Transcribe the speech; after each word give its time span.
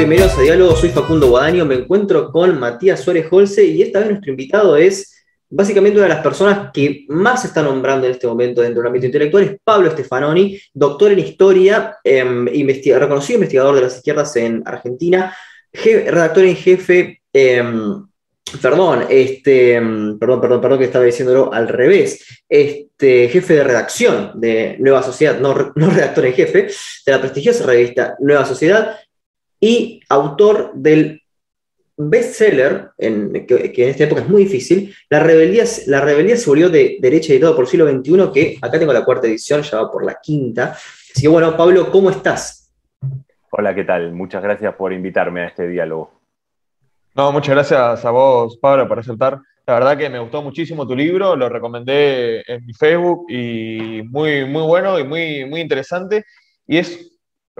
bienvenidos 0.00 0.38
a 0.38 0.40
Diálogo, 0.40 0.76
soy 0.76 0.88
Facundo 0.88 1.28
Guadaño, 1.28 1.66
me 1.66 1.74
encuentro 1.74 2.32
con 2.32 2.58
Matías 2.58 3.00
Suárez 3.00 3.26
Holce 3.30 3.66
y 3.66 3.82
esta 3.82 3.98
vez 3.98 4.08
nuestro 4.08 4.30
invitado 4.30 4.74
es 4.74 5.14
básicamente 5.50 5.98
una 5.98 6.08
de 6.08 6.14
las 6.14 6.22
personas 6.22 6.70
que 6.72 7.04
más 7.08 7.42
se 7.42 7.48
está 7.48 7.62
nombrando 7.62 8.06
en 8.06 8.12
este 8.12 8.26
momento 8.26 8.62
dentro 8.62 8.80
del 8.80 8.86
ámbito 8.86 9.04
intelectual, 9.04 9.44
es 9.44 9.58
Pablo 9.62 9.90
Stefanoni, 9.90 10.58
doctor 10.72 11.12
en 11.12 11.18
historia, 11.18 11.98
em, 12.02 12.46
reconocido 12.46 13.34
investigador 13.34 13.74
de 13.74 13.82
las 13.82 13.96
izquierdas 13.96 14.34
en 14.36 14.62
Argentina, 14.64 15.36
redactor 15.70 16.44
en 16.46 16.56
jefe, 16.56 17.20
em, 17.30 18.02
perdón, 18.62 19.04
este, 19.10 19.74
em, 19.74 20.18
perdón, 20.18 20.40
perdón, 20.40 20.60
perdón 20.62 20.78
que 20.78 20.86
estaba 20.86 21.04
diciéndolo 21.04 21.52
al 21.52 21.68
revés, 21.68 22.42
este, 22.48 23.28
jefe 23.28 23.54
de 23.54 23.64
redacción 23.64 24.32
de 24.40 24.76
Nueva 24.78 25.02
Sociedad, 25.02 25.38
no, 25.38 25.74
no 25.76 25.90
redactor 25.90 26.24
en 26.24 26.32
jefe, 26.32 26.68
de 27.04 27.12
la 27.12 27.20
prestigiosa 27.20 27.66
revista 27.66 28.16
Nueva 28.18 28.46
Sociedad, 28.46 28.96
y 29.60 30.00
autor 30.08 30.72
del 30.74 31.22
bestseller, 31.96 32.90
en, 32.96 33.46
que, 33.46 33.72
en 33.76 33.88
esta 33.90 34.04
época 34.04 34.22
es 34.22 34.28
muy 34.28 34.44
difícil, 34.44 34.94
La 35.10 35.20
rebeldía, 35.20 35.64
la 35.86 36.00
rebeldía 36.00 36.36
se 36.36 36.48
volvió 36.48 36.70
de 36.70 36.96
derecha 37.00 37.32
editado 37.32 37.54
por 37.54 37.66
siglo 37.66 37.88
XXI, 37.90 38.32
que 38.32 38.58
acá 38.60 38.78
tengo 38.78 38.92
la 38.92 39.04
cuarta 39.04 39.26
edición, 39.26 39.62
ya 39.62 39.82
va 39.82 39.90
por 39.90 40.04
la 40.04 40.18
quinta. 40.20 40.72
Así 40.72 41.22
que 41.22 41.28
bueno, 41.28 41.56
Pablo, 41.56 41.90
¿cómo 41.90 42.10
estás? 42.10 42.72
Hola, 43.50 43.74
¿qué 43.74 43.84
tal? 43.84 44.12
Muchas 44.12 44.42
gracias 44.42 44.74
por 44.74 44.92
invitarme 44.92 45.42
a 45.42 45.46
este 45.48 45.68
diálogo. 45.68 46.12
No, 47.14 47.32
muchas 47.32 47.54
gracias 47.54 48.04
a 48.04 48.10
vos, 48.10 48.56
Pablo, 48.56 48.88
por 48.88 48.98
aceptar. 48.98 49.40
La 49.66 49.74
verdad 49.74 49.98
que 49.98 50.08
me 50.08 50.18
gustó 50.18 50.42
muchísimo 50.42 50.86
tu 50.86 50.96
libro, 50.96 51.36
lo 51.36 51.48
recomendé 51.48 52.42
en 52.46 52.64
mi 52.64 52.72
Facebook 52.72 53.26
y 53.28 54.02
muy, 54.04 54.44
muy 54.46 54.62
bueno 54.62 54.98
y 54.98 55.04
muy, 55.04 55.44
muy 55.44 55.60
interesante. 55.60 56.24
Y 56.66 56.78
es 56.78 57.09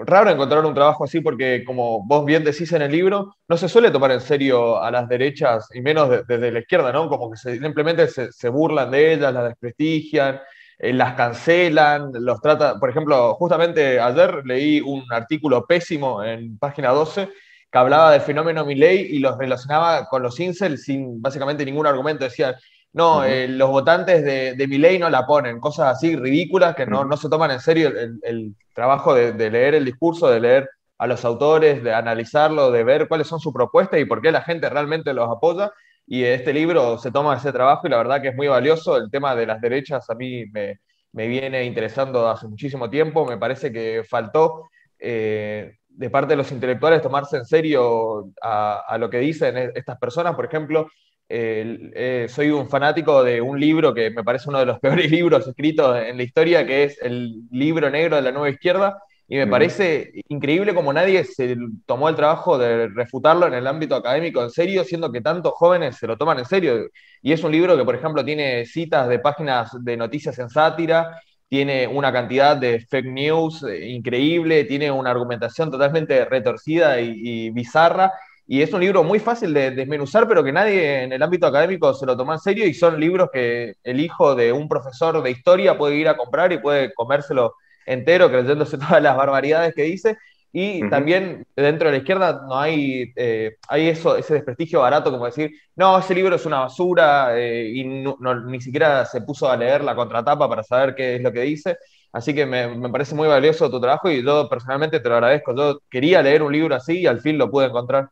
raro 0.04 0.30
encontrar 0.30 0.64
un 0.64 0.74
trabajo 0.74 1.04
así 1.04 1.20
porque, 1.20 1.64
como 1.64 2.04
vos 2.04 2.24
bien 2.24 2.44
decís 2.44 2.72
en 2.72 2.82
el 2.82 2.92
libro, 2.92 3.36
no 3.48 3.56
se 3.56 3.68
suele 3.68 3.90
tomar 3.90 4.10
en 4.12 4.20
serio 4.20 4.82
a 4.82 4.90
las 4.90 5.08
derechas, 5.08 5.68
y 5.74 5.80
menos 5.80 6.26
desde 6.26 6.52
la 6.52 6.60
izquierda, 6.60 6.92
¿no? 6.92 7.08
Como 7.08 7.30
que 7.30 7.36
simplemente 7.36 8.08
se, 8.08 8.48
burlan 8.48 8.90
de 8.90 9.14
ellas, 9.14 9.32
las 9.32 9.44
desprestigian, 9.44 10.40
eh, 10.78 10.92
las 10.92 11.14
cancelan, 11.14 12.10
los 12.14 12.40
trata... 12.40 12.78
Por 12.78 12.90
ejemplo, 12.90 13.34
justamente 13.34 14.00
ayer 14.00 14.42
leí 14.44 14.80
un 14.80 15.04
artículo 15.10 15.66
pésimo 15.66 16.22
en 16.24 16.58
página 16.58 16.90
12 16.90 17.28
que 17.70 17.78
hablaba 17.78 18.12
del 18.12 18.20
fenómeno 18.20 18.64
Milley 18.64 19.14
y 19.14 19.18
los 19.20 19.38
relacionaba 19.38 20.06
con 20.06 20.22
los 20.22 20.40
incels 20.40 20.82
sin 20.84 21.22
básicamente 21.22 21.64
ningún 21.64 21.86
argumento. 21.86 22.24
Decía, 22.24 22.56
no, 22.92 23.24
eh, 23.24 23.46
los 23.46 23.70
votantes 23.70 24.24
de, 24.24 24.54
de 24.54 24.66
ley 24.66 24.98
no 24.98 25.08
la 25.10 25.24
ponen, 25.24 25.60
cosas 25.60 25.96
así 25.96 26.16
ridículas 26.16 26.74
que 26.74 26.86
no, 26.86 27.04
no 27.04 27.16
se 27.16 27.28
toman 27.28 27.52
en 27.52 27.60
serio 27.60 27.92
el, 28.22 28.56
trabajo 28.74 29.14
de, 29.14 29.50
leer 29.50 29.74
el 29.74 29.84
discurso, 29.84 30.28
de 30.28 30.40
leer 30.40 30.68
a 30.98 31.06
los 31.06 31.24
autores, 31.24 31.82
de 31.84 31.94
analizarlo, 31.94 32.70
de 32.70 32.82
ver 32.82 33.08
cuáles 33.08 33.28
son 33.28 33.38
sus 33.38 33.52
propuestas 33.52 34.00
y 34.00 34.04
por 34.06 34.20
qué 34.20 34.32
la 34.32 34.42
gente 34.42 34.68
realmente 34.68 35.12
los 35.14 35.28
apoya. 35.30 35.72
Y 36.06 36.24
este 36.24 36.52
libro 36.52 36.98
se 36.98 37.12
toma 37.12 37.36
ese 37.36 37.52
trabajo 37.52 37.86
y 37.86 37.90
la 37.90 37.98
verdad 37.98 38.22
que 38.22 38.28
es 38.28 38.36
muy 38.36 38.48
valioso. 38.48 38.96
El 38.96 39.10
tema 39.10 39.36
de 39.36 39.46
las 39.46 39.60
derechas 39.60 40.08
a 40.10 40.14
mí 40.14 40.44
me, 40.46 40.78
viene 41.12 41.64
interesando 41.64 42.28
hace 42.28 42.48
muchísimo 42.48 42.90
tiempo. 42.90 43.26
Me 43.26 43.38
parece 43.38 43.70
que 43.72 44.02
faltó 44.08 44.68
eh, 44.98 45.76
de 45.88 46.10
parte 46.10 46.32
de 46.32 46.36
los 46.36 46.50
intelectuales 46.52 47.02
tomarse 47.02 47.36
en 47.36 47.44
serio 47.44 48.30
a, 48.42 48.82
a 48.88 48.98
lo 48.98 49.10
que 49.10 49.18
dicen 49.18 49.56
e-, 49.58 49.72
estas 49.74 49.98
personas. 49.98 50.34
Por 50.34 50.46
ejemplo, 50.46 50.88
eh, 51.32 52.26
soy 52.28 52.50
un 52.50 52.68
fanático 52.68 53.22
de 53.22 53.40
un 53.40 53.60
libro 53.60 53.94
que 53.94 54.10
me 54.10 54.24
parece 54.24 54.48
uno 54.48 54.58
de 54.58 54.66
los 54.66 54.80
peores 54.80 55.10
libros 55.10 55.46
escritos 55.46 55.96
en 55.96 56.16
la 56.16 56.22
historia, 56.22 56.66
que 56.66 56.84
es 56.84 57.00
el 57.00 57.42
libro 57.50 57.88
negro 57.88 58.16
de 58.16 58.22
la 58.22 58.32
nueva 58.32 58.50
izquierda, 58.50 58.98
y 59.28 59.36
me 59.36 59.46
parece 59.46 60.10
increíble 60.28 60.74
como 60.74 60.92
nadie 60.92 61.22
se 61.22 61.56
tomó 61.86 62.08
el 62.08 62.16
trabajo 62.16 62.58
de 62.58 62.88
refutarlo 62.88 63.46
en 63.46 63.54
el 63.54 63.68
ámbito 63.68 63.94
académico 63.94 64.42
en 64.42 64.50
serio, 64.50 64.82
siendo 64.82 65.12
que 65.12 65.20
tantos 65.20 65.52
jóvenes 65.54 65.96
se 65.98 66.08
lo 66.08 66.18
toman 66.18 66.40
en 66.40 66.46
serio. 66.46 66.88
Y 67.22 67.30
es 67.30 67.44
un 67.44 67.52
libro 67.52 67.76
que, 67.76 67.84
por 67.84 67.94
ejemplo, 67.94 68.24
tiene 68.24 68.66
citas 68.66 69.08
de 69.08 69.20
páginas 69.20 69.70
de 69.84 69.96
noticias 69.96 70.36
en 70.40 70.50
sátira, 70.50 71.20
tiene 71.46 71.86
una 71.86 72.12
cantidad 72.12 72.56
de 72.56 72.80
fake 72.80 73.06
news 73.06 73.62
eh, 73.62 73.90
increíble, 73.90 74.64
tiene 74.64 74.90
una 74.90 75.12
argumentación 75.12 75.70
totalmente 75.70 76.24
retorcida 76.24 77.00
y 77.00 77.50
bizarra, 77.50 78.12
y 78.52 78.62
es 78.62 78.72
un 78.72 78.80
libro 78.80 79.04
muy 79.04 79.20
fácil 79.20 79.54
de 79.54 79.70
desmenuzar, 79.70 80.26
pero 80.26 80.42
que 80.42 80.50
nadie 80.50 81.04
en 81.04 81.12
el 81.12 81.22
ámbito 81.22 81.46
académico 81.46 81.94
se 81.94 82.04
lo 82.04 82.16
toma 82.16 82.32
en 82.34 82.40
serio 82.40 82.66
y 82.66 82.74
son 82.74 82.98
libros 82.98 83.28
que 83.32 83.74
el 83.84 84.00
hijo 84.00 84.34
de 84.34 84.52
un 84.52 84.68
profesor 84.68 85.22
de 85.22 85.30
historia 85.30 85.78
puede 85.78 85.94
ir 85.94 86.08
a 86.08 86.16
comprar 86.16 86.52
y 86.52 86.58
puede 86.58 86.92
comérselo 86.92 87.54
entero 87.86 88.28
creyéndose 88.28 88.76
todas 88.78 89.00
las 89.00 89.16
barbaridades 89.16 89.72
que 89.72 89.84
dice. 89.84 90.18
Y 90.52 90.80
también 90.90 91.46
dentro 91.54 91.86
de 91.86 91.92
la 91.92 91.98
izquierda 91.98 92.42
no 92.44 92.58
hay, 92.58 93.12
eh, 93.14 93.54
hay 93.68 93.88
eso, 93.88 94.16
ese 94.16 94.34
desprestigio 94.34 94.80
barato 94.80 95.12
como 95.12 95.26
decir, 95.26 95.52
no, 95.76 95.96
ese 96.00 96.12
libro 96.16 96.34
es 96.34 96.44
una 96.44 96.58
basura 96.58 97.38
eh, 97.38 97.70
y 97.72 97.84
ni 97.84 98.60
siquiera 98.60 99.04
se 99.04 99.20
puso 99.20 99.48
a 99.48 99.56
leer 99.56 99.84
la 99.84 99.94
contratapa 99.94 100.48
para 100.48 100.64
saber 100.64 100.96
qué 100.96 101.14
es 101.14 101.22
lo 101.22 101.32
que 101.32 101.42
dice. 101.42 101.76
Así 102.12 102.34
que 102.34 102.46
me, 102.46 102.66
me, 102.66 102.88
parece 102.90 103.14
muy 103.14 103.28
valioso 103.28 103.70
tu 103.70 103.80
trabajo 103.80 104.10
y 104.10 104.24
yo 104.24 104.48
personalmente 104.48 104.98
te 104.98 105.08
lo 105.08 105.14
agradezco. 105.14 105.54
Yo 105.54 105.78
quería 105.88 106.20
leer 106.20 106.42
un 106.42 106.52
libro 106.52 106.74
así 106.74 106.98
y 106.98 107.06
al 107.06 107.20
fin 107.20 107.38
lo 107.38 107.48
pude 107.48 107.66
encontrar. 107.66 108.10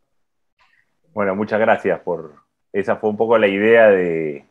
Bueno, 1.14 1.34
muchas 1.34 1.60
gracias 1.60 2.00
por. 2.00 2.34
Esa 2.72 2.96
fue 2.96 3.10
un 3.10 3.16
poco 3.16 3.38
la 3.38 3.48
idea 3.48 3.88
de, 3.88 4.44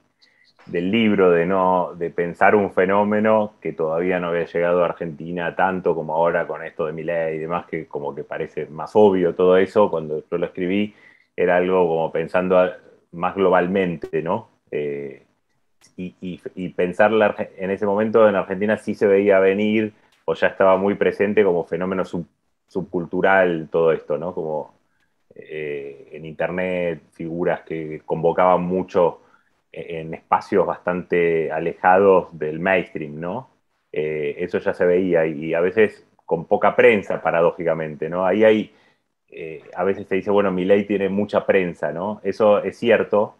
del 0.66 0.92
libro, 0.92 1.32
de, 1.32 1.46
no, 1.46 1.94
de 1.96 2.10
pensar 2.10 2.56
un 2.56 2.72
fenómeno 2.72 3.54
que 3.62 3.74
todavía 3.74 4.20
no 4.20 4.30
había 4.30 4.46
llegado 4.46 4.84
a 4.84 4.88
Argentina 4.88 5.56
tanto 5.56 5.96
como 5.96 6.16
ahora 6.16 6.48
con 6.48 6.64
esto 6.64 6.86
de 6.86 6.94
Milei 6.94 7.38
y 7.38 7.40
demás, 7.40 7.66
que 7.68 7.88
como 7.88 8.14
que 8.14 8.24
parece 8.24 8.66
más 8.68 8.92
obvio 8.96 9.36
todo 9.36 9.58
eso. 9.58 9.90
Cuando 9.90 10.24
yo 10.30 10.38
lo 10.38 10.46
escribí, 10.48 10.94
era 11.36 11.58
algo 11.58 11.88
como 11.88 12.12
pensando 12.12 12.58
más 13.12 13.36
globalmente, 13.36 14.22
¿no? 14.22 14.50
Eh, 14.72 15.24
y, 15.96 16.16
y, 16.22 16.70
pensar 16.70 17.12
en 17.58 17.72
ese 17.72 17.86
momento 17.86 18.28
en 18.28 18.36
Argentina 18.36 18.78
sí 18.78 18.94
se 18.94 19.08
veía 19.08 19.40
venir 19.40 19.94
o 20.26 20.34
ya 20.36 20.48
estaba 20.48 20.78
muy 20.78 20.96
presente 20.96 21.44
como 21.44 21.64
fenómeno 21.64 22.04
subcultural 22.68 23.70
todo 23.72 23.92
esto, 23.94 24.18
¿no? 24.18 24.34
Como 24.34 24.77
eh, 25.40 26.10
en 26.12 26.26
internet, 26.26 27.02
figuras 27.14 27.62
que 27.62 28.02
convocaban 28.06 28.64
mucho 28.64 29.22
en 29.72 30.14
espacios 30.14 30.66
bastante 30.66 31.52
alejados 31.52 32.28
del 32.38 32.60
mainstream, 32.60 33.20
¿no? 33.20 33.50
Eh, 33.92 34.36
eso 34.40 34.60
ya 34.60 34.74
se 34.74 34.86
veía 34.86 35.26
y, 35.26 35.54
a 35.54 35.62
veces 35.62 36.06
con 36.26 36.46
poca 36.46 36.76
prensa, 36.76 37.22
paradójicamente, 37.22 38.10
¿no? 38.10 38.26
Ahí 38.26 38.44
hay, 38.44 38.74
eh, 39.30 39.64
a 39.76 39.84
veces 39.84 40.08
se 40.08 40.16
dice, 40.16 40.32
bueno, 40.32 40.52
mi 40.52 40.66
ley 40.66 40.86
tiene 40.86 41.10
mucha 41.10 41.46
prensa, 41.46 41.92
¿no? 41.92 42.22
Eso 42.24 42.64
es 42.64 42.78
cierto 42.78 43.36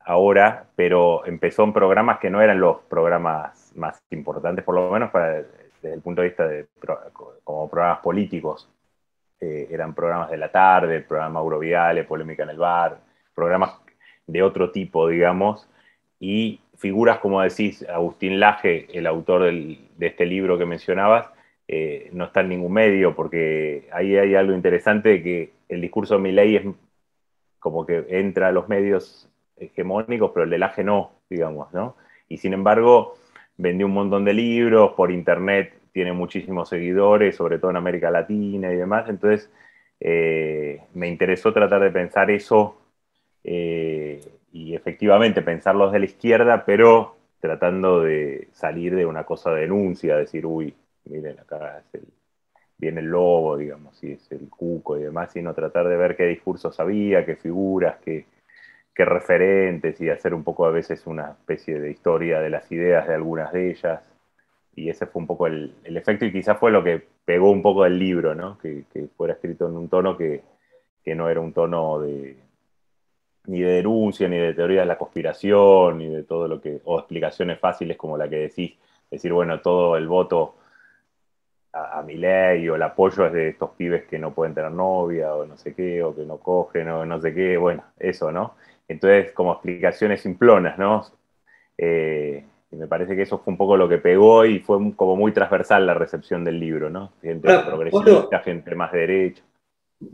ahora, 0.00 0.66
pero 0.76 1.26
empezó 1.26 1.64
en 1.64 1.72
programas 1.72 2.18
que 2.20 2.30
no 2.30 2.40
eran 2.42 2.60
los 2.60 2.78
programas 2.82 3.72
más 3.76 3.98
importantes, 4.10 4.64
por 4.64 4.74
lo 4.76 4.90
menos 4.90 5.10
para, 5.10 5.42
desde 5.82 5.94
el 5.94 6.00
punto 6.02 6.22
de 6.22 6.28
vista 6.28 6.46
de 6.48 6.66
como 7.44 7.68
programas 7.68 8.00
políticos. 8.00 8.68
Eh, 9.40 9.68
eran 9.70 9.94
programas 9.94 10.30
de 10.30 10.38
la 10.38 10.50
tarde, 10.50 10.96
el 10.96 11.04
programa 11.04 11.42
Polémica 12.08 12.42
en 12.42 12.50
el 12.50 12.58
Bar, 12.58 12.98
programas 13.34 13.74
de 14.26 14.42
otro 14.42 14.70
tipo, 14.70 15.08
digamos, 15.08 15.68
y 16.18 16.60
figuras 16.76 17.18
como 17.18 17.42
decís, 17.42 17.86
Agustín 17.88 18.40
Laje, 18.40 18.86
el 18.96 19.06
autor 19.06 19.42
de 19.42 20.06
este 20.06 20.24
libro 20.24 20.56
que 20.56 20.64
mencionabas, 20.64 21.26
eh, 21.68 22.08
no 22.12 22.24
está 22.24 22.40
en 22.40 22.48
ningún 22.48 22.72
medio, 22.72 23.14
porque 23.14 23.88
ahí 23.92 24.16
hay 24.16 24.34
algo 24.34 24.54
interesante 24.54 25.10
de 25.10 25.22
que 25.22 25.52
el 25.68 25.80
discurso 25.80 26.14
de 26.14 26.20
Milley 26.20 26.56
es 26.56 26.64
como 27.58 27.84
que 27.84 28.06
entra 28.08 28.48
a 28.48 28.52
los 28.52 28.68
medios 28.68 29.28
hegemónicos, 29.56 30.30
pero 30.32 30.44
el 30.44 30.50
de 30.50 30.58
Laje 30.58 30.84
no, 30.84 31.12
digamos, 31.28 31.72
¿no? 31.72 31.96
Y 32.28 32.38
sin 32.38 32.52
embargo, 32.52 33.16
vendió 33.56 33.86
un 33.86 33.94
montón 33.94 34.24
de 34.24 34.34
libros, 34.34 34.92
por 34.92 35.10
internet 35.10 35.75
tiene 35.96 36.12
muchísimos 36.12 36.68
seguidores, 36.68 37.36
sobre 37.36 37.58
todo 37.58 37.70
en 37.70 37.78
América 37.78 38.10
Latina 38.10 38.70
y 38.70 38.76
demás. 38.76 39.08
Entonces, 39.08 39.50
eh, 39.98 40.82
me 40.92 41.08
interesó 41.08 41.54
tratar 41.54 41.80
de 41.80 41.90
pensar 41.90 42.30
eso 42.30 42.76
eh, 43.42 44.20
y 44.52 44.74
efectivamente 44.74 45.40
pensarlos 45.40 45.92
de 45.92 46.00
la 46.00 46.04
izquierda, 46.04 46.66
pero 46.66 47.16
tratando 47.40 48.02
de 48.02 48.48
salir 48.52 48.94
de 48.94 49.06
una 49.06 49.24
cosa 49.24 49.54
de 49.54 49.62
denuncia, 49.62 50.18
decir, 50.18 50.44
uy, 50.44 50.74
miren, 51.06 51.40
acá 51.40 51.82
viene 52.76 53.00
el 53.00 53.06
lobo, 53.06 53.56
digamos, 53.56 54.04
y 54.04 54.12
es 54.12 54.32
el 54.32 54.50
cuco 54.50 54.98
y 54.98 55.02
demás, 55.02 55.32
sino 55.32 55.54
tratar 55.54 55.88
de 55.88 55.96
ver 55.96 56.14
qué 56.14 56.26
discursos 56.26 56.78
había, 56.78 57.24
qué 57.24 57.36
figuras, 57.36 57.96
qué, 58.04 58.26
qué 58.94 59.04
referentes 59.06 59.98
y 60.02 60.10
hacer 60.10 60.34
un 60.34 60.44
poco 60.44 60.66
a 60.66 60.70
veces 60.70 61.06
una 61.06 61.30
especie 61.30 61.80
de 61.80 61.90
historia 61.90 62.40
de 62.40 62.50
las 62.50 62.70
ideas 62.70 63.08
de 63.08 63.14
algunas 63.14 63.50
de 63.50 63.70
ellas 63.70 64.15
y 64.76 64.90
ese 64.90 65.06
fue 65.06 65.20
un 65.20 65.26
poco 65.26 65.46
el, 65.46 65.74
efecto 65.84 66.26
y 66.26 66.32
quizás 66.32 66.58
fue 66.58 66.70
lo 66.70 66.84
que 66.84 67.02
pegó 67.24 67.50
un 67.50 67.62
poco 67.62 67.84
del 67.84 67.98
libro, 67.98 68.34
¿no? 68.34 68.58
que, 68.58 68.84
fuera 69.16 69.32
escrito 69.32 69.66
en 69.66 69.76
un 69.76 69.88
tono 69.88 70.16
que, 70.16 70.42
no 71.06 71.28
era 71.28 71.40
un 71.40 71.52
tono 71.52 72.00
de 72.00 72.36
ni 73.46 73.60
de 73.60 73.74
denuncia, 73.74 74.28
ni 74.28 74.36
de 74.38 74.54
teoría 74.54 74.80
de 74.80 74.86
la 74.86 74.98
conspiración, 74.98 75.98
ni 75.98 76.08
de 76.08 76.24
todo 76.24 76.48
lo 76.48 76.60
que, 76.60 76.80
o 76.84 76.98
explicaciones 76.98 77.60
fáciles 77.60 77.96
como 77.96 78.18
la 78.18 78.28
que 78.28 78.38
decís, 78.38 78.76
decir, 79.08 79.32
bueno, 79.32 79.60
todo 79.60 79.96
el 79.96 80.08
voto 80.08 80.56
a, 81.72 82.02
mi 82.02 82.16
ley, 82.16 82.68
o 82.68 82.74
el 82.74 82.82
apoyo 82.82 83.26
es 83.26 83.32
de 83.32 83.50
estos 83.50 83.70
pibes 83.70 84.04
que 84.06 84.18
no 84.18 84.34
pueden 84.34 84.52
tener 84.52 84.72
novia, 84.72 85.32
o 85.34 85.46
no 85.46 85.56
sé 85.56 85.74
qué, 85.74 86.02
o 86.02 86.14
que 86.14 86.24
no 86.24 86.38
cogen, 86.38 86.88
o 86.88 87.06
no 87.06 87.20
sé 87.20 87.32
qué, 87.32 87.56
bueno, 87.56 87.84
eso, 88.00 88.32
¿no? 88.32 88.56
Entonces, 88.88 89.30
como 89.32 89.52
explicaciones 89.52 90.22
simplonas, 90.22 90.76
¿no? 90.76 91.06
Eh, 91.78 92.44
y 92.70 92.76
me 92.76 92.88
parece 92.88 93.14
que 93.14 93.22
eso 93.22 93.38
fue 93.38 93.52
un 93.52 93.58
poco 93.58 93.76
lo 93.76 93.88
que 93.88 93.98
pegó 93.98 94.44
y 94.44 94.58
fue 94.58 94.78
como 94.96 95.16
muy 95.16 95.32
transversal 95.32 95.86
la 95.86 95.94
recepción 95.94 96.44
del 96.44 96.58
libro, 96.58 96.90
¿no? 96.90 97.12
Gente 97.22 97.48
progresista, 97.64 98.40
gente 98.40 98.74
más 98.74 98.92
derecha. 98.92 99.42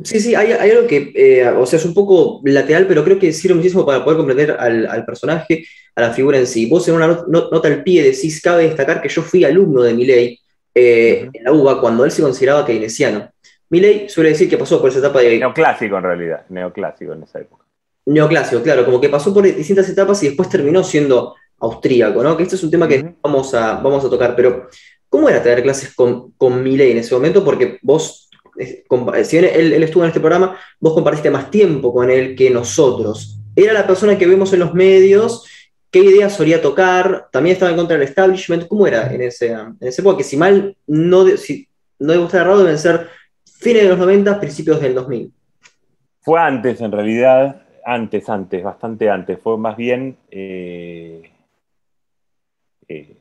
Sí, 0.05 0.21
sí, 0.21 0.35
hay, 0.35 0.53
algo 0.53 0.87
que, 0.87 1.13
eh, 1.15 1.49
o 1.49 1.67
sea, 1.67 1.79
es 1.79 1.85
un 1.85 1.95
poco 1.95 2.41
lateral, 2.45 2.87
pero 2.87 3.03
creo 3.03 3.19
que 3.19 3.33
sirve 3.33 3.57
muchísimo 3.57 3.85
para 3.85 4.05
poder 4.05 4.17
comprender 4.17 4.53
al, 4.53 5.05
personaje, 5.05 5.65
a 5.97 6.01
la 6.03 6.13
figura 6.13 6.39
en 6.39 6.47
sí. 6.47 6.67
Vos 6.67 6.87
en 6.89 6.95
una 6.95 7.25
nota 7.27 7.69
al 7.69 7.83
pie 7.83 8.05
decís, 8.05 8.41
cabe 8.41 8.65
destacar 8.65 9.03
que 9.03 9.09
yo 9.09 9.23
fui 9.23 9.45
alumno 9.45 9.83
de 9.83 9.95
Milley 9.95 10.39
eh, 10.75 11.29
en 11.33 11.45
la 11.45 11.53
UBA 11.53 11.81
cuando 11.81 12.05
él 12.05 12.13
se 12.13 12.23
consideraba 12.23 12.65
keynesiano. 12.65 13.29
Milley 13.71 14.09
suele 14.09 14.31
decir 14.31 14.49
que 14.49 14.59
pasó 14.59 14.81
por 14.81 14.91
esa 14.91 15.01
etapa 15.01 15.21
de... 15.21 15.39
Neoclásico 15.39 15.97
en 15.97 16.05
realidad, 16.05 16.45
neoclásico 16.49 17.15
en 17.15 17.25
esa 17.25 17.41
época. 17.41 17.65
Neoclásico, 18.07 18.63
claro, 18.63 18.85
como 18.85 19.01
que 19.01 19.09
pasó 19.09 19.35
por 19.35 19.43
distintas 19.45 19.89
etapas 19.89 20.23
y 20.23 20.29
después 20.29 20.49
terminó 20.49 20.85
siendo 20.85 21.35
austríaco, 21.63 22.23
¿no? 22.23 22.37
Que 22.37 22.43
este 22.43 22.57
es 22.57 22.63
un 22.63 22.71
tema 22.71 22.89
que 22.89 23.15
vamos, 23.23 23.55
a, 23.55 23.75
vamos 23.75 24.05
a 24.05 24.11
tocar, 24.11 24.35
pero 24.35 24.69
¿cómo 25.09 25.29
era 25.29 25.43
tener 25.43 25.63
clases 25.63 25.95
con, 25.95 26.33
con 26.33 26.67
en 26.67 26.99
ese 26.99 27.15
momento? 27.15 27.45
Porque 27.45 27.79
vos, 27.83 28.29
si 28.59 29.39
bien 29.39 29.51
él, 29.55 29.83
estuvo 29.83 30.03
en 30.03 30.09
este 30.09 30.21
programa, 30.21 30.59
vos 30.81 30.93
compartiste 30.93 31.31
más 31.31 31.51
tiempo 31.51 31.95
con 31.95 32.11
él 32.11 32.35
que 32.35 32.51
nosotros. 32.51 33.39
Era 33.55 33.73
la 33.73 33.87
persona 33.87 34.19
que 34.19 34.27
vemos 34.27 34.53
en 34.53 34.59
los 34.59 34.75
medios, 34.75 35.47
qué 35.91 36.01
ideas 36.01 36.35
solía 36.35 36.61
tocar, 36.61 37.29
también 37.31 37.55
estaba 37.55 37.71
en 37.71 37.77
contra 37.77 37.97
del 37.97 38.09
establishment, 38.09 38.67
¿cómo 38.67 38.87
era 38.87 39.13
en 39.13 39.23
ese, 39.23 39.53
en 39.53 39.77
ese 39.81 40.01
época? 40.01 40.19
Que 40.19 40.25
si 40.25 40.37
mal 40.37 40.77
no, 40.87 41.29
si, 41.37 41.69
no 42.01 42.13
debo 42.13 42.25
estar 42.25 42.41
errado, 42.41 42.65
deben 42.65 42.79
ser 42.79 43.09
fines 43.45 43.85
de 43.85 43.89
los 43.91 43.99
90, 43.99 44.41
principios 44.41 44.81
del 44.81 44.95
2000. 44.95 45.33
Fue 46.23 46.41
antes, 46.41 46.81
en 46.81 46.91
realidad, 46.91 47.63
antes, 47.85 48.29
antes, 48.29 48.63
bastante 48.65 49.09
antes. 49.11 49.39
Fue 49.41 49.57
más 49.59 49.77
bien 49.77 50.17
eh, 50.31 51.32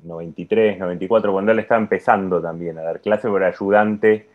93, 0.03 0.77
94, 0.79 1.31
cuando 1.31 1.51
él 1.51 1.59
estaba 1.59 1.81
empezando 1.81 2.41
también 2.41 2.77
a 2.77 2.83
dar 2.83 3.01
clases, 3.01 3.29
por 3.29 3.43
ayudante 3.43 4.29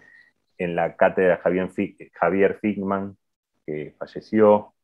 en 0.58 0.74
la 0.74 0.96
cátedra 0.96 1.38
Javier, 1.38 1.70
Javier 2.12 2.58
Figman, 2.60 3.16
que 3.66 3.94
falleció, 3.98 4.74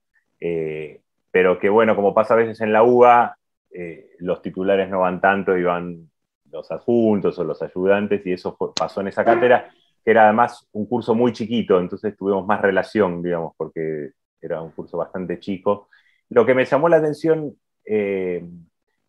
eh, 0.40 1.00
pero 1.30 1.58
que 1.58 1.68
bueno, 1.68 1.96
como 1.96 2.14
pasa 2.14 2.34
a 2.34 2.38
veces 2.38 2.60
en 2.60 2.72
la 2.72 2.82
UBA, 2.82 3.36
eh, 3.70 4.10
los 4.18 4.42
titulares 4.42 4.88
no 4.88 5.00
van 5.00 5.20
tanto 5.20 5.56
y 5.56 5.62
van 5.62 6.10
los 6.50 6.70
adjuntos 6.70 7.38
o 7.38 7.44
los 7.44 7.62
ayudantes, 7.62 8.26
y 8.26 8.32
eso 8.32 8.56
pasó 8.74 9.00
en 9.00 9.08
esa 9.08 9.24
cátedra, 9.24 9.70
que 10.04 10.10
era 10.10 10.24
además 10.24 10.68
un 10.72 10.86
curso 10.86 11.14
muy 11.14 11.32
chiquito, 11.32 11.80
entonces 11.80 12.16
tuvimos 12.16 12.46
más 12.46 12.60
relación, 12.60 13.22
digamos, 13.22 13.54
porque 13.56 14.10
era 14.40 14.60
un 14.60 14.72
curso 14.72 14.98
bastante 14.98 15.38
chico. 15.38 15.88
Lo 16.28 16.44
que 16.44 16.54
me 16.54 16.64
llamó 16.64 16.88
la 16.88 16.96
atención 16.96 17.54
eh, 17.84 18.44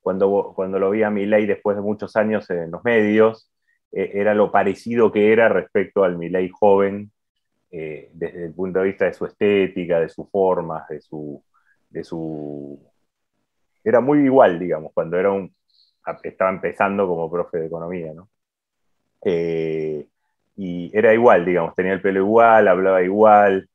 cuando, 0.03 0.51
cuando 0.53 0.77
lo 0.79 0.91
vi 0.91 1.01
a 1.01 1.09
Milei 1.09 1.45
después 1.45 1.77
de 1.77 1.81
muchos 1.81 2.15
años 2.17 2.47
en 2.49 2.69
los 2.69 2.83
medios, 2.83 3.49
eh, 3.93 4.11
era 4.15 4.35
lo 4.35 4.51
parecido 4.51 5.11
que 5.11 5.31
era 5.31 5.47
respecto 5.47 6.03
al 6.03 6.17
Milei 6.17 6.49
joven, 6.49 7.09
eh, 7.71 8.11
desde 8.13 8.45
el 8.45 8.53
punto 8.53 8.79
de 8.79 8.85
vista 8.85 9.05
de 9.05 9.13
su 9.13 9.25
estética, 9.25 10.01
de 10.01 10.09
sus 10.09 10.29
formas, 10.29 10.87
de 10.89 10.99
su, 11.01 11.41
de 11.89 12.03
su... 12.03 12.79
Era 13.83 14.01
muy 14.01 14.19
igual, 14.19 14.59
digamos, 14.59 14.91
cuando 14.93 15.17
era 15.17 15.31
un, 15.31 15.55
estaba 16.23 16.51
empezando 16.51 17.07
como 17.07 17.31
profe 17.31 17.59
de 17.59 17.67
economía, 17.67 18.13
¿no? 18.13 18.29
Eh, 19.23 20.05
y 20.57 20.91
era 20.95 21.13
igual, 21.13 21.45
digamos, 21.45 21.75
tenía 21.75 21.93
el 21.93 22.01
pelo 22.01 22.19
igual, 22.19 22.67
hablaba 22.67 23.01
igual. 23.03 23.69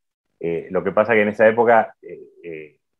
lo 0.70 0.84
que 0.84 0.92
pasa 0.92 1.14
que 1.14 1.22
en 1.22 1.28
esa 1.28 1.48
época, 1.48 1.94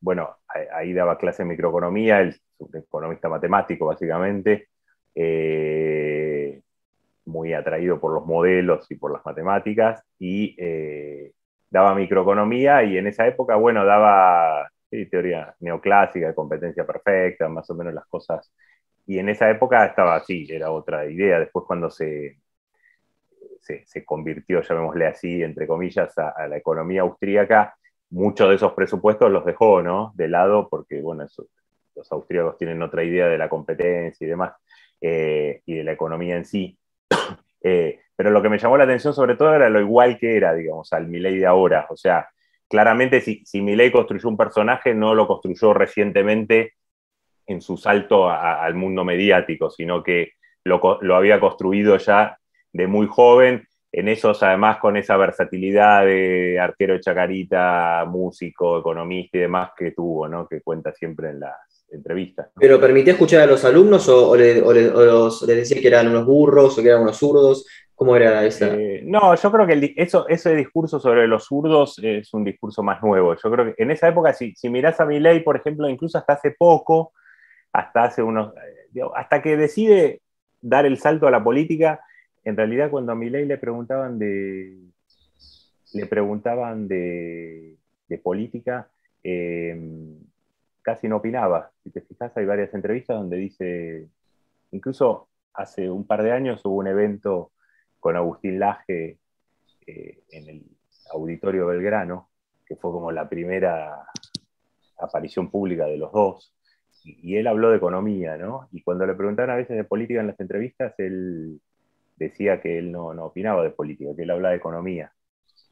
bueno, 0.01 0.37
ahí 0.73 0.93
daba 0.93 1.19
clase 1.19 1.43
de 1.43 1.51
microeconomía, 1.51 2.21
él 2.21 2.41
un 2.59 2.77
economista 2.77 3.29
matemático 3.29 3.87
básicamente, 3.87 4.69
eh, 5.15 6.61
muy 7.27 7.53
atraído 7.53 8.01
por 8.01 8.13
los 8.15 8.27
modelos 8.27 8.91
y 8.91 8.97
por 8.97 9.13
las 9.13 9.25
matemáticas, 9.25 10.03
y 10.19 10.57
eh, 10.59 11.33
daba 11.71 11.95
microeconomía 11.95 12.85
y 12.85 12.99
en 12.99 13.07
esa 13.07 13.27
época, 13.27 13.57
bueno, 13.57 13.85
daba 13.85 14.69
teoría 15.11 15.55
neoclásica, 15.61 16.35
competencia 16.35 16.87
perfecta, 16.87 17.49
más 17.49 17.69
o 17.71 17.75
menos 17.75 17.95
las 17.95 18.07
cosas. 18.07 18.51
Y 19.07 19.19
en 19.19 19.29
esa 19.29 19.51
época 19.51 19.85
estaba 19.87 20.17
así, 20.17 20.47
era 20.51 20.71
otra 20.71 21.07
idea. 21.07 21.41
Después 21.41 21.65
cuando 21.67 21.91
se, 21.91 22.39
se, 23.61 24.05
convirtió, 24.05 24.63
llamémosle 24.63 25.07
así, 25.07 25.43
entre 25.43 25.67
comillas, 25.67 26.17
a, 26.19 26.31
a 26.31 26.49
la 26.49 26.57
economía 26.57 27.03
austríaca, 27.03 27.75
muchos 28.11 28.49
de 28.49 28.55
esos 28.57 28.73
presupuestos 28.73 29.31
los 29.31 29.45
dejó, 29.45 29.83
¿no? 29.83 30.13
De 30.15 30.29
lado, 30.29 30.69
porque, 30.69 31.01
bueno, 31.03 31.25
eso, 31.25 31.47
los 31.99 32.11
austríacos 32.13 32.57
tienen 32.57 32.81
otra 32.83 33.05
idea 33.05 33.27
de 33.27 33.39
la 33.39 33.49
competencia 33.49 34.25
y 34.25 34.29
demás, 34.31 34.53
eh, 35.01 35.61
y 35.67 35.75
de 35.75 35.85
la 35.85 35.93
economía 35.93 36.37
en 36.37 36.45
sí. 36.45 36.79
Eh, 37.61 37.99
pero 38.15 38.31
lo 38.31 38.41
que 38.41 38.49
me 38.49 38.57
llamó 38.57 38.77
la 38.77 38.85
atención 38.85 39.13
sobre 39.13 39.35
todo 39.35 39.53
era 39.53 39.69
lo 39.69 39.81
igual 39.81 40.17
que 40.17 40.37
era, 40.37 40.55
digamos, 40.55 40.93
al 40.93 41.09
Milei 41.09 41.39
de 41.39 41.47
ahora. 41.47 41.89
O 41.91 41.97
sea, 41.97 42.29
claramente 42.69 43.21
si, 43.21 43.45
si 43.45 43.61
Milei 43.61 43.91
construyó 43.91 44.29
un 44.29 44.37
personaje, 44.37 44.95
no 44.95 45.13
lo 45.13 45.27
construyó 45.27 45.75
recientemente 45.75 46.75
en 47.49 47.61
su 47.61 47.77
salto 47.77 48.31
al 48.31 48.75
mundo 48.75 49.05
mediático, 49.05 49.71
sino 49.71 50.05
que 50.05 50.35
lo, 50.63 50.99
lo 51.01 51.17
había 51.17 51.41
construido 51.41 51.97
ya 51.97 52.39
de 52.73 52.87
muy 52.87 53.09
joven 53.09 53.67
en 53.91 54.09
esos, 54.09 54.43
además, 54.43 54.79
con 54.79 54.97
esa 54.97 55.17
versatilidad 55.17 56.05
de 56.05 56.59
arquero 56.61 56.95
de 56.95 57.01
chacarita, 57.01 58.05
músico, 58.07 58.79
economista 58.79 59.39
y 59.39 59.43
demás 59.43 59.71
que 59.77 59.93
tuvo, 59.93 60.29
¿no? 60.29 60.47
Que 60.47 60.61
cuenta 60.61 60.93
siempre 60.93 61.31
en 61.31 61.41
las, 61.41 61.57
entrevistas. 61.91 62.51
¿Pero 62.59 62.81
permitía 62.81 63.15
escuchar 63.15 63.43
a 63.43 63.47
los 63.47 63.65
alumnos 63.65 64.09
o, 64.09 64.37
le, 64.37 64.61
les 64.61 65.47
decía 65.47 65.81
que 65.81 65.89
eran 65.89 66.09
unos 66.09 66.27
burros 66.27 66.79
o 66.79 66.83
que 66.83 66.89
eran 66.89 67.03
unos 67.03 67.17
zurdos? 67.17 67.67
¿Cómo 67.95 68.15
era 68.15 68.45
esa? 68.45 68.75
Eh, 68.75 69.03
no, 69.05 69.35
yo 69.35 69.51
creo 69.51 69.67
que 69.67 69.95
eso, 69.97 70.29
ese 70.29 70.55
discurso 70.55 71.01
sobre 71.01 71.27
los 71.27 71.47
zurdos 71.47 71.99
es 72.01 72.33
un 72.33 72.45
discurso 72.45 72.83
más 72.83 73.03
nuevo. 73.03 73.35
Yo 73.35 73.51
creo 73.51 73.65
que 73.75 73.83
en 73.83 73.91
esa 73.91 74.07
época, 74.07 74.33
si, 74.33 74.55
si 74.55 74.69
mirás 74.69 75.01
a 75.01 75.07
ley, 75.07 75.41
por 75.41 75.57
ejemplo, 75.57 75.89
incluso 75.89 76.17
hasta 76.17 76.35
hace 76.35 76.53
poco, 76.53 77.13
hasta 77.73 78.05
hace 78.05 78.23
unos, 78.23 78.55
eh, 78.95 79.01
hasta 79.17 79.43
que 79.43 79.57
decide 79.57 80.23
dar 80.61 80.87
el 80.87 80.99
salto 80.99 81.27
a 81.27 81.33
la 81.33 81.43
política, 81.43 82.01
en 82.45 82.57
realidad 82.57 82.89
cuando 82.91 83.11
a 83.11 83.17
ley 83.17 83.45
le 83.45 83.59
preguntaban 83.59 84.19
de, 84.19 84.77
le 85.95 86.07
preguntaban 86.07 86.87
de, 86.87 87.77
política, 88.23 88.89
eh, 89.25 89.77
casi 90.89 91.07
no 91.07 91.17
opinaba. 91.17 91.71
Si 91.85 91.91
te 91.91 92.01
fijas, 92.01 92.35
hay 92.35 92.47
varias 92.47 92.73
entrevistas 92.73 93.19
donde 93.19 93.37
dice, 93.37 94.09
incluso 94.71 95.29
hace 95.53 95.91
un 95.91 96.07
par 96.07 96.23
de 96.23 96.33
años 96.33 96.65
hubo 96.65 96.77
un 96.77 96.87
evento 96.87 97.53
con 98.01 98.17
Agustín 98.17 98.59
Laje 98.59 99.19
eh, 99.87 100.23
en 100.31 100.49
el 100.49 100.63
Auditorio 101.13 101.67
Belgrano, 101.67 102.31
que 102.65 102.75
fue 102.77 102.91
como 102.91 103.13
la 103.13 103.29
primera 103.29 104.07
aparición 104.99 105.51
pública 105.51 105.85
de 105.85 105.99
los 105.99 106.11
dos, 106.11 106.55
y, 107.05 107.37
él 107.37 107.47
habló 107.49 107.71
de 107.71 107.77
economía, 107.77 108.39
¿no? 108.39 108.69
Y 108.73 108.83
cuando 108.83 109.05
le 109.05 109.15
preguntaban 109.15 109.51
a 109.51 109.57
veces 109.57 109.77
de 109.77 109.85
política 109.85 110.21
en 110.21 110.29
las 110.29 110.41
entrevistas, 110.41 110.95
él 110.97 111.61
decía 112.17 112.63
que 112.63 112.79
él 112.79 112.91
no, 112.93 113.13
no 113.13 113.27
opinaba 113.27 113.63
de 113.63 113.71
política, 113.71 114.17
que 114.17 114.23
él 114.23 114.31
hablaba 114.31 114.53
de 114.53 114.57
economía. 114.57 115.13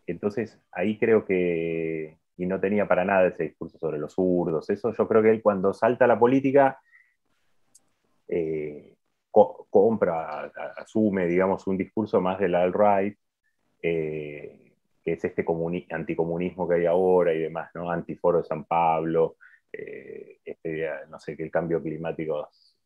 Entonces, 0.07 0.61
ahí 0.73 0.99
creo 0.99 1.25
que 1.25 2.19
y 2.37 2.47
no 2.47 2.61
tenía 2.61 2.87
para 2.87 3.05
nada 3.05 3.29
ese 3.29 3.45
discurso 3.45 3.79
sobre 3.79 3.99
los 3.99 4.13
zurdos. 4.13 4.69
Eso 4.71 4.93
yo 4.93 5.09
creo 5.09 5.23
que 5.23 5.31
él 5.31 5.43
cuando 5.43 5.73
salta 5.73 6.05
a 6.05 6.09
la 6.09 6.19
política 6.19 6.79
eh, 8.29 8.95
compra, 9.31 10.53
asume, 10.77 11.27
digamos, 11.27 11.67
un 11.67 11.77
discurso 11.77 12.21
más 12.21 12.39
del 12.39 12.55
alt-right, 12.55 13.19
eh, 13.83 14.73
que 15.05 15.13
es 15.13 15.25
este 15.25 15.45
anticomunismo 15.91 16.69
que 16.69 16.75
hay 16.77 16.87
ahora 16.87 17.33
y 17.33 17.41
demás, 17.41 17.71
¿no? 17.75 17.91
Antiforo 17.91 18.39
de 18.39 18.45
San 18.45 18.65
Pablo, 18.65 19.37
eh, 19.73 20.39
este, 20.45 20.89
no 21.09 21.19
sé, 21.21 21.37
que 21.37 21.45
el 21.45 21.51
cambio 21.51 21.83
climático 21.83 22.49
es 22.51 22.77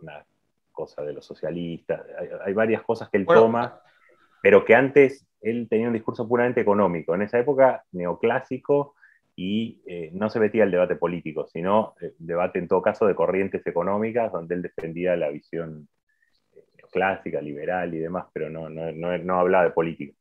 una 0.00 0.24
cosa 0.72 1.02
de 1.02 1.12
los 1.12 1.24
socialistas. 1.24 2.02
Hay, 2.44 2.54
varias 2.54 2.82
cosas 2.82 3.10
que 3.10 3.18
él 3.18 3.26
toma, 3.26 3.80
pero 4.42 4.64
que 4.64 4.74
antes 4.74 5.26
él 5.40 5.68
tenía 5.68 5.88
un 5.88 5.94
discurso 5.94 6.28
puramente 6.28 6.60
económico, 6.60 7.14
en 7.14 7.22
esa 7.22 7.38
época 7.38 7.84
neoclásico, 7.92 8.94
y 9.36 9.80
eh, 9.86 10.10
no 10.12 10.28
se 10.28 10.38
metía 10.38 10.64
el 10.64 10.70
debate 10.70 10.96
político, 10.96 11.46
sino 11.46 11.94
el 12.00 12.08
eh, 12.08 12.14
debate 12.18 12.58
en 12.58 12.68
todo 12.68 12.82
caso 12.82 13.06
de 13.06 13.14
corrientes 13.14 13.66
económicas, 13.66 14.30
donde 14.30 14.54
él 14.54 14.60
defendía 14.60 15.16
la 15.16 15.30
visión 15.30 15.88
eh, 16.52 16.62
neoclásica, 16.76 17.40
liberal 17.40 17.94
y 17.94 18.00
demás, 18.00 18.26
pero 18.34 18.50
no, 18.50 18.68
no, 18.68 18.92
no, 18.92 19.40
hablaba 19.40 19.64
de 19.64 19.70
política. 19.70 20.14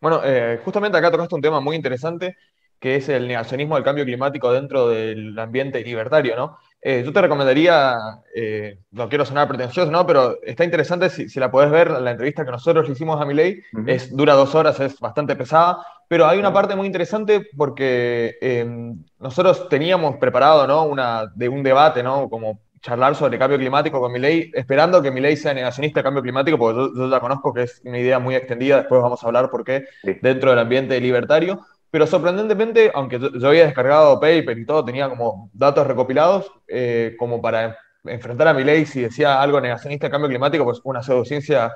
Bueno, 0.00 0.20
justamente 0.64 0.96
acá 0.96 1.10
tocaste 1.10 1.34
un 1.34 1.42
tema 1.42 1.60
muy 1.60 1.76
interesante, 1.76 2.36
que 2.80 2.96
es 2.96 3.08
el 3.10 3.28
negacionismo 3.28 3.74
del 3.74 3.84
cambio 3.84 4.04
climático 4.04 4.50
dentro 4.50 4.88
del 4.88 5.38
ambiente 5.38 5.84
libertario, 5.84 6.34
¿no? 6.34 6.56
Eh, 6.82 7.02
yo 7.04 7.12
te 7.12 7.20
recomendaría, 7.20 7.94
eh, 8.34 8.78
no 8.92 9.08
quiero 9.10 9.26
sonar 9.26 9.46
pretencioso, 9.46 9.90
¿no? 9.90 10.06
pero 10.06 10.38
está 10.42 10.64
interesante 10.64 11.10
si, 11.10 11.38
la 11.38 11.50
podés 11.50 11.70
ver, 11.70 11.90
la 11.90 12.12
entrevista 12.12 12.44
que 12.44 12.50
nosotros 12.50 12.86
le 12.86 12.94
hicimos 12.94 13.20
a 13.20 13.26
Milei, 13.26 13.62
es, 13.86 14.16
dura 14.16 14.32
dos 14.32 14.54
horas, 14.54 14.80
es 14.80 14.98
bastante 14.98 15.36
pesada, 15.36 15.84
pero 16.08 16.26
hay 16.26 16.38
una 16.38 16.52
parte 16.52 16.74
muy 16.74 16.86
interesante 16.86 17.46
porque 17.54 18.38
em, 18.40 19.04
nosotros 19.18 19.68
teníamos 19.68 20.16
preparado 20.16 20.66
¿no? 20.66 20.84
una, 20.84 21.26
de 21.34 21.50
un 21.50 21.62
debate, 21.62 22.02
¿no? 22.02 22.30
como 22.30 22.60
charlar 22.80 23.14
sobre 23.14 23.38
cambio 23.38 23.58
climático 23.58 24.00
con 24.00 24.10
Milei, 24.10 24.50
esperando 24.54 25.02
que 25.02 25.10
Milei 25.10 25.36
sea 25.36 25.52
negacionista 25.52 26.00
de 26.00 26.04
cambio 26.04 26.22
climático, 26.22 26.56
porque 26.56 26.78
yo, 26.78 26.94
yo, 26.96 27.10
ya 27.10 27.20
conozco 27.20 27.52
que 27.52 27.64
es 27.64 27.82
una 27.84 27.98
idea 27.98 28.18
muy 28.18 28.34
extendida, 28.34 28.78
después 28.78 29.02
vamos 29.02 29.22
a 29.22 29.26
hablar 29.26 29.50
por 29.50 29.64
qué 29.64 29.84
dentro 30.22 30.48
del 30.48 30.60
ambiente 30.60 30.98
libertario, 30.98 31.60
pero 31.90 32.06
sorprendentemente, 32.06 32.90
aunque 32.94 33.18
yo, 33.18 33.48
había 33.48 33.64
descargado 33.64 34.20
paper 34.20 34.58
y 34.58 34.66
todo, 34.66 34.84
tenía 34.84 35.08
como 35.08 35.50
datos 35.52 35.86
recopilados, 35.86 36.50
eh, 36.68 37.16
como 37.18 37.42
para 37.42 37.76
enfrentar 38.04 38.48
a 38.48 38.54
mi 38.54 38.64
ley 38.64 38.86
si 38.86 39.02
decía 39.02 39.40
algo 39.42 39.60
negacionista 39.60 40.06
de 40.06 40.10
cambio 40.10 40.28
climático, 40.28 40.64
pues 40.64 40.80
una 40.84 41.02
pseudociencia 41.02 41.74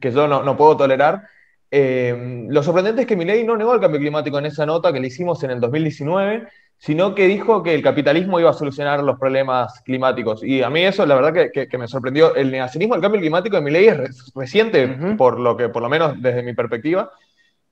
que 0.00 0.10
yo 0.12 0.28
no, 0.28 0.42
no 0.42 0.56
puedo 0.56 0.76
tolerar. 0.76 1.22
Eh, 1.70 2.46
lo 2.48 2.62
sorprendente 2.62 3.02
es 3.02 3.06
que 3.06 3.16
mi 3.16 3.24
ley 3.24 3.44
no 3.44 3.56
negó 3.56 3.74
el 3.74 3.80
cambio 3.80 4.00
climático 4.00 4.38
en 4.38 4.46
esa 4.46 4.64
nota 4.64 4.92
que 4.92 5.00
le 5.00 5.08
hicimos 5.08 5.42
en 5.44 5.50
el 5.50 5.60
2019, 5.60 6.48
sino 6.78 7.14
que 7.14 7.26
dijo 7.26 7.62
que 7.62 7.74
el 7.74 7.82
capitalismo 7.82 8.38
iba 8.40 8.50
a 8.50 8.54
solucionar 8.54 9.02
los 9.02 9.18
problemas 9.18 9.80
climáticos. 9.84 10.42
Y 10.44 10.62
a 10.62 10.70
mí 10.70 10.82
eso, 10.82 11.04
la 11.04 11.16
verdad, 11.16 11.50
que, 11.52 11.68
que, 11.68 11.78
me 11.78 11.88
sorprendió. 11.88 12.34
El 12.36 12.50
negacionismo 12.50 12.94
del 12.94 13.02
cambio 13.02 13.20
climático 13.20 13.56
de 13.56 13.62
mi 13.62 13.70
ley 13.70 13.86
es 13.88 14.32
reciente, 14.34 14.88
por 15.16 15.40
lo 15.40 15.56
que, 15.56 15.68
por 15.68 15.82
lo 15.82 15.88
menos 15.88 16.20
desde 16.22 16.42
mi 16.42 16.54
perspectiva. 16.54 17.10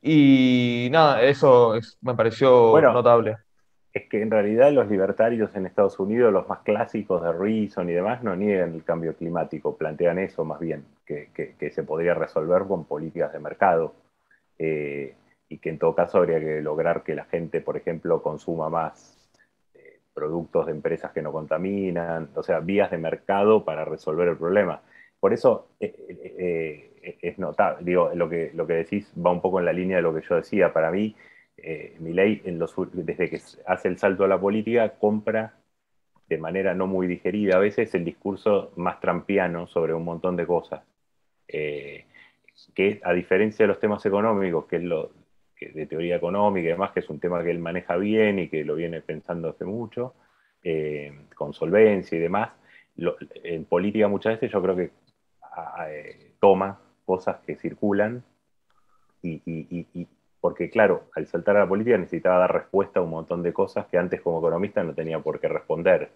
Y 0.02 0.88
nada, 0.90 1.22
eso 1.22 1.74
me 2.00 2.14
pareció 2.14 2.80
notable. 2.80 3.36
Es 3.92 4.08
que 4.08 4.20
en 4.20 4.30
realidad 4.30 4.70
los 4.72 4.88
libertarios 4.88 5.54
en 5.56 5.64
Estados 5.64 5.98
Unidos, 5.98 6.32
los 6.32 6.46
más 6.48 6.60
clásicos 6.60 7.22
de 7.22 7.32
Reason 7.32 7.88
y 7.88 7.92
demás, 7.92 8.22
no 8.22 8.36
niegan 8.36 8.74
el 8.74 8.84
cambio 8.84 9.16
climático, 9.16 9.76
plantean 9.76 10.18
eso 10.18 10.44
más 10.44 10.60
bien, 10.60 10.84
que, 11.06 11.54
se 11.70 11.82
podría 11.82 12.14
resolver 12.14 12.64
con 12.64 12.84
políticas 12.84 13.32
de 13.32 13.38
mercado. 13.38 13.94
Eh, 14.58 15.14
y 15.48 15.58
que 15.58 15.70
en 15.70 15.78
todo 15.78 15.94
caso 15.94 16.18
habría 16.18 16.40
que 16.40 16.60
lograr 16.60 17.02
que 17.02 17.14
la 17.14 17.24
gente, 17.24 17.60
por 17.60 17.76
ejemplo, 17.76 18.22
consuma 18.22 18.68
más 18.68 19.30
eh, 19.74 20.00
productos 20.12 20.66
de 20.66 20.72
empresas 20.72 21.12
que 21.12 21.22
no 21.22 21.32
contaminan, 21.32 22.30
o 22.34 22.42
sea, 22.42 22.60
vías 22.60 22.90
de 22.90 22.98
mercado 22.98 23.64
para 23.64 23.84
resolver 23.84 24.28
el 24.28 24.36
problema. 24.36 24.82
Por 25.20 25.32
eso 25.32 25.68
eh, 25.80 26.92
es 27.20 27.38
notable. 27.38 27.84
Digo, 27.84 28.10
lo 28.14 28.28
que, 28.28 28.50
lo 28.54 28.66
que 28.66 28.75
decís 28.75 29.12
va 29.14 29.30
un 29.30 29.40
poco 29.40 29.58
en 29.58 29.66
la 29.66 29.72
línea 29.72 29.96
de 29.96 30.02
lo 30.02 30.14
que 30.14 30.22
yo 30.28 30.36
decía. 30.36 30.72
Para 30.72 30.90
mí, 30.90 31.14
eh, 31.56 31.96
los, 32.46 32.75
desde 32.92 33.30
que 33.30 33.40
hace 33.66 33.88
el 33.88 33.98
salto 33.98 34.25
a 34.25 34.28
la 34.28 34.40
política, 34.40 34.90
compra 34.98 35.54
de 36.28 36.38
manera 36.38 36.75
no 36.75 36.86
muy 36.86 37.06
digerida 37.06 37.56
a 37.56 37.60
veces 37.60 37.94
el 37.94 38.04
discurso 38.04 38.72
más 38.76 39.00
trampiano 39.00 39.66
sobre 39.66 39.94
un 39.94 40.04
montón 40.04 40.36
de 40.36 40.46
cosas. 40.46 40.82
Eh, 41.48 42.04
que 42.75 43.00
a 43.04 43.12
diferencia 43.12 43.64
de 43.64 43.68
los 43.68 43.78
temas 43.78 44.04
económicos, 44.06 44.66
que 44.66 44.76
es 44.76 44.82
lo 44.82 45.10
de 45.60 45.86
teoría 45.86 46.16
económica 46.16 46.66
y 46.66 46.70
demás, 46.72 46.92
que 46.92 47.00
es 47.00 47.08
un 47.08 47.18
tema 47.18 47.42
que 47.42 47.50
él 47.50 47.58
maneja 47.58 47.96
bien 47.96 48.38
y 48.38 48.48
que 48.48 48.64
lo 48.64 48.75
viene 48.75 49.00
pensando 49.00 49.50
hace 49.50 49.64
mucho, 49.64 50.14
eh, 50.62 51.12
con 51.34 51.54
solvencia 51.54 52.16
y 52.16 52.20
demás, 52.20 52.50
en 53.44 53.64
política 53.66 54.08
muchas 54.08 54.34
veces 54.34 54.50
yo 54.50 54.62
creo 54.62 54.76
que 54.76 54.90
eh, 55.88 56.32
toma 56.40 56.78
cosas 57.06 57.36
que 57.46 57.56
circulan 57.56 58.22
y, 59.22 60.06
porque 60.40 60.70
claro, 60.70 61.08
al 61.14 61.26
saltar 61.26 61.56
a 61.56 61.60
la 61.60 61.68
política 61.68 61.96
necesitaba 61.96 62.38
dar 62.38 62.52
respuesta 62.52 63.00
a 63.00 63.02
un 63.02 63.10
montón 63.10 63.42
de 63.42 63.52
cosas 63.52 63.86
que 63.86 63.98
antes 63.98 64.20
como 64.20 64.38
economista 64.38 64.84
no 64.84 64.94
tenía 64.94 65.18
por 65.20 65.40
qué 65.40 65.48
responder. 65.48 66.10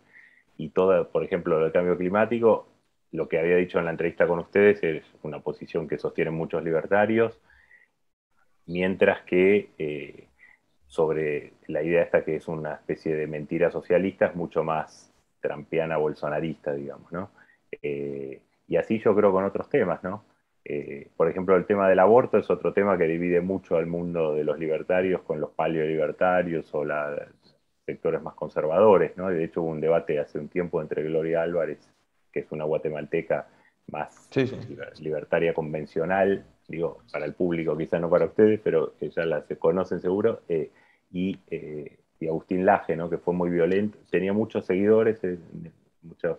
Y 0.56 0.68
todo, 0.68 1.08
por 1.08 1.24
ejemplo, 1.24 1.64
el 1.64 1.72
cambio 1.72 1.96
climático, 1.96 2.68
lo 3.12 3.28
que 3.28 3.38
había 3.38 3.56
dicho 3.56 3.78
en 3.78 3.86
la 3.86 3.90
entrevista 3.90 4.26
con 4.26 4.38
ustedes 4.40 4.82
es 4.82 5.04
una 5.22 5.40
posición 5.40 5.88
que 5.88 5.98
sostienen 5.98 6.34
muchos 6.34 6.62
libertarios, 6.62 7.40
mientras 8.66 9.22
que 9.22 9.70
eh, 9.78 10.28
sobre 10.86 11.54
la 11.66 11.82
idea 11.82 12.02
esta 12.02 12.24
que 12.24 12.36
es 12.36 12.46
una 12.46 12.74
especie 12.74 13.14
de 13.16 13.26
mentira 13.26 13.70
socialista 13.70 14.26
es 14.26 14.34
mucho 14.36 14.62
más 14.62 15.12
trampiana 15.40 15.96
bolsonarista, 15.96 16.72
digamos, 16.74 17.10
¿no? 17.10 17.30
Eh, 17.82 18.42
y 18.68 18.76
así 18.76 18.98
yo 19.00 19.14
creo 19.16 19.32
con 19.32 19.44
otros 19.44 19.68
temas, 19.68 20.02
¿no? 20.04 20.24
Eh, 20.64 21.08
por 21.16 21.28
ejemplo, 21.28 21.56
el 21.56 21.66
tema 21.66 21.88
del 21.88 21.98
aborto 21.98 22.38
es 22.38 22.50
otro 22.50 22.72
tema 22.72 22.98
que 22.98 23.04
divide 23.04 23.40
mucho 23.40 23.76
al 23.76 23.86
mundo 23.86 24.34
de 24.34 24.44
los 24.44 24.58
libertarios 24.58 25.22
con 25.22 25.40
los 25.40 25.50
paleolibertarios 25.50 26.72
o 26.74 26.84
los 26.84 27.20
sectores 27.86 28.22
más 28.22 28.34
conservadores. 28.34 29.16
¿no? 29.16 29.28
De 29.28 29.44
hecho, 29.44 29.62
hubo 29.62 29.70
un 29.70 29.80
debate 29.80 30.18
hace 30.18 30.38
un 30.38 30.48
tiempo 30.48 30.80
entre 30.80 31.02
Gloria 31.02 31.42
Álvarez, 31.42 31.78
que 32.32 32.40
es 32.40 32.52
una 32.52 32.64
guatemalteca 32.64 33.48
más 33.90 34.28
libertaria 35.00 35.52
convencional, 35.52 36.44
digo, 36.68 36.98
para 37.10 37.24
el 37.24 37.34
público, 37.34 37.76
quizás 37.76 38.00
no 38.00 38.08
para 38.08 38.26
ustedes, 38.26 38.60
pero 38.62 38.94
que 38.98 39.10
ya 39.10 39.24
la 39.24 39.42
se 39.42 39.56
conocen 39.56 40.00
seguro, 40.00 40.42
eh, 40.48 40.70
y, 41.10 41.36
eh, 41.50 41.98
y, 42.20 42.28
Agustín 42.28 42.64
Laje, 42.64 42.94
¿no? 42.94 43.10
que 43.10 43.18
fue 43.18 43.34
muy 43.34 43.50
violento, 43.50 43.98
tenía 44.10 44.32
muchos 44.32 44.66
seguidores, 44.66 45.20
mucha 46.02 46.36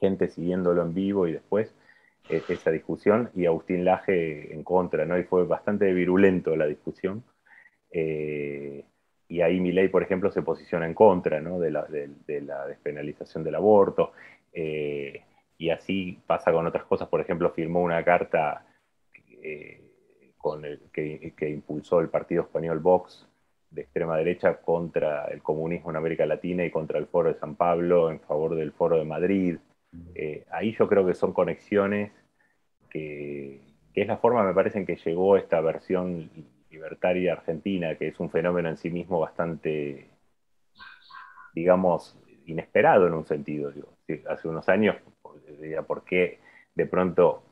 gente 0.00 0.28
siguiéndolo 0.28 0.82
en 0.82 0.92
vivo 0.92 1.28
y 1.28 1.32
después 1.32 1.72
esa 2.28 2.70
discusión 2.70 3.30
y 3.34 3.46
Agustín 3.46 3.84
Laje 3.84 4.52
en 4.54 4.62
contra, 4.62 5.04
¿no? 5.04 5.18
Y 5.18 5.24
fue 5.24 5.44
bastante 5.44 5.92
virulento 5.92 6.56
la 6.56 6.66
discusión. 6.66 7.22
Eh, 7.90 8.84
y 9.28 9.40
ahí 9.40 9.60
Milei, 9.60 9.88
por 9.88 10.02
ejemplo, 10.02 10.30
se 10.30 10.42
posiciona 10.42 10.86
en 10.86 10.94
contra 10.94 11.40
¿no? 11.40 11.58
de, 11.58 11.70
la, 11.70 11.86
despenalización 12.66 13.42
del 13.44 13.54
aborto. 13.54 14.12
Eh, 14.52 15.22
y 15.56 15.70
así 15.70 16.18
pasa 16.26 16.52
con 16.52 16.66
otras 16.66 16.84
cosas. 16.84 17.08
Por 17.08 17.20
ejemplo, 17.20 17.50
firmó 17.50 17.82
una 17.82 18.04
carta 18.04 18.66
eh, 19.42 19.80
con 20.36 20.64
el, 20.64 20.80
que, 20.92 21.48
impulsó 21.48 22.00
el 22.00 22.10
partido 22.10 22.42
español 22.42 22.80
Vox 22.80 23.26
de 23.70 23.82
extrema 23.82 24.16
derecha 24.16 24.60
contra 24.60 25.26
el 25.26 25.42
comunismo 25.42 25.90
en 25.90 25.96
América 25.96 26.26
Latina 26.26 26.64
y 26.64 26.70
contra 26.70 26.98
el 26.98 27.06
Foro 27.06 27.32
de 27.32 27.38
San 27.38 27.56
Pablo 27.56 28.10
en 28.10 28.20
favor 28.20 28.54
del 28.54 28.72
Foro 28.72 28.98
de 28.98 29.04
Madrid. 29.04 29.56
Eh, 30.14 30.44
ahí 30.50 30.72
yo 30.72 30.88
creo 30.88 31.06
que 31.06 31.14
son 31.14 31.32
conexiones 31.32 32.12
que, 32.90 33.60
es 33.94 34.06
la 34.06 34.16
forma, 34.16 34.42
me 34.42 34.54
parece, 34.54 34.78
en 34.78 34.86
que 34.86 34.96
llegó 34.96 35.36
esta 35.36 35.60
versión 35.60 36.30
libertaria 36.70 37.32
argentina, 37.32 37.96
que 37.96 38.08
es 38.08 38.20
un 38.20 38.30
fenómeno 38.30 38.68
en 38.68 38.76
sí 38.76 38.90
mismo 38.90 39.20
bastante, 39.20 40.08
digamos, 41.54 42.16
inesperado 42.46 43.06
en 43.06 43.14
un 43.14 43.24
sentido. 43.24 43.72
hace 44.28 44.48
unos 44.48 44.68
años, 44.68 44.96
diría, 45.60 45.82
¿por 45.82 46.04
qué 46.04 46.38
de 46.74 46.86
pronto, 46.86 47.44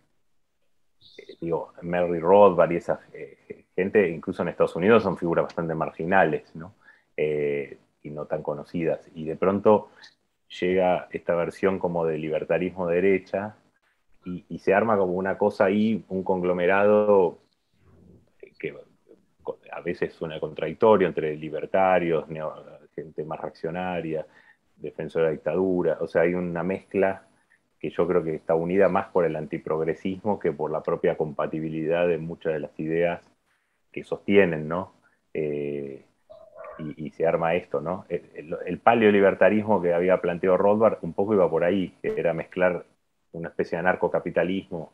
eh, 1.17 1.37
digo, 1.41 1.73
Mary 1.83 2.19
Rothbard 2.19 2.73
y 2.73 2.77
esa 2.77 3.01
eh, 3.13 3.67
gente, 3.75 4.09
incluso 4.09 4.43
en 4.43 4.49
Estados 4.49 4.75
Unidos, 4.77 5.03
son 5.03 5.17
figuras 5.17 5.45
bastante 5.45 5.75
marginales, 5.75 6.55
¿no? 6.55 6.75
y 8.05 8.11
no 8.11 8.25
tan 8.25 8.43
conocidas. 8.43 9.09
Y 9.15 9.27
de 9.27 9.37
pronto 9.37 9.91
llega 10.61 11.09
esta 11.11 11.35
versión 11.35 11.79
como 11.79 12.05
de 12.07 12.19
libertarismo 12.19 12.87
derecha 12.87 13.57
y, 14.25 14.59
se 14.59 14.73
arma 14.73 14.97
como 14.97 15.15
una 15.15 15.37
cosa 15.37 15.65
ahí, 15.65 16.05
un 16.09 16.23
conglomerado 16.23 17.39
que 18.59 18.73
a 19.73 19.81
veces 19.81 20.13
suena 20.13 20.39
contradictorio 20.39 21.09
entre 21.09 21.35
libertarios, 21.37 22.27
gente 22.95 23.25
más 23.25 23.41
reaccionaria, 23.41 24.25
defensora 24.77 25.25
de 25.25 25.31
la 25.31 25.33
dictadura, 25.33 25.99
o 26.01 26.07
sea, 26.07 26.23
hay 26.23 26.35
una 26.35 26.63
mezcla 26.63 27.27
que 27.81 27.91
yo 27.91 28.07
creo 28.07 28.23
que 28.23 28.37
está 28.37 28.55
unida 28.55 28.89
más 28.89 29.09
por 29.09 29.25
el 29.25 29.35
antiprogresismo 29.35 30.39
que 30.39 30.53
por 30.53 30.71
la 30.71 30.83
propia 30.85 31.17
compatibilidad 31.17 32.07
de 32.07 32.19
muchas 32.19 32.53
de 32.53 32.61
las 32.61 32.79
ideas 32.79 33.29
que 33.91 34.05
sostienen, 34.05 34.69
¿no? 34.69 34.93
Eh, 35.35 36.05
y, 36.97 37.11
se 37.11 37.27
arma 37.27 37.55
esto, 37.55 37.81
¿no? 37.81 38.05
El, 38.09 38.79
paleolibertarismo 38.79 39.81
que 39.81 39.95
había 39.95 40.21
planteado 40.21 40.57
Rothbard 40.57 40.99
un 41.03 41.13
poco 41.13 41.35
iba 41.35 41.49
por 41.49 41.65
ahí, 41.65 41.95
que 42.03 42.15
era 42.17 42.35
mezclar 42.35 42.85
una 43.33 43.49
especie 43.49 43.77
de 43.77 43.81
anarcocapitalismo 43.81 44.93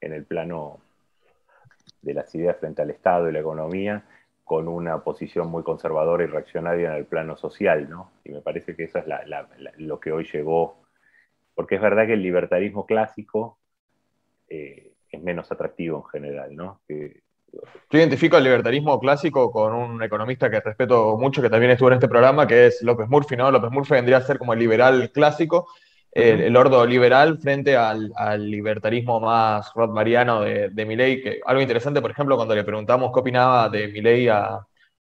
en 0.00 0.12
el 0.12 0.24
plano 0.24 0.80
de 2.02 2.14
las 2.14 2.34
ideas 2.34 2.56
frente 2.58 2.82
al 2.82 2.90
Estado 2.90 3.28
y 3.28 3.32
la 3.32 3.40
economía, 3.40 4.04
con 4.44 4.68
una 4.68 5.02
posición 5.04 5.48
muy 5.50 5.62
conservadora 5.62 6.24
y 6.24 6.26
reaccionaria 6.26 6.90
en 6.90 6.96
el 6.96 7.04
plano 7.04 7.36
social, 7.36 7.88
¿no? 7.88 8.12
Y 8.24 8.32
me 8.32 8.40
parece 8.40 8.74
que 8.74 8.84
eso 8.84 8.98
es 8.98 9.06
lo 9.76 10.00
que 10.00 10.12
hoy 10.12 10.24
llegó, 10.32 10.78
porque 11.54 11.74
es 11.74 11.80
verdad 11.80 12.06
que 12.06 12.14
el 12.14 12.22
libertarismo 12.22 12.86
clásico 12.86 13.58
eh, 14.48 14.94
es 15.10 15.22
menos 15.22 15.52
atractivo 15.52 15.98
en 15.98 16.04
general, 16.04 16.56
¿no? 16.56 16.80
Yo 17.90 17.98
identifico 17.98 18.36
el 18.36 18.44
libertarismo 18.44 19.00
clásico 19.00 19.50
con 19.50 19.74
un 19.74 20.02
economista 20.02 20.50
que 20.50 20.60
respeto 20.60 21.16
mucho, 21.16 21.40
que 21.40 21.50
también 21.50 21.72
estuvo 21.72 21.88
en 21.88 21.94
este 21.94 22.08
programa, 22.08 22.46
que 22.46 22.66
es 22.66 22.82
López 22.82 23.08
Murphy, 23.08 23.36
¿no? 23.36 23.50
López 23.50 23.70
Murphy 23.70 23.94
vendría 23.94 24.18
a 24.18 24.22
ser 24.22 24.38
como 24.38 24.52
el 24.52 24.58
liberal 24.58 25.10
clásico, 25.12 25.68
el, 26.12 26.56
ordo 26.56 26.84
liberal 26.84 27.38
frente 27.38 27.76
al, 27.76 28.12
libertarismo 28.50 29.20
más 29.20 29.72
rothbariano 29.74 30.42
de, 30.42 30.68
de 30.70 30.84
Milley, 30.84 31.22
que 31.22 31.40
algo 31.46 31.62
interesante, 31.62 32.00
por 32.02 32.10
ejemplo, 32.10 32.36
cuando 32.36 32.54
le 32.54 32.64
preguntamos 32.64 33.10
qué 33.12 33.20
opinaba 33.20 33.68
de 33.68 33.88
Milley 33.88 34.28
a, 34.28 34.60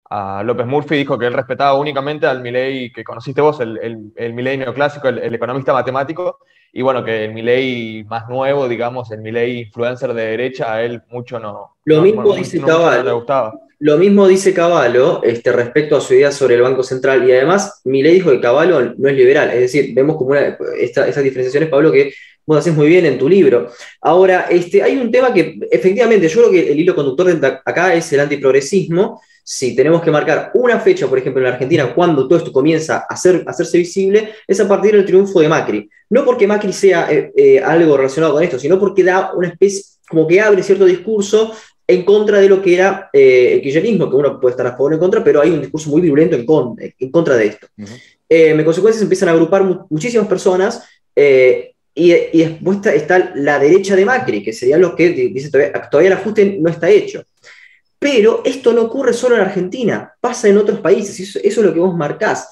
a 0.10 0.44
López 0.44 0.68
Murphy, 0.68 0.98
dijo 0.98 1.18
que 1.18 1.26
él 1.26 1.34
respetaba 1.34 1.74
únicamente 1.74 2.28
al 2.28 2.42
Milley 2.42 2.92
que 2.92 3.04
conociste 3.04 3.42
vos, 3.42 3.60
el, 3.60 3.80
el, 3.82 4.14
el 4.16 4.34
Milley 4.34 4.58
neoclásico, 4.58 5.08
el, 5.08 5.34
economista 5.34 5.74
matemático, 5.74 6.40
y 6.76 6.82
bueno, 6.82 7.06
que 7.06 7.26
el 7.26 7.34
Milley 7.34 8.04
más 8.06 8.28
nuevo, 8.28 8.68
digamos, 8.68 9.12
el 9.12 9.22
Milley 9.22 9.60
influencer 9.60 10.12
de 10.12 10.26
derecha, 10.26 10.74
a 10.74 10.84
él 10.84 11.04
mucho 11.10 11.40
no. 11.40 11.76
Lo 11.86 12.02
mismo 12.02 12.36
dice 12.36 12.60
Caballo. 12.60 13.04
le 13.04 13.12
gustaba. 13.12 13.54
Lo 13.78 13.98
mismo 13.98 14.28
dice 14.28 14.54
Caballo 14.56 15.22
este, 15.24 15.52
respecto 15.52 15.98
a 15.98 16.02
su 16.02 16.16
idea 16.16 16.32
sobre 16.32 16.56
el 16.56 16.64
Banco 16.64 16.82
Central, 16.82 17.30
y 17.30 17.32
además 17.32 17.82
Milley 17.84 18.16
dijo 18.16 18.32
que 18.32 18.42
Caballo 18.42 18.94
no 18.98 19.08
es 19.08 19.16
liberal, 19.16 19.52
es 19.52 19.60
decir, 19.60 19.94
vemos 19.94 20.18
como 20.18 20.32
una, 20.32 20.58
esta, 20.80 21.08
estas 21.08 21.24
diferenciaciones, 21.24 21.70
Pablo, 21.70 21.92
que 21.92 22.12
vos 22.44 22.58
haces 22.58 22.74
muy 22.74 22.88
bien 22.88 23.06
en 23.06 23.20
tu 23.20 23.30
libro. 23.30 23.70
Ahora, 24.02 24.48
este, 24.50 24.82
hay 24.82 24.98
un 24.98 25.12
tema 25.12 25.32
que 25.32 25.60
efectivamente 25.70 26.28
yo 26.28 26.40
creo 26.40 26.52
que 26.52 26.72
el 26.72 26.80
hilo 26.80 26.96
conductor 26.96 27.40
de 27.40 27.48
acá 27.64 27.94
es 27.94 28.12
el 28.14 28.20
antiprogresismo, 28.20 29.22
si 29.44 29.76
tenemos 29.76 30.02
que 30.02 30.10
marcar 30.10 30.52
una 30.54 30.80
fecha, 30.80 31.08
por 31.08 31.20
ejemplo, 31.20 31.42
en 31.42 31.50
la 31.50 31.54
Argentina, 31.54 31.94
cuando 31.94 32.28
todo 32.28 32.40
esto 32.40 32.52
comienza 32.52 33.06
a, 33.10 33.14
hacerse 33.14 33.78
visible, 33.78 34.30
es 34.48 34.60
a 34.60 34.68
partir 34.68 34.94
del 34.94 35.06
triunfo 35.06 35.42
de 35.42 35.50
Macri. 35.50 35.90
No 36.10 36.24
porque 36.24 36.48
Macri 36.48 36.72
sea 36.72 37.12
eh, 37.12 37.32
eh, 37.36 37.60
algo 37.60 37.98
relacionado 37.98 38.34
con 38.34 38.44
esto, 38.44 38.58
sino 38.58 38.80
porque 38.80 39.04
da 39.04 39.34
una 39.34 39.50
especie, 39.50 39.84
como 40.08 40.26
que 40.26 40.40
abre 40.40 40.64
cierto 40.64 40.86
discurso 40.86 41.54
en 41.86 42.06
contra 42.06 42.40
de 42.40 42.48
lo 42.48 42.62
que 42.62 42.76
era 42.76 43.10
eh, 43.12 43.56
el 43.56 43.62
kirchnerismo, 43.62 44.10
que 44.10 44.16
uno 44.16 44.40
puede 44.40 44.54
estar 44.54 44.68
a 44.68 44.72
favor 44.72 44.94
o 44.94 44.96
en 44.96 45.00
contra, 45.02 45.24
pero 45.24 45.42
hay 45.42 45.50
un 45.50 45.60
discurso 45.60 45.90
muy 45.90 46.00
virulento 46.00 46.38
en, 46.38 46.46
contra 47.12 47.36
de 47.36 47.48
esto. 47.48 47.68
en 48.30 48.64
consecuencia 48.64 49.00
se 49.00 49.04
empiezan 49.04 49.28
a 49.28 49.34
agrupar 49.34 49.64
muchísimas 49.90 50.28
personas 50.28 50.88
y, 51.94 52.10
después 52.10 52.78
está, 52.86 53.34
la 53.36 53.60
derecha 53.60 53.98
de 53.98 54.06
Macri, 54.06 54.42
que 54.42 54.54
sería 54.54 54.78
lo 54.78 54.96
que 54.96 55.10
dice 55.10 55.52
todavía, 55.52 55.74
todavía 55.90 56.12
el 56.12 56.18
ajuste 56.18 56.58
no 56.62 56.70
está 56.70 56.90
hecho. 56.90 57.26
Pero 58.04 58.42
esto 58.44 58.74
no 58.74 58.82
ocurre 58.82 59.14
solo 59.14 59.36
en 59.36 59.42
Argentina, 59.44 60.14
pasa 60.20 60.50
en 60.50 60.58
otros 60.58 60.82
países, 60.82 61.18
eso, 61.22 61.40
es 61.42 61.58
lo 61.58 61.74
que 61.74 61.80
vos 61.80 61.96
marcás. 61.96 62.50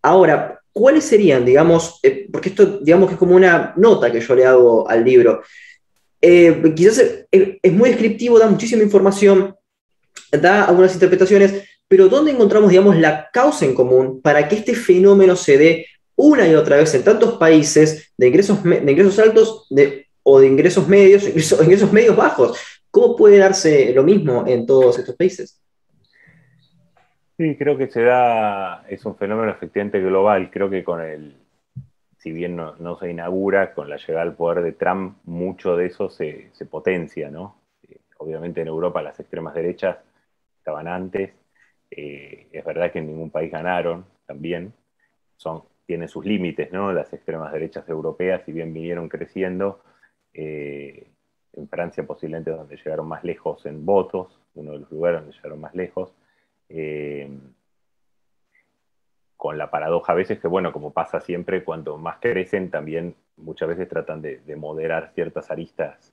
Ahora, 0.00 0.60
¿cuáles 0.72 1.02
serían, 1.02 1.44
digamos, 1.44 1.98
eh, 2.00 2.28
porque 2.30 2.50
esto, 2.50 2.78
digamos 2.78 3.08
que 3.08 3.14
es 3.14 3.18
como 3.18 3.34
una 3.34 3.74
nota 3.76 4.12
que 4.12 4.20
yo 4.20 4.34
le 4.36 4.46
hago 4.46 4.88
al 4.88 5.04
libro? 5.04 5.42
Eh, 6.22 6.62
quizás 6.76 7.26
es, 7.28 7.72
muy 7.72 7.90
descriptivo, 7.90 8.38
da 8.38 8.46
muchísima 8.46 8.84
información, 8.84 9.56
da 10.30 10.66
algunas 10.66 10.94
interpretaciones, 10.94 11.64
pero 11.88 12.08
¿dónde 12.08 12.30
encontramos, 12.30 12.70
digamos, 12.70 12.96
la 12.96 13.30
causa 13.32 13.64
en 13.64 13.74
común 13.74 14.22
para 14.22 14.46
que 14.48 14.54
este 14.54 14.76
fenómeno 14.76 15.34
se 15.34 15.58
dé 15.58 15.86
una 16.14 16.46
y 16.46 16.54
otra 16.54 16.76
vez 16.76 16.94
en 16.94 17.02
tantos 17.02 17.36
países 17.36 18.12
de 18.16 18.28
ingresos, 18.28 18.62
de 18.62 18.92
ingresos 18.92 19.18
altos 19.18 19.66
o 20.22 20.38
de 20.38 20.46
ingresos 20.46 20.86
medios, 20.86 21.24
ingresos 21.64 21.92
medios 21.92 22.14
bajos? 22.14 22.56
¿Cómo 22.94 23.16
puede 23.16 23.38
darse 23.38 23.92
lo 23.92 24.04
mismo 24.04 24.44
en 24.46 24.66
todos 24.66 24.96
estos 25.00 25.16
países? 25.16 25.60
Sí, 27.36 27.56
creo 27.56 27.76
que 27.76 27.88
se 27.88 28.02
da, 28.02 28.86
es 28.88 29.04
un 29.04 29.16
fenómeno 29.16 29.50
efectivamente 29.50 30.00
global. 30.00 30.48
Creo 30.48 30.70
que 30.70 30.84
con 30.84 31.00
el, 31.00 31.34
si 32.18 32.30
bien 32.30 32.54
no, 32.54 32.96
se 33.00 33.10
inaugura, 33.10 33.74
con 33.74 33.90
la 33.90 33.96
llegada 33.96 34.22
al 34.22 34.36
poder 34.36 34.62
de 34.62 34.70
Trump, 34.70 35.18
mucho 35.24 35.76
de 35.76 35.86
eso 35.86 36.08
se, 36.08 36.52
potencia, 36.70 37.32
¿no? 37.32 37.56
Eh, 37.82 37.98
obviamente 38.18 38.60
en 38.60 38.68
Europa 38.68 39.02
las 39.02 39.18
extremas 39.18 39.54
derechas 39.54 39.96
estaban 40.56 40.86
antes. 40.86 41.32
Eh, 41.90 42.46
es 42.52 42.64
verdad 42.64 42.92
que 42.92 43.00
en 43.00 43.08
ningún 43.08 43.30
país 43.30 43.50
ganaron 43.50 44.04
también. 44.24 44.72
Son, 45.36 45.64
tienen 45.84 46.08
sus 46.08 46.24
límites, 46.24 46.70
¿no? 46.70 46.92
Las 46.92 47.12
extremas 47.12 47.52
derechas 47.52 47.88
europeas, 47.88 48.42
si 48.46 48.52
bien 48.52 48.72
vinieron 48.72 49.08
creciendo, 49.08 49.82
eh, 50.32 51.08
en 51.56 51.68
Francia 51.68 52.04
posiblemente 52.06 52.50
donde 52.50 52.76
llegaron 52.76 53.06
más 53.06 53.24
lejos 53.24 53.64
en 53.66 53.84
votos, 53.84 54.40
uno 54.54 54.72
de 54.72 54.78
los 54.80 54.90
lugares 54.90 55.20
donde 55.20 55.36
llegaron 55.36 55.60
más 55.60 55.74
lejos, 55.74 56.14
eh, 56.68 57.28
con 59.36 59.58
la 59.58 59.70
paradoja 59.70 60.12
a 60.12 60.16
veces 60.16 60.40
que, 60.40 60.48
bueno, 60.48 60.72
como 60.72 60.92
pasa 60.92 61.20
siempre, 61.20 61.64
cuanto 61.64 61.98
más 61.98 62.18
crecen, 62.18 62.70
también 62.70 63.14
muchas 63.36 63.68
veces 63.68 63.88
tratan 63.88 64.22
de, 64.22 64.56
moderar 64.56 65.12
ciertas 65.14 65.50
aristas 65.50 66.12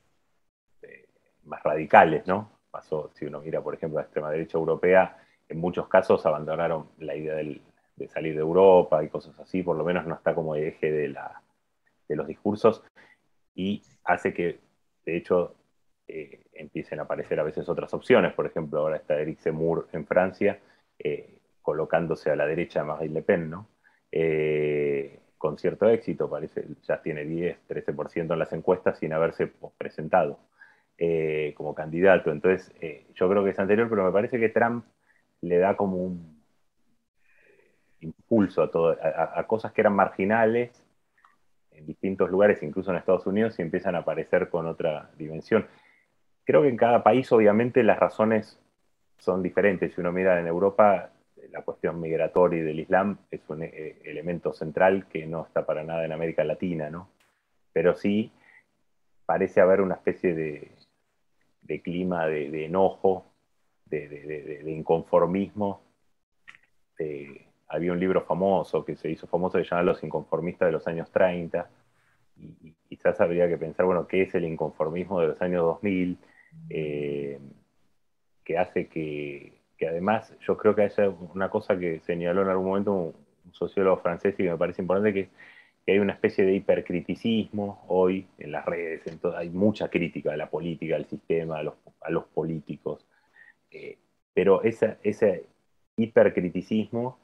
eh, 0.81 1.05
más 1.45 1.63
radicales, 1.63 2.27
¿no? 2.27 2.49
Pasó, 2.69 3.09
si 3.13 3.25
uno 3.25 3.41
mira, 3.41 3.61
por 3.61 3.73
ejemplo, 3.73 3.99
la 3.99 4.03
extrema 4.03 4.31
derecha 4.31 4.57
europea, 4.57 5.17
en 5.47 5.59
muchos 5.59 5.87
casos 5.87 6.25
abandonaron 6.25 6.87
la 6.99 7.15
idea 7.15 7.35
de 7.35 8.07
salir 8.07 8.33
de 8.33 8.41
Europa 8.41 9.03
y 9.03 9.09
cosas 9.09 9.37
así, 9.39 9.63
por 9.63 9.77
lo 9.77 9.83
menos 9.83 10.05
no 10.05 10.15
está 10.15 10.33
como 10.33 10.55
eje 10.55 10.91
de, 10.91 11.09
la, 11.09 11.41
de 12.07 12.15
los 12.15 12.27
discursos, 12.27 12.83
y 13.55 13.83
hace 14.03 14.33
que 14.33 14.59
de 15.05 15.17
hecho, 15.17 15.55
eh, 16.07 16.43
empiecen 16.53 16.99
a 16.99 17.03
aparecer 17.03 17.39
a 17.39 17.43
veces 17.43 17.67
otras 17.69 17.93
opciones. 17.93 18.33
Por 18.33 18.45
ejemplo, 18.45 18.79
ahora 18.79 18.97
está 18.97 19.19
Eric 19.19 19.39
Zemmour 19.39 19.87
en 19.93 20.05
Francia, 20.05 20.59
eh, 20.99 21.39
colocándose 21.61 22.29
a 22.31 22.35
la 22.35 22.45
derecha 22.45 22.81
de 22.81 22.85
Marine 22.85 23.13
Le 23.13 23.21
Pen, 23.21 23.49
¿no? 23.49 23.69
Eh, 24.11 25.19
con 25.37 25.57
cierto 25.57 25.87
éxito, 25.89 26.29
parece, 26.29 26.65
ya 26.83 27.01
tiene 27.01 27.25
10, 27.25 27.59
13% 27.67 28.33
en 28.33 28.39
las 28.39 28.53
encuestas 28.53 28.99
sin 28.99 29.13
haberse 29.13 29.51
presentado 29.77 30.39
como 31.55 31.73
candidato. 31.73 32.31
Entonces, 32.31 32.71
yo 33.15 33.27
creo 33.27 33.43
que 33.43 33.49
es 33.49 33.59
anterior, 33.59 33.89
pero 33.89 34.05
me 34.05 34.11
parece 34.11 34.39
que 34.39 34.49
Trump 34.49 34.85
le 35.41 35.57
da 35.57 35.75
como 35.75 35.97
un 35.97 36.43
impulso 38.01 38.61
a, 38.61 38.69
todo, 38.69 38.95
a 39.01 39.47
cosas 39.47 39.71
que 39.71 39.81
eran 39.81 39.95
marginales 39.95 40.80
en 41.81 41.87
distintos 41.87 42.29
lugares, 42.29 42.61
incluso 42.63 42.91
en 42.91 42.97
Estados 42.97 43.25
Unidos, 43.25 43.57
y 43.57 43.61
empiezan 43.61 43.95
a 43.95 43.99
aparecer 43.99 44.49
con 44.49 44.67
otra 44.67 45.09
dimensión. 45.17 45.67
Creo 46.43 46.61
que 46.61 46.69
en 46.69 46.77
cada 46.77 47.03
país, 47.03 47.31
obviamente, 47.31 47.83
las 47.83 47.99
razones 47.99 48.59
son 49.17 49.43
diferentes. 49.43 49.93
Si 49.93 50.01
uno 50.01 50.11
mira 50.11 50.39
en 50.39 50.47
Europa, 50.47 51.11
la 51.51 51.61
cuestión 51.63 51.99
migratoria 51.99 52.59
y 52.59 52.63
del 52.63 52.79
Islam 52.79 53.17
es 53.29 53.41
un 53.49 53.63
eh, 53.63 53.99
elemento 54.03 54.53
central 54.53 55.07
que 55.07 55.25
no 55.25 55.45
está 55.45 55.65
para 55.65 55.83
nada 55.83 56.05
en 56.05 56.11
América 56.11 56.43
Latina, 56.43 56.89
¿no? 56.89 57.09
Pero 57.73 57.95
sí 57.95 58.31
parece 59.25 59.61
haber 59.61 59.81
una 59.81 59.95
especie 59.95 60.33
de, 60.33 60.71
clima 61.81 62.27
de, 62.27 62.65
enojo, 62.65 63.25
de, 63.85 64.63
inconformismo. 64.67 65.81
Había 67.71 67.93
un 67.93 67.99
libro 67.99 68.21
famoso 68.21 68.83
que 68.83 68.95
se 68.97 69.09
hizo 69.09 69.27
famoso 69.27 69.57
que 69.57 69.63
se 69.63 69.69
llama 69.69 69.83
Los 69.83 70.03
inconformistas 70.03 70.67
de 70.67 70.73
los 70.73 70.87
años 70.87 71.09
30, 71.11 71.69
y, 72.37 72.73
quizás 72.89 73.21
habría 73.21 73.47
que 73.47 73.57
pensar, 73.57 73.85
bueno, 73.85 74.07
qué 74.07 74.23
es 74.23 74.35
el 74.35 74.43
inconformismo 74.43 75.21
de 75.21 75.27
los 75.27 75.41
años 75.41 75.63
2000, 75.63 76.17
eh, 76.69 77.39
que 78.43 78.57
hace 78.57 78.87
que, 78.87 79.53
además 79.87 80.35
yo 80.41 80.57
creo 80.57 80.75
que 80.75 80.83
hay 80.83 80.91
una 81.33 81.49
cosa 81.49 81.79
que 81.79 82.01
señaló 82.01 82.41
en 82.43 82.49
algún 82.49 82.67
momento 82.67 82.91
un, 82.91 83.13
sociólogo 83.53 83.97
francés 83.97 84.35
y 84.35 84.43
que 84.43 84.49
me 84.49 84.57
parece 84.57 84.81
importante, 84.81 85.13
que, 85.13 85.29
que 85.85 85.93
hay 85.93 85.99
una 85.99 86.13
especie 86.13 86.45
de 86.45 86.53
hipercriticismo 86.53 87.83
hoy 87.87 88.27
en 88.37 88.51
las 88.51 88.65
redes, 88.65 89.01
en 89.07 89.19
hay 89.35 89.49
mucha 89.49 89.89
crítica 89.89 90.33
a 90.33 90.37
la 90.37 90.49
política, 90.49 90.95
al 90.95 91.05
sistema, 91.05 91.59
a 91.59 92.09
los, 92.11 92.25
políticos, 92.33 93.05
eh, 93.71 93.97
pero 94.33 94.63
esa, 94.63 94.97
ese 95.03 95.45
hipercriticismo 95.97 97.17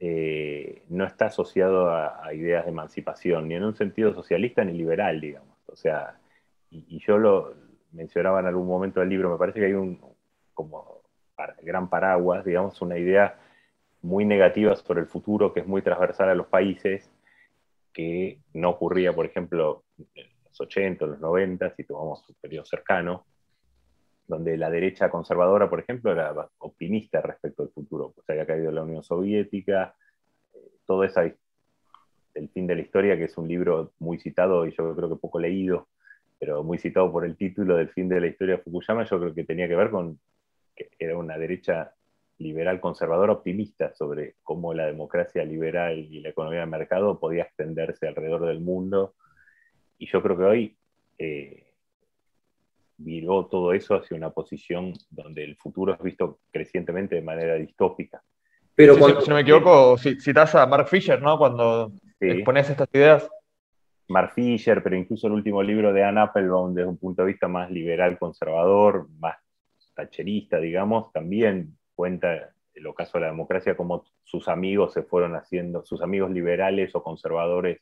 eh, 0.00 0.84
no 0.88 1.04
está 1.04 1.26
asociado 1.26 1.90
a, 1.90 2.32
ideas 2.32 2.64
de 2.64 2.70
emancipación, 2.70 3.48
ni 3.48 3.54
en 3.54 3.64
un 3.64 3.74
sentido 3.74 4.14
socialista 4.14 4.64
ni 4.64 4.72
liberal, 4.72 5.20
digamos. 5.20 5.56
O 5.66 5.76
sea, 5.76 6.18
y, 6.70 6.98
yo 7.00 7.18
lo 7.18 7.54
mencionaba 7.92 8.40
en 8.40 8.46
algún 8.46 8.66
momento 8.66 9.00
del 9.00 9.08
libro, 9.08 9.30
me 9.30 9.38
parece 9.38 9.60
que 9.60 9.66
hay 9.66 9.72
un 9.72 10.00
como 10.54 11.02
gran 11.62 11.88
paraguas, 11.88 12.44
digamos, 12.44 12.80
una 12.82 12.98
idea 12.98 13.38
muy 14.02 14.24
negativa 14.24 14.74
sobre 14.76 15.00
el 15.00 15.06
futuro 15.06 15.52
que 15.52 15.60
es 15.60 15.66
muy 15.66 15.82
transversal 15.82 16.28
a 16.28 16.34
los 16.34 16.46
países, 16.48 17.10
que 17.92 18.40
no 18.54 18.70
ocurría, 18.70 19.12
por 19.12 19.26
ejemplo, 19.26 19.84
en 20.14 20.26
los 20.44 20.60
80, 20.60 21.04
en 21.04 21.10
los 21.12 21.20
90, 21.20 21.74
si 21.74 21.84
tomamos 21.84 22.28
un 22.28 22.36
periodo 22.40 22.64
cercano, 22.64 23.26
donde 24.28 24.56
la 24.58 24.70
derecha 24.70 25.10
conservadora, 25.10 25.68
por 25.68 25.80
ejemplo, 25.80 26.12
era 26.12 26.48
optimista 26.58 27.22
respecto 27.22 27.62
al 27.62 27.70
futuro, 27.70 28.12
pues 28.14 28.28
había 28.28 28.46
caído 28.46 28.70
la 28.70 28.82
Unión 28.82 29.02
Soviética, 29.02 29.96
eh, 30.54 30.58
todo 30.86 31.02
eso, 31.02 31.22
El 32.34 32.48
fin 32.50 32.66
de 32.66 32.76
la 32.76 32.82
historia, 32.82 33.16
que 33.16 33.24
es 33.24 33.38
un 33.38 33.48
libro 33.48 33.92
muy 33.98 34.18
citado 34.18 34.66
y 34.66 34.72
yo 34.72 34.94
creo 34.94 35.08
que 35.08 35.16
poco 35.16 35.40
leído, 35.40 35.88
pero 36.38 36.62
muy 36.62 36.78
citado 36.78 37.10
por 37.10 37.24
el 37.24 37.36
título 37.36 37.76
del 37.76 37.88
fin 37.88 38.08
de 38.08 38.20
la 38.20 38.28
historia 38.28 38.56
de 38.56 38.62
Fukuyama, 38.62 39.04
yo 39.04 39.18
creo 39.18 39.34
que 39.34 39.44
tenía 39.44 39.66
que 39.66 39.74
ver 39.74 39.90
con 39.90 40.20
que 40.76 40.90
era 40.98 41.16
una 41.16 41.36
derecha 41.36 41.94
liberal 42.38 42.80
conservadora 42.80 43.32
optimista 43.32 43.94
sobre 43.94 44.36
cómo 44.44 44.72
la 44.74 44.86
democracia 44.86 45.44
liberal 45.44 45.98
y 45.98 46.20
la 46.20 46.28
economía 46.28 46.60
de 46.60 46.66
mercado 46.66 47.18
podía 47.18 47.44
extenderse 47.44 48.06
alrededor 48.06 48.46
del 48.46 48.60
mundo. 48.60 49.14
Y 49.98 50.06
yo 50.06 50.22
creo 50.22 50.36
que 50.38 50.44
hoy 50.44 50.76
eh, 51.18 51.67
viró 52.98 53.46
todo 53.46 53.72
eso 53.72 53.94
hacia 53.94 54.16
una 54.16 54.30
posición 54.30 54.92
donde 55.10 55.44
el 55.44 55.56
futuro 55.56 55.94
es 55.94 56.02
visto 56.02 56.40
crecientemente 56.50 57.14
de 57.14 57.22
manera 57.22 57.54
distópica. 57.54 58.22
Pero 58.74 58.94
si 59.20 59.28
no 59.28 59.34
me 59.36 59.40
equivoco, 59.40 59.96
citas 59.96 60.54
a 60.54 60.66
Mark 60.66 60.88
Fisher, 60.88 61.20
¿no? 61.20 61.38
Cuando 61.38 61.92
expones 62.20 62.70
estas 62.70 62.88
ideas. 62.92 63.28
Mark 64.08 64.32
Fisher, 64.34 64.82
pero 64.82 64.96
incluso 64.96 65.26
el 65.26 65.34
último 65.34 65.62
libro 65.62 65.92
de 65.92 66.02
Anne 66.04 66.20
Applebaum, 66.20 66.74
desde 66.74 66.88
un 66.88 66.96
punto 66.96 67.22
de 67.22 67.28
vista 67.28 67.48
más 67.48 67.70
liberal, 67.70 68.18
conservador, 68.18 69.08
más 69.18 69.36
tacherista, 69.94 70.58
digamos, 70.58 71.12
también 71.12 71.76
cuenta 71.94 72.52
el 72.72 72.86
ocaso 72.86 73.18
de 73.18 73.22
la 73.22 73.30
democracia, 73.30 73.76
cómo 73.76 74.04
sus 74.22 74.46
amigos 74.48 74.92
se 74.92 75.02
fueron 75.02 75.34
haciendo, 75.34 75.84
sus 75.84 76.00
amigos 76.00 76.30
liberales 76.30 76.94
o 76.94 77.02
conservadores 77.02 77.80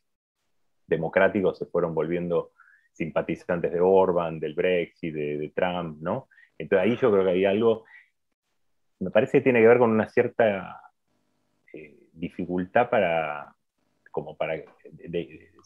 democráticos 0.87 1.59
se 1.59 1.67
fueron 1.67 1.93
volviendo 1.93 2.51
simpatizantes 2.97 3.71
de 3.71 3.79
Orban, 3.79 4.39
del 4.39 4.55
Brexit, 4.55 5.13
de, 5.13 5.51
Trump, 5.55 6.01
¿no? 6.01 6.27
Entonces 6.57 6.85
ahí 6.85 6.97
yo 6.97 7.11
creo 7.11 7.23
que 7.23 7.31
hay 7.31 7.45
algo, 7.45 7.85
me 8.99 9.11
parece 9.11 9.37
que 9.37 9.43
tiene 9.43 9.61
que 9.61 9.67
ver 9.67 9.77
con 9.77 9.91
una 9.91 10.09
cierta 10.09 10.81
eh, 11.73 12.09
dificultad 12.11 12.89
para, 12.89 13.55
como 14.11 14.35
para, 14.35 14.55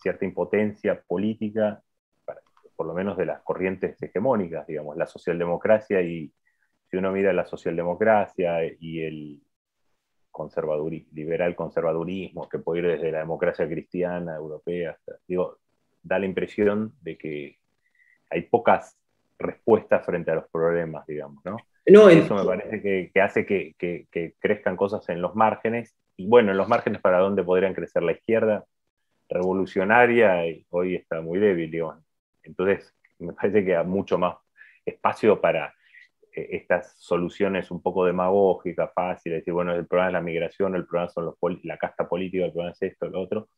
cierta 0.02 0.26
impotencia 0.26 1.02
política, 1.02 1.82
por 2.76 2.88
lo 2.88 2.94
menos 2.94 3.16
de 3.18 3.26
las 3.26 3.42
corrientes 3.42 4.02
hegemónicas, 4.02 4.68
digamos, 4.68 4.98
la 4.98 5.06
socialdemocracia 5.06 6.02
y 6.02 6.34
si 6.90 6.98
uno 6.98 7.12
mira 7.12 7.32
la 7.32 7.46
socialdemocracia 7.46 8.66
y 8.80 9.02
el 9.02 9.42
liberal 11.14 11.56
conservadurismo 11.56 12.50
que 12.50 12.60
puede 12.60 12.80
ir 12.80 12.88
desde 12.88 13.12
la 13.12 13.20
democracia 13.20 13.68
cristiana 13.68 14.36
europea, 14.36 14.98
digo, 15.28 15.61
da 16.04 16.20
la 16.20 16.26
impresión 16.26 16.94
de 17.02 17.18
que 17.18 17.60
hay 18.30 18.42
pocas 18.44 18.98
respuestas 19.38 20.06
frente 20.06 20.32
a 20.32 20.36
los 20.36 20.48
problemas, 20.50 21.06
digamos, 21.06 21.44
¿no? 21.46 21.58
no 21.88 22.10
Eso 22.10 22.36
me 22.36 22.46
parece 22.46 22.82
que, 22.82 23.22
hace 23.22 23.46
que, 23.46 23.76
que, 23.78 24.36
crezcan 24.40 24.78
cosas 24.78 25.08
en 25.10 25.22
los 25.22 25.36
márgenes, 25.36 25.96
y 26.16 26.28
bueno, 26.28 26.52
en 26.52 26.58
los 26.58 26.68
márgenes 26.68 27.02
para 27.02 27.20
dónde 27.20 27.44
podrían 27.44 27.74
crecer 27.74 28.04
la 28.04 28.12
izquierda 28.14 28.66
revolucionaria, 29.30 30.48
y 30.48 30.66
hoy 30.70 30.96
está 30.96 31.22
muy 31.22 31.40
débil, 31.40 31.72
digamos. 31.72 32.04
Entonces, 32.44 32.94
me 33.20 33.34
parece 33.34 33.66
que 33.66 33.76
hay 33.76 33.86
mucho 33.86 34.18
más 34.18 34.36
espacio 34.86 35.40
para 35.40 35.74
eh, 36.34 36.50
estas 36.52 36.94
soluciones 36.98 37.72
un 37.72 37.82
poco 37.82 38.06
demagógicas, 38.06 38.92
fáciles, 38.94 39.40
decir, 39.40 39.54
bueno, 39.54 39.74
el 39.74 39.88
problema 39.88 40.10
es 40.10 40.14
la 40.14 40.22
migración, 40.22 40.76
el 40.76 40.86
problema 40.86 41.10
son 41.10 41.26
los 41.26 41.36
la 41.64 41.78
casta 41.78 42.08
política, 42.08 42.46
el 42.46 42.52
problema 42.52 42.72
es 42.72 42.82
esto, 42.82 43.08
lo 43.08 43.22
otro. 43.22 43.50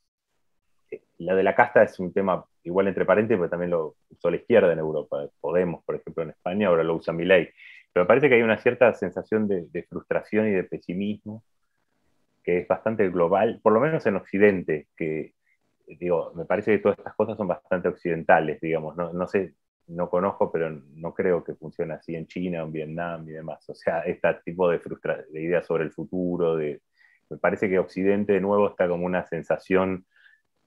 La 1.23 1.35
de 1.35 1.43
la 1.43 1.55
casta 1.55 1.83
es 1.83 1.99
un 1.99 2.13
tema 2.13 2.45
igual 2.63 2.87
entre 2.87 3.05
paréntesis, 3.05 3.39
pero 3.39 3.49
también 3.49 3.71
lo 3.71 3.95
usó 4.09 4.29
la 4.29 4.37
izquierda 4.37 4.71
en 4.71 4.79
Europa. 4.79 5.27
Podemos, 5.39 5.83
por 5.83 5.95
ejemplo, 5.95 6.23
en 6.23 6.31
España, 6.31 6.67
ahora 6.67 6.83
lo 6.83 6.95
usa 6.95 7.13
ley 7.13 7.49
Pero 7.91 8.03
me 8.03 8.07
parece 8.07 8.29
que 8.29 8.35
hay 8.35 8.41
una 8.41 8.57
cierta 8.57 8.93
sensación 8.93 9.47
de, 9.47 9.85
frustración 9.89 10.47
y 10.47 10.51
de 10.51 10.63
pesimismo 10.63 11.43
que 12.43 12.59
es 12.59 12.67
bastante 12.67 13.09
global, 13.09 13.61
por 13.63 13.71
lo 13.71 13.79
menos 13.79 14.05
en 14.05 14.17
Occidente, 14.17 14.87
que 14.97 15.33
digo, 15.87 16.33
me 16.35 16.43
parece 16.43 16.71
que 16.71 16.79
todas 16.79 16.97
estas 16.97 17.15
cosas 17.15 17.37
son 17.37 17.47
bastante 17.47 17.87
occidentales, 17.87 18.59
digamos, 18.59 18.97
no, 18.97 19.13
no 19.13 19.27
sé 19.27 19.53
no 19.87 20.09
conozco, 20.09 20.51
pero 20.51 20.69
no 20.69 21.13
creo 21.13 21.43
que 21.43 21.55
funcione 21.55 21.93
así 21.93 22.15
en 22.15 22.27
China, 22.27 22.61
en 22.61 22.71
Vietnam 22.71 23.27
y 23.27 23.31
demás. 23.31 23.67
O 23.69 23.75
sea, 23.75 24.01
este 24.01 24.33
tipo 24.45 24.69
de, 24.69 24.79
de 25.31 25.41
ideas 25.41 25.65
sobre 25.65 25.83
el 25.83 25.91
futuro, 25.91 26.57
me 26.57 27.37
parece 27.39 27.69
que 27.69 27.79
Occidente 27.79 28.33
de 28.33 28.41
nuevo 28.41 28.69
está 28.69 28.87
como 28.87 29.05
una 29.05 29.25
sensación 29.25 30.05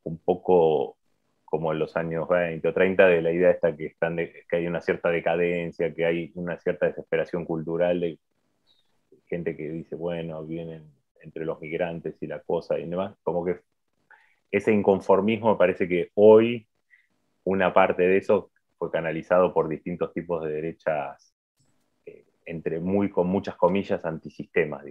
un 0.06 0.18
poco 0.18 0.96
como 1.44 1.72
en 1.72 1.78
los 1.78 1.96
años 1.96 2.28
20 2.28 2.66
o 2.68 2.72
30 2.72 3.06
de 3.06 3.22
la 3.22 3.32
idea 3.32 3.50
esta 3.50 3.76
que, 3.76 3.86
están 3.86 4.16
que 4.16 4.56
hay 4.56 4.66
una 4.66 4.80
cierta 4.80 5.10
decadencia, 5.10 5.92
que 5.94 6.04
hay 6.04 6.32
una 6.34 6.58
cierta 6.58 6.86
desesperación 6.86 7.44
cultural 7.44 8.00
de 8.00 8.18
gente 9.26 9.56
que 9.56 9.68
dice, 9.68 9.96
bueno, 9.96 10.44
vienen 10.44 10.84
entre 11.20 11.44
los 11.44 11.60
migrantes 11.60 12.14
y 12.20 12.26
la 12.26 12.40
cosa 12.40 12.78
y 12.78 12.88
demás, 12.88 13.16
como 13.22 13.44
que 13.44 13.60
ese 14.50 14.72
inconformismo 14.72 15.50
me 15.50 15.58
parece 15.58 15.88
que 15.88 16.10
hoy 16.14 16.66
una 17.44 17.72
parte 17.74 18.02
de 18.02 18.18
eso 18.18 18.50
fue 18.78 18.90
canalizado 18.90 19.52
por 19.52 19.68
distintos 19.68 20.12
tipos 20.12 20.44
de 20.44 20.52
derechas, 20.52 21.34
eh, 22.04 22.24
entre 22.44 22.78
muy, 22.78 23.10
con 23.10 23.26
muchas 23.26 23.56
comillas, 23.56 24.04
antisistemas. 24.04 24.84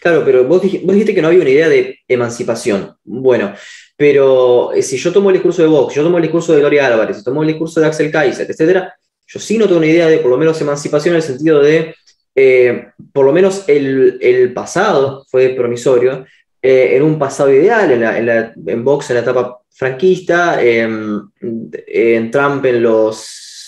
Claro, 0.00 0.22
pero 0.24 0.44
vos, 0.44 0.62
dijiste 0.62 1.14
que 1.14 1.22
no 1.22 1.28
había 1.28 1.40
una 1.40 1.50
idea 1.50 1.68
de 1.68 1.98
emancipación. 2.06 2.96
Bueno, 3.02 3.54
pero 4.00 4.72
eh, 4.72 4.80
si 4.80 4.96
yo 4.96 5.12
tomo 5.12 5.28
el 5.28 5.34
discurso 5.34 5.60
de 5.60 5.68
Vox, 5.68 5.94
yo 5.94 6.02
tomo 6.02 6.16
el 6.16 6.22
discurso 6.22 6.54
de 6.54 6.60
Gloria 6.60 6.86
Álvarez, 6.86 7.18
si 7.18 7.22
tomo 7.22 7.42
el 7.42 7.48
discurso 7.48 7.80
de 7.80 7.86
Axel 7.86 8.10
Kaiser, 8.10 8.50
etc., 8.50 8.88
yo 9.26 9.38
sí 9.38 9.58
no 9.58 9.66
tengo 9.66 9.76
una 9.76 9.88
idea 9.88 10.06
de 10.08 10.18
por 10.18 10.30
lo 10.30 10.38
menos 10.38 10.58
emancipación 10.58 11.12
en 11.12 11.16
el 11.16 11.22
sentido 11.22 11.60
de, 11.60 11.94
eh, 12.34 12.86
por 13.12 13.26
lo 13.26 13.32
menos 13.32 13.64
el, 13.68 14.52
pasado 14.54 15.26
fue 15.28 15.50
promisorio, 15.50 16.24
en 16.62 17.02
un 17.02 17.18
pasado 17.18 17.52
ideal, 17.52 17.90
en, 17.92 18.00
la, 18.00 18.54
en 18.66 18.84
Vox 18.84 19.10
en 19.10 19.16
la 19.16 19.22
etapa 19.22 19.60
franquista, 19.68 20.62
en 20.62 22.30
Trump 22.30 22.64
en 22.64 22.82
los 22.82 23.18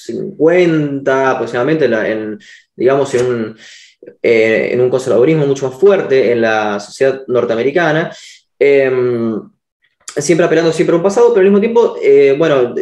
50 0.07 1.31
aproximadamente, 1.31 1.85
en, 1.85 2.38
digamos, 2.75 3.14
en 3.14 3.27
un, 3.27 3.57
eh, 4.23 4.71
en 4.73 4.81
un 4.81 4.90
conservadurismo 4.90 5.47
mucho 5.47 5.68
más 5.68 5.79
fuerte 5.79 6.33
en 6.33 6.40
la 6.40 6.81
sociedad 6.81 7.23
norteamericana, 7.29 8.11
em, 8.59 9.52
siempre 10.16 10.46
apelando 10.46 10.72
siempre 10.72 10.94
a 10.94 10.96
un 10.96 11.03
pasado, 11.03 11.29
pero 11.29 11.40
al 11.40 11.46
mismo 11.46 11.61
tiempo, 11.61 11.96
eh, 12.03 12.35
bueno, 12.37 12.75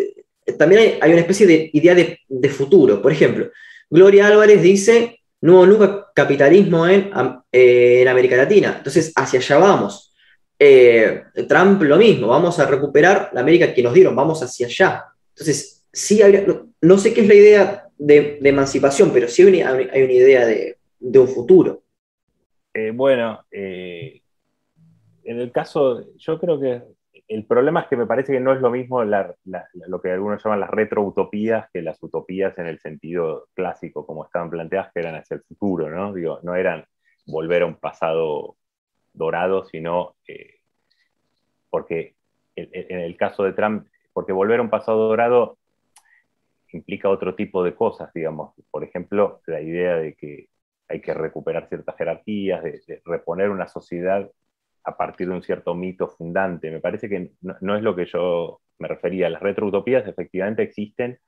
también 0.59 0.99
hay, 1.01 1.11
una 1.13 1.21
especie 1.21 1.47
de 1.47 1.71
idea 1.73 1.95
de, 1.95 2.49
futuro. 2.49 3.01
Por 3.01 3.13
ejemplo, 3.13 3.51
Gloria 3.89 4.27
Álvarez 4.27 4.63
dice, 4.63 5.21
no 5.41 5.57
hubo 5.57 5.67
nunca 5.67 6.09
capitalismo 6.15 6.87
en, 6.87 7.11
en 7.53 8.09
América 8.09 8.37
Latina, 8.37 8.75
entonces 8.79 9.13
hacia 9.15 9.41
allá 9.41 9.59
vamos. 9.59 10.11
Eh, 10.63 11.23
Trump 11.49 11.81
lo 11.83 11.97
mismo, 11.97 12.27
vamos 12.27 12.59
a 12.59 12.67
recuperar 12.67 13.31
la 13.33 13.41
América 13.41 13.73
que 13.73 13.83
nos 13.83 13.95
dieron, 13.95 14.15
vamos 14.15 14.43
hacia 14.43 14.67
allá. 14.67 15.05
Entonces, 15.31 15.87
sí, 15.91 16.21
no, 16.83 16.99
sé 16.99 17.15
qué 17.15 17.23
es 17.23 17.29
la 17.29 17.35
idea 17.35 17.89
de, 17.97 18.39
emancipación, 18.43 19.11
pero 19.11 19.27
sí 19.27 19.41
hay 19.41 19.49
una, 19.49 20.13
idea 20.13 20.47
de, 20.47 20.77
un 21.01 21.29
futuro. 21.29 21.83
Eh, 22.75 22.91
bueno, 22.91 23.43
eh, 23.51 24.21
en 25.25 25.41
el 25.41 25.51
caso, 25.51 26.15
yo 26.19 26.39
creo 26.39 26.61
que 26.61 26.83
el 27.31 27.47
problema 27.47 27.83
es 27.83 27.87
que 27.87 27.97
me 27.97 28.07
parece 28.07 28.33
que 28.33 28.41
no 28.41 28.53
es 28.53 28.61
lo 28.61 28.71
mismo 28.71 29.05
lo 29.05 30.03
que 30.03 30.11
algunos 30.11 30.43
llaman 30.43 30.59
las 30.59 30.71
retroutopías 30.71 31.71
que 31.73 31.81
las 31.81 32.03
utopías 32.03 32.59
en 32.59 32.67
el 32.67 32.81
sentido 32.81 33.47
clásico, 33.55 34.05
como 34.05 34.25
estaban 34.25 34.51
planteadas, 34.51 34.91
que 34.93 34.99
eran 34.99 35.15
hacia 35.15 35.37
el 35.37 35.43
futuro, 35.43 35.89
¿no? 35.89 36.13
Digo, 36.13 36.41
no 36.43 36.57
eran 36.57 36.85
volver 37.27 37.63
a 37.63 37.67
un 37.67 37.77
pasado 37.77 38.57
dorado, 39.13 39.65
sino 39.65 40.17
eh, 40.27 40.57
porque 41.71 42.17
en 42.57 42.99
el 42.99 43.17
caso 43.17 43.45
de 43.45 43.53
Trump, 43.53 43.87
porque 44.13 44.33
volver 44.33 44.59
a 44.59 44.63
un 44.63 44.71
pasado 44.71 45.07
dorado 45.07 45.57
implica 46.73 47.09
otro 47.09 47.37
tipo 47.37 47.63
de 47.63 47.77
cosas, 47.77 48.13
digamos. 48.13 48.55
Por 48.73 48.83
ejemplo, 48.83 49.41
la 49.47 49.61
idea 49.61 49.97
de 49.97 50.15
que 50.15 50.49
hay 50.89 51.01
que 51.01 51.15
recuperar 51.15 51.69
ciertas 51.69 51.97
jerarquías, 51.97 52.63
de, 52.65 53.03
reponer 53.05 53.51
una 53.51 53.69
sociedad 53.69 54.29
a 54.85 54.97
partir 54.97 55.29
de 55.29 55.35
un 55.35 55.43
cierto 55.43 55.75
mito 55.75 56.09
fundante. 56.09 56.71
Me 56.71 56.81
parece 56.81 57.09
que 57.09 57.33
no, 57.41 57.77
es 57.77 57.83
lo 57.83 57.95
que 57.95 58.07
yo 58.07 58.61
me 58.79 58.89
refería. 58.89 59.29
Las 59.31 59.43
retroutopías 59.43 60.07
efectivamente 60.07 60.63
existen 60.63 61.19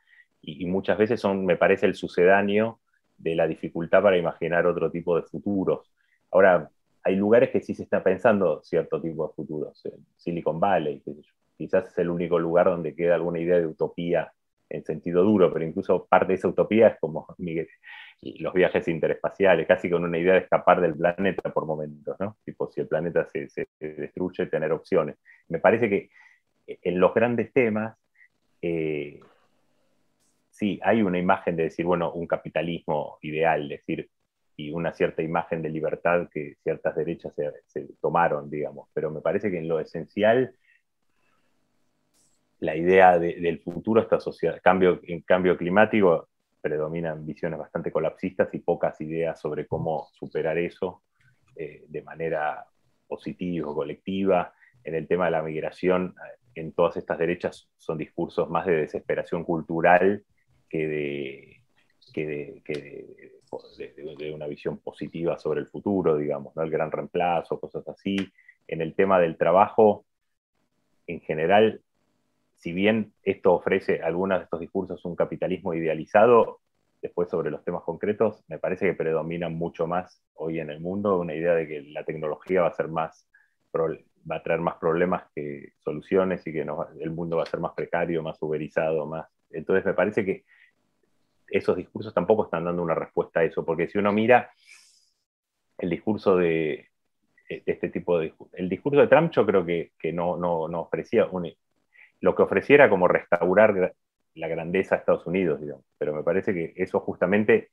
y, 0.40 0.64
y, 0.64 0.66
muchas 0.66 0.98
veces 0.98 1.20
son, 1.20 1.44
me 1.44 1.56
parece, 1.56 1.86
el 1.86 1.94
sucedáneo 1.94 2.80
de 3.16 3.34
la 3.34 3.46
dificultad 3.46 4.02
para 4.02 4.18
imaginar 4.18 4.66
otro 4.66 4.90
tipo 4.90 5.16
de 5.16 5.22
futuros. 5.22 5.92
Ahora, 6.30 6.70
hay 7.04 7.16
lugares 7.16 7.50
que 7.50 7.60
sí 7.60 7.74
se 7.74 7.82
está 7.82 8.02
pensando 8.02 8.62
cierto 8.62 9.00
tipo 9.00 9.26
de 9.28 9.34
futuros. 9.34 9.82
Silicon 10.16 10.60
Valley, 10.60 11.02
quizás 11.56 11.88
es 11.88 11.98
el 11.98 12.10
único 12.10 12.38
lugar 12.38 12.66
donde 12.66 12.94
queda 12.94 13.14
alguna 13.14 13.40
idea 13.40 13.58
de 13.58 13.66
utopía 13.66 14.32
en 14.72 14.84
sentido 14.84 15.22
duro, 15.22 15.52
pero 15.52 15.64
incluso 15.64 16.06
parte 16.06 16.28
de 16.28 16.34
esa 16.34 16.48
utopía 16.48 16.88
es 16.88 16.98
como 17.00 17.26
los 18.38 18.54
viajes 18.54 18.88
interespaciales, 18.88 19.66
casi 19.66 19.90
con 19.90 20.04
una 20.04 20.18
idea 20.18 20.34
de 20.34 20.40
escapar 20.40 20.80
del 20.80 20.94
planeta 20.94 21.52
por 21.52 21.66
momentos, 21.66 22.16
¿no? 22.20 22.36
Tipo, 22.44 22.70
si 22.70 22.80
el 22.80 22.88
planeta 22.88 23.26
se, 23.28 23.48
destruye, 23.78 24.46
tener 24.46 24.72
opciones. 24.72 25.16
Me 25.48 25.58
parece 25.58 25.88
que 25.88 26.10
en 26.66 27.00
los 27.00 27.12
grandes 27.12 27.52
temas, 27.52 27.96
eh, 28.62 29.20
sí, 30.50 30.80
hay 30.82 31.02
una 31.02 31.18
imagen 31.18 31.56
de 31.56 31.64
decir, 31.64 31.84
bueno, 31.84 32.12
un 32.12 32.26
capitalismo 32.26 33.18
ideal, 33.22 33.68
decir, 33.68 34.08
y 34.56 34.70
una 34.70 34.92
cierta 34.92 35.22
imagen 35.22 35.62
de 35.62 35.70
libertad 35.70 36.28
que 36.32 36.56
ciertas 36.62 36.94
derechas 36.94 37.34
se, 37.66 37.88
tomaron, 38.00 38.50
digamos. 38.50 38.88
Pero 38.92 39.10
me 39.10 39.20
parece 39.20 39.50
que 39.50 39.58
en 39.58 39.68
lo 39.68 39.80
esencial, 39.80 40.54
la 42.62 42.76
idea 42.76 43.18
del 43.18 43.58
futuro, 43.58 44.00
esta 44.00 44.20
sociedad, 44.20 44.60
cambio, 44.62 45.00
en 45.02 45.22
cambio 45.22 45.56
climático, 45.56 46.28
predominan 46.60 47.26
visiones 47.26 47.58
bastante 47.58 47.90
colapsistas 47.90 48.54
y 48.54 48.60
pocas 48.60 49.00
ideas 49.00 49.40
sobre 49.40 49.66
cómo 49.66 50.08
superar 50.12 50.56
eso 50.58 51.02
eh, 51.56 51.84
de 51.88 52.02
manera 52.02 52.64
positiva 53.08 53.68
o 53.68 53.74
colectiva. 53.74 54.54
En 54.84 54.94
el 54.94 55.08
tema 55.08 55.24
de 55.24 55.32
la 55.32 55.42
migración, 55.42 56.14
en 56.54 56.72
todas 56.72 56.96
estas 56.96 57.18
derechas 57.18 57.68
son 57.78 57.98
discursos 57.98 58.48
más 58.48 58.64
de 58.64 58.76
desesperación 58.76 59.42
cultural 59.42 60.24
que 60.70 60.86
de, 60.86 61.62
que 62.14 62.62
de, 64.18 64.32
una 64.32 64.46
visión 64.46 64.78
positiva 64.78 65.36
sobre 65.36 65.58
el 65.58 65.66
futuro, 65.66 66.16
digamos, 66.16 66.54
¿no? 66.54 66.62
el 66.62 66.70
gran 66.70 66.92
reemplazo, 66.92 67.58
cosas 67.58 67.88
así. 67.88 68.16
En 68.68 68.80
el 68.80 68.94
tema 68.94 69.18
del 69.18 69.36
trabajo, 69.36 70.04
en 71.08 71.20
general, 71.22 71.82
si 72.62 72.72
bien 72.72 73.12
esto 73.24 73.54
ofrece 73.54 74.02
algunos 74.02 74.38
de 74.38 74.44
estos 74.44 74.60
discursos 74.60 75.04
un 75.04 75.16
capitalismo 75.16 75.74
idealizado, 75.74 76.60
después 77.02 77.28
sobre 77.28 77.50
los 77.50 77.64
temas 77.64 77.82
concretos, 77.82 78.44
me 78.46 78.60
parece 78.60 78.86
que 78.86 78.94
predominan 78.94 79.54
mucho 79.56 79.88
más 79.88 80.22
hoy 80.34 80.60
en 80.60 80.70
el 80.70 80.78
mundo 80.78 81.18
una 81.18 81.34
idea 81.34 81.54
de 81.54 81.66
que 81.66 81.82
la 81.82 82.04
tecnología 82.04 82.62
va 82.62 82.68
a 82.68 82.74
ser 82.74 82.86
más 82.86 83.28
va 84.30 84.36
a 84.36 84.42
traer 84.42 84.60
más 84.60 84.76
problemas 84.76 85.24
que 85.34 85.72
soluciones 85.78 86.46
y 86.46 86.52
que 86.52 86.64
el 87.00 87.10
mundo 87.10 87.38
va 87.38 87.42
a 87.42 87.46
ser 87.46 87.58
más 87.58 87.72
precario, 87.72 88.22
más 88.22 88.40
uberizado, 88.40 89.06
más. 89.06 89.26
Entonces 89.50 89.84
me 89.84 89.94
parece 89.94 90.24
que 90.24 90.44
esos 91.48 91.76
discursos 91.76 92.14
tampoco 92.14 92.44
están 92.44 92.64
dando 92.64 92.82
una 92.82 92.94
respuesta 92.94 93.40
a 93.40 93.44
eso, 93.44 93.64
porque 93.64 93.88
si 93.88 93.98
uno 93.98 94.12
mira 94.12 94.50
el 95.78 95.90
discurso 95.90 96.36
de, 96.36 96.90
este 97.48 97.88
tipo 97.88 98.18
de 98.18 98.32
el 98.52 98.68
discurso 98.68 99.00
de 99.00 99.08
Trump 99.08 99.32
yo 99.32 99.44
creo 99.44 99.66
que, 99.66 100.12
no, 100.12 100.36
no, 100.36 100.68
no, 100.68 100.82
ofrecía 100.82 101.26
lo 102.22 102.34
que 102.34 102.42
ofreciera 102.42 102.88
como 102.88 103.08
restaurar 103.08 103.94
la 104.34 104.48
grandeza 104.48 104.94
de 104.94 105.00
Estados 105.00 105.26
Unidos, 105.26 105.60
digamos. 105.60 105.84
pero 105.98 106.14
me 106.14 106.22
parece 106.22 106.54
que 106.54 106.72
eso 106.76 107.00
justamente 107.00 107.70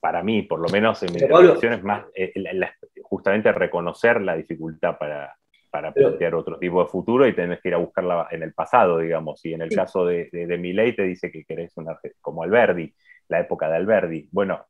para 0.00 0.22
mí, 0.22 0.42
por 0.42 0.58
lo 0.60 0.68
menos 0.68 1.02
en 1.02 1.12
mi 1.12 1.20
interpretación, 1.20 1.72
es 1.74 1.82
más 1.82 2.04
eh, 2.14 2.32
justamente 3.02 3.52
reconocer 3.52 4.20
la 4.20 4.36
dificultad 4.36 4.98
para, 4.98 5.36
para 5.70 5.92
plantear 5.92 6.34
otro 6.34 6.58
tipo 6.58 6.82
de 6.82 6.88
futuro 6.88 7.26
y 7.26 7.34
tenés 7.34 7.60
que 7.60 7.68
ir 7.68 7.74
a 7.74 7.78
buscarla 7.78 8.28
en 8.30 8.42
el 8.42 8.52
pasado, 8.52 8.98
digamos. 8.98 9.44
Y 9.44 9.54
en 9.54 9.62
el 9.62 9.70
caso 9.70 10.06
de, 10.06 10.28
de, 10.32 10.46
de 10.46 10.92
te 10.96 11.02
dice 11.02 11.30
que 11.30 11.44
querés 11.44 11.76
una, 11.76 11.98
como 12.20 12.42
Alberdi, 12.42 12.94
la 13.28 13.40
época 13.40 13.68
de 13.68 13.76
Alberdi. 13.76 14.28
Bueno, 14.30 14.66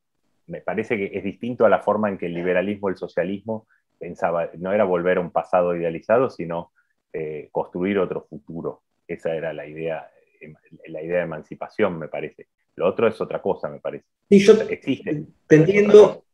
me 0.47 0.61
parece 0.61 0.97
que 0.97 1.17
es 1.17 1.23
distinto 1.23 1.67
a 1.67 1.69
la 1.69 1.81
forma 1.81 2.09
en 2.09 2.19
que 2.19 2.27
el 2.27 2.35
liberalismo, 2.35 2.89
el 2.89 2.97
socialismo, 2.97 3.67
pensaba, 3.99 4.51
no 4.59 4.73
era 4.73 4.85
volver 4.85 5.19
a 5.19 5.21
un 5.21 5.31
pasado 5.31 5.77
idealizado, 5.77 6.31
sino 6.31 6.73
eh, 7.19 7.49
construir 7.51 7.99
otro 7.99 8.27
futuro. 8.29 8.83
Esa 9.09 9.35
era 9.35 9.55
la 9.55 9.67
idea, 9.67 10.07
eh, 10.39 10.53
la 10.89 11.03
idea 11.03 11.19
de 11.19 11.23
emancipación, 11.23 11.99
me 11.99 12.09
parece. 12.09 12.49
Lo 12.75 12.87
otro 12.87 13.09
es 13.09 13.19
otra 13.23 13.41
cosa, 13.41 13.71
me 13.71 13.81
parece. 13.81 14.05
Sí, 14.29 14.39
yo 14.41 14.53
Existe. 14.69 15.25
te 15.47 15.57
entiendo, 15.57 16.25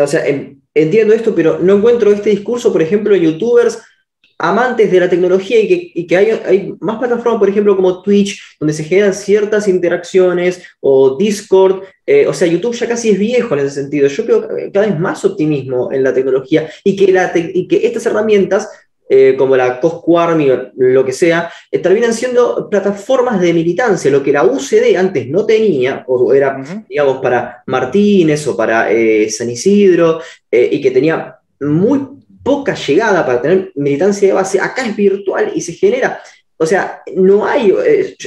o 0.00 0.06
sea, 0.06 0.22
entiendo 0.72 1.14
esto, 1.14 1.34
pero 1.34 1.58
no 1.58 1.78
encuentro 1.78 2.12
este 2.12 2.30
discurso, 2.30 2.72
por 2.72 2.80
ejemplo, 2.80 3.12
en 3.12 3.22
youtubers 3.22 3.82
amantes 4.38 4.92
de 4.92 5.00
la 5.00 5.10
tecnología 5.10 5.58
y 5.60 6.06
que, 6.06 6.16
hay, 6.16 6.74
más 6.78 7.00
plataformas, 7.00 7.40
por 7.40 7.48
ejemplo, 7.48 7.74
como 7.74 8.00
Twitch, 8.00 8.40
donde 8.60 8.72
se 8.72 8.84
generan 8.84 9.12
ciertas 9.12 9.66
interacciones, 9.66 10.62
o 10.78 11.16
Discord, 11.16 11.82
eh, 12.06 12.28
o 12.28 12.32
sea, 12.32 12.46
YouTube 12.46 12.76
ya 12.76 12.86
casi 12.86 13.10
es 13.10 13.18
viejo 13.18 13.54
en 13.54 13.66
ese 13.66 13.82
sentido. 13.82 14.06
Yo 14.06 14.24
creo 14.24 14.48
cada 14.72 14.86
vez 14.86 14.98
más 14.98 15.24
optimismo 15.24 15.90
en 15.90 16.04
la 16.04 16.14
tecnología 16.14 16.70
y 16.84 16.94
que, 16.94 17.52
y 17.52 17.66
que 17.66 17.86
estas 17.86 18.06
herramientas 18.06 18.68
eh, 19.12 19.34
como 19.36 19.56
la 19.56 19.80
Cosco 19.80 20.20
Army 20.20 20.50
o 20.50 20.70
lo 20.76 21.04
que 21.04 21.12
sea, 21.12 21.50
eh, 21.68 21.80
terminan 21.80 22.14
siendo 22.14 22.70
plataformas 22.70 23.40
de 23.40 23.52
militancia, 23.52 24.08
lo 24.08 24.22
que 24.22 24.30
la 24.30 24.44
UCD 24.44 24.94
antes 24.96 25.26
no 25.26 25.44
tenía, 25.44 26.04
o 26.06 26.32
era, 26.32 26.62
digamos, 26.88 27.20
para 27.20 27.64
Martínez 27.66 28.46
o 28.46 28.56
para 28.56 28.92
eh, 28.92 29.28
San 29.28 29.50
Isidro, 29.50 30.20
y 30.48 30.80
que 30.80 30.92
tenía 30.92 31.40
muy 31.58 32.06
poca 32.44 32.74
llegada 32.74 33.26
para 33.26 33.42
tener 33.42 33.72
militancia 33.74 34.28
de 34.28 34.34
base, 34.34 34.60
acá 34.60 34.86
es 34.86 34.94
virtual 34.94 35.50
y 35.56 35.60
se 35.60 35.72
genera. 35.72 36.20
O 36.56 36.64
sea, 36.64 37.02
no 37.16 37.44
hay, 37.44 37.74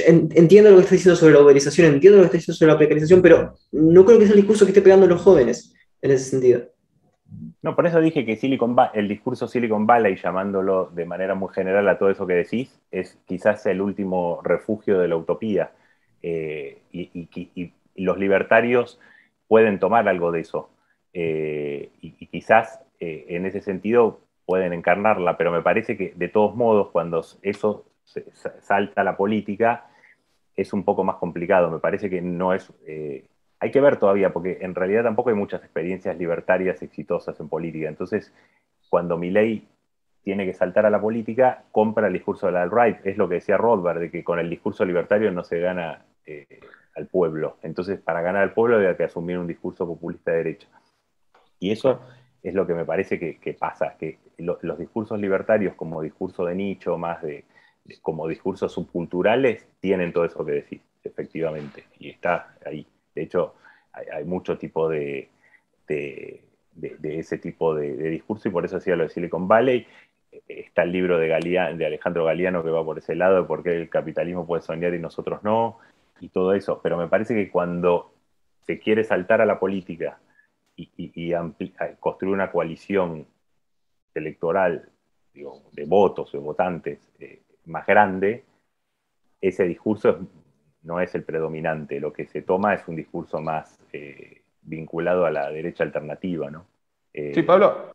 entiendo 0.04 0.68
lo 0.68 0.76
que 0.76 0.82
está 0.82 0.96
diciendo 0.96 1.16
sobre 1.18 1.32
la 1.32 1.40
uberización, 1.40 1.94
entiendo 1.94 2.18
lo 2.18 2.24
que 2.24 2.26
está 2.26 2.36
diciendo 2.36 2.58
sobre 2.58 2.72
la 2.72 2.78
precarización, 2.78 3.22
pero 3.22 3.54
no 3.72 4.04
creo 4.04 4.18
que 4.18 4.26
sea 4.26 4.34
el 4.34 4.40
discurso 4.42 4.66
que 4.66 4.72
esté 4.72 4.82
pegando 4.82 5.06
a 5.06 5.08
los 5.08 5.22
jóvenes 5.22 5.72
en 6.02 6.10
ese 6.10 6.28
sentido. 6.28 6.73
No, 7.64 7.74
por 7.74 7.86
eso 7.86 7.98
dije 7.98 8.26
que 8.26 8.36
Silicon 8.36 8.76
el 8.92 9.08
discurso 9.08 9.48
Silicon 9.48 9.86
Valley, 9.86 10.16
llamándolo 10.16 10.90
de 10.92 11.06
manera 11.06 11.34
muy 11.34 11.48
general 11.54 11.88
a 11.88 11.96
todo 11.96 12.10
eso 12.10 12.26
que 12.26 12.34
decís, 12.34 12.78
es 12.90 13.18
quizás 13.24 13.64
el 13.64 13.80
último 13.80 14.42
refugio 14.44 14.98
de 14.98 15.08
la 15.08 15.16
utopía. 15.16 15.72
Eh, 16.22 16.82
y, 16.92 17.72
los 17.96 18.18
libertarios 18.18 19.00
pueden 19.48 19.78
tomar 19.78 20.06
algo 20.08 20.30
de 20.30 20.40
eso. 20.40 20.68
Eh, 21.14 21.88
y, 22.02 22.26
quizás 22.26 22.80
eh, 23.00 23.24
en 23.30 23.46
ese 23.46 23.62
sentido 23.62 24.20
pueden 24.44 24.74
encarnarla, 24.74 25.38
pero 25.38 25.50
me 25.50 25.62
parece 25.62 25.96
que 25.96 26.12
de 26.14 26.28
todos 26.28 26.54
modos, 26.54 26.90
cuando 26.90 27.24
eso 27.40 27.86
salta 28.60 29.00
a 29.00 29.04
la 29.04 29.16
política, 29.16 29.86
es 30.54 30.74
un 30.74 30.84
poco 30.84 31.02
más 31.02 31.16
complicado. 31.16 31.70
Me 31.70 31.78
parece 31.78 32.10
que 32.10 32.20
no 32.20 32.52
es 32.52 32.70
hay 33.64 33.70
que 33.70 33.80
ver 33.80 33.96
todavía, 33.96 34.30
porque 34.30 34.58
en 34.60 34.74
realidad 34.74 35.04
tampoco 35.04 35.30
hay 35.30 35.36
muchas 35.36 35.62
experiencias 35.62 36.18
libertarias 36.18 36.82
exitosas 36.82 37.40
en 37.40 37.48
política. 37.48 37.88
Entonces, 37.88 38.30
cuando 38.90 39.16
ley 39.16 39.66
tiene 40.22 40.44
que 40.44 40.52
saltar 40.52 40.84
a 40.84 40.90
la 40.90 41.00
política, 41.00 41.64
compra 41.72 42.08
el 42.08 42.12
discurso 42.12 42.44
de 42.44 42.52
la 42.52 42.62
alt-right. 42.62 42.98
Es 43.06 43.16
lo 43.16 43.26
que 43.26 43.36
decía 43.36 43.56
Rothbard, 43.56 44.00
de 44.00 44.10
que 44.10 44.22
con 44.22 44.38
el 44.38 44.50
discurso 44.50 44.84
libertario 44.84 45.32
no 45.32 45.44
se 45.44 45.60
gana 45.60 46.04
eh, 46.26 46.60
al 46.94 47.06
pueblo. 47.06 47.56
Entonces, 47.62 47.98
para 47.98 48.20
ganar 48.20 48.42
al 48.42 48.52
pueblo 48.52 48.76
había 48.76 48.98
que 48.98 49.04
asumir 49.04 49.38
un 49.38 49.46
discurso 49.46 49.86
populista 49.86 50.32
de 50.32 50.36
derecha. 50.36 50.68
Y 51.58 51.70
eso 51.70 52.02
es 52.42 52.52
lo 52.52 52.66
que 52.66 52.74
me 52.74 52.84
parece 52.84 53.18
que, 53.18 53.54
pasa, 53.54 53.96
que 53.98 54.18
los 54.36 54.78
discursos 54.78 55.18
libertarios 55.18 55.74
como 55.74 56.02
discurso 56.02 56.44
de 56.44 56.54
nicho, 56.54 56.98
más 56.98 57.22
de, 57.22 57.46
como 58.02 58.28
discursos 58.28 58.70
subculturales, 58.72 59.66
tienen 59.80 60.12
todo 60.12 60.26
eso 60.26 60.44
que 60.44 60.52
decir, 60.52 60.82
efectivamente. 61.02 61.84
Y 61.98 62.10
está 62.10 62.56
ahí. 62.66 62.86
De 63.14 63.22
hecho, 63.22 63.54
hay, 63.92 64.24
mucho 64.24 64.58
tipo 64.58 64.88
de, 64.88 65.28
ese 65.86 67.38
tipo 67.38 67.74
de, 67.74 68.10
discurso 68.10 68.48
y 68.48 68.50
por 68.52 68.64
eso 68.64 68.76
decía 68.76 68.96
lo 68.96 69.04
de 69.04 69.10
Silicon 69.10 69.46
Valley. 69.46 69.86
Está 70.48 70.82
el 70.82 70.92
libro 70.92 71.18
de, 71.18 71.28
de 71.28 71.86
Alejandro 71.86 72.24
Galeano 72.24 72.64
que 72.64 72.70
va 72.70 72.84
por 72.84 72.98
ese 72.98 73.14
lado 73.14 73.42
de 73.42 73.48
por 73.48 73.62
qué 73.62 73.76
el 73.76 73.88
capitalismo 73.88 74.46
puede 74.46 74.62
soñar 74.62 74.92
y 74.94 74.98
nosotros 74.98 75.44
no, 75.44 75.78
y 76.20 76.28
todo 76.28 76.54
eso. 76.54 76.80
Pero 76.82 76.96
me 76.96 77.08
parece 77.08 77.34
que 77.34 77.50
cuando 77.50 78.12
se 78.62 78.78
quiere 78.78 79.04
saltar 79.04 79.40
a 79.40 79.46
la 79.46 79.60
política 79.60 80.18
y, 80.76 81.32
construir 82.00 82.34
una 82.34 82.50
coalición 82.50 83.26
electoral 84.12 84.90
de 85.32 85.84
votos, 85.86 86.32
de 86.32 86.38
votantes 86.38 86.98
eh, 87.20 87.42
más 87.66 87.86
grande, 87.86 88.44
ese 89.40 89.64
discurso 89.64 90.10
es 90.10 90.16
no 90.84 91.00
es 91.00 91.14
el 91.14 91.24
predominante. 91.24 91.98
Lo 91.98 92.12
que 92.12 92.26
se 92.26 92.42
toma 92.42 92.74
es 92.74 92.86
un 92.86 92.96
discurso 92.96 93.40
más 93.40 93.78
eh, 93.92 94.42
vinculado 94.62 95.26
a 95.26 95.30
la 95.30 95.50
derecha 95.50 95.82
alternativa, 95.82 96.50
¿no? 96.50 96.66
Eh, 97.12 97.32
sí, 97.34 97.42
Pablo. 97.42 97.94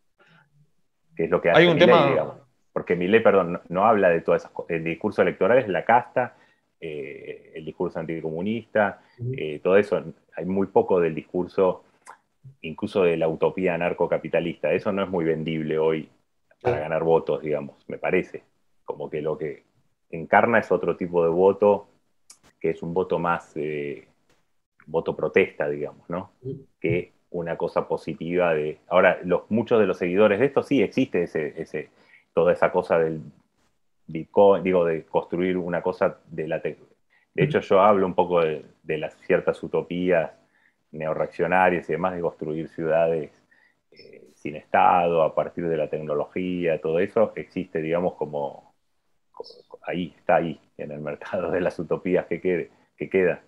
Que 1.16 1.26
es 1.26 1.30
lo 1.30 1.42
que 1.42 1.52
hace 1.52 1.62
Hay 1.62 1.68
un 1.68 1.78
tema... 1.78 2.36
Porque 2.72 2.96
Millet, 2.96 3.24
perdón, 3.24 3.60
no, 3.68 3.86
habla 3.86 4.10
de 4.10 4.22
todas 4.22 4.44
esas 4.44 4.52
cosas. 4.52 4.72
El 4.72 4.84
discurso 4.84 5.22
electoral 5.22 5.58
es 5.58 5.68
la 5.68 5.84
casta, 5.84 6.36
eh, 6.80 7.52
el 7.56 7.66
discurso 7.66 8.00
anticomunista, 8.00 9.02
todo 9.62 9.76
eso. 9.76 10.02
Hay 10.36 10.46
muy 10.46 10.68
poco 10.68 11.00
del 11.00 11.14
discurso, 11.14 11.84
incluso 12.62 13.04
de 13.04 13.18
la 13.18 13.28
utopía 13.28 13.74
anarcocapitalista. 13.74 14.72
Eso 14.72 14.92
no 14.94 15.04
es 15.04 15.10
muy 15.10 15.26
vendible 15.26 15.78
hoy 15.78 16.10
para 16.62 16.80
ganar 16.80 17.04
votos, 17.04 17.42
digamos, 17.42 17.76
me 17.88 17.98
parece. 17.98 18.44
Como 18.86 19.10
que 19.10 19.22
lo 19.22 19.38
que 19.38 19.64
encarna 20.12 20.60
es 20.60 20.72
otro 20.72 20.96
tipo 20.96 21.24
de 21.24 21.32
voto 21.32 21.89
que 22.60 22.72
es 22.72 22.84
un 22.84 22.94
voto 22.94 23.20
más, 23.20 23.52
eh, 23.56 24.08
voto 24.86 25.16
protesta, 25.16 25.70
digamos, 25.70 26.10
¿no? 26.10 26.32
Que 26.80 27.14
una 27.32 27.58
cosa 27.58 27.88
positiva 27.88 28.54
de... 28.54 28.80
Ahora, 28.88 29.20
los, 29.24 29.50
muchos 29.50 29.80
de 29.80 29.86
los 29.86 29.98
seguidores 29.98 30.40
de 30.40 30.46
esto 30.46 30.64
sí 30.64 30.82
existe 30.82 31.24
ese, 31.24 31.62
ese, 31.62 31.90
toda 32.34 32.54
esa 32.54 32.72
cosa 32.72 32.98
del 33.00 33.22
Bitcoin, 34.08 34.64
digo, 34.64 34.86
de 34.86 35.06
construir 35.06 35.58
una 35.58 35.82
cosa 35.82 36.20
de 36.28 36.48
la... 36.48 36.60
De 36.60 36.78
hecho, 37.36 37.60
yo 37.60 37.80
hablo 37.82 38.06
un 38.06 38.16
poco 38.16 38.42
de, 38.42 38.66
las 38.98 39.16
ciertas 39.22 39.62
utopías 39.62 40.32
neoreaccionarias 40.92 41.88
y 41.88 41.94
demás, 41.94 42.16
de 42.16 42.22
construir 42.22 42.68
ciudades 42.70 43.32
eh, 43.92 44.28
sin 44.34 44.56
Estado, 44.56 45.22
a 45.22 45.36
partir 45.36 45.68
de 45.68 45.78
la 45.78 45.90
tecnología, 45.90 46.82
todo 46.82 47.00
eso 47.00 47.32
existe, 47.36 47.82
digamos, 47.82 48.16
como 48.16 48.69
ahí, 49.84 50.14
está 50.18 50.38
ahí, 50.38 50.60
en 50.78 50.92
el 50.92 51.00
mercado 51.00 51.52
de 51.52 51.62
las 51.62 51.78
utopías 51.80 52.26
que, 52.28 52.42
quede, 52.42 52.72
que 52.98 53.10
queda. 53.10 53.42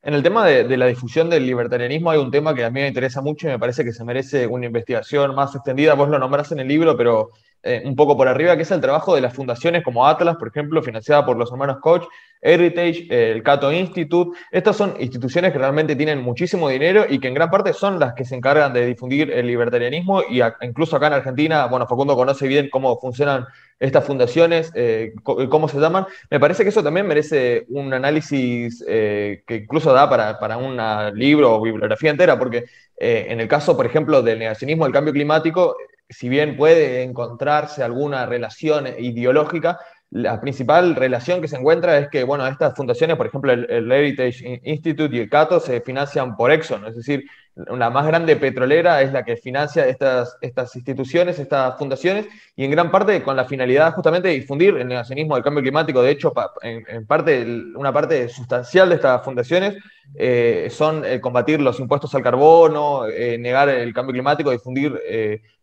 En 0.00 0.14
el 0.14 0.22
tema 0.22 0.46
de, 0.46 0.76
la 0.76 0.86
difusión 0.86 1.28
del 1.28 1.44
libertarianismo 1.44 2.10
hay 2.10 2.18
un 2.18 2.30
tema 2.30 2.54
que 2.54 2.64
a 2.64 2.70
mí 2.70 2.80
me 2.80 2.88
interesa 2.88 3.20
mucho 3.20 3.48
y 3.48 3.50
me 3.50 3.58
parece 3.58 3.84
que 3.84 3.92
se 3.92 4.04
merece 4.04 4.46
una 4.46 4.66
investigación 4.66 5.34
más 5.34 5.54
extendida. 5.54 5.94
Vos 5.94 6.08
lo 6.08 6.18
nombrás 6.18 6.52
en 6.52 6.60
el 6.60 6.68
libro, 6.68 6.96
pero 6.96 7.30
eh, 7.64 7.82
un 7.84 7.96
poco 7.96 8.16
por 8.16 8.28
arriba, 8.28 8.56
que 8.56 8.62
es 8.62 8.70
el 8.70 8.80
trabajo 8.80 9.16
de 9.16 9.20
las 9.20 9.34
fundaciones 9.34 9.82
como 9.82 10.06
Atlas, 10.06 10.36
por 10.36 10.46
ejemplo, 10.46 10.80
financiada 10.80 11.26
por 11.26 11.36
los 11.36 11.50
hermanos 11.50 11.78
Koch, 11.80 12.06
Heritage, 12.40 13.08
eh, 13.10 13.32
el 13.32 13.42
Cato 13.42 13.72
Institute. 13.72 14.38
Estas 14.52 14.76
son 14.76 14.94
instituciones 15.00 15.52
que 15.52 15.58
realmente 15.58 15.96
tienen 15.96 16.20
muchísimo 16.22 16.68
dinero 16.68 17.04
y 17.08 17.18
que 17.18 17.26
en 17.26 17.34
gran 17.34 17.50
parte 17.50 17.72
son 17.72 17.98
las 17.98 18.14
que 18.14 18.24
se 18.24 18.36
encargan 18.36 18.72
de 18.72 18.86
difundir 18.86 19.32
el 19.32 19.48
libertarianismo 19.48 20.22
y 20.22 20.40
incluso 20.60 20.96
acá 20.96 21.08
en 21.08 21.14
Argentina, 21.14 21.66
bueno, 21.66 21.88
Facundo 21.88 22.14
conoce 22.14 22.46
bien 22.46 22.68
cómo 22.70 22.96
funcionan 23.00 23.44
estas 23.80 24.04
fundaciones, 24.04 24.70
eh, 24.76 25.12
cómo 25.24 25.68
se 25.68 25.80
llaman. 25.80 26.06
Me 26.30 26.38
parece 26.38 26.62
que 26.62 26.68
eso 26.68 26.84
también 26.84 27.08
merece 27.08 27.66
un 27.70 27.92
análisis 27.92 28.84
que 28.86 29.42
incluso 29.48 29.92
da 29.92 30.08
para, 30.08 30.38
para 30.38 30.56
un 30.56 30.76
libro 31.18 31.56
o 31.56 31.60
bibliografía 31.60 32.10
entera, 32.10 32.38
porque 32.38 32.66
en 32.96 33.40
el 33.40 33.48
caso, 33.48 33.76
por 33.76 33.86
ejemplo, 33.86 34.22
del 34.22 34.38
negacionismo 34.38 34.84
del 34.84 34.92
cambio 34.92 35.12
climático, 35.12 35.76
si 36.08 36.28
bien 36.28 36.56
puede 36.56 37.02
encontrarse 37.02 37.82
alguna 37.82 38.26
relación 38.26 38.86
ideológica, 38.98 39.78
la 40.10 40.40
principal 40.40 40.96
relación 40.96 41.42
que 41.42 41.48
se 41.48 41.56
encuentra 41.56 41.98
es 41.98 42.08
que, 42.08 42.24
bueno, 42.24 42.46
estas 42.46 42.74
fundaciones, 42.74 43.16
por 43.16 43.26
ejemplo, 43.26 43.52
el, 43.52 43.92
Heritage 43.92 44.60
Institute 44.64 45.14
y 45.14 45.20
el 45.20 45.28
Cato 45.28 45.60
se 45.60 45.82
financian 45.82 46.34
por 46.34 46.50
Exxon, 46.50 46.86
es 46.86 46.96
decir, 46.96 47.24
la 47.66 47.90
más 47.90 48.06
grande 48.06 48.36
petrolera 48.36 49.02
es 49.02 49.12
la 49.12 49.24
que 49.24 49.36
financia 49.36 49.86
estas, 49.86 50.36
estas 50.40 50.74
instituciones, 50.76 51.38
estas 51.38 51.76
fundaciones, 51.76 52.26
y 52.54 52.64
en 52.64 52.70
gran 52.70 52.90
parte 52.90 53.22
con 53.22 53.36
la 53.36 53.44
finalidad 53.44 53.94
justamente 53.94 54.28
de 54.28 54.34
difundir 54.34 54.76
el 54.76 54.86
negacionismo 54.86 55.34
del 55.34 55.42
cambio 55.42 55.62
climático. 55.62 56.00
De 56.00 56.10
hecho, 56.10 56.32
en, 56.62 57.06
parte, 57.06 57.44
una 57.74 57.92
parte 57.92 58.28
sustancial 58.28 58.88
de 58.88 58.94
estas 58.96 59.24
fundaciones 59.24 59.76
eh, 60.14 60.68
son 60.70 61.04
eh, 61.04 61.20
combatir 61.20 61.60
los 61.60 61.80
impuestos 61.80 62.14
al 62.14 62.22
carbono, 62.22 63.06
eh, 63.06 63.36
negar 63.38 63.68
el 63.68 63.92
cambio 63.92 64.12
climático, 64.12 64.50
difundir 64.50 64.98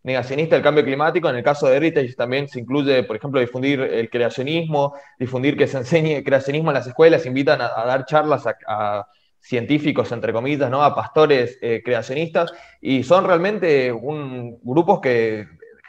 negacionista 0.03 0.55
del 0.55 0.63
cambio 0.63 0.84
climático. 0.84 1.29
En 1.29 1.38
el 1.38 1.43
caso 1.43 1.67
de 1.67 1.77
Heritage 1.77 2.13
también 2.15 2.49
se 2.49 2.60
incluye, 2.60 3.03
por 3.03 3.15
ejemplo, 3.15 3.39
difundir 3.39 3.79
el 3.79 4.10
creacionismo, 4.10 4.95
difundir 5.17 5.55
que 5.55 5.67
se 5.67 5.77
enseñe 5.77 6.23
creacionismo 6.23 6.71
en 6.71 6.75
las 6.75 6.88
escuelas, 6.88 7.25
invitan 7.25 7.62
a, 7.62 7.86
dar 7.86 8.05
charlas 8.05 8.45
a 8.67 9.08
científicos, 9.45 10.12
entre 10.12 10.34
comillas, 10.34 10.71
¿no? 10.71 10.84
a 10.84 10.95
pastores 10.95 11.60
eh, 11.62 11.81
creacionistas, 11.86 12.51
y 12.81 13.03
son 13.03 13.25
realmente 13.25 13.91
un, 13.91 14.60
grupos 14.63 14.99
que 15.01 15.45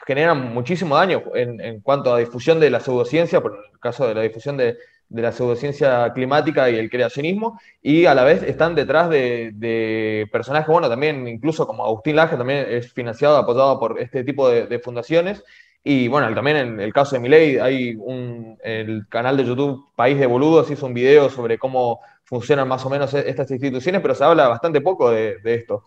generan 0.06 0.52
muchísimo 0.52 0.94
daño 0.94 1.22
en, 1.34 1.80
cuanto 1.80 2.14
a 2.14 2.18
difusión 2.18 2.60
de 2.60 2.70
la 2.70 2.80
pseudociencia, 2.80 3.40
por 3.40 3.58
el 3.72 3.80
caso 3.80 4.06
de 4.06 4.14
la 4.14 4.22
difusión 4.22 4.56
de, 4.56 4.76
la 5.08 5.32
pseudociencia 5.32 6.12
climática 6.12 6.68
y 6.68 6.76
el 6.76 6.90
creacionismo, 6.90 7.58
y 7.80 8.06
a 8.06 8.14
la 8.14 8.24
vez 8.24 8.42
están 8.42 8.74
detrás 8.74 9.08
de, 9.08 10.28
personajes, 10.30 10.68
bueno, 10.68 10.88
también 10.88 11.26
incluso 11.26 11.66
como 11.66 11.84
Agustín 11.84 12.16
Laje, 12.16 12.36
también 12.36 12.66
es 12.68 12.92
financiado, 12.92 13.36
apoyado 13.38 13.80
por 13.80 13.98
este 13.98 14.22
tipo 14.22 14.50
de, 14.50 14.78
fundaciones, 14.80 15.42
y 15.82 16.08
bueno, 16.08 16.32
también 16.34 16.56
en 16.56 16.80
el 16.80 16.92
caso 16.92 17.14
de 17.14 17.20
Miley 17.20 17.58
hay 17.58 17.94
un, 17.96 18.58
el 18.64 19.06
canal 19.08 19.36
de 19.36 19.44
YouTube 19.44 19.86
País 19.94 20.18
de 20.18 20.26
Boludos 20.26 20.68
hizo 20.70 20.84
un 20.84 20.94
video 20.94 21.30
sobre 21.30 21.58
cómo 21.58 22.00
funcionan 22.26 22.68
más 22.68 22.84
o 22.84 22.90
menos 22.90 23.14
e-, 23.14 23.28
estas 23.28 23.50
instituciones, 23.50 24.02
pero 24.02 24.14
se 24.14 24.24
habla 24.24 24.48
bastante 24.48 24.80
poco 24.80 25.10
de, 25.10 25.40
esto. 25.44 25.84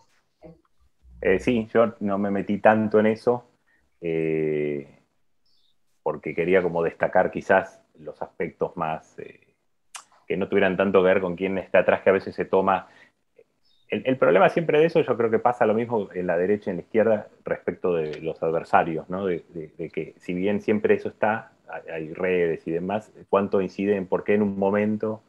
Eh, 1.20 1.38
sí, 1.38 1.68
yo 1.72 1.94
no 2.00 2.18
me 2.18 2.30
metí 2.30 2.58
tanto 2.58 2.98
en 2.98 3.06
eso, 3.06 3.44
eh, 4.00 4.88
porque 6.02 6.34
quería 6.34 6.62
como 6.62 6.82
destacar 6.82 7.30
quizás 7.30 7.82
los 7.98 8.20
aspectos 8.22 8.76
más 8.76 9.18
eh, 9.18 9.40
que 10.26 10.36
no 10.36 10.48
tuvieran 10.48 10.76
tanto 10.76 11.00
que 11.00 11.08
ver 11.08 11.20
con 11.20 11.36
quién 11.36 11.58
está 11.58 11.80
atrás, 11.80 12.00
que 12.02 12.10
a 12.10 12.14
veces 12.14 12.34
se 12.34 12.44
toma... 12.44 12.88
El, 13.90 14.16
problema 14.18 14.48
siempre 14.48 14.78
de 14.78 14.86
eso, 14.86 15.00
yo 15.00 15.16
creo 15.16 15.32
que 15.32 15.40
pasa 15.40 15.66
lo 15.66 15.74
mismo 15.74 16.10
en 16.14 16.28
la 16.28 16.36
derecha 16.36 16.70
y 16.70 16.72
en 16.72 16.76
la 16.76 16.82
izquierda 16.82 17.26
respecto 17.44 17.92
de 17.92 18.20
los 18.20 18.40
adversarios, 18.40 19.10
¿no? 19.10 19.26
de, 19.26 19.42
de 19.52 19.90
que 19.90 20.14
si 20.16 20.32
bien 20.32 20.60
siempre 20.60 20.94
eso 20.94 21.08
está, 21.08 21.50
hay 21.92 22.14
redes 22.14 22.68
y 22.68 22.70
demás, 22.70 23.12
cuánto 23.28 23.60
incide 23.60 23.96
en 23.96 24.06
por 24.06 24.22
qué 24.22 24.34
en 24.34 24.42
un 24.42 24.56
momento 24.56 25.24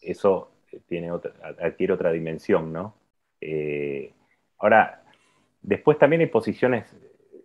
eso 0.00 0.52
tiene 0.88 1.10
otra, 1.10 1.32
adquiere 1.60 1.92
otra 1.92 2.12
dimensión, 2.12 2.72
¿no? 2.72 2.94
Eh, 3.40 4.12
ahora, 4.58 5.02
después 5.62 5.98
también 5.98 6.20
hay 6.20 6.28
posiciones, 6.28 6.94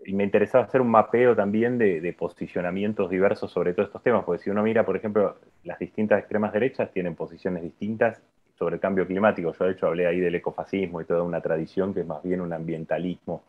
y 0.06 0.14
me 0.14 0.24
interesaba 0.24 0.66
hacer 0.66 0.82
un 0.82 0.90
mapeo 0.90 1.36
también 1.36 1.78
de, 1.78 2.16
posicionamientos 2.18 3.10
diversos 3.10 3.52
sobre 3.52 3.74
todos 3.74 3.90
estos 3.90 4.04
temas, 4.04 4.24
porque 4.26 4.44
si 4.44 4.50
uno 4.50 4.64
mira, 4.64 4.86
por 4.86 4.96
ejemplo, 4.96 5.38
las 5.64 5.80
distintas 5.80 6.20
extremas 6.20 6.54
derechas 6.54 6.92
tienen 6.92 7.16
posiciones 7.16 7.64
distintas 7.64 8.22
sobre 8.58 8.76
el 8.76 8.82
cambio 8.82 9.08
climático. 9.08 9.54
Yo, 9.54 9.66
de 9.66 9.72
hecho, 9.72 9.88
hablé 9.88 10.08
ahí 10.08 10.20
del 10.20 10.36
ecofascismo 10.36 11.02
y 11.02 11.06
toda 11.06 11.24
una 11.24 11.42
tradición 11.42 11.94
que 11.94 12.02
es 12.02 12.06
más 12.06 12.22
bien 12.24 12.42
un 12.42 12.54
ambientalismo. 12.54 13.44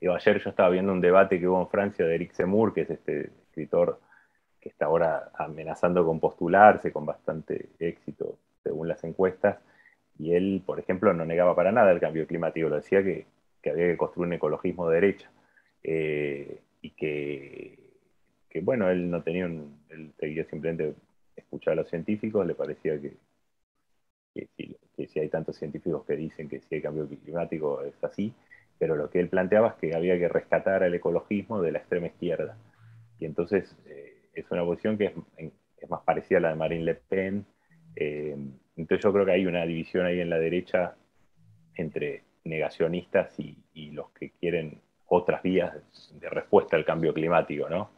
ayer 0.00 0.42
yo 0.42 0.50
estaba 0.50 0.70
viendo 0.70 0.92
un 0.92 1.00
debate 1.00 1.40
que 1.40 1.48
hubo 1.48 1.60
en 1.60 1.68
Francia 1.68 2.06
de 2.06 2.14
Eric 2.14 2.32
Zemmour, 2.32 2.72
que 2.72 2.82
es 2.82 2.90
este 2.90 3.30
escritor 3.48 4.00
que 4.66 4.70
está 4.70 4.86
ahora 4.86 5.30
amenazando 5.34 6.04
con 6.04 6.18
postularse 6.18 6.92
con 6.92 7.06
bastante 7.06 7.68
éxito 7.78 8.36
según 8.64 8.88
las 8.88 9.04
encuestas, 9.04 9.58
y 10.18 10.32
él, 10.32 10.60
por 10.66 10.80
ejemplo, 10.80 11.12
no 11.12 11.24
negaba 11.24 11.54
para 11.54 11.70
nada 11.70 11.92
el 11.92 12.00
cambio 12.00 12.26
climático, 12.26 12.68
lo 12.68 12.74
decía 12.74 13.00
que, 13.04 13.26
había 13.70 13.86
que 13.86 13.96
construir 13.96 14.26
un 14.26 14.32
ecologismo 14.32 14.88
de 14.88 14.94
derecha, 14.96 15.30
eh, 15.84 16.62
y 16.82 16.90
que, 16.90 17.78
bueno, 18.60 18.90
él 18.90 19.08
no 19.08 19.22
tenía 19.22 19.46
un, 19.46 19.78
él 19.88 20.12
seguía 20.18 20.44
simplemente 20.46 20.94
escuchar 21.36 21.74
a 21.74 21.76
los 21.76 21.88
científicos, 21.88 22.44
le 22.44 22.56
parecía 22.56 23.00
que, 23.00 23.16
que, 24.34 25.06
si 25.06 25.20
hay 25.20 25.28
tantos 25.28 25.56
científicos 25.56 26.04
que 26.04 26.16
dicen 26.16 26.48
que 26.48 26.60
si 26.60 26.74
hay 26.74 26.82
cambio 26.82 27.06
climático 27.06 27.82
es 27.82 28.02
así, 28.02 28.34
pero 28.80 28.96
lo 28.96 29.10
que 29.10 29.20
él 29.20 29.28
planteaba 29.28 29.68
es 29.68 29.74
que 29.74 29.94
había 29.94 30.18
que 30.18 30.28
rescatar 30.28 30.82
al 30.82 30.94
ecologismo 30.94 31.62
de 31.62 31.70
la 31.70 31.78
extrema 31.78 32.08
izquierda. 32.08 32.56
Y 33.18 33.24
entonces 33.26 33.74
eh, 33.86 34.15
es 34.36 34.50
una 34.50 34.64
posición 34.64 34.98
que 34.98 35.12
es, 35.36 35.88
más 35.88 36.02
parecida 36.02 36.38
a 36.38 36.40
la 36.40 36.48
de 36.50 36.54
Marine 36.56 36.84
Le 36.84 36.94
Pen. 36.94 37.46
Eh, 37.94 38.36
entonces 38.76 39.04
yo 39.04 39.12
creo 39.12 39.24
que 39.24 39.32
hay 39.32 39.46
una 39.46 39.64
división 39.64 40.04
ahí 40.04 40.20
en 40.20 40.30
la 40.30 40.38
derecha 40.38 40.96
entre 41.74 42.24
negacionistas 42.44 43.38
y, 43.38 43.56
los 43.92 44.10
que 44.10 44.30
quieren 44.30 44.80
otras 45.06 45.42
vías 45.42 45.72
de 46.20 46.28
respuesta 46.28 46.76
al 46.76 46.84
cambio 46.84 47.14
climático, 47.14 47.68
¿no? 47.68 47.90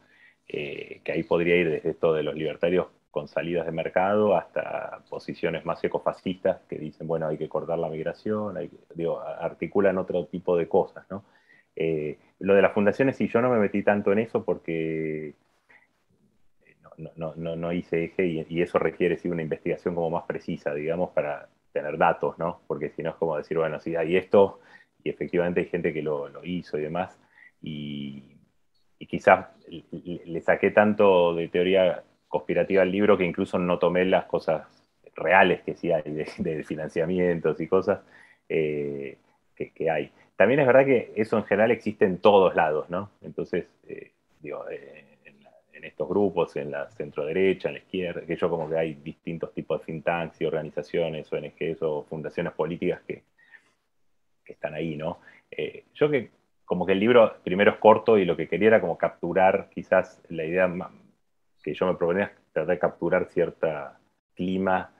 Eh, 0.47 1.01
que 1.03 1.11
ahí 1.11 1.23
podría 1.23 1.55
ir 1.55 1.69
desde 1.69 1.89
esto 1.89 2.13
de 2.13 2.23
los 2.23 2.35
libertarios 2.35 2.87
con 3.11 3.27
salidas 3.27 3.65
de 3.65 3.71
mercado 3.71 4.35
hasta 4.35 5.03
posiciones 5.09 5.65
más 5.65 5.83
ecofascistas 5.83 6.61
que 6.69 6.77
dicen, 6.77 7.07
bueno, 7.07 7.27
hay 7.27 7.37
que 7.37 7.49
cortar 7.49 7.79
la 7.79 7.89
migración, 7.89 8.55
digo, 8.93 9.19
articulan 9.19 9.97
otro 9.97 10.25
tipo 10.27 10.55
de 10.55 10.67
cosas, 10.67 11.05
¿no? 11.09 11.23
Eh, 11.75 12.17
lo 12.39 12.55
de 12.55 12.61
las 12.61 12.73
fundaciones, 12.73 13.17
sí, 13.17 13.27
yo 13.27 13.41
no 13.41 13.49
me 13.49 13.57
metí 13.57 13.83
tanto 13.83 14.11
en 14.11 14.19
eso 14.19 14.43
porque 14.43 15.33
no, 17.15 17.33
no, 17.35 17.55
no 17.55 17.71
hice 17.71 18.05
eje 18.05 18.45
y, 18.49 18.61
eso 18.61 18.79
requiere 18.79 19.17
sí, 19.17 19.29
una 19.29 19.41
investigación 19.41 19.95
como 19.95 20.09
más 20.09 20.23
precisa, 20.23 20.73
digamos, 20.73 21.11
para 21.11 21.49
tener 21.71 21.97
datos, 21.97 22.37
¿no? 22.37 22.61
Porque 22.67 22.89
si 22.89 23.03
no 23.03 23.11
es 23.11 23.15
como 23.15 23.37
decir, 23.37 23.57
bueno, 23.57 23.79
sí, 23.79 23.95
hay 23.95 24.17
esto 24.17 24.59
y 25.03 25.09
efectivamente 25.09 25.61
hay 25.61 25.67
gente 25.67 25.93
que 25.93 26.01
lo, 26.01 26.29
hizo 26.43 26.77
y 26.77 26.81
demás. 26.81 27.17
Y, 27.61 28.23
quizás 29.07 29.47
le 30.01 30.41
saqué 30.41 30.71
tanto 30.71 31.33
de 31.33 31.47
teoría 31.47 32.03
conspirativa 32.27 32.83
al 32.83 32.91
libro 32.91 33.17
que 33.17 33.25
incluso 33.25 33.57
no 33.57 33.79
tomé 33.79 34.05
las 34.05 34.25
cosas 34.25 34.67
reales 35.15 35.61
que 35.61 35.75
sí 35.75 35.91
hay 35.91 36.03
de, 36.03 36.63
financiamientos 36.63 37.59
y 37.59 37.67
cosas 37.67 38.01
eh, 38.47 39.17
que, 39.55 39.89
hay. 39.89 40.11
También 40.35 40.59
es 40.61 40.67
verdad 40.67 40.85
que 40.85 41.11
eso 41.15 41.37
en 41.37 41.43
general 41.45 41.71
existe 41.71 42.05
en 42.05 42.19
todos 42.19 42.55
lados, 42.55 42.89
¿no? 42.89 43.09
Entonces, 43.21 43.65
eh, 43.87 44.11
digo, 44.41 44.69
eh, 44.69 45.08
en 45.79 45.85
estos 45.85 46.07
grupos, 46.07 46.55
en 46.57 46.71
la 46.71 46.89
centro 46.91 47.25
derecha, 47.25 47.69
en 47.69 47.75
la 47.75 47.79
izquierda, 47.79 48.25
que 48.25 48.35
yo 48.35 48.49
como 48.49 48.69
que 48.69 48.77
hay 48.77 48.93
distintos 48.95 49.53
tipos 49.53 49.79
de 49.79 49.85
think 49.85 50.05
y 50.39 50.45
organizaciones, 50.45 51.31
ONGs 51.31 51.81
o 51.81 52.03
fundaciones 52.03 52.53
políticas 52.53 53.01
que, 53.07 53.23
están 54.45 54.73
ahí, 54.73 54.95
¿no? 54.95 55.19
Eh, 55.51 55.85
yo 55.93 56.09
que 56.09 56.31
como 56.65 56.83
que 56.83 56.93
el 56.93 56.99
libro 56.99 57.35
primero 57.43 57.71
es 57.71 57.77
corto 57.77 58.17
y 58.17 58.25
lo 58.25 58.35
que 58.35 58.47
quería 58.47 58.69
era 58.69 58.81
como 58.81 58.97
capturar 58.97 59.69
quizás 59.71 60.23
la 60.29 60.43
idea 60.43 60.67
que 61.63 61.75
yo 61.75 61.85
me 61.85 61.93
proponía 61.93 62.25
es 62.25 62.31
tratar 62.51 62.73
de 62.73 62.79
capturar 62.79 63.25
cierta 63.27 63.99
clima 64.33 64.91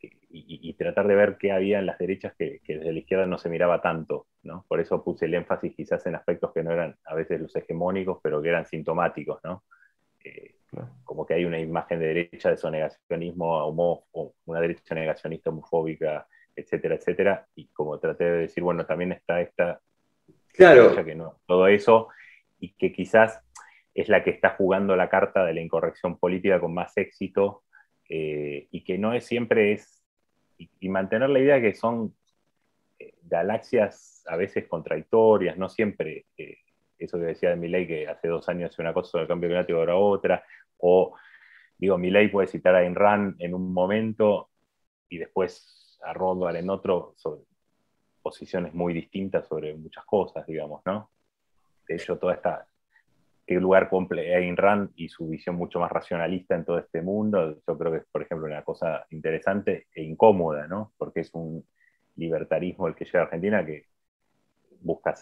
y, 0.00 0.72
tratar 0.74 1.08
de 1.08 1.14
ver 1.14 1.36
qué 1.38 1.50
había 1.50 1.80
en 1.80 1.86
las 1.86 1.98
derechas 1.98 2.34
que, 2.36 2.60
que, 2.64 2.78
desde 2.78 2.92
la 2.92 2.98
izquierda 2.98 3.26
no 3.26 3.38
se 3.38 3.48
miraba 3.48 3.80
tanto, 3.80 4.26
¿no? 4.42 4.64
Por 4.68 4.80
eso 4.80 5.02
puse 5.02 5.26
el 5.26 5.34
énfasis 5.34 5.74
quizás 5.74 6.04
en 6.06 6.16
aspectos 6.16 6.52
que 6.52 6.62
no 6.62 6.72
eran 6.72 6.96
a 7.04 7.14
veces 7.14 7.40
los 7.40 7.54
hegemónicos, 7.54 8.18
pero 8.22 8.42
que 8.42 8.48
eran 8.48 8.66
sintomáticos, 8.66 9.40
¿no? 9.44 9.64
Como 11.24 11.26
que 11.26 11.34
hay 11.34 11.44
una 11.44 11.58
imagen 11.60 12.00
de 12.00 12.06
derecha 12.06 12.50
de 12.50 12.56
sonegacionismo, 12.56 14.04
una 14.44 14.60
derecha 14.60 14.94
negacionista 14.94 15.50
homofóbica, 15.50 16.26
etcétera, 16.54 16.96
etcétera, 16.96 17.46
y 17.54 17.68
como 17.68 17.98
traté 17.98 18.24
de 18.24 18.38
decir, 18.40 18.62
bueno, 18.62 18.84
también 18.84 19.12
está 19.12 19.40
esta 19.40 19.80
claro. 20.52 21.04
que 21.04 21.14
no, 21.14 21.38
todo 21.46 21.68
eso, 21.68 22.08
y 22.58 22.74
que 22.74 22.92
quizás 22.92 23.40
es 23.94 24.08
la 24.08 24.22
que 24.22 24.30
está 24.30 24.50
jugando 24.50 24.96
la 24.96 25.08
carta 25.08 25.44
de 25.44 25.54
la 25.54 25.60
incorrección 25.60 26.18
política 26.18 26.60
con 26.60 26.74
más 26.74 26.96
éxito, 26.96 27.62
eh, 28.08 28.66
y 28.70 28.82
que 28.84 28.98
no 28.98 29.14
es 29.14 29.24
siempre 29.24 29.72
es, 29.72 30.02
y, 30.58 30.88
mantener 30.88 31.30
la 31.30 31.38
idea 31.38 31.60
que 31.60 31.74
son 31.74 32.14
eh, 32.98 33.14
galaxias 33.22 34.24
a 34.26 34.36
veces 34.36 34.66
contradictorias, 34.66 35.56
no 35.56 35.68
siempre 35.68 36.26
eh, 36.36 36.58
eso 36.98 37.18
que 37.18 37.24
decía 37.24 37.50
de 37.50 37.56
Milley, 37.56 37.86
que 37.86 38.08
hace 38.08 38.28
dos 38.28 38.48
años 38.48 38.70
hacía 38.70 38.84
una 38.84 38.94
cosa 38.94 39.12
sobre 39.12 39.22
el 39.22 39.28
cambio 39.28 39.48
climático, 39.48 39.78
ahora 39.78 39.96
otra, 39.96 40.44
o 40.86 41.14
digo, 41.78 41.96
Milley 41.96 42.28
puede 42.28 42.46
citar 42.46 42.74
a 42.74 42.78
Ayn 42.78 43.36
en 43.38 43.54
un 43.54 43.72
momento 43.72 44.50
y 45.08 45.16
después 45.16 45.98
a 46.04 46.12
Rothbard 46.12 46.56
en 46.56 46.68
otro, 46.68 47.14
sobre 47.16 47.40
posiciones 48.22 48.74
muy 48.74 48.92
distintas 48.92 49.46
sobre 49.46 49.74
muchas 49.74 50.04
cosas, 50.04 50.46
digamos, 50.46 50.82
¿no? 50.84 51.10
De 51.88 51.94
hecho, 51.94 52.18
toda 52.18 52.34
esta, 52.34 52.66
qué 53.46 53.54
lugar 53.54 53.88
cumple 53.88 54.34
Ayn 54.34 54.56
Rand 54.56 54.90
y 54.96 55.08
su 55.08 55.28
visión 55.28 55.56
mucho 55.56 55.80
más 55.80 55.90
racionalista 55.90 56.54
en 56.54 56.66
todo 56.66 56.78
este 56.78 57.00
mundo, 57.00 57.58
yo 57.66 57.78
creo 57.78 57.92
que 57.92 57.98
es, 57.98 58.04
por 58.04 58.22
ejemplo, 58.22 58.46
una 58.46 58.62
cosa 58.62 59.06
interesante 59.10 59.88
e 59.94 60.02
incómoda, 60.02 60.66
¿no? 60.66 60.92
Porque 60.98 61.20
es 61.20 61.30
un 61.32 61.66
libertarismo 62.16 62.88
el 62.88 62.94
que 62.94 63.06
llega 63.06 63.20
a 63.20 63.22
Argentina 63.24 63.64
que 63.64 63.86
busca 64.80 65.14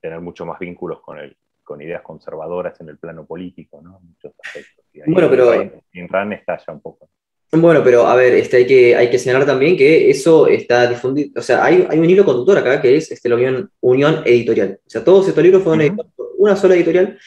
tener 0.00 0.20
mucho 0.20 0.44
más 0.44 0.58
vínculos 0.58 1.00
con 1.00 1.18
el 1.18 1.36
con 1.64 1.80
ideas 1.82 2.02
conservadoras 2.02 2.80
en 2.80 2.90
el 2.90 2.98
plano 2.98 3.26
político, 3.26 3.80
¿no? 3.82 4.00
Muchos 4.00 4.32
aspectos. 4.44 4.84
bueno, 5.06 5.28
pero... 5.30 5.52
En 5.54 6.08
RAN 6.08 6.32
estalla 6.34 6.72
un 6.72 6.80
poco. 6.80 7.08
Bueno, 7.56 7.82
pero 7.84 8.06
a 8.06 8.16
ver, 8.16 8.34
este, 8.34 8.58
hay, 8.58 8.66
que, 8.66 8.96
hay 8.96 9.10
que 9.10 9.18
señalar 9.18 9.46
también 9.46 9.76
que 9.76 10.10
eso 10.10 10.48
está 10.48 10.88
difundido, 10.88 11.30
o 11.36 11.42
sea, 11.42 11.64
hay, 11.64 11.86
hay 11.88 11.98
un 11.98 12.10
hilo 12.10 12.24
conductor 12.24 12.58
acá 12.58 12.82
que 12.82 12.96
es 12.96 13.10
este, 13.12 13.28
la 13.28 13.36
unión, 13.36 13.70
unión 13.80 14.22
editorial. 14.24 14.80
O 14.84 14.90
sea, 14.90 15.04
todos 15.04 15.28
estos 15.28 15.42
libros 15.42 15.62
fueron 15.62 15.96
una 16.36 16.56
sola 16.56 16.74
editorial 16.74 17.18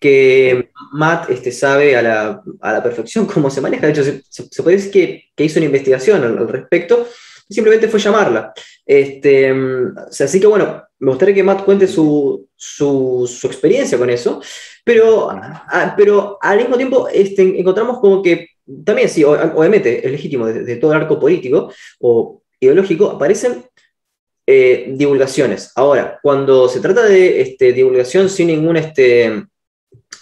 que 0.00 0.70
Matt 0.92 1.30
este, 1.30 1.52
sabe 1.52 1.96
a 1.96 2.02
la, 2.02 2.42
a 2.60 2.72
la, 2.72 2.82
perfección 2.82 3.26
cómo 3.32 3.48
se 3.48 3.60
maneja. 3.60 3.86
De 3.86 3.92
hecho, 3.92 4.04
se, 4.04 4.22
se, 4.28 4.62
puede 4.62 4.76
decir 4.76 4.92
que, 4.92 5.24
que, 5.34 5.44
hizo 5.44 5.58
una 5.58 5.66
investigación 5.66 6.22
al, 6.22 6.48
respecto 6.48 7.06
y 7.48 7.54
simplemente 7.54 7.88
fue 7.88 8.00
llamarla. 8.00 8.52
Este, 8.84 9.52
o 9.52 10.10
sea, 10.10 10.26
así 10.26 10.40
que 10.40 10.46
bueno, 10.46 10.82
me 10.98 11.10
gustaría 11.10 11.34
que 11.34 11.42
Matt 11.42 11.64
cuente 11.64 11.86
su, 11.86 12.48
su, 12.56 13.28
experiencia 13.44 13.98
con 13.98 14.10
eso, 14.10 14.40
pero, 14.84 15.30
a, 15.30 15.94
pero 15.96 16.38
al 16.40 16.58
mismo 16.58 16.76
tiempo 16.76 17.08
este, 17.08 17.58
encontramos 17.58 17.98
como 17.98 18.22
que 18.22 18.48
también 18.84 19.08
sí, 19.08 19.22
obviamente 19.22 20.04
es 20.04 20.10
legítimo 20.10 20.46
de, 20.46 20.76
todo 20.76 20.92
el 20.92 21.00
arco 21.02 21.20
político 21.20 21.72
o 22.00 22.42
ideológico, 22.58 23.10
aparecen 23.10 23.64
eh, 24.46 24.86
divulgaciones. 24.96 25.72
Ahora, 25.76 26.18
cuando 26.22 26.68
se 26.68 26.80
trata 26.80 27.04
de 27.04 27.40
este, 27.40 27.72
divulgación 27.72 28.28
sin 28.28 28.48
ningún 28.48 28.76
este, 28.76 29.44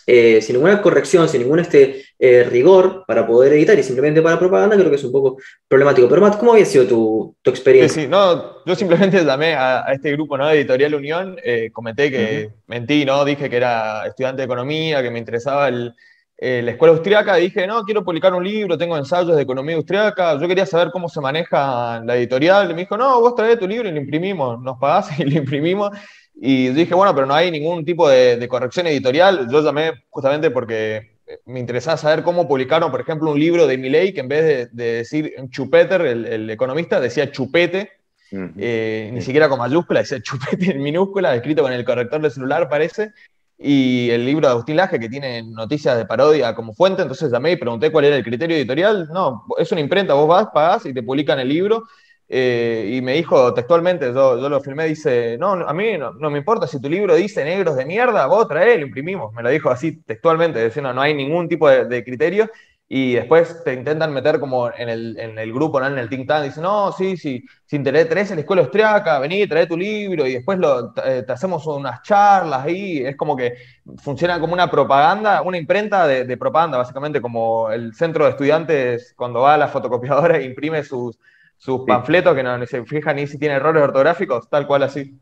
eh, 0.07 0.41
sin 0.43 0.57
ninguna 0.57 0.81
corrección, 0.83 1.29
sin 1.29 1.43
ningún 1.43 1.61
este, 1.61 2.05
eh, 2.19 2.45
rigor 2.45 3.05
para 3.07 3.27
poder 3.27 3.53
editar 3.53 3.79
y 3.79 3.83
simplemente 3.83 4.23
para 4.23 4.39
propaganda, 4.39 4.77
creo 4.77 4.91
que 4.91 4.97
es 4.97 5.05
un 5.05 5.13
poco 5.13 5.39
problemático. 5.69 6.09
Pero 6.09 6.21
Matt, 6.21 6.39
¿cómo 6.39 6.53
había 6.53 6.65
sido 6.65 6.87
tu, 6.87 7.37
tu 7.43 7.51
experiencia? 7.51 8.03
Sí, 8.03 8.09
no, 8.09 8.65
yo 8.65 8.75
simplemente 8.75 9.25
llamé 9.25 9.55
a, 9.55 9.85
este 9.93 10.13
grupo 10.13 10.37
¿no? 10.37 10.49
de 10.49 10.55
Editorial 10.61 10.95
Unión, 10.95 11.37
comenté 11.73 12.11
que 12.11 12.51
mentí, 12.67 13.05
¿no? 13.05 13.25
dije 13.25 13.49
que 13.49 13.57
era 13.57 14.07
estudiante 14.07 14.43
de 14.43 14.47
economía, 14.47 15.03
que 15.03 15.11
me 15.11 15.19
interesaba 15.19 15.69
el, 15.69 15.95
eh, 16.37 16.63
la 16.63 16.73
escuela 16.73 16.93
austriaca, 16.93 17.37
dije, 17.37 17.67
no, 17.67 17.85
quiero 17.85 18.05
publicar 18.05 18.35
un 18.35 18.43
libro, 18.43 18.77
tengo 18.77 18.97
ensayos 18.97 19.37
de 19.37 19.43
economía 19.43 19.77
austriaca, 19.77 20.39
yo 20.39 20.49
quería 20.49 20.67
saber 20.67 20.91
cómo 20.91 21.09
se 21.09 21.21
maneja 21.21 22.01
la 22.05 22.17
editorial, 22.17 22.71
y 22.71 22.75
me 22.75 22.81
dijo, 22.81 22.97
no, 22.97 23.21
vos 23.21 23.37
traes 23.37 23.59
tu 23.59 23.69
libro 23.69 23.89
y 23.89 23.93
lo 23.93 23.99
imprimimos, 23.99 24.61
nos 24.61 24.77
pagás 24.79 25.19
y 25.21 25.25
lo 25.25 25.39
imprimimos, 25.39 25.97
y 26.35 26.69
dije, 26.69 26.95
bueno, 26.95 27.15
pero 27.15 27.27
no 27.27 27.35
hay 27.35 27.51
ningún 27.51 27.85
tipo 27.85 28.09
de, 28.09 28.47
corrección 28.49 28.87
editorial, 28.87 29.49
yo 29.51 29.63
llamé 29.63 30.05
justamente 30.11 30.51
porque 30.51 31.13
me 31.47 31.61
interesaba 31.61 31.97
saber 31.97 32.23
cómo 32.23 32.47
publicaron, 32.47 32.91
por 32.91 33.01
ejemplo, 33.01 33.31
un 33.31 33.41
libro 33.41 33.67
de 33.67 33.79
Milley 33.79 34.13
que 34.13 34.21
en 34.21 34.29
vez 34.29 34.71
de, 34.73 34.85
decir 34.99 35.35
Chupeter, 35.51 36.03
el, 36.03 36.51
economista, 36.51 37.01
decía 37.01 37.31
chupete, 37.31 37.93
eh, 38.31 39.11
ni 39.13 39.23
siquiera 39.23 39.49
con 39.49 39.59
mayúscula, 39.59 40.01
decía 40.01 40.21
chupete 40.21 40.73
en 40.73 40.83
minúscula, 40.83 41.35
escrito 41.35 41.63
con 41.63 41.73
el 41.73 41.85
corrector 41.85 42.21
de 42.21 42.31
celular, 42.31 42.69
parece, 42.69 43.13
y 43.59 44.11
el 44.11 44.27
libro 44.27 44.49
de 44.49 44.53
Agustín 44.53 44.77
Laje, 44.77 44.99
que 44.99 45.09
tiene 45.09 45.43
noticias 45.43 45.97
de 45.97 46.07
parodia 46.07 46.55
como 46.55 46.75
fuente, 46.75 47.03
entonces 47.03 47.31
llamé 47.31 47.53
y 47.53 47.57
pregunté 47.57 47.93
cuál 47.93 48.07
era 48.07 48.17
el 48.17 48.25
criterio 48.25 48.57
editorial. 48.57 49.09
No, 49.13 49.45
es 49.59 49.71
una 49.71 49.81
imprenta, 49.81 50.15
vos 50.15 50.29
vas, 50.29 50.49
pagás 50.53 50.87
y 50.87 50.93
te 50.93 51.03
publican 51.03 51.39
el 51.39 51.49
libro. 51.49 51.85
Eh, 52.29 52.91
y 52.95 53.03
me 53.03 53.15
dijo 53.15 53.53
textualmente, 53.53 54.07
yo, 54.13 54.41
yo 54.41 54.49
lo 54.49 54.61
filmé, 54.61 54.87
dice, 54.87 55.37
no, 55.39 55.53
a 55.53 55.73
mí 55.75 55.99
no, 55.99 56.13
me 56.31 56.39
importa 56.39 56.67
si 56.67 56.81
tu 56.81 56.89
libro 56.89 57.15
dice 57.15 57.45
negros 57.45 57.77
de 57.77 57.85
mierda, 57.85 58.27
vos 58.27 58.49
trae, 58.49 58.79
lo 58.79 58.87
imprimimos. 58.87 59.33
Me 59.33 59.43
lo 59.43 59.51
dijo 59.51 59.71
así 59.71 60.03
textualmente, 60.03 60.65
diciendo, 60.65 60.93
no 60.93 61.03
hay 61.03 61.15
ningún 61.15 61.49
tipo 61.49 61.69
de, 61.69 61.85
de 61.85 62.05
criterio 62.05 62.51
y 62.89 63.15
después 63.15 63.65
te 63.65 63.73
intentan 63.73 64.13
meter 64.13 64.39
como 64.39 64.69
en 64.73 64.89
el, 64.89 65.19
en 65.19 65.39
el 65.39 65.53
grupo, 65.53 65.81
¿no? 65.81 65.87
en 65.87 65.99
el 65.99 66.09
think 66.09 66.29
tank, 66.29 66.45
dicen, 66.45 66.63
no, 66.63 66.93
sí, 66.93 67.17
sí, 67.17 67.43
si 67.65 67.77
interés 67.77 68.09
tenés 68.09 68.31
en 68.31 68.37
la 68.37 68.41
escuela 68.43 68.63
austriaca, 68.63 69.19
vení, 69.19 69.47
trae 69.49 69.67
tu 69.67 69.77
libro 69.77 70.27
y 70.27 70.35
después 70.35 70.59
lo, 70.59 70.93
eh, 71.05 71.23
te, 71.27 71.33
hacemos 71.33 71.67
unas 71.67 72.03
charlas 72.03 72.65
ahí, 72.65 72.99
es 72.99 73.17
como 73.17 73.37
que 73.37 73.55
funciona 73.97 74.39
como 74.39 74.53
una 74.53 74.71
propaganda, 74.71 75.43
una 75.43 75.57
imprenta 75.57 76.07
de, 76.07 76.37
propaganda, 76.37 76.79
básicamente 76.79 77.21
como 77.23 77.71
el 77.71 77.95
centro 77.95 78.25
de 78.25 78.31
estudiantes 78.33 79.15
cuando 79.17 79.41
va 79.41 79.55
a 79.55 79.59
la 79.59 79.69
fotocopiadora 79.69 80.37
e 80.39 80.45
imprime 80.45 80.85
sus, 80.85 81.19
sus 81.65 81.87
panfletos 81.87 82.35
que 82.35 82.43
no 82.43 82.59
ni 82.59 82.67
se 82.67 82.85
fijan 82.85 83.17
ni 83.17 83.27
si 83.27 83.39
tiene 83.39 83.55
errores 83.55 83.83
ortográficos, 83.83 84.51
tal 84.51 84.67
cual 84.67 84.83
así. 84.83 85.19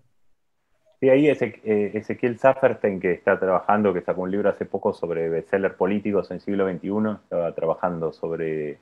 Sí, 0.99 1.09
ahí 1.09 1.28
eh, 1.28 1.90
Ezequiel 1.95 2.36
Safferstein, 2.36 2.99
que 2.99 3.12
está 3.12 3.38
trabajando, 3.38 3.95
que 3.95 4.01
sacó 4.01 4.22
un 4.22 4.32
libro 4.32 4.51
hace 4.51 4.66
poco 4.66 4.93
sobre 4.93 5.28
bestsellers 5.28 5.76
políticos 5.76 6.32
en 6.32 6.38
el 6.38 6.40
siglo 6.40 6.68
XXI, 6.68 7.22
estaba 7.22 7.55
trabajando 7.55 8.12
sobre, 8.12 8.78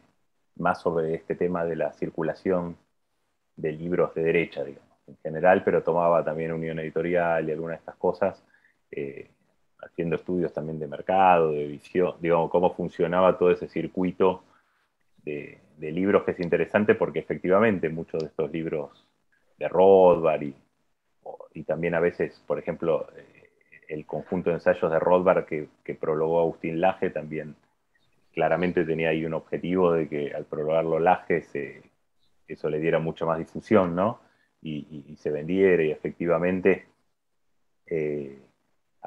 más 0.56 0.80
sobre 0.80 1.14
este 1.14 1.34
tema 1.34 1.66
de 1.66 1.76
la 1.76 1.92
circulación 1.92 2.78
de 3.56 3.72
libros 3.72 4.14
de 4.14 4.22
derecha, 4.22 4.64
digamos, 4.64 4.96
en 5.06 5.18
general, 5.18 5.62
pero 5.62 5.82
tomaba 5.82 6.24
también 6.24 6.52
Unión 6.52 6.78
Editorial 6.78 7.46
y 7.46 7.52
algunas 7.52 7.76
de 7.76 7.80
estas 7.80 7.96
cosas, 7.96 8.42
eh, 8.90 9.28
haciendo 9.82 10.16
estudios 10.16 10.50
también 10.54 10.78
de 10.78 10.86
mercado, 10.86 11.52
de 11.52 11.66
visión, 11.66 12.14
digamos, 12.20 12.50
cómo 12.50 12.72
funcionaba 12.72 13.36
todo 13.36 13.50
ese 13.50 13.68
circuito 13.68 14.44
de, 15.24 15.60
libros 15.78 16.24
que 16.24 16.32
es 16.32 16.40
interesante 16.40 16.94
porque 16.94 17.20
efectivamente 17.20 17.88
muchos 17.88 18.20
de 18.20 18.26
estos 18.28 18.50
libros 18.52 19.06
de 19.58 19.66
Rothbard 19.68 20.42
y 21.54 21.62
también 21.64 21.94
a 21.94 22.00
veces, 22.00 22.42
por 22.46 22.58
ejemplo, 22.58 23.08
eh, 23.16 23.50
el 23.88 24.06
conjunto 24.06 24.50
de 24.50 24.56
ensayos 24.56 24.90
de 24.90 24.98
Rothbard 24.98 25.46
que, 25.46 25.68
que 25.82 25.94
prologó 25.94 26.40
Agustín 26.40 26.80
Laje 26.80 27.10
también 27.10 27.56
claramente 28.32 28.84
tenía 28.84 29.10
ahí 29.10 29.24
un 29.24 29.34
objetivo 29.34 29.92
de 29.92 30.08
que 30.08 30.32
al 30.32 30.44
prologarlo 30.44 30.98
Laje 30.98 31.44
eso 32.46 32.70
le 32.70 32.78
diera 32.78 32.98
mucha 32.98 33.26
más 33.26 33.38
difusión, 33.38 33.94
¿no? 33.94 34.20
Y, 34.62 35.16
se 35.18 35.30
vendiera 35.30 35.82
y 35.82 35.90
efectivamente 35.90 36.86
eh, 37.86 38.38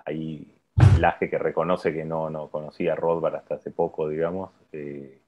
ahí 0.06 0.48
Laje 1.00 1.30
que 1.30 1.38
reconoce 1.38 1.94
que 1.94 2.04
no, 2.06 2.30
no 2.30 2.50
conocía 2.50 2.94
a 2.94 2.96
Rothbard 2.96 3.36
hasta 3.36 3.56
hace 3.56 3.72
poco, 3.72 4.10
digamos, 4.10 4.52
eh, 4.72 5.20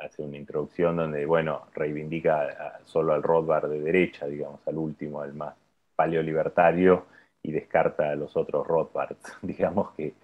hace 0.00 0.22
una 0.22 0.36
introducción 0.36 0.96
donde, 0.96 1.26
bueno, 1.26 1.66
reivindica 1.74 2.80
solo 2.84 3.12
al 3.12 3.22
Rothbard 3.22 3.68
de 3.68 3.80
derecha, 3.80 4.26
digamos, 4.26 4.60
al 4.66 4.76
último, 4.76 5.20
al 5.20 5.34
más 5.34 5.54
paleolibertario, 5.96 7.06
y 7.42 7.52
descarta 7.52 8.10
a 8.10 8.16
los 8.16 8.36
otros 8.36 8.66
Rothbards, 8.66 9.38
digamos, 9.42 9.92
que, 9.94 10.14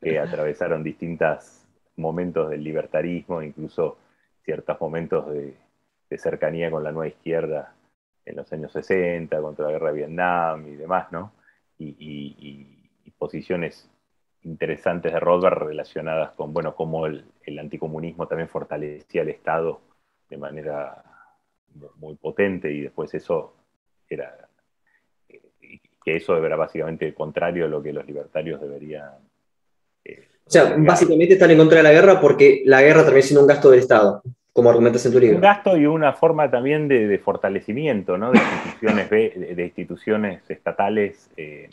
atravesaron 0.20 0.82
distintos 0.82 1.66
momentos 1.96 2.50
del 2.50 2.62
libertarismo, 2.62 3.42
incluso 3.42 3.96
ciertos 4.44 4.78
momentos 4.80 5.32
de, 5.32 5.56
cercanía 6.16 6.70
con 6.70 6.84
la 6.84 6.92
nueva 6.92 7.08
izquierda 7.08 7.74
en 8.24 8.36
los 8.36 8.52
años 8.52 8.70
60, 8.70 9.40
contra 9.40 9.64
la 9.64 9.72
guerra 9.72 9.88
de 9.88 9.96
Vietnam 9.96 10.68
y 10.68 10.76
demás, 10.76 11.10
¿no? 11.10 11.32
y 11.76 13.10
posiciones 13.18 13.90
interesantes 14.44 15.12
de 15.12 15.20
Rothbard 15.20 15.64
relacionadas 15.64 16.32
con, 16.32 16.52
bueno, 16.52 16.74
cómo 16.74 17.06
el, 17.06 17.24
anticomunismo 17.58 18.26
también 18.28 18.48
fortalecía 18.48 19.22
el 19.22 19.30
Estado 19.30 19.80
de 20.28 20.36
manera 20.36 21.02
muy 21.96 22.14
potente 22.16 22.70
y 22.70 22.82
después 22.82 23.12
eso 23.14 23.54
era, 24.08 24.48
que 25.28 26.16
eso 26.16 26.36
era 26.44 26.56
básicamente 26.56 27.06
el 27.06 27.14
contrario 27.14 27.64
a 27.64 27.68
lo 27.68 27.82
que 27.82 27.92
los 27.92 28.06
libertarios 28.06 28.60
deberían... 28.60 29.12
Eh, 30.04 30.28
o 30.46 30.50
sea, 30.50 30.76
básicamente 30.78 31.34
están 31.34 31.50
en 31.50 31.58
contra 31.58 31.78
de 31.78 31.82
la 31.82 31.92
guerra 31.92 32.20
porque 32.20 32.62
la 32.66 32.82
guerra 32.82 33.04
también 33.04 33.22
siendo 33.22 33.40
un 33.40 33.48
gasto 33.48 33.70
del 33.70 33.80
Estado, 33.80 34.22
como 34.52 34.68
argumentas 34.68 35.04
en 35.06 35.12
tu 35.12 35.18
libro. 35.18 35.36
Un 35.36 35.42
gasto 35.42 35.76
y 35.76 35.86
una 35.86 36.12
forma 36.12 36.50
también 36.50 36.86
de, 36.86 37.18
fortalecimiento, 37.18 38.18
¿no? 38.18 38.30
De 38.30 38.38
instituciones, 38.38 39.10
de, 39.10 39.64
instituciones 39.64 40.50
estatales 40.50 41.30
eh, 41.38 41.70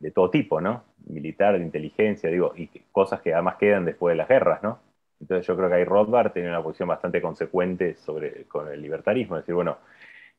de 0.00 0.10
todo 0.10 0.30
tipo, 0.30 0.60
¿no? 0.60 0.87
Militar, 1.06 1.58
de 1.58 1.64
inteligencia, 1.64 2.30
digo, 2.30 2.52
y 2.56 2.68
cosas 2.92 3.20
que 3.20 3.32
además 3.32 3.56
quedan 3.56 3.84
después 3.84 4.12
de 4.12 4.16
las 4.16 4.28
guerras, 4.28 4.62
¿no? 4.62 4.78
Entonces 5.20 5.46
yo 5.46 5.56
creo 5.56 5.68
que 5.68 5.76
ahí 5.76 5.84
Rothbard 5.84 6.32
tiene 6.32 6.48
una 6.48 6.62
posición 6.62 6.88
bastante 6.88 7.20
consecuente 7.20 7.94
sobre, 7.96 8.44
con 8.44 8.68
el 8.68 8.80
libertarismo, 8.80 9.36
es 9.36 9.42
decir, 9.42 9.54
bueno, 9.54 9.78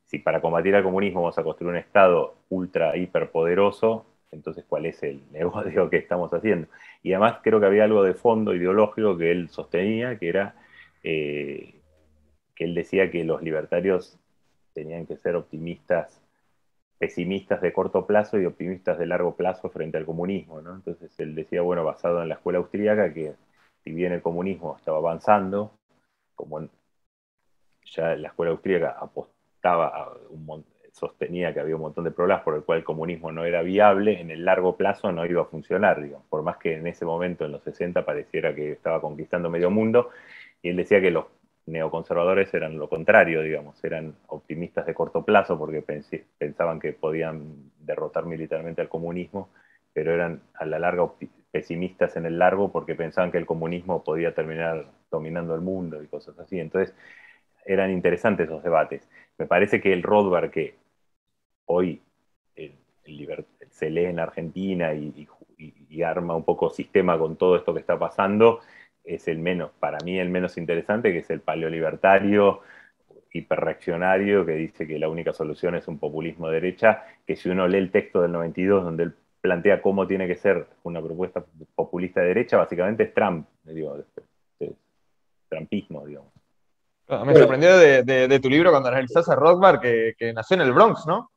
si 0.05 0.19
para 0.19 0.41
combatir 0.41 0.75
al 0.75 0.83
comunismo 0.83 1.21
vamos 1.21 1.37
a 1.37 1.43
construir 1.43 1.71
un 1.71 1.77
Estado 1.77 2.35
ultra, 2.49 2.95
hiperpoderoso, 2.97 4.05
entonces 4.31 4.65
cuál 4.67 4.85
es 4.85 5.01
el 5.03 5.21
negocio 5.31 5.89
que 5.89 5.97
estamos 5.97 6.33
haciendo. 6.33 6.67
Y 7.03 7.13
además 7.13 7.39
creo 7.43 7.59
que 7.59 7.65
había 7.65 7.83
algo 7.83 8.03
de 8.03 8.13
fondo 8.13 8.53
ideológico 8.55 9.17
que 9.17 9.31
él 9.31 9.49
sostenía, 9.49 10.17
que 10.17 10.29
era 10.29 10.55
eh, 11.03 11.75
que 12.55 12.65
él 12.65 12.75
decía 12.75 13.09
que 13.11 13.23
los 13.23 13.41
libertarios 13.41 14.17
tenían 14.73 15.05
que 15.05 15.17
ser 15.17 15.35
optimistas 15.35 16.18
pesimistas 16.99 17.61
de 17.61 17.73
corto 17.73 18.05
plazo 18.05 18.39
y 18.39 18.45
optimistas 18.45 18.99
de 18.99 19.07
largo 19.07 19.35
plazo 19.35 19.69
frente 19.69 19.97
al 19.97 20.05
comunismo. 20.05 20.61
¿no? 20.61 20.75
Entonces 20.75 21.17
él 21.19 21.33
decía, 21.33 21.61
bueno, 21.61 21.83
basado 21.83 22.21
en 22.21 22.29
la 22.29 22.35
escuela 22.35 22.59
austríaca, 22.59 23.13
que 23.13 23.33
si 23.83 23.91
bien 23.91 24.11
el 24.11 24.21
comunismo 24.21 24.75
estaba 24.77 24.97
avanzando, 24.97 25.71
como 26.35 26.67
ya 27.85 28.15
la 28.15 28.27
escuela 28.27 28.51
austríaca 28.51 28.97
apostaba 28.99 29.87
a 29.87 30.13
un 30.29 30.63
sostenía 30.91 31.53
que 31.53 31.61
había 31.61 31.75
un 31.75 31.81
montón 31.81 32.03
de 32.03 32.11
problemas 32.11 32.43
por 32.43 32.55
el 32.55 32.63
cual 32.63 32.79
el 32.79 32.83
comunismo 32.83 33.31
no 33.31 33.45
era 33.45 33.61
viable, 33.61 34.19
en 34.19 34.31
el 34.31 34.43
largo 34.43 34.75
plazo 34.75 35.11
no 35.11 35.25
iba 35.25 35.43
a 35.43 35.45
funcionar, 35.45 36.01
digamos, 36.01 36.25
por 36.27 36.43
más 36.43 36.57
que 36.57 36.73
en 36.73 36.87
ese 36.87 37.05
momento, 37.05 37.45
en 37.45 37.53
los 37.53 37.63
60, 37.63 38.05
pareciera 38.05 38.53
que 38.53 38.73
estaba 38.73 38.99
conquistando 38.99 39.49
medio 39.49 39.69
mundo, 39.71 40.09
y 40.61 40.69
él 40.69 40.75
decía 40.75 40.99
que 40.99 41.11
los 41.11 41.25
neoconservadores 41.71 42.53
eran 42.53 42.77
lo 42.77 42.89
contrario, 42.89 43.41
digamos, 43.41 43.83
eran 43.83 44.15
optimistas 44.27 44.85
de 44.85 44.93
corto 44.93 45.23
plazo 45.23 45.57
porque 45.57 45.81
pensaban 46.37 46.79
que 46.79 46.93
podían 46.93 47.71
derrotar 47.79 48.25
militarmente 48.25 48.81
al 48.81 48.89
comunismo, 48.89 49.49
pero 49.93 50.13
eran 50.13 50.41
a 50.55 50.65
la 50.65 50.79
larga 50.79 51.09
pesimistas 51.51 52.15
en 52.15 52.25
el 52.25 52.37
largo 52.39 52.71
porque 52.71 52.95
pensaban 52.95 53.31
que 53.31 53.37
el 53.37 53.45
comunismo 53.45 54.03
podía 54.03 54.33
terminar 54.33 54.85
dominando 55.09 55.55
el 55.55 55.61
mundo 55.61 56.01
y 56.01 56.07
cosas 56.07 56.37
así. 56.39 56.59
Entonces, 56.59 56.95
eran 57.65 57.91
interesantes 57.91 58.47
esos 58.47 58.63
debates. 58.63 59.07
Me 59.37 59.45
parece 59.45 59.81
que 59.81 59.93
el 59.93 60.03
Rothbard 60.03 60.51
que 60.51 60.75
hoy 61.65 62.01
se 63.69 63.89
lee 63.89 64.05
en 64.05 64.19
Argentina 64.19 64.93
y, 64.93 65.27
y, 65.57 66.01
arma 66.03 66.35
un 66.35 66.43
poco 66.43 66.69
sistema 66.69 67.17
con 67.17 67.35
todo 67.35 67.57
esto 67.57 67.73
que 67.73 67.79
está 67.81 67.97
pasando, 67.99 68.59
es 69.03 69.27
el 69.27 69.39
menos, 69.39 69.71
para 69.79 69.97
mí 70.03 70.19
el 70.19 70.29
menos 70.29 70.57
interesante, 70.57 71.11
que 71.11 71.19
es 71.19 71.29
el 71.29 71.41
paleolibertario 71.41 72.61
hiperreaccionario 73.31 74.45
que 74.45 74.53
dice 74.53 74.87
que 74.87 74.97
la 74.97 75.09
única 75.09 75.33
solución 75.33 75.75
es 75.75 75.87
un 75.87 75.99
populismo 75.99 76.47
de 76.47 76.55
derecha, 76.55 77.05
que 77.25 77.35
si 77.35 77.49
uno 77.49 77.67
lee 77.67 77.77
el 77.77 77.91
texto 77.91 78.21
del 78.21 78.31
92 78.31 78.83
donde 78.83 79.03
él 79.03 79.13
plantea 79.41 79.81
cómo 79.81 80.07
tiene 80.07 80.27
que 80.27 80.35
ser 80.35 80.67
una 80.83 81.01
propuesta 81.01 81.43
populista 81.75 82.21
de 82.21 82.27
derecha, 82.27 82.57
básicamente 82.57 83.03
es 83.03 83.13
Trump, 83.13 83.47
digo, 83.63 83.97
es, 83.97 84.05
Trumpismo, 85.47 86.05
digamos. 86.05 86.31
Ah, 87.07 87.25
me 87.25 87.33
sorprendió 87.33 87.75
de, 87.77 88.39
tu 88.39 88.49
libro 88.49 88.69
cuando 88.69 88.89
analizás 88.89 89.27
a 89.29 89.35
Rothbard 89.35 89.79
que, 89.79 90.13
que 90.15 90.31
nació 90.31 90.55
en 90.55 90.61
el 90.61 90.73
Bronx, 90.73 91.07
¿no? 91.07 91.31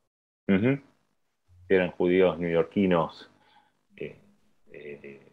Eran 1.67 1.93
judíos 1.93 2.39
neoyorquinos. 2.39 3.31
Eh, 3.97 4.21
eh, 4.73 5.33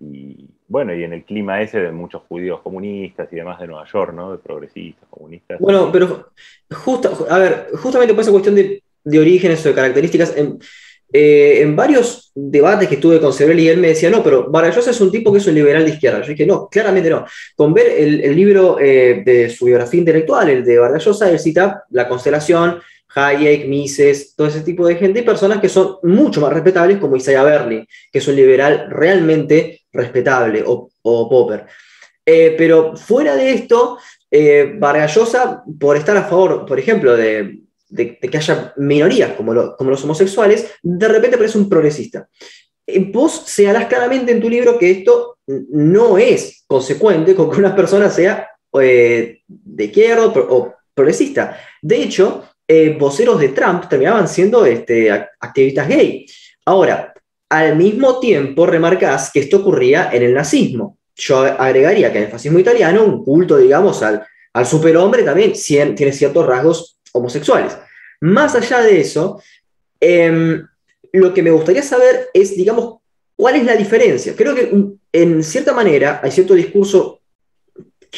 y 0.00 0.50
bueno, 0.68 0.94
y 0.94 1.02
en 1.02 1.14
el 1.14 1.24
clima 1.24 1.62
ese 1.62 1.80
de 1.80 1.92
muchos 1.92 2.22
judíos 2.28 2.60
comunistas 2.62 3.26
y 3.32 3.36
demás 3.36 3.58
de 3.58 3.66
Nueva 3.66 3.86
York, 3.90 4.12
¿no? 4.14 4.32
De 4.32 4.38
progresistas, 4.38 5.08
comunistas. 5.08 5.58
Bueno, 5.58 5.90
pero 5.90 6.28
justo, 6.70 7.26
a 7.28 7.38
ver, 7.38 7.68
justamente 7.74 8.12
por 8.12 8.22
esa 8.22 8.30
cuestión 8.30 8.54
de, 8.54 8.82
orígenes 9.18 9.64
o 9.64 9.70
de 9.70 9.74
características, 9.74 10.36
en, 10.36 10.58
eh, 11.10 11.60
en, 11.62 11.74
varios 11.74 12.30
debates 12.34 12.86
que 12.86 12.98
tuve 12.98 13.18
con 13.18 13.32
Sebrelli, 13.32 13.68
él 13.68 13.78
me 13.78 13.88
decía, 13.88 14.10
no, 14.10 14.22
pero 14.22 14.50
Vargas 14.50 14.86
es 14.86 15.00
un 15.00 15.10
tipo 15.10 15.32
que 15.32 15.38
es 15.38 15.46
un 15.46 15.54
liberal 15.54 15.86
de 15.86 15.92
izquierda. 15.92 16.20
Yo 16.20 16.28
dije, 16.28 16.44
no, 16.44 16.68
claramente 16.68 17.08
no. 17.08 17.24
Con 17.56 17.72
ver 17.72 17.86
el, 17.96 18.36
libro 18.36 18.76
de 18.76 19.50
su 19.56 19.64
biografía 19.64 20.00
intelectual, 20.00 20.50
el 20.50 20.64
de 20.64 20.78
Vargas 20.78 21.22
él 21.22 21.38
cita 21.38 21.84
la 21.90 22.06
constelación, 22.06 22.78
Hayek, 23.14 23.66
Mises, 23.66 24.34
todo 24.36 24.48
ese 24.48 24.60
tipo 24.60 24.86
de 24.86 24.96
gente, 24.96 25.20
y 25.20 25.22
personas 25.22 25.60
que 25.60 25.68
son 25.68 25.96
mucho 26.02 26.40
más 26.40 26.52
respetables, 26.52 26.98
como 26.98 27.16
Isaiah 27.16 27.42
Berlin, 27.42 27.86
que 28.12 28.18
es 28.18 28.28
un 28.28 28.36
liberal 28.36 28.88
realmente 28.90 29.80
respetable, 29.98 30.62
o, 30.66 30.88
Popper. 31.02 31.66
Eh, 32.24 32.54
pero 32.56 32.96
fuera 32.96 33.34
de 33.36 33.52
esto, 33.52 33.98
eh, 34.30 34.74
Vargallosa, 34.78 35.62
por 35.78 35.96
estar 35.96 36.16
a 36.16 36.24
favor, 36.24 36.64
por 36.66 36.78
ejemplo, 36.78 37.16
de, 37.16 37.62
que 37.94 38.36
haya 38.36 38.72
minorías 38.76 39.32
como, 39.32 39.52
los 39.54 40.04
homosexuales, 40.04 40.70
de 40.82 41.08
repente 41.08 41.38
parece 41.38 41.58
un 41.58 41.68
progresista. 41.68 42.28
Eh, 42.86 43.10
vos 43.12 43.44
señalás 43.46 43.86
claramente 43.86 44.32
en 44.32 44.40
tu 44.40 44.48
libro 44.48 44.78
que 44.78 44.90
esto 44.90 45.38
no 45.46 46.18
es 46.18 46.64
consecuente 46.66 47.34
con 47.34 47.50
que 47.50 47.58
una 47.58 47.74
persona 47.74 48.10
sea 48.10 48.48
de 48.72 49.84
izquierda 49.84 50.26
o 50.26 50.74
progresista. 50.94 51.58
De 51.80 52.02
hecho, 52.02 52.44
eh, 52.70 52.94
voceros 52.98 53.40
de 53.40 53.48
Trump 53.48 53.88
terminaban 53.88 54.28
siendo 54.28 54.66
este, 54.66 55.10
activistas 55.10 55.88
gay. 55.88 56.26
Ahora, 56.66 57.14
al 57.48 57.76
mismo 57.76 58.18
tiempo 58.18 58.66
remarcás 58.66 59.30
que 59.32 59.40
esto 59.40 59.58
ocurría 59.58 60.10
en 60.12 60.22
el 60.22 60.34
nazismo. 60.34 60.98
Yo 61.16 61.38
agregaría 61.38 62.12
que 62.12 62.18
en 62.18 62.24
el 62.24 62.30
fascismo 62.30 62.58
italiano 62.58 63.04
un 63.04 63.24
culto, 63.24 63.56
digamos, 63.56 64.02
al, 64.02 64.24
al 64.52 64.66
superhombre 64.66 65.22
también 65.22 65.52
tiene 65.94 66.12
ciertos 66.12 66.46
rasgos 66.46 66.98
homosexuales. 67.12 67.76
Más 68.20 68.54
allá 68.54 68.80
de 68.80 69.00
eso, 69.00 69.42
em, 70.00 70.66
lo 71.12 71.32
que 71.32 71.42
me 71.42 71.50
gustaría 71.50 71.82
saber 71.82 72.28
es, 72.34 72.56
digamos, 72.56 72.98
cuál 73.36 73.56
es 73.56 73.64
la 73.64 73.76
diferencia. 73.76 74.34
Creo 74.36 74.54
que 74.54 74.70
en 75.12 75.42
cierta 75.42 75.72
manera 75.72 76.20
hay 76.22 76.30
cierto 76.30 76.54
discurso, 76.54 77.20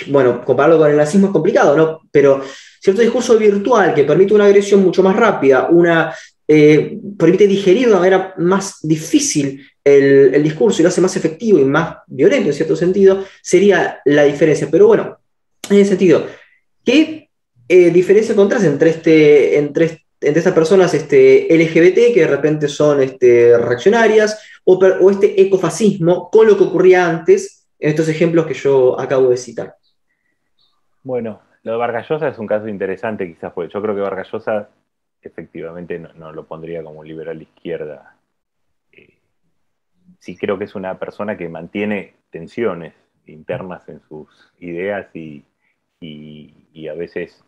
bueno, 0.09 0.45
compararlo 0.45 0.79
con 0.79 0.91
el 0.91 0.97
nazismo 0.97 1.29
es 1.29 1.33
complicado, 1.33 1.77
¿no? 1.77 2.01
Pero 2.11 2.43
cierto 2.81 3.03
discurso 3.03 3.37
virtual 3.39 3.95
que 3.95 4.05
permite 4.05 4.35
una 4.35 4.47
agresión 4.47 4.83
mucho 4.83 5.03
más 5.03 5.15
rápida, 5.15 5.69
una, 5.69 6.15
eh, 6.53 6.99
permite 7.17 7.47
digerir 7.47 7.85
de 7.85 7.93
una 7.93 8.01
manera 8.01 8.35
más 8.39 8.81
difícil 8.83 9.65
el, 9.85 10.43
discurso 10.43 10.81
y 10.81 10.83
lo 10.83 10.89
hace 10.89 11.01
más 11.01 11.17
efectivo 11.17 11.61
y 11.61 11.65
más 11.65 11.99
violento 12.09 12.49
en 12.49 12.55
cierto 12.55 12.75
sentido, 12.75 13.25
sería 13.41 14.01
la 14.05 14.25
diferencia. 14.25 14.67
Pero 14.69 14.89
bueno, 14.89 15.21
en 15.71 15.77
ese 15.77 15.91
sentido, 15.91 16.27
¿qué 16.85 17.31
eh, 17.69 17.91
diferencia 17.93 18.33
encontrás 18.33 18.65
entre, 18.65 18.91
este, 18.91 19.59
entre, 19.59 20.03
entre 20.21 20.41
estas 20.41 20.53
personas 20.53 20.93
este, 20.93 21.47
LGBT 21.49 22.13
que 22.13 22.23
de 22.23 22.27
repente 22.27 22.67
son 22.67 23.01
este, 23.01 23.57
reaccionarias 23.57 24.43
o, 24.65 24.75
o 24.75 25.09
este 25.09 25.41
ecofascismo 25.41 26.31
con 26.31 26.49
lo 26.49 26.59
que 26.59 26.65
ocurría 26.65 27.09
antes 27.09 27.69
en 27.79 27.91
estos 27.91 28.09
ejemplos 28.09 28.47
que 28.47 28.55
yo 28.55 28.99
acabo 28.99 29.29
de 29.29 29.37
citar? 29.37 29.77
Bueno, 31.05 31.43
lo 31.63 31.71
de 31.71 31.79
Vargallosa 31.79 32.27
es 32.27 32.39
un 32.41 32.49
caso 32.49 32.67
interesante, 32.67 33.25
quizás, 33.29 33.53
porque 33.53 33.73
yo 33.73 33.81
creo 33.81 33.95
que 33.95 34.01
Vargallosa 34.01 34.69
efectivamente 35.23 35.99
no, 35.99 36.33
lo 36.33 36.47
pondría 36.47 36.83
como 36.83 37.05
liberal 37.05 37.43
izquierda. 37.43 38.17
Eh, 38.93 39.19
sí 40.19 40.37
creo 40.37 40.59
que 40.59 40.65
es 40.65 40.75
una 40.75 40.99
persona 40.99 41.37
que 41.37 41.49
mantiene 41.49 42.15
tensiones 42.31 42.95
internas 43.27 43.89
en 43.89 44.01
sus 44.09 44.29
ideas 44.59 45.15
y, 45.15 45.45
a 46.89 46.95
veces 46.95 47.45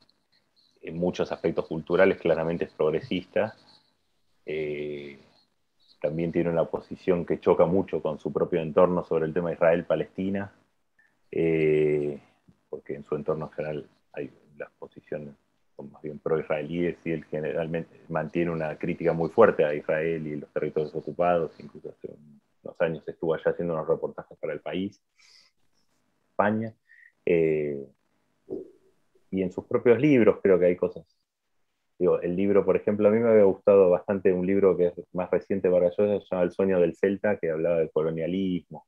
en 0.82 0.98
muchos 0.98 1.32
aspectos 1.32 1.66
culturales 1.66 2.18
claramente 2.18 2.64
es 2.66 2.70
progresista. 2.72 3.56
Eh, 4.44 5.18
también 6.00 6.32
tiene 6.32 6.50
una 6.50 6.64
posición 6.64 7.24
que 7.24 7.40
choca 7.40 7.64
mucho 7.64 8.02
con 8.02 8.18
su 8.18 8.32
propio 8.32 8.60
entorno 8.60 9.04
sobre 9.04 9.26
el 9.26 9.32
tema 9.32 9.52
Israel-Palestina, 9.52 10.52
eh, 11.30 12.20
porque 12.68 12.94
en 12.94 13.04
su 13.04 13.14
entorno 13.14 13.48
general 13.48 13.88
hay 14.12 14.30
las 14.58 14.70
posiciones 14.72 15.34
más 15.78 16.02
bien 16.02 16.18
pro-israelíes 16.18 16.98
y 17.04 17.12
él 17.12 17.24
generalmente 17.24 18.00
mantiene 18.08 18.50
una 18.50 18.76
crítica 18.78 19.12
muy 19.12 19.30
fuerte 19.30 19.64
a 19.64 19.74
Israel 19.74 20.26
y 20.26 20.36
los 20.36 20.52
territorios 20.52 20.94
ocupados, 20.94 21.58
incluso 21.58 21.90
hace 21.90 22.14
unos 22.62 22.80
años 22.80 23.08
estuvo 23.08 23.34
allá 23.34 23.50
haciendo 23.50 23.74
unos 23.74 23.88
reportajes 23.88 24.36
para 24.38 24.52
el 24.52 24.60
país, 24.60 25.00
España. 26.30 26.74
Eh, 27.24 27.84
y 29.30 29.42
en 29.42 29.50
sus 29.50 29.64
propios 29.64 29.98
libros 29.98 30.38
creo 30.42 30.58
que 30.58 30.66
hay 30.66 30.76
cosas. 30.76 31.06
Digo, 31.98 32.20
el 32.20 32.36
libro, 32.36 32.64
por 32.64 32.76
ejemplo, 32.76 33.08
a 33.08 33.10
mí 33.10 33.18
me 33.18 33.30
había 33.30 33.44
gustado 33.44 33.90
bastante 33.90 34.32
un 34.32 34.46
libro 34.46 34.76
que 34.76 34.88
es 34.88 34.94
más 35.12 35.30
reciente 35.30 35.70
para 35.70 35.90
yo, 35.90 36.20
se 36.20 36.26
llama 36.30 36.42
El 36.42 36.50
sueño 36.50 36.80
del 36.80 36.96
Celta, 36.96 37.38
que 37.38 37.50
hablaba 37.50 37.78
del 37.78 37.90
colonialismo 37.90 38.86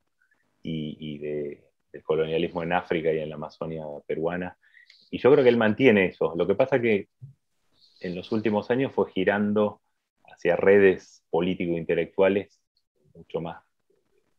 y, 0.62 0.96
y 0.98 1.18
de, 1.18 1.64
del 1.92 2.02
colonialismo 2.02 2.62
en 2.62 2.72
África 2.72 3.12
y 3.12 3.20
en 3.20 3.28
la 3.28 3.36
Amazonia 3.36 3.84
peruana 4.06 4.56
y 5.14 5.18
yo 5.18 5.30
creo 5.30 5.44
que 5.44 5.50
él 5.50 5.56
mantiene 5.56 6.06
eso. 6.06 6.34
Lo 6.36 6.44
que 6.44 6.56
pasa 6.56 6.80
que 6.80 7.06
en 8.00 8.16
los 8.16 8.32
últimos 8.32 8.68
años 8.72 8.92
fue 8.92 9.12
girando 9.12 9.80
hacia 10.24 10.56
redes 10.56 11.24
político-intelectuales 11.30 12.60
mucho 13.14 13.40
más 13.40 13.62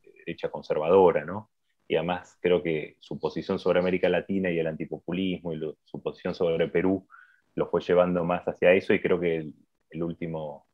de 0.04 0.12
derecha 0.12 0.50
conservadora, 0.50 1.24
¿no? 1.24 1.50
Y 1.88 1.96
además 1.96 2.38
creo 2.42 2.62
que 2.62 2.98
su 3.00 3.18
posición 3.18 3.58
sobre 3.58 3.80
América 3.80 4.10
Latina 4.10 4.52
y 4.52 4.60
el 4.60 4.68
antipopulismo 4.68 5.54
y 5.54 5.62
su 5.86 6.04
posición 6.04 6.36
sobre 6.36 6.68
Perú 6.68 7.08
lo 7.54 7.68
fue 7.70 7.80
llevando 7.80 8.26
más 8.26 8.46
hacia 8.46 8.74
eso 8.74 8.94
y 8.94 9.00
creo 9.00 9.18
que 9.18 9.50
el, 9.92 10.04
último, 10.04 10.68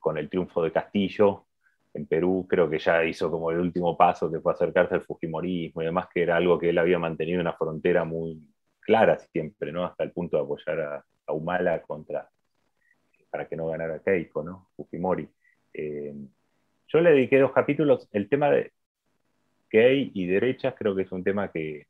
con 0.00 0.18
el 0.18 0.28
triunfo 0.28 0.60
de 0.60 0.72
Castillo 0.72 1.46
en 1.92 2.06
Perú, 2.06 2.48
creo 2.50 2.68
que 2.68 2.80
ya 2.80 3.04
hizo 3.04 3.30
como 3.30 3.52
el 3.52 3.60
último 3.60 3.96
paso 3.96 4.28
que 4.28 4.40
fue 4.40 4.52
acercarse 4.52 4.96
al 4.96 5.04
Fujimorismo 5.04 5.82
y 5.82 5.84
además 5.84 6.08
que 6.12 6.22
era 6.22 6.36
algo 6.36 6.58
que 6.58 6.70
él 6.70 6.78
había 6.78 6.98
mantenido 6.98 7.40
una 7.40 7.52
frontera 7.52 8.04
muy, 8.04 8.52
clara 8.84 9.18
siempre, 9.18 9.72
¿no? 9.72 9.84
Hasta 9.84 10.04
el 10.04 10.12
punto 10.12 10.36
de 10.36 10.42
apoyar 10.44 10.80
a, 10.80 11.04
Humala 11.26 11.80
contra, 11.80 12.28
para 13.30 13.48
que 13.48 13.56
no 13.56 13.68
ganara 13.68 13.98
Keiko, 14.00 14.44
¿no? 14.44 14.68
Fujimori. 14.76 15.26
Eh, 15.72 16.14
yo 16.88 17.00
le 17.00 17.12
dediqué 17.12 17.38
dos 17.38 17.52
capítulos. 17.52 18.06
El 18.12 18.28
tema 18.28 18.50
de 18.50 18.72
gay 19.70 20.12
y 20.14 20.26
derechas 20.26 20.74
creo 20.78 20.94
que 20.94 21.02
es 21.02 21.12
un 21.12 21.24
tema 21.24 21.50
que, 21.50 21.86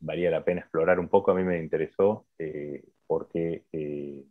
valía 0.00 0.30
la 0.30 0.42
pena 0.42 0.62
explorar 0.62 0.98
un 0.98 1.08
poco. 1.08 1.32
A 1.32 1.34
mí 1.34 1.42
me 1.42 1.58
interesó 1.58 2.24
eh, 2.38 2.82
porque 3.06 3.64
eh, 3.70 4.24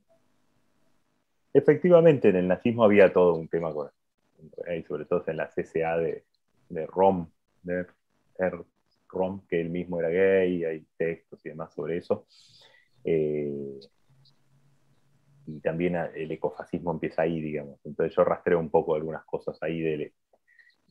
efectivamente 1.54 2.30
en 2.30 2.38
el 2.38 2.48
nazismo 2.48 2.84
había 2.84 3.14
todo 3.14 3.36
un 3.36 3.48
tema 3.48 3.72
sobre 4.88 5.06
todo 5.06 5.24
en 5.28 5.38
la 5.38 5.50
CCA 5.50 5.98
de, 5.98 6.24
de 6.70 6.88
Rom, 6.88 7.28
de 7.62 7.86
Que 9.47 9.61
él 9.61 9.70
mismo 9.70 9.99
era 9.99 10.09
gay, 10.09 10.64
hay 10.64 10.86
textos 10.97 11.45
y 11.45 11.49
demás 11.49 11.74
sobre 11.74 11.97
eso. 11.97 12.28
Eh, 13.03 13.80
y 15.45 15.59
también 15.59 15.95
el 15.95 16.32
ecofascismo 16.32 16.91
empieza 16.91 17.24
ahí, 17.24 17.41
digamos. 17.41 17.80
Entonces 17.86 18.16
yo 18.16 18.24
rastreo 18.24 18.59
un 18.59 18.70
poco 18.70 18.95
algunas 18.95 19.26
cosas 19.26 19.61
ahí 19.61 19.82
de, 19.82 20.14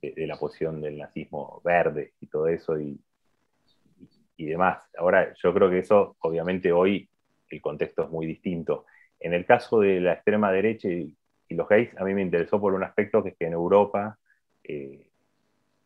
la 0.02 0.36
posición 0.36 0.80
del 0.80 0.98
nazismo 0.98 1.60
verde 1.64 2.14
y 2.20 2.26
todo 2.26 2.48
eso, 2.48 2.78
y, 2.78 3.00
y 4.36 4.46
demás. 4.46 4.82
Ahora, 4.98 5.32
yo 5.34 5.54
creo 5.54 5.70
que 5.70 5.78
eso, 5.78 6.16
obviamente, 6.20 6.72
hoy 6.72 7.08
el 7.48 7.60
contexto 7.60 8.04
es 8.04 8.10
muy 8.10 8.26
distinto. 8.26 8.86
En 9.20 9.34
el 9.34 9.46
caso 9.46 9.80
de 9.80 10.00
la 10.00 10.14
extrema 10.14 10.50
derecha 10.50 10.88
y, 10.88 11.16
los 11.50 11.68
gays, 11.68 11.94
a 11.98 12.04
mí 12.04 12.14
me 12.14 12.22
interesó 12.22 12.58
por 12.58 12.72
un 12.72 12.82
aspecto 12.82 13.22
que 13.22 13.28
es 13.30 13.36
que 13.36 13.44
en 13.44 13.52
Europa 13.52 14.18
eh, 14.64 15.10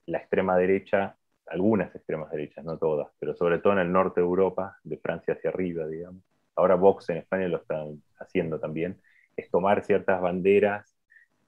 la 0.06 0.18
extrema 0.18 0.56
derecha, 0.56 1.16
algunas 1.46 1.94
extremas 1.94 2.30
derechas, 2.30 2.64
no 2.64 2.78
todas, 2.78 3.08
pero 3.18 3.34
sobre 3.34 3.58
todo 3.58 3.74
en 3.74 3.80
el 3.80 3.92
norte 3.92 4.20
de 4.20 4.26
Europa, 4.26 4.78
de 4.82 4.98
Francia 4.98 5.34
hacia 5.34 5.50
arriba, 5.50 5.86
digamos. 5.86 6.22
Ahora 6.56 6.74
Vox 6.74 7.08
en 7.10 7.18
España 7.18 7.48
lo 7.48 7.58
están 7.58 8.02
haciendo 8.18 8.58
también, 8.58 9.00
es 9.36 9.50
tomar 9.50 9.84
ciertas 9.84 10.20
banderas, 10.20 10.96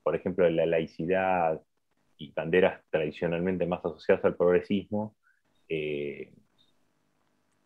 por 0.02 0.14
ejemplo, 0.14 0.48
la 0.48 0.66
laicidad 0.66 1.60
y 2.16 2.32
banderas 2.32 2.82
tradicionalmente 2.90 3.66
más 3.66 3.84
asociadas 3.84 4.24
al 4.24 4.36
progresismo, 4.36 5.16
eh, 5.68 6.32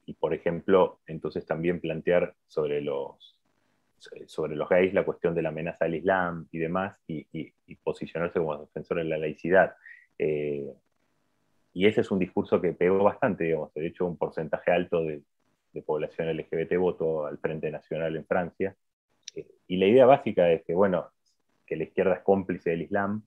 y 0.07 0.15
por 0.15 0.35
ejemplo, 0.35 1.01
entonces 1.07 1.47
también 1.47 1.81
plantear 1.81 2.35
sobre 2.47 2.81
los, 2.81 3.39
sobre 4.27 4.57
los 4.57 4.69
gays 4.69 4.95
la 4.95 5.05
cuestión 5.05 5.35
de 5.35 5.43
la 5.43 5.51
amenaza 5.51 5.85
al 5.85 5.95
Islam 5.95 6.49
y 6.51 6.59
demás, 6.59 6.99
y, 7.07 7.53
posicionarse 7.83 8.39
como 8.39 8.59
defensor 8.59 8.99
de 8.99 9.05
la 9.05 9.19
laicidad. 9.19 9.75
Eh, 10.19 10.73
y 11.75 11.87
ese 11.87 12.03
es 12.03 12.11
un 12.11 12.19
discurso 12.19 12.61
que 12.61 12.73
pegó 12.73 13.03
bastante, 13.03 13.45
digamos, 13.45 13.73
de 13.75 13.87
hecho 13.87 14.07
un 14.07 14.17
porcentaje 14.17 14.71
alto 14.71 15.05
de, 15.05 15.23
población 15.87 16.29
LGBT 16.37 16.77
votó 16.77 17.25
al 17.25 17.39
Frente 17.39 17.71
Nacional 17.71 18.15
en 18.15 18.27
Francia. 18.27 18.77
Eh, 19.35 19.47
y 19.69 19.79
la 19.79 19.87
idea 19.87 20.05
básica 20.05 20.51
es 20.51 20.63
que, 20.65 20.75
bueno, 20.75 21.11
que 21.65 21.77
la 21.77 21.85
izquierda 21.85 22.17
es 22.17 22.21
cómplice 22.21 22.71
del 22.71 22.83
Islam 22.83 23.23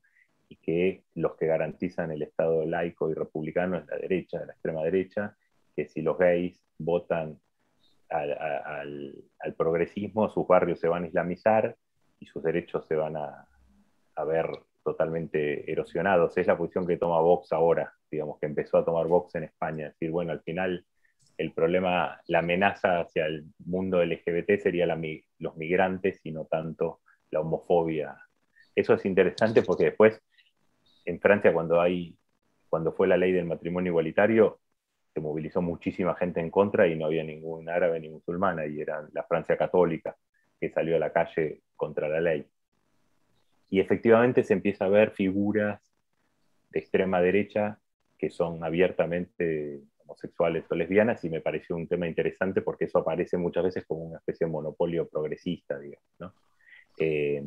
y 0.48 0.58
que 0.58 1.04
los 1.16 1.36
que 1.38 1.48
garantizan 1.48 2.12
el 2.12 2.22
Estado 2.22 2.64
laico 2.66 3.10
y 3.10 3.16
republicano 3.16 3.78
es 3.78 3.88
la 3.88 3.98
derecha, 3.98 4.46
la 4.46 4.54
extrema 4.54 4.84
derecha, 4.84 5.36
que 5.76 5.88
si 5.88 6.04
los 6.04 6.20
gays 6.20 6.64
votan 6.78 7.40
al, 8.10 9.26
progresismo, 9.58 10.30
sus 10.30 10.48
barrios 10.48 10.80
se 10.80 10.88
van 10.88 11.04
a 11.04 11.08
islamizar 11.08 11.76
y 12.20 12.26
sus 12.28 12.44
derechos 12.44 12.86
se 12.86 12.96
van 12.96 13.18
a, 13.18 13.48
ver 14.26 14.48
totalmente 14.86 15.70
erosionados. 15.70 16.38
Es 16.38 16.48
la 16.48 16.58
posición 16.58 16.88
que 16.88 16.98
toma 16.98 17.20
Vox 17.20 17.52
ahora, 17.52 17.94
digamos, 18.10 18.40
que 18.40 18.46
empezó 18.46 18.78
a 18.78 18.86
tomar 18.86 19.08
Vox 19.08 19.36
en 19.36 19.44
España. 19.44 19.88
Es 19.88 19.94
decir, 19.94 20.12
bueno, 20.12 20.32
al 20.32 20.42
final 20.44 20.86
el 21.38 21.52
problema, 21.52 22.22
la 22.28 22.40
amenaza 22.40 23.02
hacia 23.02 23.26
el 23.26 23.46
mundo 23.66 24.02
LGBT 24.02 24.58
sería 24.62 24.86
los 24.86 25.58
migrantes 25.58 26.22
y 26.24 26.32
no 26.32 26.46
tanto 26.46 27.02
la 27.32 27.42
homofobia. 27.42 28.16
Eso 28.74 28.94
es 28.94 29.06
interesante 29.06 29.64
porque 29.64 29.86
después 29.86 30.22
en 31.04 31.20
Francia 31.20 31.52
cuando 31.52 31.82
hay 31.82 32.18
cuando 32.70 32.94
fue 32.94 33.08
la 33.08 33.18
ley 33.18 33.32
del 33.32 33.46
matrimonio 33.46 33.92
igualitario 33.92 34.60
se 35.14 35.22
movilizó 35.22 35.62
muchísima 35.62 36.14
gente 36.16 36.42
en 36.42 36.52
contra 36.52 36.88
y 36.88 36.96
no 36.96 37.06
había 37.06 37.24
ningún 37.24 37.70
árabe 37.70 38.02
ni 38.02 38.10
musulmana, 38.10 38.66
y 38.66 38.82
era 38.82 39.08
la 39.14 39.24
Francia 39.24 39.56
católica 39.58 40.18
que 40.60 40.70
salió 40.70 40.98
a 40.98 41.00
la 41.00 41.14
calle 41.14 41.62
contra 41.78 42.10
la 42.10 42.20
ley. 42.20 42.46
Y 43.70 43.80
efectivamente 43.80 44.44
se 44.44 44.54
empieza 44.54 44.86
a 44.86 44.90
ver 44.90 45.12
figuras 45.12 45.82
de 46.70 46.80
extrema 46.80 47.22
derecha 47.22 47.80
que 48.18 48.30
son 48.30 48.64
abiertamente 48.64 49.82
homosexuales 50.06 50.66
o 50.70 50.76
lesbianas 50.76 51.24
y 51.24 51.30
me 51.30 51.42
pareció 51.42 51.76
un 51.76 51.88
tema 51.88 52.08
interesante 52.08 52.62
porque 52.62 52.86
eso 52.86 53.00
aparece 53.00 53.38
muchas 53.38 53.64
veces 53.64 53.86
como 53.86 54.04
una 54.04 54.18
especie 54.18 54.46
de 54.46 54.52
monopolio 54.52 55.08
progresista, 55.08 55.80
digamos. 55.80 56.06
¿no? 56.20 56.34
Eh, 56.98 57.44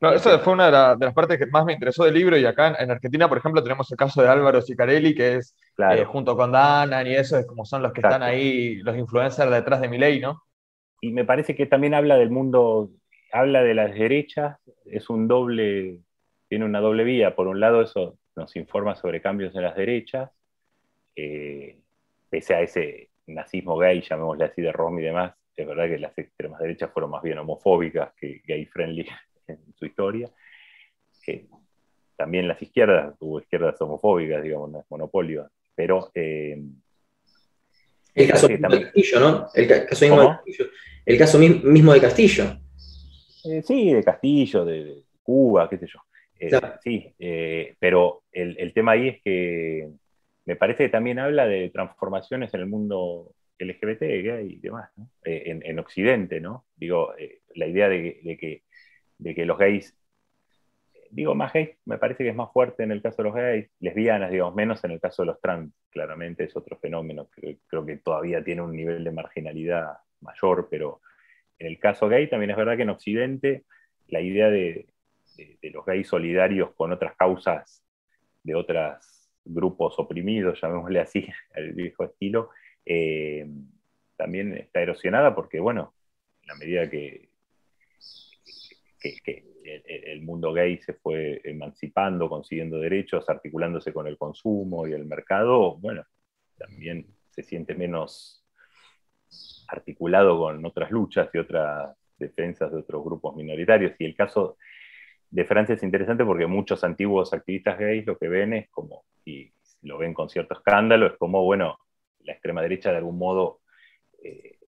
no, 0.00 0.12
esa 0.12 0.36
fue 0.40 0.52
una 0.52 0.66
de, 0.66 1.04
las 1.04 1.14
partes 1.14 1.38
que 1.38 1.46
más 1.46 1.64
me 1.64 1.74
interesó 1.74 2.04
del 2.04 2.14
libro 2.14 2.36
y 2.36 2.44
acá 2.44 2.74
en, 2.76 2.90
Argentina, 2.90 3.28
por 3.28 3.38
ejemplo, 3.38 3.62
tenemos 3.62 3.88
el 3.92 3.96
caso 3.96 4.20
de 4.20 4.28
Álvaro 4.28 4.60
Sicarelli, 4.60 5.14
que 5.14 5.36
es 5.36 5.54
eh, 5.78 6.04
junto 6.04 6.36
con 6.36 6.50
Danan 6.50 7.06
y 7.06 7.14
eso, 7.14 7.38
es 7.38 7.46
como 7.46 7.64
son 7.64 7.82
los 7.82 7.92
que 7.92 8.00
están 8.00 8.20
ahí, 8.20 8.76
los 8.78 8.96
influencers 8.96 9.48
detrás 9.48 9.80
de 9.80 9.88
mi 9.88 9.98
ley, 9.98 10.18
¿no? 10.18 10.42
Y 11.00 11.12
me 11.12 11.24
parece 11.24 11.54
que 11.54 11.66
también 11.66 11.94
habla 11.94 12.16
del 12.16 12.30
mundo, 12.30 12.90
habla 13.32 13.62
de 13.62 13.74
las 13.74 13.94
derechas, 13.94 14.58
es 14.84 15.10
un 15.10 15.26
doble, 15.26 15.98
tiene 16.48 16.64
una 16.64 16.80
doble 16.80 17.04
vía. 17.04 17.34
Por 17.34 17.48
un 17.48 17.58
lado, 17.58 17.82
eso 17.82 18.18
nos 18.36 18.54
informa 18.56 18.94
sobre 18.94 19.20
cambios 19.20 19.54
en 19.56 19.62
las 19.62 19.76
derechas, 19.76 20.30
eh, 21.16 21.78
pese 22.30 22.54
a 22.54 22.60
ese 22.60 23.10
nazismo 23.26 23.76
gay, 23.76 24.00
llamémosle 24.02 24.44
así, 24.44 24.62
de 24.62 24.72
Rom 24.72 24.98
y 24.98 25.02
demás, 25.02 25.34
es 25.56 25.66
verdad 25.66 25.86
que 25.86 25.98
las 25.98 26.16
extremas 26.16 26.60
derechas 26.60 26.90
fueron 26.92 27.10
más 27.10 27.22
bien 27.22 27.38
homofóbicas 27.38 28.12
que 28.14 28.42
gay 28.44 28.64
friendly 28.66 29.06
en 29.46 29.58
su 29.74 29.86
historia. 29.86 30.30
también 32.16 32.48
las 32.48 32.60
izquierdas, 32.62 33.14
hubo 33.20 33.40
izquierdas 33.40 33.80
homofóbicas, 33.80 34.42
digamos, 34.42 34.70
no 34.70 34.80
es 34.80 34.86
monopolio, 34.90 35.50
pero... 35.74 36.10
Eh, 36.14 36.62
el 38.14 38.28
caso 38.28 38.46
mismo 38.46 38.68
de 38.68 38.82
Castillo, 38.82 39.20
¿no? 39.20 39.48
El 39.54 39.66
caso 39.66 40.04
mismo, 40.04 40.20
de 40.20 40.28
Castillo. 40.28 40.64
El 41.06 41.18
caso 41.18 41.38
mismo 41.38 41.92
de 41.94 42.00
Castillo. 42.00 42.58
Eh, 43.44 43.62
sí, 43.62 43.92
de 43.92 44.04
Castillo, 44.04 44.64
de, 44.64 45.02
Cuba, 45.22 45.68
qué 45.68 45.78
sé 45.78 45.86
yo. 45.86 46.00
Eh, 46.38 46.50
sí, 46.82 47.14
pero 47.78 48.24
el, 48.32 48.72
tema 48.74 48.92
ahí 48.92 49.08
es 49.08 49.22
que 49.22 49.88
me 50.44 50.56
parece 50.56 50.84
que 50.84 50.90
también 50.90 51.20
habla 51.20 51.46
de 51.46 51.70
transformaciones 51.70 52.52
en 52.54 52.60
el 52.60 52.66
mundo 52.66 53.32
LGBT 53.58 54.02
y 54.02 54.56
demás, 54.56 54.90
en, 55.22 55.78
Occidente, 55.78 56.40
¿no? 56.40 56.66
Digo, 56.74 57.14
la 57.54 57.66
idea 57.66 57.88
de, 57.88 58.36
que 58.40 58.64
de 59.22 59.34
que 59.34 59.46
los 59.46 59.58
gays, 59.58 59.96
digo 61.10 61.34
más 61.34 61.52
gays, 61.52 61.70
me 61.84 61.98
parece 61.98 62.24
que 62.24 62.30
es 62.30 62.36
más 62.36 62.52
fuerte 62.52 62.82
en 62.82 62.90
el 62.90 63.02
caso 63.02 63.18
de 63.18 63.24
los 63.24 63.34
gays, 63.34 63.70
lesbianas, 63.78 64.30
digamos, 64.30 64.54
menos 64.54 64.82
en 64.84 64.90
el 64.90 65.00
caso 65.00 65.22
de 65.22 65.26
los 65.26 65.40
trans, 65.40 65.72
claramente 65.90 66.44
es 66.44 66.56
otro 66.56 66.76
fenómeno, 66.78 67.28
que 67.34 67.58
creo 67.66 67.86
que 67.86 67.98
todavía 67.98 68.42
tiene 68.42 68.62
un 68.62 68.74
nivel 68.74 69.04
de 69.04 69.12
marginalidad 69.12 69.98
mayor, 70.20 70.68
pero 70.70 71.00
en 71.62 71.68
el 71.68 71.78
caso 71.78 72.08
gay 72.08 72.28
también 72.28 72.50
es 72.50 72.56
verdad 72.56 72.76
que 72.76 72.82
en 72.82 72.90
Occidente 72.90 73.64
la 74.08 74.20
idea 74.20 74.50
de, 74.50 74.88
los 75.62 75.86
gays 75.86 76.08
solidarios 76.08 76.74
con 76.74 76.92
otras 76.92 77.14
causas 77.16 77.84
de 78.42 78.56
otros 78.56 79.30
grupos 79.44 79.94
oprimidos, 79.98 80.60
llamémosle 80.60 80.98
así, 80.98 81.26
al 81.54 81.72
viejo 81.72 82.04
estilo, 82.04 82.50
eh, 82.84 83.46
también 84.16 84.56
está 84.56 84.82
erosionada 84.82 85.36
porque, 85.36 85.60
bueno, 85.60 85.94
en 86.42 86.48
la 86.48 86.54
medida 86.56 86.90
que 86.90 87.28
que, 89.00 89.44
el, 89.64 90.22
mundo 90.22 90.52
gay 90.52 90.78
se 90.78 90.94
fue 90.94 91.40
emancipando, 91.44 92.28
consiguiendo 92.28 92.78
derechos, 92.78 93.28
articulándose 93.28 93.92
con 93.92 94.06
el 94.06 94.18
consumo 94.18 94.86
y 94.86 94.92
el 94.92 95.06
mercado, 95.06 95.76
bueno, 95.76 96.04
también 96.56 97.06
se 97.30 97.42
siente 97.42 97.74
menos 97.74 98.41
articulado 99.72 100.38
con 100.38 100.64
otras 100.64 100.90
luchas 100.90 101.28
y 101.32 101.38
otras 101.38 101.96
defensas 102.18 102.70
de 102.70 102.78
otros 102.78 103.04
grupos 103.04 103.36
minoritarios. 103.36 103.94
Y 103.98 104.04
el 104.04 104.14
caso 104.14 104.56
de 105.30 105.44
Francia 105.44 105.74
es 105.74 105.82
interesante 105.82 106.24
porque 106.24 106.46
muchos 106.46 106.84
antiguos 106.84 107.32
activistas 107.32 107.78
gays 107.78 108.06
lo 108.06 108.18
que 108.18 108.28
ven 108.28 108.52
es 108.52 108.68
como, 108.70 109.04
y 109.24 109.50
lo 109.82 109.98
ven 109.98 110.14
con 110.14 110.28
cierto 110.28 110.54
escándalo, 110.54 111.06
es 111.06 111.16
como, 111.18 111.42
bueno, 111.44 111.78
la 112.20 112.34
extrema 112.34 112.62
derecha 112.62 112.90
de 112.90 112.98
algún 112.98 113.18
modo 113.18 113.60
eh, 114.22 114.58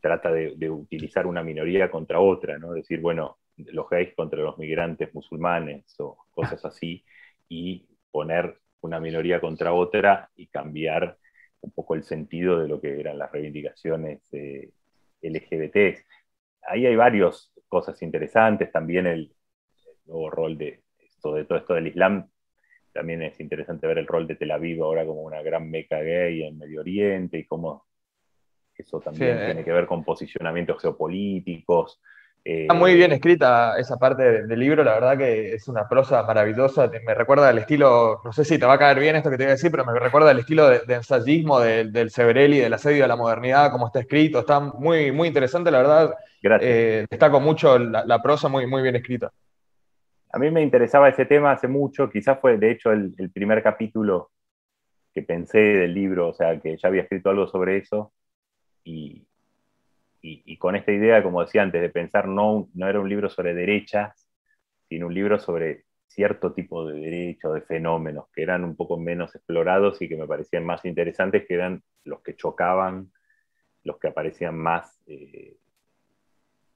trata 0.00 0.32
de, 0.32 0.70
utilizar 0.70 1.26
una 1.26 1.42
minoría 1.42 1.90
contra 1.90 2.20
otra, 2.20 2.58
¿no? 2.58 2.72
Decir, 2.72 3.00
bueno, 3.00 3.38
los 3.56 3.88
gays 3.88 4.14
contra 4.14 4.40
los 4.40 4.58
migrantes 4.58 5.14
musulmanes 5.14 5.94
o 5.98 6.16
cosas 6.30 6.64
así, 6.64 7.04
y 7.48 7.86
poner 8.10 8.58
una 8.80 9.00
minoría 9.00 9.40
contra 9.40 9.72
otra 9.72 10.30
y 10.36 10.46
cambiar 10.46 11.18
un 11.66 11.72
poco 11.72 11.94
el 11.94 12.04
sentido 12.04 12.60
de 12.60 12.68
lo 12.68 12.80
que 12.80 12.98
eran 12.98 13.18
las 13.18 13.30
reivindicaciones 13.30 14.22
LGBT. 15.22 15.98
Ahí 16.68 16.86
hay 16.86 16.96
varias 16.96 17.52
cosas 17.68 18.00
interesantes, 18.02 18.72
también 18.72 19.06
el, 19.06 19.32
nuevo 20.06 20.30
rol 20.30 20.56
de, 20.56 20.82
de 21.34 21.44
todo 21.44 21.56
esto 21.58 21.74
del 21.74 21.88
Islam, 21.88 22.28
también 22.96 23.22
es 23.22 23.38
interesante 23.40 23.86
ver 23.86 23.98
el 23.98 24.06
rol 24.06 24.26
de 24.26 24.36
Tel 24.36 24.50
Aviv 24.52 24.82
ahora 24.82 25.04
como 25.04 25.22
una 25.22 25.42
gran 25.42 25.70
meca 25.70 26.00
gay 26.00 26.44
en 26.44 26.56
Medio 26.56 26.80
Oriente 26.80 27.38
y 27.38 27.44
cómo 27.44 27.84
eso 28.74 29.00
también 29.00 29.38
tiene 29.44 29.64
que 29.64 29.72
ver 29.72 29.86
con 29.86 30.02
posicionamientos 30.02 30.80
geopolíticos. 30.80 32.00
Está 32.48 32.74
muy 32.74 32.94
bien 32.94 33.10
eh, 33.10 33.16
escrita 33.16 33.76
esa 33.76 33.96
parte 33.96 34.42
del 34.42 34.60
libro, 34.60 34.84
la 34.84 34.94
verdad 34.94 35.18
que 35.18 35.54
es 35.54 35.66
una 35.66 35.88
prosa 35.88 36.22
maravillosa, 36.22 36.88
me 37.04 37.12
recuerda 37.12 37.48
al 37.48 37.58
estilo, 37.58 38.20
no 38.24 38.32
sé 38.32 38.44
si 38.44 38.56
te 38.56 38.64
va 38.64 38.74
a 38.74 38.78
caer 38.78 39.00
bien 39.00 39.16
esto 39.16 39.30
que 39.30 39.36
te 39.36 39.42
voy 39.42 39.48
a 39.48 39.54
decir, 39.54 39.72
pero 39.72 39.84
me 39.84 39.98
recuerda 39.98 40.30
al 40.30 40.38
estilo 40.38 40.68
de, 40.68 40.80
ensayismo 40.86 41.58
del 41.58 42.08
Severelli, 42.08 42.60
del 42.60 42.72
asedio 42.72 43.02
de 43.02 43.08
la 43.08 43.16
modernidad, 43.16 43.72
como 43.72 43.86
está 43.86 43.98
escrito, 43.98 44.38
está 44.38 44.60
muy, 44.60 45.10
muy 45.10 45.26
interesante, 45.26 45.72
la 45.72 45.78
verdad. 45.78 46.14
Gracias. 46.40 46.70
Eh, 46.70 47.06
destaco 47.10 47.40
mucho 47.40 47.80
la, 47.80 48.22
prosa 48.22 48.46
muy, 48.46 48.64
muy 48.68 48.80
bien 48.80 48.94
escrita. 48.94 49.32
A 50.32 50.38
mí 50.38 50.48
me 50.52 50.62
interesaba 50.62 51.08
ese 51.08 51.26
tema 51.26 51.50
hace 51.50 51.66
mucho, 51.66 52.08
quizás 52.08 52.38
fue 52.38 52.58
de 52.58 52.70
hecho 52.70 52.92
el, 52.92 53.12
el 53.18 53.30
primer 53.30 53.60
capítulo 53.60 54.30
que 55.12 55.22
pensé 55.22 55.58
del 55.58 55.92
libro, 55.92 56.28
o 56.28 56.32
sea, 56.32 56.60
que 56.60 56.76
ya 56.76 56.86
había 56.86 57.02
escrito 57.02 57.28
algo 57.28 57.48
sobre 57.48 57.78
eso, 57.78 58.12
y, 58.84 59.26
con 60.58 60.76
esta 60.76 60.92
idea, 60.92 61.22
como 61.22 61.42
decía 61.42 61.62
antes, 61.62 61.80
de 61.80 61.88
pensar 61.88 62.28
no, 62.28 62.68
no 62.74 62.88
era 62.88 63.00
un 63.00 63.08
libro 63.08 63.28
sobre 63.28 63.54
derechas, 63.54 64.28
sino 64.88 65.06
un 65.06 65.14
libro 65.14 65.38
sobre 65.38 65.84
cierto 66.06 66.52
tipo 66.52 66.86
de 66.86 66.98
derechos, 66.98 67.54
de 67.54 67.60
fenómenos 67.60 68.26
que 68.32 68.42
eran 68.42 68.64
un 68.64 68.76
poco 68.76 68.98
menos 68.98 69.34
explorados 69.34 70.00
y 70.00 70.08
que 70.08 70.16
me 70.16 70.26
parecían 70.26 70.64
más 70.64 70.84
interesantes, 70.84 71.46
que 71.46 71.54
eran 71.54 71.82
los 72.04 72.22
que 72.22 72.36
chocaban, 72.36 73.12
los 73.82 73.98
que 73.98 74.08
aparecían 74.08 74.56
más 74.56 75.00
eh, 75.06 75.56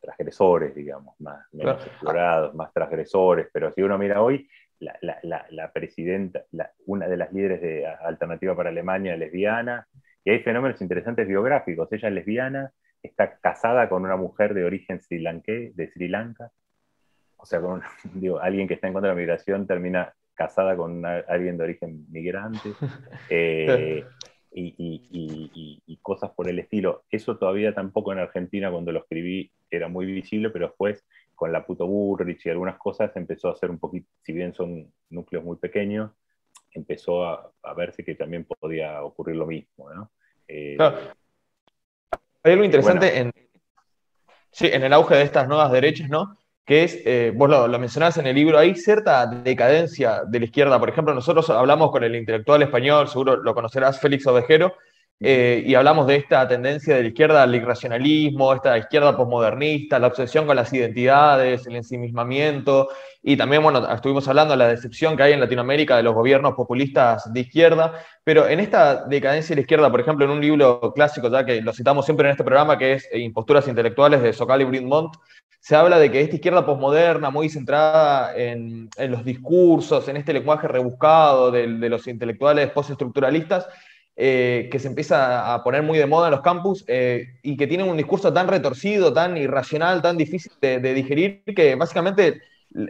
transgresores, 0.00 0.74
digamos, 0.74 1.18
más 1.20 1.46
menos 1.52 1.86
explorados, 1.86 2.54
más 2.54 2.72
transgresores, 2.72 3.48
pero 3.52 3.72
si 3.72 3.82
uno 3.82 3.98
mira 3.98 4.22
hoy, 4.22 4.48
la, 4.80 5.70
presidenta, 5.72 6.44
una 6.86 7.06
de 7.06 7.16
las 7.16 7.32
líderes 7.32 7.60
de 7.60 7.86
Alternativa 7.86 8.56
para 8.56 8.70
Alemania, 8.70 9.16
lesbiana, 9.16 9.86
y 10.24 10.30
hay 10.30 10.40
fenómenos 10.40 10.80
interesantes 10.80 11.26
biográficos. 11.26 11.92
Ella 11.92 12.08
es 12.08 12.14
lesbiana, 12.14 12.72
está 13.02 13.38
casada 13.38 13.88
con 13.88 14.04
una 14.04 14.16
mujer 14.16 14.54
de 14.54 14.64
origen 14.64 15.00
sri 15.00 15.22
de 15.22 15.90
Sri 15.92 16.08
Lanka, 16.08 16.52
o 17.36 17.46
sea, 17.46 17.60
con 17.60 17.82
digo, 18.14 18.40
alguien 18.40 18.68
que 18.68 18.74
está 18.74 18.86
en 18.86 18.92
contra 18.92 19.10
de 19.10 19.16
la 19.16 19.20
migración 19.20 19.66
termina 19.66 20.14
casada 20.34 20.76
con 20.76 21.04
alguien 21.04 21.58
de 21.58 21.64
origen 21.64 22.06
migrante. 22.10 22.72
Eh, 23.28 24.04
y, 24.52 25.98
cosas 26.02 26.30
por 26.32 26.48
el 26.48 26.58
estilo. 26.58 27.04
Eso 27.08 27.36
todavía 27.36 27.72
tampoco 27.72 28.12
en 28.12 28.18
Argentina 28.18 28.70
cuando 28.70 28.90
lo 28.90 29.00
escribí 29.00 29.52
era 29.70 29.86
muy 29.86 30.06
visible, 30.06 30.50
pero 30.50 30.66
después 30.66 31.06
con 31.36 31.52
la 31.52 31.64
puto 31.64 31.86
Burrich 31.86 32.44
y 32.46 32.50
algunas 32.50 32.76
cosas 32.76 33.14
empezó 33.16 33.48
a 33.48 33.54
ser 33.54 33.70
un 33.70 33.78
poquito, 33.78 34.08
si 34.22 34.32
bien 34.32 34.52
son 34.52 34.92
núcleos 35.10 35.44
muy 35.44 35.56
pequeños, 35.56 36.10
empezó 36.72 37.24
a, 37.24 37.52
verse 37.76 38.04
que 38.04 38.16
también 38.16 38.44
podía 38.44 39.04
ocurrir 39.04 39.36
lo 39.36 39.46
mismo. 39.46 39.92
¿no? 39.92 40.10
Eh, 40.48 40.76
Hay 42.42 42.52
algo 42.52 42.64
interesante 42.64 43.18
en, 43.18 43.32
sí, 44.50 44.68
en 44.72 44.82
el 44.82 44.92
auge 44.92 45.16
de 45.16 45.22
estas 45.22 45.46
nuevas 45.46 45.70
derechas, 45.72 46.08
¿no? 46.08 46.36
que 46.64 46.84
es, 46.84 47.02
eh, 47.04 47.32
vos 47.34 47.50
lo, 47.50 47.66
lo, 47.66 47.78
mencionás 47.80 48.16
en 48.18 48.28
el 48.28 48.36
libro, 48.36 48.56
hay 48.56 48.76
cierta 48.76 49.26
decadencia 49.26 50.22
de 50.24 50.38
la 50.38 50.44
izquierda. 50.44 50.78
Por 50.78 50.88
ejemplo, 50.88 51.12
nosotros 51.12 51.50
hablamos 51.50 51.90
con 51.90 52.04
el 52.04 52.14
intelectual 52.14 52.62
español, 52.62 53.08
seguro 53.08 53.36
lo 53.36 53.54
conocerás, 53.54 54.00
Félix 54.00 54.26
Ovejero, 54.26 54.74
eh, 55.22 55.62
y 55.66 55.74
hablamos 55.74 56.06
de 56.06 56.16
esta 56.16 56.48
tendencia 56.48 56.96
de 56.96 57.02
la 57.02 57.08
izquierda 57.08 57.42
al 57.42 57.54
irracionalismo, 57.54 58.54
esta 58.54 58.78
izquierda 58.78 59.14
posmodernista, 59.14 59.98
la 59.98 60.06
obsesión 60.06 60.46
con 60.46 60.56
las 60.56 60.72
identidades, 60.72 61.66
el 61.66 61.76
ensimismamiento, 61.76 62.88
y 63.22 63.36
también, 63.36 63.62
bueno, 63.62 63.86
estuvimos 63.92 64.26
hablando 64.28 64.52
de 64.52 64.58
la 64.58 64.68
decepción 64.68 65.18
que 65.18 65.24
hay 65.24 65.32
en 65.34 65.40
Latinoamérica 65.40 65.94
de 65.94 66.02
los 66.02 66.14
gobiernos 66.14 66.54
populistas 66.54 67.30
de 67.30 67.40
izquierda, 67.40 67.92
pero 68.24 68.48
en 68.48 68.60
esta 68.60 69.04
decadencia 69.04 69.50
de 69.50 69.56
la 69.56 69.60
izquierda, 69.60 69.90
por 69.90 70.00
ejemplo, 70.00 70.24
en 70.24 70.30
un 70.30 70.40
libro 70.40 70.80
clásico, 70.94 71.30
ya 71.30 71.44
que 71.44 71.60
lo 71.60 71.74
citamos 71.74 72.06
siempre 72.06 72.26
en 72.26 72.32
este 72.32 72.44
programa, 72.44 72.78
que 72.78 72.94
es 72.94 73.08
Imposturas 73.12 73.68
Intelectuales 73.68 74.22
de 74.22 74.32
Socal 74.32 74.62
y 74.62 74.64
Brindmont, 74.64 75.14
se 75.60 75.76
habla 75.76 75.98
de 75.98 76.10
que 76.10 76.22
esta 76.22 76.36
izquierda 76.36 76.64
posmoderna, 76.64 77.30
muy 77.30 77.50
centrada 77.50 78.34
en, 78.34 78.88
los 79.08 79.24
discursos, 79.24 80.08
en 80.08 80.16
este 80.16 80.32
lenguaje 80.32 80.66
rebuscado 80.66 81.50
de, 81.50 81.66
los 81.66 82.06
intelectuales 82.06 82.70
postestructuralistas, 82.70 83.68
eh, 84.22 84.68
que 84.70 84.78
se 84.78 84.88
empieza 84.88 85.54
a 85.54 85.64
poner 85.64 85.82
muy 85.82 85.96
de 85.96 86.04
moda 86.04 86.26
en 86.26 86.32
los 86.32 86.42
campus 86.42 86.84
eh, 86.88 87.38
y 87.42 87.56
que 87.56 87.66
tienen 87.66 87.88
un 87.88 87.96
discurso 87.96 88.30
tan 88.32 88.48
retorcido, 88.48 89.14
tan 89.14 89.36
irracional, 89.38 90.02
tan 90.02 90.18
difícil 90.18 90.52
de 90.60 90.94
digerir, 90.94 91.42
que 91.56 91.74
básicamente 91.74 92.42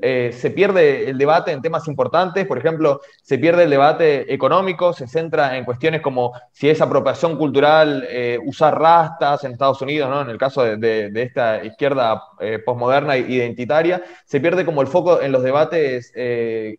eh, 0.02 0.32
se 0.34 0.50
pierde 0.50 1.08
el 1.08 1.16
debate 1.16 1.52
en 1.52 1.62
temas 1.62 1.86
importantes, 1.86 2.46
por 2.46 2.58
ejemplo, 2.58 3.00
se 3.22 3.38
pierde 3.38 3.62
el 3.62 3.70
debate 3.70 4.32
económico, 4.34 4.92
se 4.92 5.06
centra 5.06 5.56
en 5.56 5.64
cuestiones 5.64 6.00
como 6.00 6.32
si 6.52 6.68
es 6.68 6.80
apropiación 6.80 7.36
cultural 7.38 8.06
usar 8.44 8.78
rastas 8.78 9.44
en 9.44 9.52
Estados 9.52 9.80
Unidos, 9.82 10.10
¿no? 10.10 10.22
en 10.22 10.30
el 10.30 10.36
caso 10.36 10.64
de, 10.64 11.12
esta 11.14 11.64
izquierda 11.64 12.22
posmoderna 12.66 13.14
e 13.14 13.20
identitaria, 13.20 14.02
se 14.26 14.40
pierde 14.40 14.64
como 14.66 14.82
el 14.82 14.88
foco 14.88 15.22
en 15.22 15.32
los 15.32 15.42
debates 15.42 16.12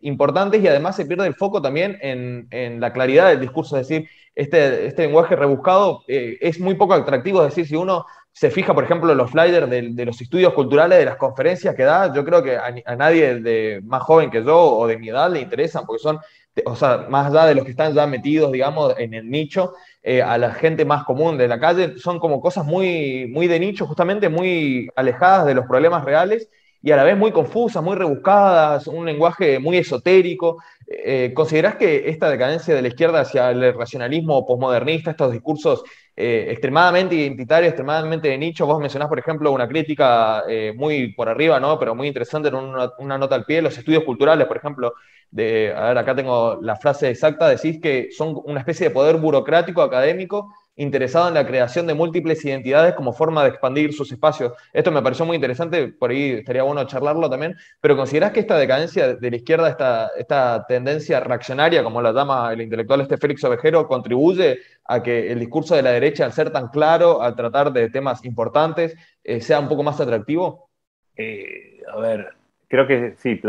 importantes 0.02 0.62
y 0.62 0.68
además 0.68 0.94
se 0.94 1.06
pierde 1.06 1.26
el 1.26 1.34
foco 1.34 1.62
también 1.62 1.98
en, 2.02 2.80
la 2.80 2.92
claridad 2.92 3.28
del 3.28 3.40
discurso, 3.40 3.78
es 3.78 3.88
decir, 3.88 4.08
este, 4.34 4.86
este 4.86 5.02
lenguaje 5.02 5.36
rebuscado 5.36 6.02
es 6.06 6.58
muy 6.58 6.74
poco 6.74 6.94
atractivo, 6.94 7.42
es 7.42 7.54
decir, 7.54 7.66
si 7.66 7.76
uno 7.76 8.06
se 8.32 8.50
fija, 8.50 8.74
por 8.74 8.84
ejemplo, 8.84 9.12
en 9.12 9.18
los 9.18 9.30
flyers 9.30 9.68
de, 9.68 10.04
los 10.06 10.20
estudios 10.20 10.54
culturales, 10.54 10.98
de 10.98 11.04
las 11.04 11.16
conferencias 11.16 11.74
que 11.74 11.82
da, 11.82 12.12
yo 12.14 12.24
creo 12.24 12.42
que 12.42 12.56
a, 12.56 12.96
nadie 12.96 13.40
de 13.40 13.80
más 13.84 14.02
joven 14.02 14.30
que 14.30 14.42
yo 14.42 14.58
o 14.58 14.86
de 14.86 14.96
mi 14.96 15.10
edad 15.10 15.30
le 15.30 15.40
interesan, 15.40 15.84
porque 15.84 16.02
son, 16.02 16.18
o 16.64 16.74
sea, 16.74 17.06
más 17.10 17.30
allá 17.30 17.44
de 17.44 17.54
los 17.54 17.64
que 17.64 17.72
están 17.72 17.92
ya 17.92 18.06
metidos, 18.06 18.50
digamos, 18.50 18.94
en 18.98 19.12
el 19.12 19.30
nicho, 19.30 19.74
eh, 20.02 20.22
a 20.22 20.38
la 20.38 20.52
gente 20.52 20.86
más 20.86 21.04
común 21.04 21.36
de 21.36 21.46
la 21.46 21.60
calle, 21.60 21.98
son 21.98 22.18
como 22.18 22.40
cosas 22.40 22.64
muy, 22.64 23.26
muy 23.26 23.48
de 23.48 23.60
nicho, 23.60 23.86
justamente 23.86 24.30
muy 24.30 24.88
alejadas 24.96 25.46
de 25.46 25.54
los 25.54 25.66
problemas 25.66 26.04
reales 26.04 26.48
y 26.82 26.90
a 26.90 26.96
la 26.96 27.04
vez 27.04 27.16
muy 27.16 27.32
confusas, 27.32 27.82
muy 27.82 27.96
rebuscadas, 27.96 28.86
un 28.88 29.06
lenguaje 29.06 29.58
muy 29.60 29.76
esotérico. 29.76 30.58
Eh, 30.94 31.32
¿Considerás 31.34 31.76
que 31.76 32.08
esta 32.08 32.30
decadencia 32.30 32.74
de 32.74 32.82
la 32.82 32.88
izquierda 32.88 33.20
hacia 33.20 33.50
el 33.50 33.72
racionalismo 33.74 34.44
posmodernista, 34.46 35.12
estos 35.12 35.32
discursos 35.32 35.82
eh, 36.14 36.48
extremadamente 36.50 37.14
identitarios, 37.14 37.70
extremadamente 37.70 38.28
de 38.28 38.36
nicho, 38.36 38.66
vos 38.66 38.78
mencionás, 38.78 39.08
por 39.08 39.18
ejemplo, 39.18 39.50
una 39.52 39.66
crítica 39.66 40.44
eh, 40.48 40.74
muy 40.76 41.14
por 41.14 41.28
arriba, 41.28 41.58
¿no? 41.58 41.78
pero 41.78 41.94
muy 41.94 42.08
interesante 42.08 42.48
en 42.48 42.56
una, 42.56 43.18
nota 43.18 43.34
al 43.34 43.46
pie, 43.46 43.62
los 43.62 43.76
estudios 43.78 44.04
culturales, 44.04 44.46
por 44.46 44.58
ejemplo, 44.58 44.92
de, 45.30 45.72
a 45.74 45.88
ver, 45.88 45.98
acá 45.98 46.14
tengo 46.14 46.58
la 46.60 46.76
frase 46.76 47.08
exacta, 47.08 47.48
decís 47.48 47.80
que 47.80 48.10
son 48.12 48.38
una 48.44 48.60
especie 48.60 48.88
de 48.88 48.94
poder 48.94 49.16
burocrático 49.16 49.80
académico 49.80 50.52
interesado 50.76 51.28
en 51.28 51.34
la 51.34 51.46
creación 51.46 51.86
de 51.86 51.94
múltiples 51.94 52.44
identidades 52.44 52.94
como 52.94 53.12
forma 53.12 53.42
de 53.42 53.50
expandir 53.50 53.92
sus 53.92 54.10
espacios. 54.10 54.52
Esto 54.72 54.90
me 54.90 55.02
pareció 55.02 55.26
muy 55.26 55.36
interesante, 55.36 55.88
por 55.88 56.10
ahí 56.10 56.30
estaría 56.32 56.62
bueno 56.62 56.84
charlarlo 56.84 57.28
también, 57.28 57.56
pero 57.80 57.96
¿considerás 57.96 58.32
que 58.32 58.40
esta 58.40 58.56
decadencia 58.56 59.14
de 59.14 59.30
la 59.30 59.36
izquierda, 59.36 59.68
esta, 60.16 60.66
tendencia 60.66 61.20
reaccionaria, 61.20 61.82
como 61.82 62.00
la 62.00 62.12
llama 62.12 62.52
el 62.52 62.62
intelectual 62.62 63.02
este 63.02 63.18
Félix 63.18 63.44
Ovejero, 63.44 63.86
contribuye 63.86 64.60
a 64.84 65.02
que 65.02 65.30
el 65.30 65.40
discurso 65.40 65.76
de 65.76 65.82
la 65.82 65.90
derecha, 65.90 66.24
al 66.24 66.32
ser 66.32 66.50
tan 66.50 66.68
claro, 66.68 67.22
al 67.22 67.36
tratar 67.36 67.72
de 67.72 67.90
temas 67.90 68.24
importantes, 68.24 68.96
eh, 69.24 69.40
sea 69.40 69.60
un 69.60 69.68
poco 69.68 69.82
más 69.82 70.00
atractivo? 70.00 70.70
Eh, 71.16 71.82
a 71.92 71.98
ver, 71.98 72.28
creo 72.68 72.86
que 72.86 73.14
sí, 73.18 73.40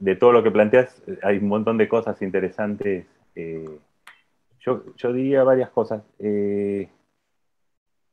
de 0.00 0.16
todo 0.16 0.32
lo 0.32 0.42
que 0.42 0.50
planteas, 0.50 1.02
hay 1.22 1.38
un 1.38 1.48
montón 1.48 1.78
de 1.78 1.88
cosas 1.88 2.20
interesantes. 2.20 3.06
Eh, 3.34 3.64
yo, 4.66 5.12
diría 5.12 5.44
varias 5.44 5.70
cosas. 5.70 6.02
Eh, 6.18 6.88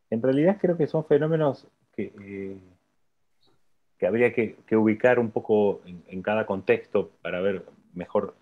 en 0.09 0.21
realidad 0.21 0.57
creo 0.61 0.77
que 0.77 0.87
son 0.87 1.05
fenómenos 1.05 1.67
que, 1.95 2.13
eh, 2.21 2.57
que 3.97 4.07
habría 4.07 4.33
que, 4.33 4.55
ubicar 4.75 5.17
un 5.17 5.31
poco 5.31 5.81
en, 5.85 6.21
cada 6.21 6.45
contexto 6.45 7.11
para 7.21 7.41
ver 7.41 7.63
mejor. 7.93 8.35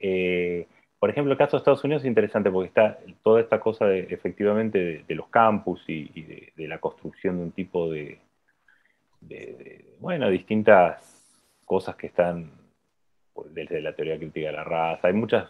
Eh, 0.00 0.66
por 0.98 1.10
ejemplo, 1.10 1.32
el 1.32 1.38
caso 1.38 1.56
de 1.56 1.58
Estados 1.58 1.84
Unidos 1.84 2.02
es 2.02 2.08
interesante 2.08 2.50
porque 2.50 2.68
está 2.68 2.98
toda 3.22 3.40
esta 3.40 3.60
cosa 3.60 3.86
de, 3.86 4.00
efectivamente 4.10 5.04
de, 5.06 5.14
los 5.14 5.28
campus 5.28 5.82
y, 5.88 6.52
de, 6.56 6.68
la 6.68 6.78
construcción 6.78 7.38
de 7.38 7.42
un 7.44 7.52
tipo 7.52 7.90
de, 7.90 8.18
bueno, 10.00 10.28
distintas 10.30 11.40
cosas 11.64 11.96
que 11.96 12.08
están 12.08 12.50
desde 13.50 13.80
la 13.80 13.94
teoría 13.94 14.18
crítica 14.18 14.48
de 14.48 14.52
la 14.52 14.64
raza. 14.64 15.08
Hay 15.08 15.14
muchas 15.14 15.48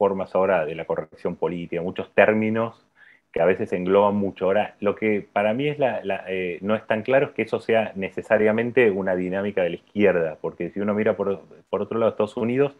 formas 0.00 0.34
ahora 0.34 0.64
de 0.64 0.74
la 0.74 0.86
corrección 0.86 1.36
política, 1.36 1.82
muchos 1.82 2.10
términos 2.14 2.86
que 3.30 3.42
a 3.42 3.44
veces 3.44 3.70
engloban 3.74 4.16
mucho. 4.16 4.46
Ahora, 4.46 4.74
lo 4.80 4.94
que 4.94 5.20
para 5.20 5.52
mí 5.52 5.68
es 5.68 5.78
la, 5.78 6.00
eh, 6.26 6.58
no 6.62 6.74
es 6.74 6.86
tan 6.86 7.02
claro 7.02 7.26
es 7.26 7.32
que 7.32 7.42
eso 7.42 7.60
sea 7.60 7.92
necesariamente 7.96 8.90
una 8.90 9.14
dinámica 9.14 9.62
de 9.62 9.68
la 9.68 9.76
izquierda, 9.76 10.38
porque 10.40 10.70
si 10.70 10.80
uno 10.80 10.94
mira 10.94 11.18
por, 11.18 11.42
otro 11.68 11.98
lado 11.98 12.12
Estados 12.12 12.38
Unidos, 12.38 12.74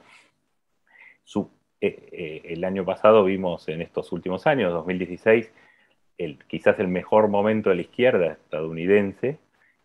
eh, 1.82 2.08
eh, 2.10 2.40
el 2.44 2.64
año 2.64 2.86
pasado 2.86 3.22
vimos 3.24 3.68
en 3.68 3.82
estos 3.82 4.12
últimos 4.12 4.46
años, 4.46 4.72
2016, 4.72 5.52
el, 6.16 6.38
quizás 6.46 6.78
el 6.78 6.88
mejor 6.88 7.28
momento 7.28 7.68
de 7.68 7.76
la 7.76 7.82
izquierda 7.82 8.32
estadounidense, 8.32 9.36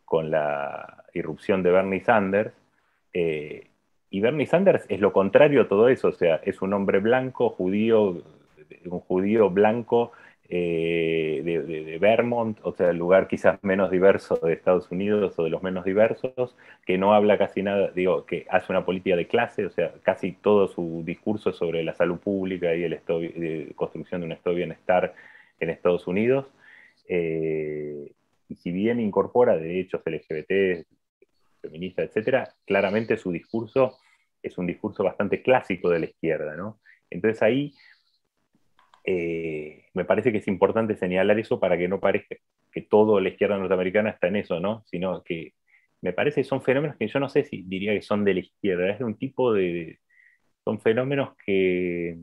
con 0.06 0.32
la 0.32 1.04
irrupción 1.14 1.64
de 1.64 1.72
Bernie 1.72 2.00
Sanders, 2.00 2.54
y 4.16 4.22
Bernie 4.22 4.46
Sanders 4.46 4.86
es 4.88 5.02
lo 5.02 5.12
contrario 5.12 5.64
a 5.64 5.68
todo 5.68 5.90
eso, 5.90 6.08
o 6.08 6.14
sea, 6.14 6.38
es 6.46 6.62
un 6.62 6.72
hombre 6.72 7.00
blanco, 7.00 7.50
judío, 7.50 8.24
un 8.86 9.00
judío 9.02 9.50
blanco 9.50 10.14
eh, 10.48 11.42
de, 11.44 11.98
Vermont, 12.00 12.58
o 12.62 12.72
sea, 12.72 12.92
el 12.92 12.98
lugar 12.98 13.28
quizás 13.28 13.62
menos 13.62 13.92
diverso 13.92 14.38
de 14.38 14.54
Estados 14.54 14.90
Unidos 14.90 15.38
o 15.38 15.44
de 15.44 15.50
los 15.50 15.62
menos 15.62 15.84
diversos, 15.84 16.56
que 16.86 16.98
no 16.98 17.14
habla 17.14 17.38
casi 17.38 17.62
nada, 17.62 17.92
digo, 17.94 18.26
que 18.26 18.46
hace 18.50 18.72
una 18.72 18.86
política 18.86 19.18
de 19.18 19.28
clase, 19.28 19.66
o 19.66 19.70
sea, 19.70 19.92
casi 20.02 20.32
todo 20.32 20.70
su 20.70 21.04
discurso 21.06 21.52
sobre 21.52 21.84
la 21.84 21.94
salud 21.94 22.18
pública 22.18 22.74
y 22.74 22.88
la 22.88 23.02
construcción 23.76 24.22
de 24.22 24.28
un 24.28 24.32
estado 24.32 24.52
de 24.52 24.62
bienestar 24.62 25.14
en 25.60 25.72
Estados 25.72 26.08
Unidos. 26.08 26.46
Eh, 27.10 28.14
y 28.48 28.56
si 28.56 28.72
bien 28.72 29.02
incorpora 29.02 29.58
derechos 29.58 30.02
LGBT, 30.06 30.88
feministas, 31.62 32.06
etcétera, 32.06 32.54
claramente 32.66 33.18
su 33.18 33.34
discurso 33.34 33.98
es 34.46 34.58
un 34.58 34.68
discurso 34.68 35.04
bastante 35.04 35.42
clásico 35.42 35.90
de 35.90 36.00
la 36.00 36.06
izquierda, 36.06 36.56
¿no? 36.56 36.80
Entonces 37.10 37.42
ahí 37.42 37.74
eh, 39.04 39.86
me 39.94 40.06
parece 40.06 40.32
que 40.32 40.40
es 40.40 40.48
importante 40.48 40.96
señalar 40.96 41.40
eso 41.40 41.60
para 41.60 41.78
que 41.78 41.88
no 41.88 42.00
parezca 42.00 42.36
que 42.72 42.82
toda 42.82 43.22
la 43.22 43.30
izquierda 43.30 43.58
norteamericana 43.58 44.10
está 44.10 44.28
en 44.28 44.38
eso, 44.38 44.60
¿no? 44.60 44.84
Sino 44.86 45.24
que 45.24 45.54
me 46.02 46.14
parece 46.14 46.42
que 46.42 46.46
son 46.48 46.62
fenómenos 46.62 46.98
que 46.98 47.08
yo 47.08 47.20
no 47.20 47.30
sé 47.30 47.44
si 47.44 47.64
diría 47.64 47.94
que 47.94 48.02
son 48.02 48.24
de 48.26 48.34
la 48.36 48.40
izquierda, 48.42 48.90
es 48.92 49.00
de 49.00 49.06
un 49.06 49.18
tipo 49.18 49.54
de... 49.54 50.00
son 50.64 50.80
fenómenos 50.82 51.36
que... 51.46 52.18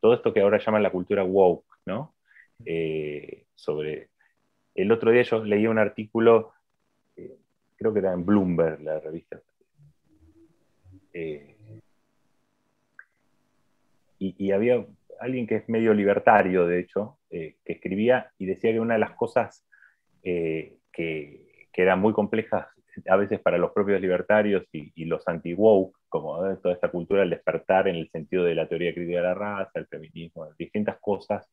todo 0.00 0.14
esto 0.14 0.32
que 0.34 0.40
ahora 0.40 0.58
llaman 0.58 0.82
la 0.82 0.90
cultura 0.90 1.24
woke, 1.24 1.66
¿no? 1.86 2.14
eh, 2.64 3.46
sobre... 3.54 4.10
El 4.74 4.92
otro 4.92 5.10
día 5.10 5.22
yo 5.22 5.44
leí 5.44 5.66
un 5.66 5.78
artículo, 5.78 6.52
eh, 7.16 7.36
creo 7.76 7.92
que 7.92 7.98
era 7.98 8.12
en 8.12 8.24
Bloomberg, 8.24 8.80
la 8.82 9.00
revista. 9.00 9.40
Eh, 11.20 11.80
y, 14.20 14.50
había 14.52 14.84
alguien 15.20 15.46
que 15.46 15.56
es 15.56 15.68
medio 15.68 15.94
libertario, 15.94 16.66
de 16.66 16.80
hecho, 16.80 17.18
que 17.30 17.56
escribía 17.64 18.32
y 18.38 18.46
decía 18.46 18.72
que 18.72 18.80
una 18.80 18.94
de 18.94 19.00
las 19.00 19.12
cosas 19.12 19.64
que, 20.22 20.78
que, 20.92 21.46
eran 21.74 22.00
muy 22.00 22.12
complejas 22.12 22.66
a 23.08 23.16
veces 23.16 23.40
para 23.40 23.58
los 23.58 23.70
propios 23.72 24.00
libertarios 24.00 24.64
y, 24.72 25.04
los 25.04 25.26
anti-woke, 25.28 25.96
como 26.08 26.36
toda 26.56 26.74
esta 26.74 26.90
cultura 26.90 27.20
del 27.20 27.30
despertar 27.30 27.86
en 27.86 27.96
el 27.96 28.10
sentido 28.10 28.44
de 28.44 28.54
la 28.54 28.68
teoría 28.68 28.92
crítica 28.92 29.18
de 29.18 29.22
la 29.22 29.34
raza, 29.34 29.78
el 29.78 29.86
feminismo, 29.86 30.48
distintas 30.58 30.98
cosas 31.00 31.48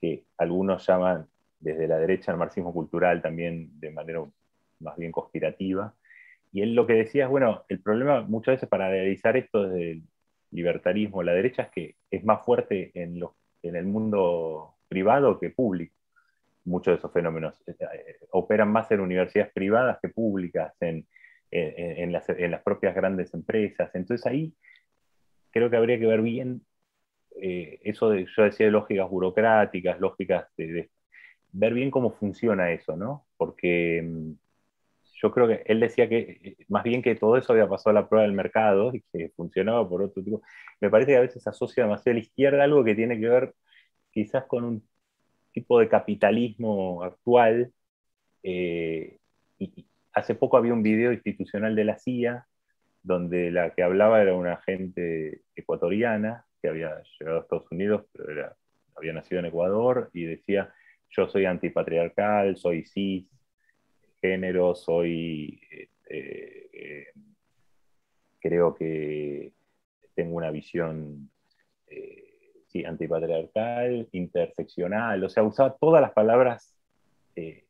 que 0.00 0.24
algunos 0.38 0.86
llaman 0.86 1.26
desde 1.58 1.88
la 1.88 1.98
derecha 1.98 2.30
el 2.30 2.38
marxismo 2.38 2.72
cultural 2.72 3.22
también 3.22 3.70
de 3.80 3.90
manera 3.90 4.24
más 4.80 4.96
bien 4.96 5.10
conspirativa. 5.10 5.94
Y 6.52 6.62
él 6.62 6.74
lo 6.74 6.86
que 6.86 6.94
decía 6.94 7.24
es, 7.24 7.30
bueno, 7.30 7.64
el 7.68 7.80
problema 7.80 8.22
muchas 8.22 8.54
veces 8.56 8.68
para 8.68 8.86
analizar 8.86 9.36
esto 9.36 9.64
desde 9.64 9.92
el 9.92 10.02
libertarismo, 10.50 11.22
la 11.22 11.32
derecha 11.32 11.62
es 11.62 11.70
que 11.70 11.96
es 12.10 12.24
más 12.24 12.44
fuerte 12.44 12.90
en, 12.94 13.20
en 13.62 13.76
el 13.76 13.84
mundo 13.84 14.76
privado 14.88 15.38
que 15.38 15.50
público. 15.50 15.94
Muchos 16.64 16.92
de 16.92 16.98
esos 16.98 17.12
fenómenos 17.12 17.62
eh, 17.66 17.74
eh, 17.80 18.16
operan 18.30 18.70
más 18.70 18.90
en 18.90 19.00
universidades 19.00 19.52
privadas 19.52 19.98
que 20.00 20.08
públicas, 20.08 20.74
en, 20.80 21.06
en, 21.50 22.12
las, 22.12 22.28
en, 22.28 22.50
las, 22.50 22.62
propias 22.62 22.94
grandes 22.94 23.32
empresas. 23.34 23.94
Entonces 23.94 24.26
ahí 24.26 24.52
creo 25.50 25.70
que 25.70 25.76
habría 25.76 25.98
que 25.98 26.06
ver 26.06 26.22
bien 26.22 26.62
eh, 27.40 27.80
eso 27.82 28.10
de, 28.10 28.26
yo 28.34 28.42
decía 28.44 28.66
de 28.66 28.72
lógicas 28.72 29.08
burocráticas, 29.10 30.00
lógicas 30.00 30.48
de, 30.56 30.90
ver 31.52 31.74
bien 31.74 31.90
cómo 31.90 32.10
funciona 32.10 32.72
eso, 32.72 32.96
¿no? 32.96 33.26
Porque 33.36 34.02
mm, 34.02 34.32
yo 35.22 35.30
creo 35.32 35.48
que 35.48 35.62
él 35.66 35.80
decía 35.80 36.08
que 36.08 36.40
eh, 36.42 36.56
más 36.68 36.84
bien 36.84 37.02
que 37.02 37.14
todo 37.14 37.36
eso 37.36 37.52
había 37.52 37.68
pasado 37.68 37.96
a 37.96 38.00
la 38.02 38.08
prueba 38.08 38.26
del 38.26 38.34
mercado 38.34 38.94
y 38.94 39.02
que 39.12 39.30
funcionaba 39.36 39.88
por 39.88 40.02
otro 40.02 40.22
tipo. 40.22 40.42
Me 40.80 40.90
parece 40.90 41.12
que 41.12 41.16
a 41.18 41.20
veces 41.20 41.46
asocia 41.46 41.84
demasiado 41.84 42.12
a 42.12 42.14
la 42.14 42.20
izquierda 42.20 42.64
algo 42.64 42.84
que 42.84 42.94
tiene 42.94 43.18
que 43.18 43.28
ver 43.28 43.54
quizás 44.12 44.44
con 44.46 44.64
un 44.64 44.88
tipo 45.52 45.80
de 45.80 45.88
capitalismo 45.88 47.02
actual. 47.02 47.72
Eh, 48.42 49.18
y 49.58 49.86
hace 50.12 50.34
poco 50.34 50.56
había 50.56 50.74
un 50.74 50.82
video 50.82 51.12
institucional 51.12 51.74
de 51.74 51.84
la 51.84 51.98
CIA 51.98 52.46
donde 53.02 53.50
la 53.52 53.70
que 53.74 53.82
hablaba 53.82 54.20
era 54.20 54.34
una 54.34 54.54
agente 54.54 55.42
ecuatoriana 55.54 56.44
que 56.60 56.68
había 56.68 57.02
llegado 57.18 57.38
a 57.38 57.42
Estados 57.42 57.70
Unidos, 57.70 58.04
pero 58.12 58.32
era, 58.32 58.56
había 58.96 59.12
nacido 59.12 59.38
en 59.38 59.46
Ecuador, 59.46 60.10
y 60.12 60.24
decía, 60.24 60.72
yo 61.10 61.28
soy 61.28 61.44
antipatriarcal, 61.44 62.56
soy 62.56 62.84
cis, 62.84 63.28
género, 64.20 64.74
soy, 64.74 65.60
este, 65.70 67.00
eh, 67.00 67.06
creo 68.40 68.74
que 68.74 69.52
tengo 70.14 70.36
una 70.36 70.50
visión 70.50 71.30
eh, 71.88 72.84
antipatriarcal, 72.84 74.08
interseccional, 74.12 75.24
o 75.24 75.28
sea, 75.30 75.42
usaba 75.42 75.76
todas 75.80 76.02
las 76.02 76.12
palabras, 76.12 76.74
eh, 77.34 77.64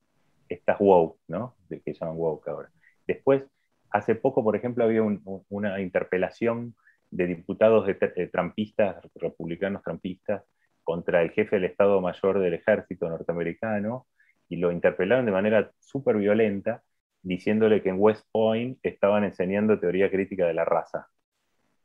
estas 0.49 0.79
woke, 0.81 1.19
¿no? 1.29 1.55
De 1.69 1.81
que 1.81 1.93
llaman 1.93 2.17
woke 2.17 2.49
ahora. 2.49 2.71
Después, 3.07 3.45
hace 3.91 4.17
poco, 4.17 4.43
por 4.43 4.57
ejemplo, 4.57 4.85
había 4.85 5.03
una 5.49 5.81
interpelación 5.81 6.75
de 7.11 7.27
diputados 7.27 7.87
de, 7.87 7.95
trampistas, 8.33 8.97
republicanos 9.15 9.83
trampistas, 9.83 10.43
contra 10.83 11.23
el 11.23 11.31
jefe 11.31 11.57
del 11.57 11.65
Estado 11.67 12.01
Mayor 12.01 12.39
del 12.39 12.55
Ejército 12.55 13.09
norteamericano 13.09 14.07
y 14.49 14.57
lo 14.57 14.73
interpelaron 14.73 15.27
de 15.27 15.33
manera 15.33 15.71
súper 15.79 16.17
violenta, 16.17 16.83
diciéndole 17.23 17.83
que 17.83 17.89
en 17.89 17.97
West 17.99 18.25
Point 18.31 18.79
estaban 18.83 19.25
enseñando 19.25 19.81
teoría 19.81 20.11
crítica 20.11 20.47
de 20.47 20.55
la 20.55 20.65
raza. 20.65 21.09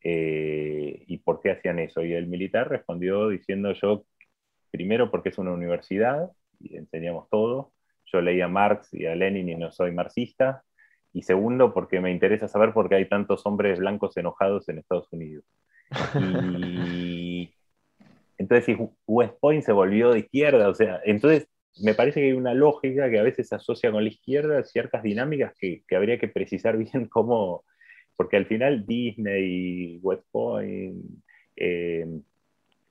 Eh, 0.03 1.03
¿Y 1.07 1.17
por 1.19 1.41
qué 1.41 1.51
hacían 1.51 1.79
eso? 1.79 2.03
Y 2.03 2.13
el 2.13 2.27
militar 2.27 2.69
respondió 2.69 3.29
diciendo 3.29 3.73
yo, 3.73 4.05
primero 4.71 5.11
porque 5.11 5.29
es 5.29 5.37
una 5.37 5.51
universidad 5.51 6.31
y 6.59 6.77
enseñamos 6.77 7.29
todo, 7.29 7.73
yo 8.05 8.21
leía 8.21 8.45
a 8.45 8.49
Marx 8.49 8.93
y 8.93 9.05
a 9.05 9.15
Lenin 9.15 9.49
y 9.49 9.55
no 9.55 9.71
soy 9.71 9.91
marxista, 9.91 10.63
y 11.13 11.23
segundo, 11.23 11.73
porque 11.73 11.99
me 11.99 12.11
interesa 12.11 12.47
saber 12.47 12.73
por 12.73 12.87
qué 12.87 12.95
hay 12.95 13.09
tantos 13.09 13.45
hombres 13.45 13.79
blancos 13.79 14.15
enojados 14.17 14.69
en 14.69 14.77
Estados 14.79 15.11
Unidos. 15.11 15.45
Y 16.93 17.55
entonces, 18.37 18.77
West 19.05 19.35
Point 19.39 19.63
se 19.63 19.71
volvió 19.71 20.11
de 20.11 20.19
izquierda, 20.19 20.69
o 20.69 20.73
sea, 20.73 20.99
entonces 21.05 21.47
me 21.79 21.93
parece 21.95 22.21
que 22.21 22.27
hay 22.27 22.33
una 22.33 22.53
lógica 22.53 23.09
que 23.09 23.19
a 23.19 23.23
veces 23.23 23.47
se 23.47 23.55
asocia 23.55 23.91
con 23.91 24.03
la 24.03 24.09
izquierda, 24.09 24.63
ciertas 24.63 25.03
dinámicas 25.03 25.53
que, 25.57 25.83
que 25.87 25.95
habría 25.95 26.19
que 26.19 26.27
precisar 26.27 26.77
bien 26.77 27.07
cómo, 27.07 27.65
porque 28.15 28.37
al 28.37 28.45
final 28.45 28.85
Disney, 28.85 29.99
West 30.01 30.25
Point, 30.31 31.03
eh, 31.55 32.05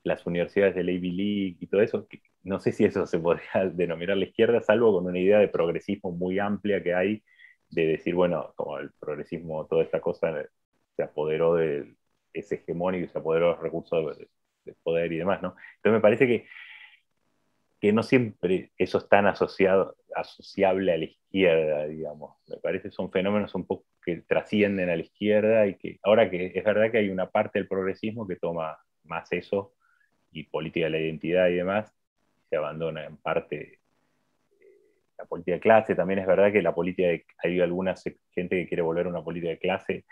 las 0.05 0.27
universidades 0.27 0.75
del 0.75 0.91
Ivy 0.91 1.11
League 1.13 1.57
y 1.61 1.67
todo 1.67 1.83
eso, 1.83 2.09
no 2.43 2.61
sé 2.61 2.73
si 2.73 2.85
eso 2.85 3.07
se 3.07 3.19
podría 3.19 3.45
denominar 3.73 4.17
la 4.17 4.25
izquierda, 4.25 4.61
salvo 4.63 4.93
con 4.93 5.07
una 5.07 5.19
idea 5.19 5.39
de 5.39 5.49
progresismo 5.49 6.13
muy 6.13 6.39
amplia 6.39 6.83
que 6.83 6.95
hay 6.95 7.23
de 7.71 7.87
decir, 7.87 8.15
bueno, 8.15 8.53
como 8.57 8.79
el 8.79 8.91
progresismo, 8.99 9.67
toda 9.67 9.83
esta 9.85 10.01
cosa 10.01 10.35
se 10.97 11.03
apoderó 11.03 11.55
de 11.55 11.95
ese 12.33 12.57
hegemónico 12.57 13.11
se 13.11 13.19
apoderó 13.19 13.47
de 13.47 13.53
los 13.53 13.63
recursos 13.63 14.19
de, 14.19 14.29
poder 14.85 15.13
y 15.13 15.19
demás, 15.19 15.43
¿no? 15.43 15.57
Entonces 15.77 15.93
me 15.93 16.01
parece 16.01 16.27
que, 16.29 16.47
que 17.81 17.93
no 17.93 18.03
siempre 18.03 18.73
eso 18.77 18.99
es 18.99 19.09
tan 19.09 19.27
asociado, 19.27 19.97
asociable 20.15 20.93
a 20.93 20.99
la 20.99 21.05
izquierda, 21.05 21.87
digamos. 21.87 22.37
Me 22.47 22.59
parece 22.59 22.89
que 22.89 22.95
son 22.95 23.11
fenómenos 23.11 23.55
un 23.55 23.67
poco 23.67 23.87
que 24.05 24.17
trascienden 24.23 24.91
a 24.91 24.97
la 24.97 25.03
izquierda 25.03 25.67
y 25.67 25.77
que 25.77 25.99
ahora 26.03 26.29
que 26.31 26.53
es 26.55 26.65
verdad 26.65 26.91
que 26.91 26.99
hay 26.99 27.09
una 27.09 27.31
parte 27.31 27.59
del 27.59 27.69
progresismo 27.69 28.27
que 28.27 28.37
toma 28.37 28.79
más 29.05 29.33
eso 29.33 29.75
y 30.31 30.45
política 30.45 30.87
de 30.87 30.91
la 30.91 30.99
identidad 30.99 31.49
y 31.49 31.55
demás, 31.55 31.93
se 32.51 32.57
abandona 32.57 33.07
en 33.07 33.17
parte 33.17 33.79
la 35.19 35.25
política 35.25 35.55
de 35.55 35.61
clase, 35.61 35.95
también 35.95 36.21
es 36.21 36.27
verdad 36.27 36.53
que 36.53 36.63
la 36.63 36.75
política 36.75 37.09
de, 37.09 37.27
hay 37.39 37.61
alguna 37.61 37.95
gente 38.31 38.57
que 38.57 38.69
quiere 38.69 38.83
volver 38.83 39.07
a 39.07 39.11
una 39.11 39.23
política 39.23 39.51
de 39.51 39.59
clase 39.59 40.05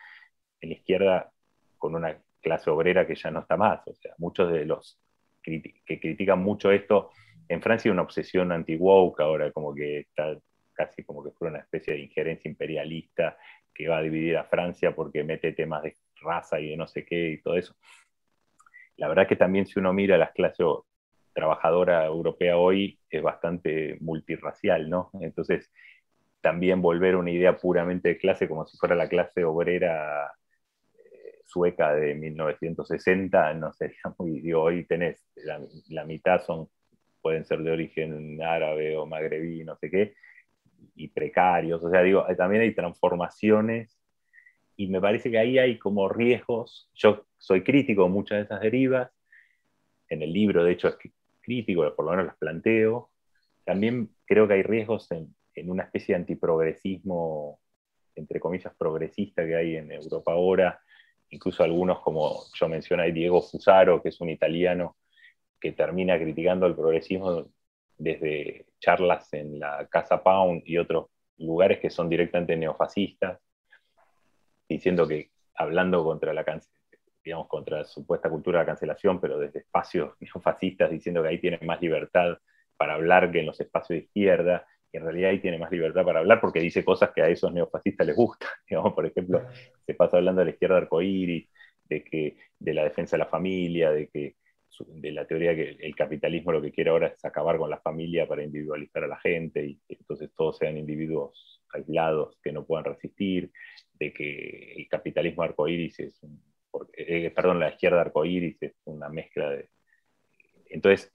en 0.61 0.69
la 0.71 0.75
izquierda 0.75 1.33
con 1.77 1.95
una 1.95 2.19
clase 2.43 2.71
obrera 2.71 3.07
que 3.07 3.14
ya 3.14 3.31
no 3.31 3.41
está 3.41 3.57
más. 3.57 3.87
O 3.87 3.95
sea, 3.95 4.14
muchos 4.19 4.53
de 4.53 4.66
los 4.66 4.99
que 5.43 5.62
critican 6.01 6.43
mucho 6.43 6.71
esto, 6.71 7.11
en 7.49 7.62
Francia 7.62 7.88
hay 7.88 7.92
una 7.92 8.03
obsesión 8.03 8.53
anti-woke 8.53 9.20
ahora, 9.20 9.53
como 9.53 9.74
que 9.74 10.01
está 10.01 10.36
casi 10.74 11.03
como 11.05 11.24
que 11.24 11.32
fuera 11.32 11.55
una 11.55 11.62
especie 11.62 11.94
de 11.94 12.01
injerencia 12.01 12.49
imperialista 12.49 13.36
que 13.74 13.88
va 13.88 13.99
a 13.99 14.03
dividir 14.03 14.36
a 14.36 14.44
Francia 14.44 14.94
porque 14.94 15.24
mete 15.24 15.53
temas 15.53 15.82
de 15.82 15.96
raza 16.20 16.61
y 16.61 16.70
de 16.70 16.76
no 16.76 16.86
sé 16.86 17.05
qué 17.05 17.30
y 17.30 17.42
todo 17.42 17.57
eso. 17.57 17.74
La 18.96 19.09
verdad 19.09 19.28
que 19.28 19.36
también 19.36 19.66
si 19.66 19.78
uno 19.78 19.92
mira 19.92 20.18
las 20.18 20.32
clases 20.32 20.66
trabajadora 21.32 22.05
europea 22.05 22.57
hoy 22.57 22.99
es 23.09 23.22
bastante 23.22 23.96
multirracial, 24.01 24.90
¿no? 24.90 25.11
Entonces, 25.20 25.70
también 26.40 26.82
volver 26.82 27.14
a 27.14 27.18
una 27.18 27.30
idea 27.30 27.57
puramente 27.57 28.09
de 28.09 28.18
clase 28.18 28.49
como 28.49 28.66
si 28.66 28.76
fuera 28.76 28.94
la 28.94 29.09
clase 29.09 29.44
obrera 29.44 30.32
eh, 30.94 31.40
sueca 31.46 31.94
de 31.94 32.14
1960, 32.14 33.55
no 33.55 33.72
sería 33.72 33.96
muy, 34.18 34.40
digo, 34.40 34.62
hoy 34.62 34.84
tenés, 34.86 35.24
la, 35.36 36.05
mitad 36.05 36.42
son, 36.44 36.68
pueden 37.21 37.45
ser 37.45 37.61
de 37.61 37.71
origen 37.71 38.43
árabe 38.43 38.97
o 38.97 39.07
magrebí, 39.07 39.64
no 39.64 39.77
sé 39.77 39.91
qué, 39.91 40.14
y 40.95 41.09
precarios, 41.09 41.83
o 41.83 41.91
sea, 41.91 42.03
digo, 42.03 42.25
también 42.37 42.62
hay 42.62 42.75
transformaciones 42.75 43.99
y 44.77 44.89
me 44.89 45.01
parece 45.01 45.31
que 45.31 45.39
ahí 45.39 45.59
hay 45.59 45.79
como 45.79 46.09
riesgos, 46.09 46.91
yo 46.95 47.27
soy 47.37 47.62
crítico 47.62 48.05
de 48.05 48.11
muchas 48.11 48.39
de 48.39 48.45
esas 48.45 48.61
derivas, 48.61 49.11
en 50.09 50.23
el 50.23 50.33
libro, 50.33 50.64
de 50.64 50.73
hecho, 50.73 50.89
es 50.89 50.97
crítico, 51.41 51.95
por 51.95 52.05
lo 52.05 52.11
menos 52.12 52.27
las 52.27 52.37
planteo. 52.37 53.11
También 53.64 54.11
creo 54.25 54.49
que 54.49 54.55
hay 54.55 54.62
riesgos 54.62 55.11
en, 55.12 55.35
una 55.69 55.85
especie 55.85 56.14
de 56.14 56.21
antiprogresismo, 56.21 57.61
entre 58.14 58.39
comillas, 58.39 58.73
progresista 58.77 59.45
que 59.45 59.57
hay 59.57 59.77
en 59.77 59.91
Europa 59.91 60.33
ahora. 60.33 60.81
Incluso 61.31 61.64
algunos, 61.64 62.01
como 62.01 62.45
yo 62.55 62.69
mencioné, 62.69 63.11
Diego 63.12 63.43
Fusaro, 63.43 64.01
que 64.01 64.11
es 64.11 64.21
un 64.21 64.31
italiano 64.31 64.97
que 65.61 65.73
termina 65.73 66.19
criticando 66.19 66.67
el 66.67 66.75
progresismo 66.75 67.51
desde 67.97 68.67
charlas 68.79 69.33
en 69.33 69.59
la 69.59 69.87
Casa 69.89 70.23
Pound 70.23 70.63
y 70.65 70.79
otros 70.79 71.07
lugares 71.39 71.81
que 71.81 71.91
son 71.91 72.09
directamente 72.09 72.57
neofascistas, 72.57 73.41
diciendo 74.69 75.07
que 75.07 75.31
hablando 75.55 76.05
contra 76.05 76.33
la, 76.33 76.45
digamos, 77.25 77.49
contra 77.49 77.79
la 77.79 77.85
supuesta 77.85 78.31
cultura 78.31 78.59
de 78.59 78.65
la 78.65 78.67
cancelación, 78.67 79.21
pero 79.21 79.39
desde 79.39 79.61
espacios 79.61 80.15
neofascistas 80.21 80.91
diciendo 80.91 81.23
que 81.23 81.29
ahí 81.29 81.39
tiene 81.41 81.59
más 81.63 81.81
libertad 81.81 82.39
para 82.77 82.95
hablar 82.95 83.31
que 83.33 83.41
en 83.41 83.47
los 83.47 83.61
espacios 83.61 83.99
de 83.99 84.05
izquierda, 84.05 84.67
y 84.93 84.97
en 84.97 85.03
realidad 85.03 85.31
ahí 85.31 85.41
tiene 85.41 85.59
más 85.59 85.71
libertad 85.71 86.05
para 86.05 86.21
hablar 86.21 86.41
porque 86.41 86.61
dice 86.61 86.85
cosas 86.85 87.11
que 87.15 87.23
a 87.23 87.29
esos 87.29 87.53
neofascistas 87.53 88.07
les 88.07 88.17
gustan. 88.17 88.49
Digamos, 88.69 88.95
por 88.95 89.05
ejemplo, 89.05 89.43
se 89.85 89.95
pasa 89.95 90.17
hablando 90.17 90.41
de 90.41 90.47
la 90.47 90.51
izquierda 90.53 90.79
arcoíris, 90.79 91.49
de, 91.85 92.05
que, 92.05 92.37
de 92.59 92.75
la 92.75 92.85
defensa 92.85 93.17
de 93.17 93.25
la 93.25 93.31
familia, 93.31 93.91
de 93.91 94.09
que 94.09 94.37
de 94.87 95.12
la 95.12 95.27
teoría 95.27 95.55
que 95.55 95.77
el 95.81 95.95
capitalismo 95.97 96.53
lo 96.53 96.62
que 96.62 96.71
quiere 96.71 96.91
ahora 96.91 97.09
es 97.09 97.25
acabar 97.25 97.59
con 97.59 97.71
la 97.71 97.81
familia 97.81 98.27
para 98.29 98.45
individualizar 98.45 99.05
a 99.05 99.09
la 99.09 99.19
gente 99.19 99.64
y 99.64 99.77
que 99.89 99.95
entonces 99.95 100.31
todos 100.37 100.59
sean 100.59 100.77
individuos 100.77 101.62
aislados 101.73 102.39
que 102.43 102.53
no 102.53 102.64
puedan 102.64 102.85
resistir, 102.85 103.51
de 103.95 104.12
que 104.12 104.75
el 104.77 104.89
capitalismo 104.89 105.43
arcoíris 105.43 105.99
es 106.01 106.23
un, 106.23 106.41
eh, 106.93 107.31
perdón, 107.31 107.61
la 107.61 107.71
izquierda 107.71 108.01
arcoíris 108.01 108.62
es 108.62 108.75
una 108.85 109.09
mezcla 109.09 109.51
de... 109.51 109.69
Entonces, 110.71 111.12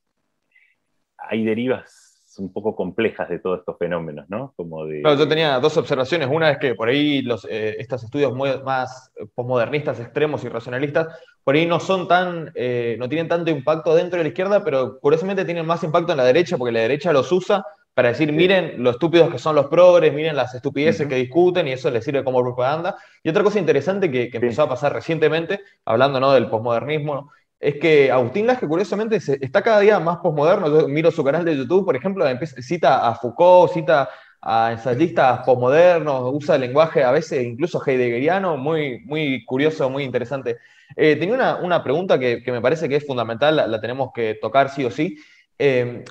hay 1.18 1.44
derivas 1.46 2.14
un 2.40 2.52
poco 2.52 2.76
complejas 2.76 3.30
de 3.30 3.40
todos 3.40 3.60
estos 3.60 3.78
fenómenos, 3.78 4.30
¿no? 4.30 4.54
Como 4.56 4.86
de... 4.86 5.02
yo 5.04 5.28
tenía 5.28 5.60
dos 5.60 5.78
observaciones. 5.78 6.28
Una 6.32 6.52
es 6.52 6.58
que 6.58 6.76
por 6.76 6.90
ahí 6.90 7.22
los, 7.22 7.46
eh, 7.46 7.76
estos 7.78 8.04
estudios 8.04 8.34
muy, 8.34 8.50
más 8.64 9.12
posmodernistas, 9.36 10.00
extremos 10.00 10.44
y 10.44 10.50
racionalistas, 10.50 11.16
por 11.44 11.56
ahí 11.56 11.66
no 11.66 11.80
son 11.80 12.08
tan, 12.08 12.52
eh, 12.56 12.96
no 13.00 13.10
tienen 13.10 13.28
tanto 13.28 13.52
impacto 13.52 13.96
dentro 13.96 14.18
de 14.18 14.24
la 14.24 14.30
izquierda, 14.30 14.64
pero 14.64 15.00
curiosamente 15.00 15.46
tienen 15.46 15.66
más 15.66 15.84
impacto 15.84 16.12
en 16.12 16.18
la 16.18 16.26
derecha, 16.26 16.58
porque 16.58 16.72
la 16.72 16.82
derecha 16.82 17.12
los 17.12 17.32
usa 17.32 17.66
para 17.94 18.10
decir, 18.10 18.32
miren 18.32 18.84
lo 18.84 18.92
estúpidos 18.92 19.30
que 19.30 19.38
son 19.38 19.56
los 19.56 19.68
progres, 19.68 20.14
miren 20.14 20.36
las 20.36 20.56
estupideces 20.56 21.08
que 21.08 21.16
discuten, 21.16 21.68
y 21.68 21.74
eso 21.74 21.92
les 21.92 22.04
sirve 22.04 22.24
como 22.24 22.42
propaganda. 22.42 22.96
Y 23.22 23.30
otra 23.30 23.44
cosa 23.44 23.60
interesante 23.60 24.10
que, 24.10 24.30
empezó 24.34 24.64
a 24.64 24.70
pasar 24.70 24.94
recientemente, 24.94 25.62
hablando 25.86 26.20
¿no? 26.20 26.32
del 26.32 26.50
posmodernismo, 26.50 27.32
es 27.60 27.76
que 27.76 28.12
Agustín 28.12 28.48
Laje, 28.48 28.68
curiosamente, 28.68 29.18
está 29.18 29.62
cada 29.62 29.80
día 29.80 30.00
más 30.00 30.18
posmoderno. 30.18 30.68
Yo 30.68 30.88
miro 30.88 31.12
su 31.12 31.24
canal 31.24 31.46
de 31.46 31.56
YouTube, 31.56 31.86
por 31.86 31.96
ejemplo, 31.96 32.26
cita 32.62 33.08
a 33.08 33.16
Foucault, 33.16 33.72
cita 33.74 34.10
a 34.42 34.74
ensayistas 34.74 35.46
posmodernos, 35.46 36.34
usa 36.34 36.56
el 36.56 36.62
lenguaje 36.62 37.04
a 37.04 37.12
veces 37.12 37.44
incluso 37.44 37.82
heideggeriano, 37.86 38.58
muy, 38.58 39.00
muy 39.06 39.46
curioso, 39.46 39.90
muy 39.90 40.04
interesante. 40.04 40.58
Eh, 40.96 41.16
tenía 41.16 41.58
una, 41.62 41.84
pregunta 41.84 42.20
que, 42.20 42.44
me 42.48 42.62
parece 42.62 42.88
que 42.90 42.98
es 42.98 43.06
fundamental, 43.06 43.56
la, 43.56 43.82
tenemos 43.82 44.12
que 44.14 44.36
tocar 44.36 44.70
sí 44.70 44.86
o 44.86 44.92
sí. 44.92 45.18
Eh, 45.60 46.04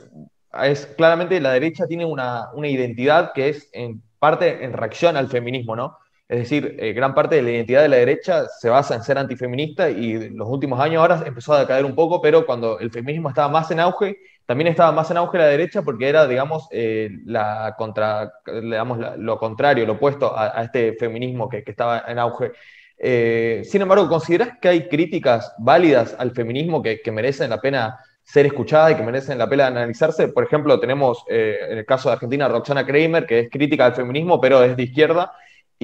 es 0.63 0.87
claramente 0.87 1.41
la 1.41 1.53
derecha 1.53 1.87
tiene 1.87 2.05
una, 2.05 2.51
una, 2.53 2.69
identidad 2.69 3.33
que 3.33 3.49
es 3.49 3.71
en 3.73 4.03
parte 4.19 4.65
en 4.65 4.73
reacción 4.73 5.17
al 5.17 5.29
feminismo, 5.29 5.75
¿no? 5.75 5.99
Es 6.29 6.39
decir, 6.39 6.77
eh, 6.79 6.95
gran 6.95 7.15
parte 7.15 7.37
de 7.37 7.43
la 7.43 7.51
identidad 7.51 7.83
de 7.83 7.89
la 7.89 7.97
derecha 7.97 8.47
se 8.49 8.71
basa 8.71 8.95
en 8.95 9.03
ser 9.03 9.19
antifeminista 9.19 9.91
y 9.91 10.13
en 10.13 10.39
los 10.39 10.49
últimos 10.49 10.81
años 10.81 11.03
ahora 11.03 11.23
empezó 11.27 11.53
a 11.53 11.61
decaer 11.61 11.85
un 11.85 11.95
poco, 11.95 12.23
pero 12.23 12.47
cuando 12.47 12.79
el 12.79 12.91
feminismo 12.91 13.29
estaba 13.29 13.49
más 13.49 13.71
en 13.71 13.81
auge, 13.81 14.17
también 14.47 14.69
estaba 14.69 14.93
más 14.93 15.11
en 15.11 15.19
auge 15.19 15.37
la 15.37 15.47
derecha 15.47 15.83
porque 15.83 16.09
era, 16.09 16.27
digamos, 16.27 16.69
eh, 16.71 17.11
la 17.27 17.75
contra, 17.77 18.33
digamos 18.47 18.99
lo 19.19 19.39
contrario, 19.39 19.85
lo 19.85 19.95
opuesto 19.95 20.33
a, 20.35 20.63
este 20.63 20.95
feminismo 20.95 21.51
que, 21.51 21.63
que, 21.65 21.71
estaba 21.71 22.05
en 22.09 22.19
auge. 22.19 22.53
Eh, 22.99 23.63
sin 23.65 23.83
embargo, 23.83 24.09
¿consideras 24.09 24.59
que 24.61 24.69
hay 24.69 24.89
críticas 24.89 25.55
válidas 25.59 26.15
al 26.19 26.33
feminismo 26.33 26.83
que, 26.83 27.01
que, 27.01 27.11
merecen 27.11 27.51
la 27.51 27.61
pena 27.61 27.99
ser 28.23 28.47
escuchadas 28.47 28.93
y 28.93 28.95
que 28.97 29.03
merecen 29.03 29.39
la 29.39 29.49
pena 29.49 29.67
analizarse? 29.67 30.29
Por 30.29 30.45
ejemplo, 30.45 30.79
tenemos 30.79 31.25
en 31.29 31.79
el 31.79 31.85
caso 31.85 32.09
de 32.09 32.15
Argentina 32.15 32.49
Roxana 32.49 32.87
Kramer, 32.87 33.27
que 33.27 33.41
es 33.41 33.51
crítica 33.51 33.87
al 33.87 33.95
feminismo, 33.95 34.41
pero 34.41 34.63
es 34.63 34.77
de 34.77 34.85
izquierda, 34.85 35.33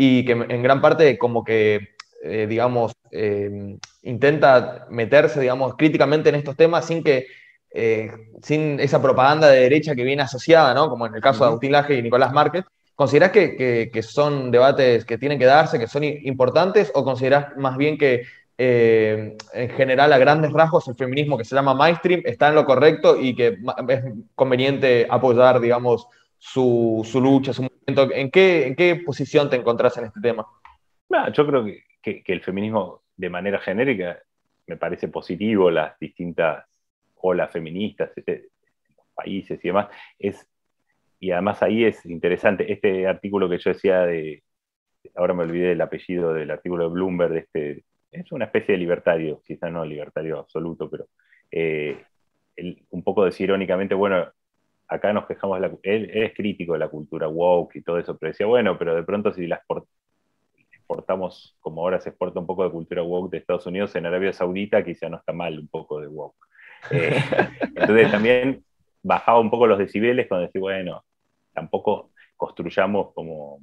y 0.01 0.25
que 0.25 0.33
en 0.33 0.63
gran 0.63 0.81
parte 0.81 1.19
como 1.19 1.43
que, 1.43 1.89
eh, 2.23 2.47
digamos, 2.49 2.93
eh, 3.11 3.77
intenta 4.03 4.87
meterse, 4.91 5.41
digamos, 5.41 5.75
críticamente 5.77 6.29
en 6.29 6.37
estos 6.37 6.57
temas 6.57 6.87
sin 6.87 7.03
que, 7.03 7.27
eh, 7.73 8.13
sin 8.41 8.79
esa 8.79 9.03
propaganda 9.03 9.49
de 9.49 9.61
derecha 9.63 9.97
que 9.97 10.05
viene 10.05 10.23
asociada, 10.23 10.73
¿no? 10.73 10.89
Como 10.89 11.07
en 11.07 11.17
el 11.17 11.21
caso 11.21 11.41
de 11.41 11.49
Agustín 11.49 11.73
Laje 11.73 11.97
y 11.97 12.03
Nicolás 12.03 12.33
Márquez. 12.33 12.65
¿Considerás 12.99 13.31
que, 13.31 14.01
son 14.03 14.51
debates 14.51 15.05
que 15.05 15.19
tienen 15.19 15.39
que 15.39 15.45
darse, 15.45 15.79
que 15.79 15.87
son 15.87 16.03
importantes, 16.03 16.91
o 16.97 17.05
considerás 17.05 17.57
más 17.57 17.77
bien 17.77 17.97
que 17.97 18.25
en 18.59 19.71
general, 19.77 20.13
a 20.13 20.19
grandes 20.19 20.53
rasgos, 20.53 20.89
el 20.89 20.97
feminismo 20.97 21.39
que 21.39 21.45
se 21.45 21.55
llama 21.55 21.75
mainstream 21.75 22.23
está 22.25 22.49
en 22.49 22.57
lo 22.57 22.65
correcto 22.65 23.17
y 23.17 23.37
que 23.37 23.57
es 23.89 24.05
conveniente 24.35 25.07
apoyar, 25.09 25.61
digamos, 25.61 26.09
su, 26.39 27.07
su 27.09 27.21
lucha, 27.21 27.53
su 27.53 27.69
¿En 27.87 28.33
qué, 28.33 28.67
¿En 28.67 28.75
qué 28.75 28.97
posición 29.07 29.49
te 29.49 29.55
encontrás 29.55 29.97
en 29.99 30.07
este 30.07 30.21
tema? 30.21 30.45
yo 31.33 31.47
creo 31.47 31.65
que, 32.03 32.25
que, 32.25 32.33
el 32.33 32.43
feminismo, 32.43 33.03
de 33.17 33.31
manera 33.31 33.61
genérica, 33.61 34.19
me 34.67 34.77
parece 34.77 35.07
positivo, 35.07 35.71
las 35.71 35.97
distintas 36.01 36.65
olas 37.21 37.53
feministas, 37.53 38.11
este, 38.17 38.49
países 39.15 39.65
y 39.65 39.69
demás, 39.69 39.87
es, 40.19 40.49
y 41.21 41.31
además 41.33 41.63
ahí 41.63 41.85
es 41.85 42.05
interesante, 42.07 42.73
este 42.73 43.07
artículo 43.07 43.49
que 43.49 43.59
yo 43.59 43.73
decía 43.73 44.01
de, 44.03 44.43
ahora 45.17 45.35
me 45.35 45.45
olvidé 45.45 45.73
el 45.73 45.81
apellido 45.81 46.33
del 46.33 46.51
artículo 46.51 46.85
de 46.85 46.91
Bloomberg, 46.91 47.33
de 47.33 47.39
este, 47.41 47.85
es 48.11 48.33
una 48.33 48.47
especie 48.47 48.73
de 48.73 48.79
libertario, 48.79 49.43
quizás 49.45 49.71
no 49.71 49.85
libertario 49.85 50.39
absoluto, 50.39 50.89
pero 50.89 51.07
eh, 51.51 52.05
un 52.91 53.03
poco 53.03 53.25
decir 53.25 53.45
irónicamente, 53.45 53.95
bueno, 53.95 54.27
acá 54.89 55.13
nos 55.13 55.27
quejamos, 55.27 55.61
la, 55.61 55.71
él, 55.83 56.11
es 56.13 56.35
crítico 56.35 56.73
de 56.73 56.79
la 56.79 56.89
cultura 56.89 57.29
woke 57.29 57.77
y 57.77 57.83
todo 57.83 57.99
eso, 57.99 58.17
pero 58.17 58.33
decía, 58.33 58.47
bueno, 58.47 58.79
pero 58.79 58.95
de 58.95 59.03
pronto 59.03 59.33
si 59.33 59.47
la 59.47 59.63
exportamos, 60.71 61.57
como 61.61 61.83
ahora 61.83 62.01
se 62.01 62.11
exporta 62.11 62.41
un 62.41 62.47
poco 62.47 62.65
de 62.65 62.71
cultura 62.71 63.03
woke 63.03 63.31
de 63.31 63.39
Estados 63.39 63.67
Unidos 63.67 63.95
en 63.95 64.07
Arabia 64.07 64.33
Saudita, 64.33 64.85
quizá 64.85 65.09
no 65.09 65.19
está 65.19 65.33
mal 65.33 65.59
un 65.59 65.69
poco 65.69 66.01
de 66.01 66.09
woke. 66.09 66.37
Eh, 66.91 67.17
entonces 67.77 68.11
también 68.11 68.65
bajaba 69.03 69.41
un 69.41 69.51
poco 69.51 69.67
los 69.67 69.79
decibeles 69.79 70.27
cuando 70.27 70.47
decía, 70.47 70.61
bueno, 70.61 71.05
tampoco 71.59 72.13
construyamos 72.37 73.13
como 73.15 73.61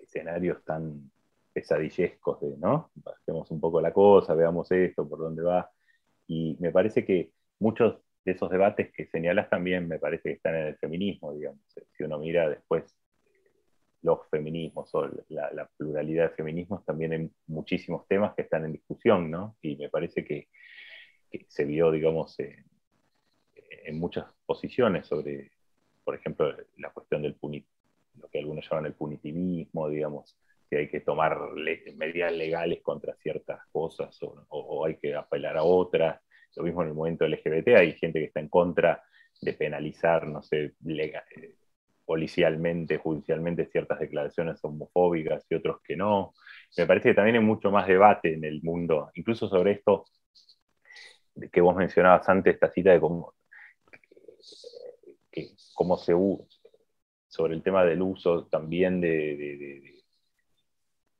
escenarios 0.00 0.64
tan 0.64 1.10
pesadillescos 1.52 2.40
de, 2.40 2.56
¿no? 2.56 2.90
Bajemos 2.96 3.48
un 3.52 3.60
poco 3.60 3.80
la 3.80 3.92
cosa, 3.92 4.34
veamos 4.34 4.68
esto, 4.72 5.08
por 5.08 5.20
dónde 5.20 5.42
va. 5.42 5.70
Y 6.26 6.56
me 6.58 6.72
parece 6.72 7.04
que 7.04 7.30
muchos 7.60 8.00
de 8.24 8.32
esos 8.32 8.50
debates 8.50 8.90
que 8.92 9.06
señalas 9.06 9.48
también 9.48 9.86
me 9.86 10.00
parece 10.00 10.30
que 10.30 10.32
están 10.32 10.56
en 10.56 10.66
el 10.66 10.76
feminismo, 10.76 11.32
digamos. 11.32 11.60
Si 11.96 12.02
uno 12.02 12.18
mira 12.18 12.48
después 12.48 12.96
los 14.02 14.28
feminismos 14.28 14.92
o 14.94 15.08
la, 15.28 15.70
pluralidad 15.76 16.30
de 16.30 16.36
feminismos, 16.36 16.84
también 16.84 17.12
hay 17.12 17.30
muchísimos 17.46 18.08
temas 18.08 18.34
que 18.34 18.42
están 18.42 18.64
en 18.64 18.72
discusión, 18.72 19.30
¿no? 19.30 19.56
Y 19.62 19.76
me 19.76 19.88
parece 19.88 20.24
que, 20.24 20.48
se 21.48 21.64
vio, 21.64 21.92
digamos, 21.92 22.36
en 22.38 23.98
muchas 23.98 24.26
posiciones 24.46 25.06
sobre, 25.06 25.53
por 26.04 26.14
ejemplo, 26.14 26.54
la 26.78 26.90
cuestión 26.90 27.22
del 27.22 27.36
lo 27.40 28.28
que 28.28 28.38
algunos 28.38 28.68
llaman 28.68 28.86
el 28.86 28.94
punitivismo, 28.94 29.88
digamos, 29.88 30.36
si 30.68 30.76
hay 30.76 30.88
que 30.88 31.00
tomar 31.00 31.38
medidas 31.96 32.32
legales 32.32 32.80
contra 32.82 33.14
ciertas 33.16 33.60
cosas 33.72 34.16
o 34.20 34.84
hay 34.84 34.96
que 34.96 35.14
apelar 35.14 35.56
a 35.56 35.62
otras 35.64 36.20
lo 36.56 36.62
mismo 36.62 36.82
en 36.82 36.88
el 36.88 36.94
movimiento 36.94 37.26
LGBT, 37.26 37.68
hay 37.76 37.92
gente 37.94 38.18
que 38.20 38.26
está 38.26 38.40
en 38.40 38.48
contra 38.48 39.02
de 39.40 39.52
penalizar, 39.54 40.26
no 40.26 40.42
sé, 40.42 40.74
eh, 40.86 41.56
policialmente, 42.04 42.98
judicialmente 42.98 43.66
ciertas 43.66 43.98
declaraciones 43.98 44.62
homofóbicas 44.62 45.44
y 45.50 45.54
otros 45.54 45.80
que 45.82 45.96
no. 45.96 46.34
Me 46.76 46.86
parece 46.86 47.10
que 47.10 47.14
también 47.14 47.36
hay 47.36 47.42
mucho 47.42 47.70
más 47.70 47.86
debate 47.86 48.34
en 48.34 48.44
el 48.44 48.62
mundo, 48.62 49.10
incluso 49.14 49.48
sobre 49.48 49.72
esto 49.72 50.04
que 51.52 51.60
vos 51.60 51.74
mencionabas 51.74 52.28
antes, 52.28 52.54
esta 52.54 52.70
cita 52.70 52.92
de 52.92 53.00
cómo, 53.00 53.34
cómo 55.74 55.98
se 55.98 56.14
usa, 56.14 56.46
sobre 57.28 57.54
el 57.54 57.62
tema 57.62 57.84
del 57.84 58.02
uso 58.02 58.46
también 58.46 59.00
de, 59.00 60.02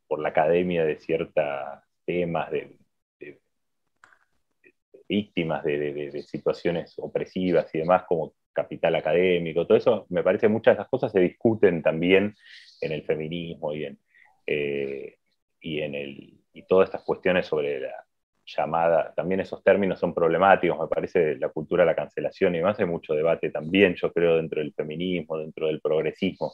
por 0.06 0.20
la 0.20 0.28
academia 0.30 0.84
de 0.84 0.98
ciertos 1.00 1.44
temas, 2.04 2.50
de, 2.50 2.78
víctimas 5.08 5.64
de, 5.64 6.24
situaciones 6.26 6.94
opresivas 6.98 7.72
y 7.74 7.78
demás, 7.78 8.04
como 8.08 8.34
capital 8.52 8.94
académico, 8.94 9.66
todo 9.66 9.76
eso, 9.76 10.06
me 10.10 10.22
parece 10.22 10.48
muchas 10.48 10.76
de 10.76 10.82
esas 10.82 10.90
cosas 10.90 11.12
se 11.12 11.20
discuten 11.20 11.82
también 11.82 12.34
en 12.80 12.92
el 12.92 13.02
feminismo 13.04 13.74
y 13.74 13.84
en, 13.84 13.98
eh, 14.46 15.18
y 15.60 15.80
en 15.80 15.94
el, 15.94 16.40
y 16.52 16.62
todas 16.66 16.88
estas 16.88 17.02
cuestiones 17.02 17.46
sobre 17.46 17.80
la 17.80 18.03
llamada, 18.44 19.12
también 19.14 19.40
esos 19.40 19.62
términos 19.62 19.98
son 19.98 20.12
problemáticos, 20.12 20.78
me 20.78 20.86
parece 20.86 21.36
la 21.36 21.48
cultura 21.48 21.82
de 21.82 21.86
la 21.86 21.96
cancelación 21.96 22.54
y 22.54 22.58
demás, 22.58 22.78
hay 22.78 22.86
mucho 22.86 23.14
debate 23.14 23.50
también, 23.50 23.94
yo 23.94 24.12
creo, 24.12 24.36
dentro 24.36 24.60
del 24.60 24.72
feminismo, 24.74 25.38
dentro 25.38 25.66
del 25.66 25.80
progresismo. 25.80 26.52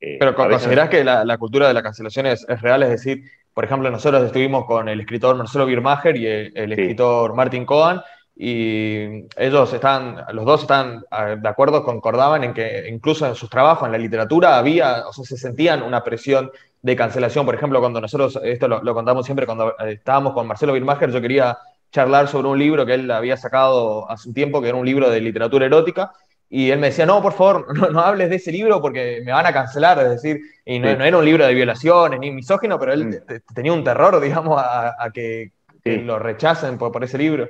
Eh, 0.00 0.16
Pero 0.18 0.34
¿considerás 0.34 0.88
que 0.88 1.04
la, 1.04 1.38
cultura 1.38 1.68
de 1.68 1.74
la 1.74 1.82
cancelación 1.82 2.26
es, 2.26 2.46
es 2.48 2.60
real? 2.60 2.82
Es 2.82 2.90
decir, 2.90 3.22
por 3.52 3.64
ejemplo, 3.64 3.90
nosotros 3.90 4.24
estuvimos 4.24 4.64
con 4.64 4.88
el 4.88 5.00
escritor 5.00 5.36
Marcelo 5.36 5.66
Birmacher 5.66 6.16
y 6.16 6.26
el, 6.26 6.72
escritor 6.72 7.34
Martin 7.34 7.66
Cohen, 7.66 8.00
y 8.34 9.26
ellos 9.36 9.72
están, 9.74 10.24
los 10.32 10.46
dos 10.46 10.62
están 10.62 11.04
ah, 11.10 11.36
de 11.36 11.48
acuerdo, 11.48 11.84
concordaban 11.84 12.42
en 12.44 12.54
que 12.54 12.88
incluso 12.88 13.26
en 13.26 13.34
sus 13.34 13.50
trabajos, 13.50 13.84
en 13.86 13.92
la 13.92 13.98
literatura, 13.98 14.56
había, 14.56 15.06
o 15.06 15.12
sea, 15.12 15.24
se 15.24 15.36
sentían 15.36 15.82
una 15.82 16.02
presión 16.02 16.50
de 16.82 16.96
cancelación. 16.96 17.46
Por 17.46 17.54
ejemplo, 17.54 17.80
cuando 17.80 18.00
nosotros, 18.00 18.38
esto 18.42 18.68
lo, 18.68 18.94
contamos 18.94 19.26
siempre, 19.26 19.46
cuando 19.46 19.70
eh, 19.78 19.92
estábamos 19.92 20.32
con 20.32 20.46
Marcelo 20.46 20.72
Birmacher, 20.72 21.10
yo 21.10 21.20
quería 21.20 21.58
charlar 21.90 22.28
sobre 22.28 22.48
un 22.48 22.58
libro 22.58 22.86
que 22.86 22.94
él 22.94 23.10
había 23.10 23.36
sacado 23.36 24.08
hace 24.10 24.28
un 24.28 24.34
tiempo, 24.34 24.60
que 24.60 24.68
era 24.68 24.76
un 24.76 24.86
libro 24.86 25.10
de 25.10 25.20
literatura 25.20 25.66
erótica, 25.66 26.12
y 26.48 26.70
él 26.70 26.78
me 26.78 26.88
decía, 26.88 27.06
no, 27.06 27.22
por 27.22 27.32
favor, 27.32 27.66
no, 27.92 28.00
hables 28.00 28.30
de 28.30 28.36
ese 28.36 28.52
libro 28.52 28.80
porque 28.80 29.22
me 29.24 29.32
van 29.32 29.46
a 29.46 29.52
cancelar, 29.52 29.98
es 30.00 30.10
decir, 30.10 30.40
y 30.64 30.78
no, 30.78 30.88
era 30.88 31.16
un 31.16 31.24
libro 31.24 31.46
de 31.46 31.54
violaciones 31.54 32.18
ni 32.20 32.30
misógino, 32.30 32.78
pero 32.78 32.92
él 32.92 33.22
tenía 33.54 33.72
un 33.72 33.84
terror, 33.84 34.20
digamos, 34.20 34.60
a, 34.62 35.10
que, 35.12 35.52
lo 35.84 36.18
rechacen 36.18 36.78
por, 36.78 37.02
ese 37.02 37.18
libro. 37.18 37.48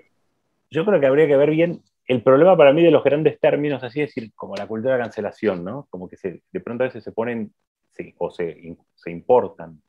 yo 0.70 0.84
creo 0.84 1.00
que 1.00 1.06
habría 1.06 1.26
que 1.26 1.36
ver 1.36 1.50
bien 1.50 1.82
el 2.06 2.22
problema 2.22 2.56
para 2.56 2.72
mí 2.72 2.82
de 2.82 2.90
los 2.90 3.04
grandes 3.04 3.38
términos, 3.38 3.82
así 3.82 4.00
decir, 4.00 4.32
como 4.34 4.56
la 4.56 4.66
cultura 4.66 4.94
de 4.94 5.02
cancelación, 5.02 5.64
¿no? 5.64 5.86
Como 5.90 6.08
que 6.08 6.16
se, 6.16 6.42
de 6.50 6.60
pronto 6.60 6.84
a 6.84 6.88
veces 6.88 7.04
se 7.04 7.12
ponen 7.12 7.52
o 8.18 8.30
se, 8.30 8.76
importan 9.06 9.80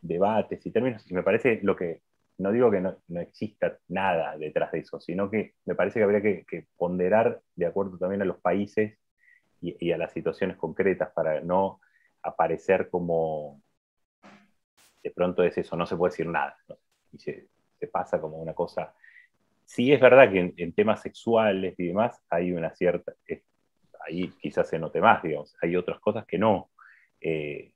debates 0.00 0.64
y 0.66 0.70
términos, 0.70 1.08
y 1.10 1.14
me 1.14 1.22
parece 1.22 1.60
lo 1.62 1.76
que, 1.76 2.02
no 2.38 2.50
digo 2.50 2.70
que 2.70 2.80
no, 2.80 2.96
no 3.08 3.20
exista 3.20 3.78
nada 3.88 4.36
detrás 4.36 4.72
de 4.72 4.80
eso, 4.80 5.00
sino 5.00 5.30
que 5.30 5.54
me 5.64 5.74
parece 5.74 6.00
que 6.00 6.04
habría 6.04 6.22
que, 6.22 6.66
ponderar 6.76 7.40
de 7.54 7.66
acuerdo 7.66 7.98
también 7.98 8.22
a 8.22 8.26
los 8.26 8.38
países 8.38 8.98
y, 9.60 9.92
a 9.92 9.98
las 9.98 10.12
situaciones 10.12 10.56
concretas 10.56 11.10
para 11.14 11.40
no 11.40 11.80
aparecer 12.22 12.90
como 12.90 13.62
de 15.02 15.10
pronto 15.10 15.42
es 15.42 15.56
eso, 15.58 15.76
no 15.76 15.86
se 15.86 15.96
puede 15.96 16.12
decir 16.12 16.26
nada, 16.26 16.56
¿no? 16.68 16.76
y 17.12 17.18
se 17.18 17.48
pasa 17.92 18.20
como 18.20 18.38
una 18.38 18.54
cosa 18.54 18.94
sí 19.64 19.92
es 19.92 20.00
verdad 20.00 20.30
que 20.30 20.54
en, 20.56 20.72
temas 20.72 21.00
sexuales 21.02 21.74
y 21.78 21.88
demás 21.88 22.20
hay 22.30 22.52
una 22.52 22.74
cierta, 22.74 23.14
ahí 24.06 24.28
quizás 24.40 24.68
se 24.68 24.78
note 24.78 25.00
más, 25.00 25.22
digamos, 25.22 25.56
hay 25.60 25.76
otras 25.76 25.98
cosas 26.00 26.26
que 26.26 26.38
no. 26.38 26.70
Eh, 27.24 27.72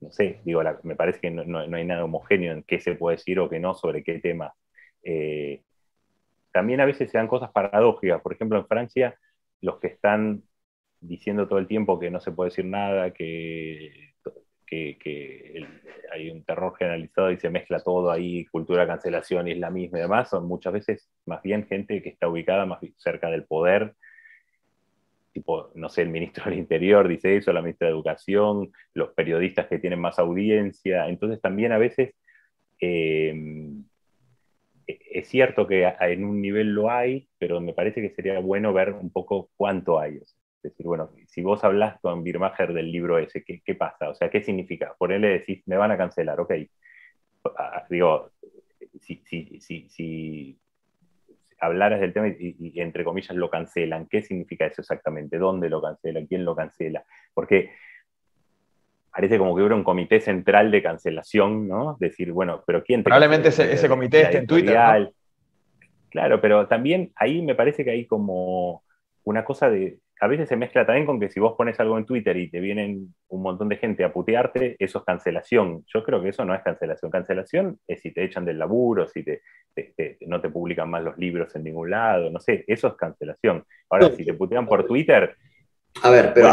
no 0.00 0.10
sé, 0.10 0.40
digo, 0.44 0.62
me 0.82 0.96
parece 0.96 1.20
que 1.20 1.30
no, 1.30 1.58
hay 1.58 1.84
nada 1.84 2.04
homogéneo 2.04 2.52
en 2.54 2.62
qué 2.62 2.80
se 2.80 2.94
puede 2.94 3.16
decir 3.18 3.38
o 3.40 3.50
qué 3.50 3.60
no 3.60 3.74
sobre 3.74 4.02
qué 4.02 4.18
tema. 4.20 4.54
Eh, 5.02 5.62
también 6.52 6.80
a 6.80 6.86
veces 6.86 7.10
se 7.10 7.18
dan 7.18 7.28
cosas 7.28 7.50
paradójicas. 7.52 8.22
Por 8.22 8.32
ejemplo, 8.32 8.58
en 8.58 8.66
Francia, 8.66 9.18
los 9.60 9.78
que 9.80 9.88
están 9.88 10.42
diciendo 11.00 11.48
todo 11.48 11.58
el 11.58 11.66
tiempo 11.66 11.98
que 11.98 12.10
no 12.10 12.20
se 12.20 12.32
puede 12.32 12.50
decir 12.50 12.64
nada, 12.64 13.12
que 13.12 14.14
que, 14.66 15.66
hay 16.12 16.30
un 16.30 16.44
terror 16.44 16.74
generalizado 16.76 17.30
y 17.30 17.38
se 17.38 17.50
mezcla 17.50 17.80
todo 17.80 18.10
ahí, 18.10 18.46
cultura 18.46 18.86
cancelación, 18.86 19.48
islamismo 19.48 19.98
y 19.98 20.00
demás, 20.00 20.30
son 20.30 20.46
muchas 20.46 20.72
veces 20.72 21.08
más 21.24 21.42
bien 21.42 21.66
gente 21.66 22.02
que 22.02 22.10
está 22.10 22.28
ubicada 22.28 22.66
más 22.66 22.80
cerca 22.96 23.30
del 23.30 23.44
poder, 23.44 23.94
tipo, 25.36 25.70
no 25.74 25.90
sé, 25.90 26.00
el 26.00 26.08
ministro 26.08 26.44
del 26.46 26.58
Interior 26.58 27.06
dice 27.06 27.36
eso, 27.36 27.52
la 27.52 27.60
ministra 27.60 27.88
de 27.88 27.92
Educación, 27.92 28.72
los 28.94 29.10
periodistas 29.10 29.66
que 29.66 29.78
tienen 29.78 30.00
más 30.00 30.18
audiencia, 30.18 31.08
entonces 31.08 31.42
también 31.42 31.72
a 31.72 31.78
veces 31.78 32.14
eh, 32.80 33.34
es 34.86 35.28
cierto 35.28 35.66
que 35.66 35.84
en 36.00 36.24
un 36.24 36.40
nivel 36.40 36.68
lo 36.68 36.90
hay, 36.90 37.28
pero 37.38 37.60
me 37.60 37.74
parece 37.74 38.00
que 38.00 38.14
sería 38.14 38.38
bueno 38.40 38.72
ver 38.72 38.94
un 38.94 39.10
poco 39.10 39.50
cuánto 39.56 40.00
hay 40.00 40.20
decir, 40.62 40.86
bueno, 40.86 41.10
si 41.26 41.42
vos 41.42 41.62
hablas 41.64 42.00
con 42.00 42.24
Birmacher 42.24 42.72
del 42.72 42.90
libro 42.90 43.18
ese, 43.18 43.44
¿qué, 43.44 43.60
¿qué, 43.64 43.74
pasa? 43.74 44.08
O 44.08 44.14
sea, 44.14 44.30
¿qué 44.30 44.42
significa? 44.42 44.94
Por 44.98 45.12
él 45.12 45.22
le 45.22 45.28
decís, 45.28 45.62
me 45.66 45.76
van 45.76 45.92
a 45.92 45.98
cancelar, 45.98 46.40
ok. 46.40 46.52
Digo, 47.90 48.32
si, 49.00 49.22
si, 49.26 49.60
si 49.88 50.58
hablaras 51.66 52.00
del 52.00 52.12
tema 52.12 52.28
y, 52.28 52.80
entre 52.80 53.04
comillas 53.04 53.36
lo 53.36 53.50
cancelan, 53.50 54.06
¿qué 54.06 54.22
significa 54.22 54.66
eso 54.66 54.80
exactamente? 54.80 55.38
¿Dónde 55.38 55.68
lo 55.68 55.82
cancelan? 55.82 56.26
¿Quién 56.26 56.44
lo 56.44 56.56
cancela? 56.56 57.04
Porque 57.34 57.70
parece 59.10 59.38
como 59.38 59.54
que 59.54 59.62
hubiera 59.62 59.74
un 59.74 59.84
comité 59.84 60.20
central 60.20 60.70
de 60.70 60.82
cancelación, 60.82 61.68
¿no? 61.68 61.96
Decir, 62.00 62.32
bueno, 62.32 62.62
pero 62.66 62.82
¿quién 62.82 63.00
te 63.00 63.04
Probablemente 63.04 63.48
ese, 63.48 63.72
ese, 63.72 63.88
comité 63.88 64.22
esté 64.22 64.38
en 64.38 64.46
Twitter. 64.46 64.76
¿no? 64.76 65.10
Claro, 66.10 66.40
pero 66.40 66.66
también 66.66 67.12
ahí 67.16 67.42
me 67.42 67.54
parece 67.54 67.84
que 67.84 67.90
hay 67.90 68.06
como 68.06 68.82
una 69.24 69.44
cosa 69.44 69.68
de, 69.68 69.98
a 70.20 70.26
veces 70.28 70.48
se 70.48 70.56
mezcla 70.56 70.86
también 70.86 71.06
con 71.06 71.20
que 71.20 71.28
si 71.28 71.40
vos 71.40 71.54
pones 71.56 71.78
algo 71.78 71.98
en 71.98 72.06
Twitter 72.06 72.36
y 72.36 72.50
te 72.50 72.60
vienen 72.60 73.14
un 73.28 73.42
montón 73.42 73.68
de 73.68 73.76
gente 73.76 74.02
a 74.02 74.12
putearte, 74.12 74.76
eso 74.78 74.98
es 75.00 75.04
cancelación. 75.04 75.84
Yo 75.92 76.02
creo 76.02 76.22
que 76.22 76.30
eso 76.30 76.44
no 76.44 76.54
es 76.54 76.62
cancelación. 76.62 77.10
Cancelación 77.10 77.78
es 77.86 78.00
si 78.00 78.12
te 78.12 78.24
echan 78.24 78.44
del 78.44 78.58
laburo, 78.58 79.06
si 79.08 79.22
te, 79.22 79.42
no 80.22 80.40
te 80.40 80.48
publican 80.48 80.88
más 80.88 81.02
los 81.02 81.18
libros 81.18 81.54
en 81.54 81.64
ningún 81.64 81.90
lado, 81.90 82.30
no 82.30 82.40
sé, 82.40 82.64
eso 82.66 82.88
es 82.88 82.94
cancelación. 82.94 83.64
Ahora, 83.90 84.10
si 84.10 84.24
te 84.24 84.34
putean 84.34 84.66
por 84.66 84.86
Twitter... 84.86 85.34
A 86.02 86.10
ver, 86.10 86.32
pero, 86.34 86.50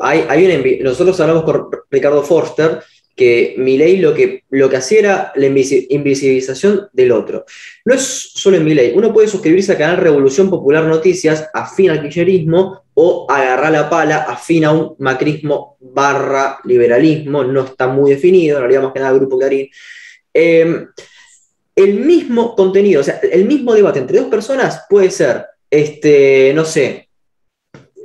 hay, 0.00 0.24
hay, 0.26 0.80
nosotros 0.82 1.20
hablamos 1.20 1.44
con 1.44 1.68
Ricardo 1.90 2.22
Forster 2.22 2.80
que 3.14 3.54
Milei 3.56 3.98
lo 3.98 4.14
que, 4.14 4.44
lo 4.50 4.68
que 4.68 4.76
hacía 4.76 4.98
era 4.98 5.32
la 5.34 5.46
invisibilización 5.46 6.88
del 6.92 7.12
otro. 7.12 7.44
No 7.84 7.94
es 7.94 8.32
solo 8.34 8.58
en 8.58 8.64
Milei, 8.64 8.92
uno 8.94 9.12
puede 9.12 9.26
suscribirse 9.26 9.72
al 9.72 9.78
canal 9.78 9.96
Revolución 9.96 10.50
Popular 10.50 10.84
Noticias, 10.84 11.48
afín 11.52 11.90
al 11.90 12.02
kirchnerismo, 12.02 12.85
o 12.98 13.26
agarrar 13.28 13.72
la 13.72 13.90
pala, 13.90 14.22
afín 14.22 14.64
a 14.64 14.72
un 14.72 14.96
macrismo 15.00 15.76
barra 15.80 16.58
liberalismo, 16.64 17.44
no 17.44 17.64
está 17.64 17.88
muy 17.88 18.12
definido, 18.12 18.56
en 18.56 18.62
realidad 18.62 18.82
más 18.84 18.92
que 18.94 19.00
nada 19.00 19.12
Grupo 19.12 19.38
Clarín. 19.38 19.68
Em, 20.32 20.88
el 21.74 21.94
mismo 22.00 22.56
contenido, 22.56 23.02
o 23.02 23.04
sea, 23.04 23.20
el 23.30 23.44
mismo 23.44 23.74
debate 23.74 23.98
entre 23.98 24.18
dos 24.18 24.28
personas 24.28 24.86
puede 24.88 25.10
ser, 25.10 25.44
este, 25.70 26.52
no 26.54 26.64
sé, 26.64 27.10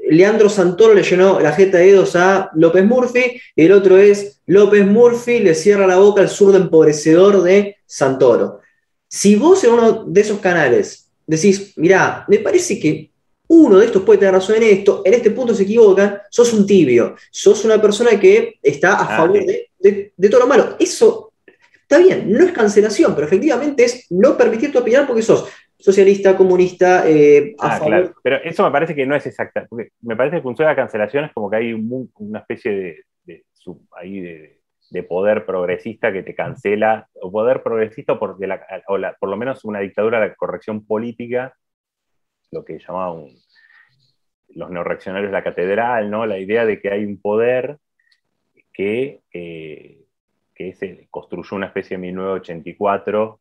Leandro 0.09 0.49
Santoro 0.49 0.93
le 0.93 1.03
llenó 1.03 1.39
la 1.39 1.53
jeta 1.53 1.77
de 1.77 1.85
dedos 1.85 2.17
a 2.17 2.49
López 2.53 2.83
Murphy, 2.83 3.39
y 3.55 3.63
el 3.63 3.71
otro 3.71 3.97
es 3.97 4.41
López 4.45 4.85
Murphy 4.85 5.39
le 5.39 5.55
cierra 5.55 5.87
la 5.87 5.99
boca 5.99 6.21
al 6.21 6.27
zurdo 6.27 6.57
empobrecedor 6.57 7.43
de 7.43 7.77
Santoro. 7.85 8.59
Si 9.07 9.37
vos 9.37 9.63
en 9.63 9.71
uno 9.71 10.03
de 10.03 10.19
esos 10.19 10.39
canales 10.39 11.09
decís, 11.25 11.71
mirá, 11.77 12.25
me 12.27 12.39
parece 12.39 12.77
que 12.77 13.10
uno 13.53 13.79
de 13.79 13.85
estos 13.85 14.03
puede 14.03 14.19
tener 14.19 14.33
razón 14.33 14.55
en 14.57 14.63
esto, 14.63 15.01
en 15.03 15.13
este 15.13 15.31
punto 15.31 15.53
se 15.53 15.63
equivocan, 15.63 16.19
sos 16.29 16.53
un 16.53 16.65
tibio, 16.65 17.15
sos 17.29 17.65
una 17.65 17.81
persona 17.81 18.19
que 18.19 18.59
está 18.63 18.93
a 18.93 19.01
ah, 19.01 19.17
favor 19.17 19.43
de, 19.43 20.13
de 20.15 20.29
todo 20.29 20.41
lo 20.41 20.47
malo. 20.47 20.77
Eso 20.79 21.33
está 21.81 21.97
bien, 21.99 22.31
no 22.31 22.45
es 22.45 22.53
cancelación, 22.53 23.13
pero 23.13 23.27
efectivamente 23.27 23.83
es 23.83 24.07
no 24.09 24.37
permitir 24.37 24.71
tu 24.71 24.79
opinión 24.79 25.05
porque 25.05 25.21
sos 25.21 25.49
socialista, 25.81 26.37
comunista, 26.37 27.09
eh, 27.09 27.55
ah, 27.59 27.79
Claro. 27.83 28.13
Pero 28.23 28.37
eso 28.37 28.63
me 28.63 28.71
parece 28.71 28.95
que 28.95 29.05
no 29.05 29.15
es 29.15 29.25
exacta, 29.25 29.65
porque 29.67 29.89
me 30.01 30.15
parece 30.15 30.37
que 30.37 30.43
funciona 30.43 30.71
la 30.71 30.75
cancelación 30.75 31.25
es 31.25 31.33
como 31.33 31.49
que 31.49 31.57
hay 31.57 31.73
una 31.73 32.39
especie 32.39 32.71
de, 32.71 33.03
de, 33.25 34.59
de, 34.91 35.03
poder 35.03 35.45
progresista 35.45 36.13
que 36.13 36.23
te 36.23 36.35
cancela, 36.35 37.09
o 37.15 37.31
poder 37.31 37.63
progresista 37.63 38.17
porque 38.17 38.47
la, 38.47 38.61
o 38.87 38.97
por 39.19 39.29
lo 39.29 39.37
menos 39.37 39.65
una 39.65 39.79
dictadura 39.79 40.21
de 40.21 40.35
corrección 40.35 40.85
política, 40.85 41.55
lo 42.51 42.63
que 42.65 42.79
llamaban 42.79 43.27
los 44.49 44.69
neoreaccionarios 44.69 45.31
la 45.31 45.43
catedral, 45.43 46.09
¿no? 46.11 46.25
la 46.25 46.37
idea 46.37 46.65
de 46.65 46.79
que 46.79 46.91
hay 46.91 47.05
un 47.05 47.21
poder 47.21 47.77
que, 48.73 49.21
eh, 49.33 50.05
que 50.53 50.73
se 50.73 51.07
construyó 51.09 51.55
una 51.55 51.67
especie 51.67 51.97
de 51.97 52.01
1984 52.01 53.39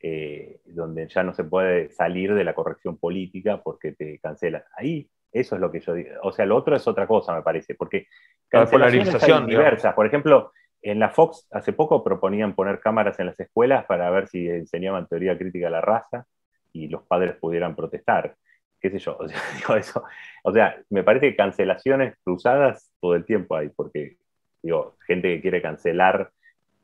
eh, 0.00 0.60
donde 0.66 1.08
ya 1.08 1.22
no 1.22 1.32
se 1.32 1.44
puede 1.44 1.90
salir 1.90 2.34
de 2.34 2.44
la 2.44 2.54
corrección 2.54 2.98
política 2.98 3.62
porque 3.62 3.92
te 3.92 4.18
cancelan. 4.18 4.62
Ahí, 4.76 5.08
eso 5.32 5.54
es 5.54 5.60
lo 5.60 5.70
que 5.72 5.80
yo 5.80 5.94
digo. 5.94 6.10
O 6.22 6.32
sea, 6.32 6.46
lo 6.46 6.56
otro 6.56 6.76
es 6.76 6.86
otra 6.86 7.06
cosa, 7.06 7.34
me 7.34 7.42
parece, 7.42 7.74
porque 7.74 8.06
polarización 8.50 9.46
diversas. 9.46 9.94
Por 9.94 10.06
ejemplo, 10.06 10.52
en 10.82 10.98
la 10.98 11.10
Fox 11.10 11.48
hace 11.50 11.72
poco 11.72 12.04
proponían 12.04 12.54
poner 12.54 12.78
cámaras 12.78 13.18
en 13.20 13.26
las 13.26 13.40
escuelas 13.40 13.86
para 13.86 14.10
ver 14.10 14.28
si 14.28 14.48
enseñaban 14.48 15.08
teoría 15.08 15.36
crítica 15.36 15.68
a 15.68 15.70
la 15.70 15.80
raza 15.80 16.26
y 16.72 16.88
los 16.88 17.02
padres 17.02 17.36
pudieran 17.36 17.74
protestar. 17.74 18.36
¿Qué 18.80 18.90
sé 18.90 18.98
yo? 18.98 19.16
O 19.20 19.28
sea, 19.28 19.40
digo 19.56 19.76
eso. 19.76 20.04
O 20.44 20.52
sea, 20.52 20.76
me 20.90 21.02
parece 21.02 21.30
que 21.30 21.36
cancelaciones 21.36 22.14
cruzadas 22.24 22.92
todo 23.00 23.14
el 23.14 23.24
tiempo 23.24 23.56
hay, 23.56 23.68
porque 23.68 24.16
digo, 24.62 24.96
gente 25.06 25.34
que 25.34 25.40
quiere 25.40 25.62
cancelar 25.62 26.30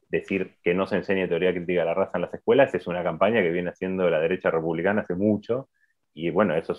decir 0.09 0.57
que 0.63 0.75
no 0.75 0.87
se 0.87 0.97
enseñe 0.97 1.27
teoría 1.27 1.53
crítica 1.53 1.81
de 1.81 1.87
la 1.87 1.95
raza 1.95 2.19
en 2.19 2.23
las 2.23 2.35
escuelas 2.35 2.75
es 2.75 2.87
una 2.87 3.03
campaña 3.03 3.41
que 3.41 3.51
viene 3.51 3.71
haciendo 3.71 4.09
la 4.11 4.21
derecha 4.21 4.51
republicana 4.51 5.01
hace 5.01 5.15
mucho, 5.15 5.71
y 6.15 6.31
bueno, 6.31 6.55
eso 6.55 6.77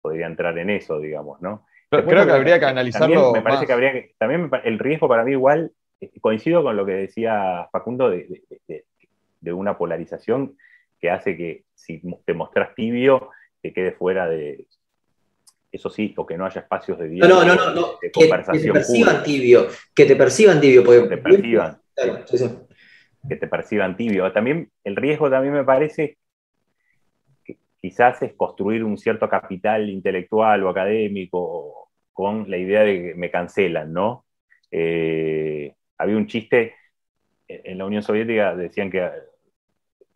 podría 0.00 0.26
entrar 0.26 0.56
en 0.58 0.70
eso, 0.70 1.00
digamos, 1.00 1.40
¿no? 1.42 1.66
Pero 1.90 2.06
creo 2.06 2.26
que 2.26 2.32
habría 2.32 2.60
que 2.60 2.66
analizarlo. 2.66 3.14
También 3.14 3.32
me 3.32 3.42
parece 3.42 3.66
que 3.66 3.72
habría 3.72 3.92
que, 3.92 4.14
también 4.18 4.50
el 4.64 4.78
riesgo 4.78 5.08
para 5.08 5.24
mí 5.24 5.32
igual, 5.32 5.72
eh, 6.00 6.10
coincido 6.20 6.62
con 6.62 6.76
lo 6.76 6.84
que 6.84 6.92
decía 6.92 7.68
Facundo 7.72 8.10
de, 8.10 9.52
una 9.52 9.78
polarización 9.78 10.56
que 11.00 11.10
hace 11.10 11.36
que 11.36 11.64
si 11.74 12.02
te 12.24 12.34
mostras 12.34 12.74
tibio, 12.74 13.30
te 13.60 13.72
quede 13.72 13.92
fuera 13.92 14.28
de, 14.28 14.66
eso 15.70 15.90
sí, 15.90 16.14
o 16.16 16.26
que 16.26 16.36
no 16.36 16.46
haya 16.46 16.62
espacios 16.62 16.98
de 16.98 17.08
diálogo, 17.08 17.44
no, 17.44 17.54
no, 17.54 17.74
no, 17.74 17.88
de, 18.00 18.10
conversación. 18.10 18.62
Que 18.62 18.68
te 18.68 18.72
perciban 18.72 19.22
tibio, 19.22 19.68
que 19.94 20.04
te 20.04 20.16
perciban 20.16 20.60
tibio. 20.60 20.84
Porque, 20.84 21.08
te 21.08 21.18
perciban. 21.18 21.80
Claro, 21.94 22.26
sí, 22.26 22.38
sí 22.38 22.48
que 23.28 23.36
te 23.36 23.46
perciban 23.46 23.96
tibio. 23.96 24.30
También 24.32 24.70
el 24.84 24.96
riesgo 24.96 25.30
también 25.30 25.54
me 25.54 25.64
parece 25.64 26.18
que 27.44 27.58
quizás 27.80 28.22
es 28.22 28.34
construir 28.34 28.84
un 28.84 28.98
cierto 28.98 29.28
capital 29.28 29.88
intelectual 29.88 30.62
o 30.64 30.68
académico 30.68 31.90
con 32.12 32.50
la 32.50 32.56
idea 32.56 32.82
de 32.82 33.02
que 33.02 33.14
me 33.14 33.30
cancelan, 33.30 33.92
¿no? 33.92 34.24
Eh, 34.70 35.74
había 35.96 36.16
un 36.16 36.26
chiste 36.26 36.74
en 37.46 37.78
la 37.78 37.86
Unión 37.86 38.02
Soviética, 38.02 38.54
decían 38.54 38.90
que, 38.90 39.08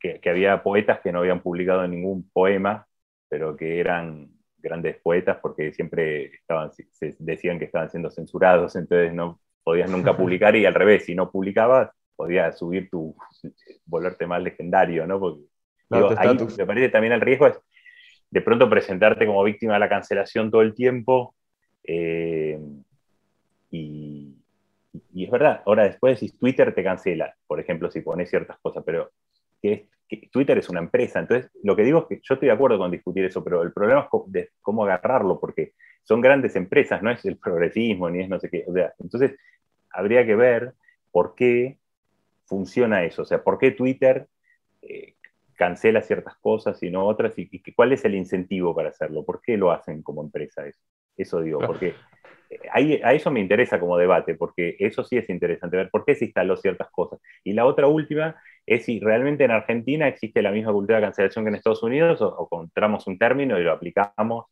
que, 0.01 0.31
había 0.31 0.63
poetas 0.63 1.01
que 1.01 1.13
no 1.13 1.21
habían 1.21 1.41
publicado 1.41 1.87
ningún 1.87 2.29
poema, 2.31 2.87
pero 3.33 3.57
que 3.57 3.81
eran 3.81 4.29
grandes 4.59 4.99
poetas 4.99 5.39
porque 5.41 5.73
siempre 5.73 6.27
estaban, 6.35 6.71
se 6.71 7.17
decían 7.19 7.59
que 7.59 7.65
estaban 7.65 7.89
siendo 7.89 8.11
censurados, 8.11 8.77
entonces 8.77 9.15
no 9.15 9.41
podías 9.65 9.89
nunca 9.89 10.15
publicar 10.19 10.55
y 10.55 10.67
al 10.67 10.75
revés, 10.75 11.07
si 11.07 11.15
no 11.15 11.31
publicabas, 11.31 11.91
podía 12.15 12.53
subir 12.53 12.91
tu, 12.91 13.17
volverte 13.87 14.27
más 14.27 14.43
legendario, 14.43 15.07
¿no? 15.07 15.19
Porque 15.19 15.45
ahí 16.19 16.37
me 16.59 16.67
parece 16.67 16.91
también 16.91 17.15
el 17.15 17.23
riesgo 17.23 17.47
es, 17.47 17.59
de 18.31 18.43
pronto 18.43 18.69
presentarte 18.69 19.25
como 19.25 19.43
víctima 19.45 19.73
de 19.73 19.81
la 19.81 19.89
cancelación 19.89 20.51
todo 20.51 20.61
el 20.61 20.75
tiempo. 20.75 21.35
Eh, 21.85 22.61
y, 23.71 24.37
es 25.17 25.31
verdad, 25.31 25.63
ahora 25.65 25.85
después 25.85 26.19
si 26.19 26.37
Twitter 26.37 26.75
te 26.75 26.85
cancela, 26.85 27.35
por 27.47 27.59
ejemplo, 27.61 27.91
si 27.91 28.03
pones 28.03 28.29
ciertas 28.29 28.59
cosas, 28.61 28.83
pero 28.85 29.11
que, 29.63 29.89
Twitter 30.31 30.59
es 30.59 30.69
una 30.69 30.81
empresa, 30.81 31.21
entonces 31.21 31.51
lo 31.63 31.75
que 31.75 31.85
digo 31.85 32.01
es 32.01 32.05
que 32.07 32.21
yo 32.23 32.35
estoy 32.35 32.49
de 32.49 32.53
acuerdo 32.53 32.77
con 32.77 32.91
discutir 32.91 33.25
eso, 33.25 33.43
pero 33.43 33.63
el 33.63 33.73
problema 33.73 34.09
es 34.35 34.49
cómo, 34.61 34.85
agarrarlo, 34.85 35.41
porque 35.41 35.73
son 36.03 36.21
grandes 36.21 36.55
empresas, 36.55 37.03
no 37.03 37.11
es 37.11 37.25
el 37.25 37.39
progresismo, 37.39 38.11
ni 38.11 38.21
es 38.21 38.29
no 38.29 38.39
sé 38.39 38.51
qué, 38.51 38.63
o 38.69 38.75
sea, 38.75 38.93
entonces 38.99 39.39
habría 39.91 40.27
que 40.27 40.37
ver 40.37 40.75
por 41.11 41.35
qué 41.35 41.79
funciona 42.45 43.05
eso, 43.05 43.23
o 43.23 43.25
sea, 43.25 43.43
por 43.43 43.57
qué 43.57 43.71
Twitter 43.71 44.27
eh, 44.83 45.15
cancela 45.55 46.03
ciertas 46.03 46.37
cosas 46.37 46.83
y 46.83 46.91
no 46.91 47.07
otras, 47.07 47.33
y, 47.39 47.49
cuál 47.73 47.93
es 47.93 48.05
el 48.05 48.15
incentivo 48.15 48.75
para 48.75 48.91
hacerlo, 48.91 49.25
por 49.25 49.41
qué 49.41 49.57
lo 49.57 49.71
hacen 49.71 50.03
como 50.03 50.23
empresa 50.23 50.67
eso. 50.67 50.81
Eso 51.17 51.41
digo, 51.41 51.61
porque 51.61 51.95
eh, 52.61 53.01
a 53.03 53.13
eso 53.15 53.31
me 53.31 53.41
interesa 53.41 53.81
como 53.81 53.97
debate, 53.97 54.35
porque 54.35 54.77
eso 54.79 55.05
sí 55.05 55.17
es 55.17 55.29
interesante, 55.31 55.77
ver 55.77 55.91
por 55.91 56.05
qué 56.05 56.15
se 56.15 56.27
instaló 56.27 56.57
ciertas 56.57 56.91
cosas. 56.91 57.21
Y 57.45 57.53
la 57.53 57.67
otra 57.67 57.87
última 57.87 58.37
es 58.67 58.85
si 58.85 59.01
realmente 59.01 59.45
en 59.45 59.51
Argentina 59.51 60.09
existe 60.09 60.43
la 60.43 60.53
misma 60.53 60.73
cultura 60.73 60.99
de 60.99 61.05
cancelación 61.05 61.45
que 61.45 61.51
en 61.51 61.55
Estados 61.57 61.83
Unidos 61.83 62.21
o, 62.23 62.29
o 62.29 62.45
encontramos 62.45 63.07
un 63.07 63.19
término 63.19 63.59
y 63.59 63.65
lo 63.65 63.73
aplicamos 63.73 64.47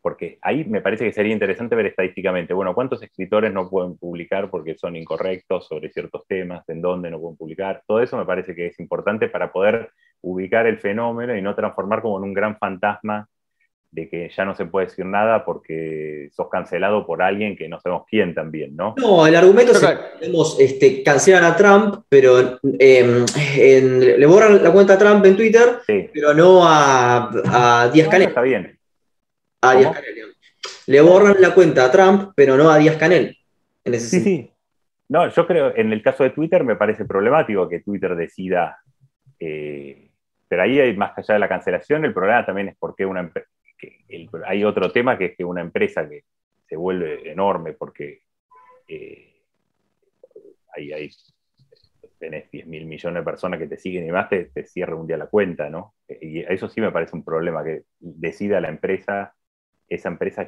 porque 0.00 0.38
ahí 0.42 0.64
me 0.64 0.80
parece 0.80 1.04
que 1.04 1.12
sería 1.12 1.32
interesante 1.32 1.74
ver 1.74 1.86
estadísticamente, 1.86 2.54
bueno, 2.54 2.74
cuántos 2.74 3.02
escritores 3.02 3.52
no 3.52 3.68
pueden 3.68 3.96
publicar 3.98 4.48
porque 4.50 4.76
son 4.76 4.96
incorrectos 4.96 5.66
sobre 5.66 5.90
ciertos 5.90 6.26
temas, 6.26 6.66
en 6.68 6.80
dónde 6.80 7.10
no 7.10 7.20
pueden 7.20 7.36
publicar, 7.36 7.82
todo 7.86 8.00
eso 8.00 8.16
me 8.16 8.24
parece 8.24 8.54
que 8.54 8.68
es 8.68 8.80
importante 8.80 9.28
para 9.28 9.52
poder 9.52 9.90
ubicar 10.20 10.66
el 10.66 10.78
fenómeno 10.78 11.36
y 11.36 11.42
no 11.42 11.54
transformar 11.54 12.02
como 12.02 12.18
en 12.18 12.24
un 12.24 12.34
gran 12.34 12.56
fantasma 12.58 13.28
de 13.90 14.08
que 14.08 14.30
ya 14.36 14.44
no 14.44 14.54
se 14.54 14.66
puede 14.66 14.86
decir 14.86 15.06
nada 15.06 15.44
porque 15.44 16.28
sos 16.32 16.48
cancelado 16.50 17.06
por 17.06 17.22
alguien 17.22 17.56
que 17.56 17.68
no 17.68 17.80
sabemos 17.80 18.04
quién 18.08 18.34
también, 18.34 18.76
¿no? 18.76 18.94
No, 18.98 19.26
el 19.26 19.34
argumento 19.34 19.72
es 19.72 19.80
que 19.80 19.98
tenemos, 20.20 20.60
este, 20.60 21.02
cancelan 21.02 21.44
a 21.44 21.56
Trump, 21.56 22.04
pero 22.08 22.58
em, 22.78 23.24
le 23.26 24.26
borran 24.26 24.62
la 24.62 24.72
cuenta 24.72 24.94
a 24.94 24.98
Trump 24.98 25.24
en 25.24 25.36
Twitter, 25.36 25.78
pero 26.12 26.34
no 26.34 26.60
a, 26.64 27.30
a 27.46 27.88
Díaz 27.88 28.08
Canel. 28.08 28.28
está 28.28 28.42
bien. 28.42 28.78
A 29.62 29.74
Díaz 29.74 29.94
Canel. 29.94 30.14
Le 30.86 31.00
borran 31.00 31.36
la 31.40 31.54
cuenta 31.54 31.84
a 31.84 31.90
Trump, 31.90 32.32
pero 32.34 32.56
no 32.56 32.70
a 32.70 32.78
Díaz 32.78 32.96
Canel. 32.96 33.36
sí, 33.84 34.20
sí. 34.20 34.50
No, 35.08 35.26
yo 35.28 35.46
creo, 35.46 35.74
en 35.74 35.90
el 35.92 36.02
caso 36.02 36.22
de 36.22 36.30
Twitter 36.30 36.64
me 36.64 36.76
parece 36.76 37.06
problemático 37.06 37.66
que 37.66 37.80
Twitter 37.80 38.14
decida, 38.14 38.78
eh, 39.40 40.10
pero 40.46 40.62
ahí 40.62 40.78
hay 40.78 40.94
más 40.94 41.16
allá 41.16 41.34
de 41.34 41.40
la 41.40 41.48
cancelación, 41.48 42.04
el 42.04 42.12
problema 42.12 42.44
también 42.44 42.68
es 42.68 42.76
porque 42.78 43.06
una 43.06 43.20
hay 44.46 44.64
otro 44.64 44.90
tema 44.92 45.16
que 45.16 45.26
es 45.26 45.36
que 45.36 45.44
una 45.44 45.60
empresa 45.60 46.08
que 46.08 46.24
se 46.66 46.76
vuelve 46.76 47.30
enorme 47.30 47.72
porque 47.72 48.22
eh, 48.88 49.42
hay, 50.74 50.92
hay, 50.92 51.10
tenés 52.18 52.50
10 52.50 52.66
mil 52.66 52.86
millones 52.86 53.20
de 53.20 53.24
personas 53.24 53.58
que 53.60 53.66
te 53.66 53.78
siguen 53.78 54.06
y 54.06 54.12
más, 54.12 54.28
te, 54.28 54.46
te 54.46 54.64
cierra 54.64 54.96
un 54.96 55.06
día 55.06 55.16
la 55.16 55.26
cuenta, 55.26 55.70
¿no? 55.70 55.94
Y 56.20 56.40
eso 56.40 56.68
sí 56.68 56.80
me 56.80 56.92
parece 56.92 57.16
un 57.16 57.24
problema, 57.24 57.64
que 57.64 57.84
decida 58.00 58.60
la 58.60 58.68
empresa 58.68 59.34
esa 59.88 60.08
empresa 60.08 60.46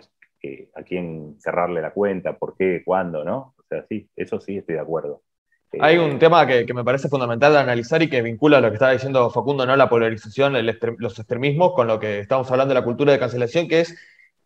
a 0.74 0.82
quién 0.82 1.36
cerrarle 1.38 1.82
la 1.82 1.92
cuenta, 1.92 2.36
por 2.36 2.56
qué, 2.56 2.82
cuándo, 2.84 3.24
¿no? 3.24 3.54
O 3.58 3.62
sea, 3.68 3.84
sí, 3.88 4.08
eso 4.16 4.40
sí 4.40 4.58
estoy 4.58 4.76
de 4.76 4.80
acuerdo. 4.80 5.22
Hay 5.78 5.98
un 5.98 6.18
tema 6.18 6.46
que, 6.46 6.66
me 6.74 6.82
parece 6.82 7.08
fundamental 7.08 7.52
de 7.52 7.58
analizar 7.60 8.02
y 8.02 8.08
que 8.08 8.22
vincula 8.22 8.60
lo 8.60 8.68
que 8.68 8.74
estaba 8.74 8.92
diciendo 8.92 9.30
Facundo, 9.30 9.64
¿no? 9.66 9.76
La 9.76 9.88
polarización, 9.88 10.54
los 10.98 11.18
extremismos, 11.18 11.74
con 11.74 11.86
lo 11.86 12.00
que 12.00 12.18
estamos 12.18 12.50
hablando 12.50 12.74
de 12.74 12.80
la 12.80 12.84
cultura 12.84 13.12
de 13.12 13.18
cancelación, 13.18 13.68
que 13.68 13.80
es 13.80 13.96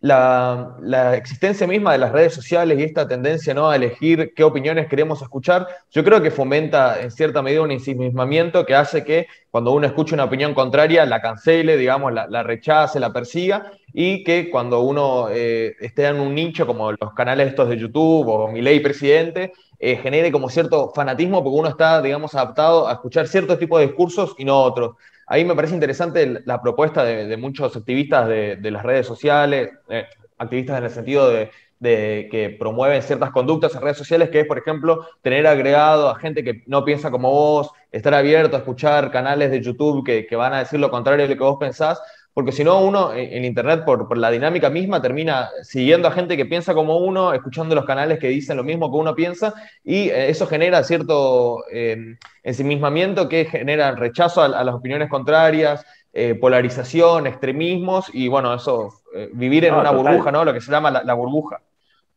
la, 0.05 1.17
existencia 1.17 1.67
misma 1.67 1.93
de 1.93 1.99
las 1.99 2.13
redes 2.13 2.35
sociales 2.35 2.79
y 2.79 2.83
esta 2.83 3.09
tendencia 3.09 3.55
¿no? 3.55 3.71
a 3.71 3.77
elegir 3.77 4.35
qué 4.37 4.45
opiniones 4.45 4.87
queremos 4.87 5.23
escuchar, 5.23 5.67
yo 5.91 6.05
creo 6.05 6.21
que 6.21 6.31
fomenta 6.31 7.01
en 7.01 7.11
cierta 7.11 7.41
medida 7.41 7.63
un 7.63 7.71
ensimismamiento 7.71 8.67
que 8.67 8.75
hace 8.75 9.03
que 9.03 9.29
cuando 9.51 9.73
uno 9.73 9.87
escucha 9.87 10.15
una 10.15 10.25
opinión 10.25 10.53
contraria 10.53 11.07
la 11.07 11.23
cancele, 11.23 11.79
digamos, 11.79 12.13
la, 12.13 12.43
rechace, 12.43 13.01
la 13.01 13.15
persiga, 13.15 13.73
y 13.95 14.25
que 14.25 14.51
cuando 14.51 14.81
uno 14.81 15.29
eh, 15.31 15.75
esté 15.81 16.07
en 16.07 16.21
un 16.21 16.35
nicho 16.35 16.67
como 16.67 16.93
los 16.93 17.15
canales 17.15 17.49
estos 17.49 17.71
de 17.71 17.79
YouTube 17.79 18.29
o 18.29 18.49
Mi 18.49 18.61
Ley 18.61 18.81
Presidente, 18.81 19.53
eh, 19.86 19.97
genere 19.97 20.32
como 20.32 20.48
cierto 20.48 20.93
fanatismo 20.94 21.44
porque 21.44 21.59
uno 21.59 21.69
está, 21.69 22.01
digamos, 22.01 22.35
adaptado 22.35 22.89
a 22.89 22.93
escuchar 22.94 23.28
ciertos 23.28 23.59
tipos 23.59 23.81
de 23.81 23.89
discursos 23.89 24.35
y 24.39 24.44
no 24.47 24.62
otros. 24.62 24.97
Ahí 25.27 25.44
me 25.44 25.55
parece 25.55 25.74
interesante 25.74 26.40
la 26.47 26.62
propuesta 26.62 27.05
de, 27.05 27.36
muchos 27.36 27.77
activistas 27.77 28.27
de, 28.27 28.70
las 28.70 28.82
redes 28.82 29.06
sociales, 29.06 29.73
eh, 29.90 30.06
activistas 30.39 30.78
en 30.78 30.85
el 30.85 30.90
sentido 30.90 31.28
de, 31.28 31.51
que 31.81 32.56
promueven 32.59 33.02
ciertas 33.02 33.31
conductas 33.31 33.74
en 33.74 33.82
redes 33.82 33.98
sociales, 33.98 34.31
que 34.31 34.40
es, 34.40 34.47
por 34.47 34.56
ejemplo, 34.56 35.06
tener 35.20 35.47
agregado 35.47 36.09
a 36.09 36.19
gente 36.19 36.43
que 36.43 36.62
no 36.66 36.82
piensa 36.82 37.11
como 37.11 37.31
vos, 37.31 37.70
estar 37.93 38.15
abierto 38.15 38.56
a 38.56 38.61
escuchar 38.61 39.11
canales 39.11 39.51
de 39.51 39.61
YouTube 39.61 40.02
que, 40.02 40.27
que 40.27 40.35
van 40.35 40.55
a 40.55 40.61
decir 40.61 40.81
lo 40.81 40.90
contrario 40.90 41.28
de 41.28 41.35
lo 41.35 41.39
que 41.39 41.44
vos 41.44 41.59
pensás, 41.61 42.01
porque 42.35 42.51
si 42.51 42.65
no, 42.65 42.85
uno 42.85 43.12
en 43.15 43.44
Internet, 43.44 43.85
por, 43.85 44.19
la 44.19 44.28
dinámica 44.28 44.69
misma, 44.69 45.01
termina 45.01 45.51
siguiendo 45.62 46.09
a 46.09 46.11
gente 46.11 46.36
que 46.36 46.44
piensa 46.44 46.74
como 46.74 46.98
uno, 46.98 47.32
escuchando 47.32 47.77
los 47.77 47.85
canales 47.85 48.19
que 48.19 48.27
dicen 48.27 48.56
lo 48.56 48.65
mismo 48.65 48.90
que 48.90 48.98
uno 48.98 49.15
piensa, 49.15 49.55
y 49.85 50.09
eh, 50.09 50.31
eso 50.31 50.48
genera 50.48 50.82
cierto 50.82 51.65
eh, 51.70 52.16
ensimismamiento 52.43 53.28
que 53.28 53.44
genera 53.44 53.93
rechazo 53.93 54.43
a, 54.43 54.48
las 54.48 54.74
opiniones 54.74 55.09
contrarias, 55.09 55.86
eh, 56.12 56.35
polarización, 56.35 57.28
extremismos, 57.28 58.12
y 58.12 58.27
bueno, 58.27 58.52
eso, 58.52 58.89
vivir 59.32 59.65
en 59.66 59.74
una 59.74 59.93
burbuja, 59.93 60.32
¿no? 60.32 60.44
Lo 60.44 60.52
que 60.52 60.61
se 60.61 60.73
llama 60.73 60.90
la, 60.90 61.15
burbuja. 61.15 61.61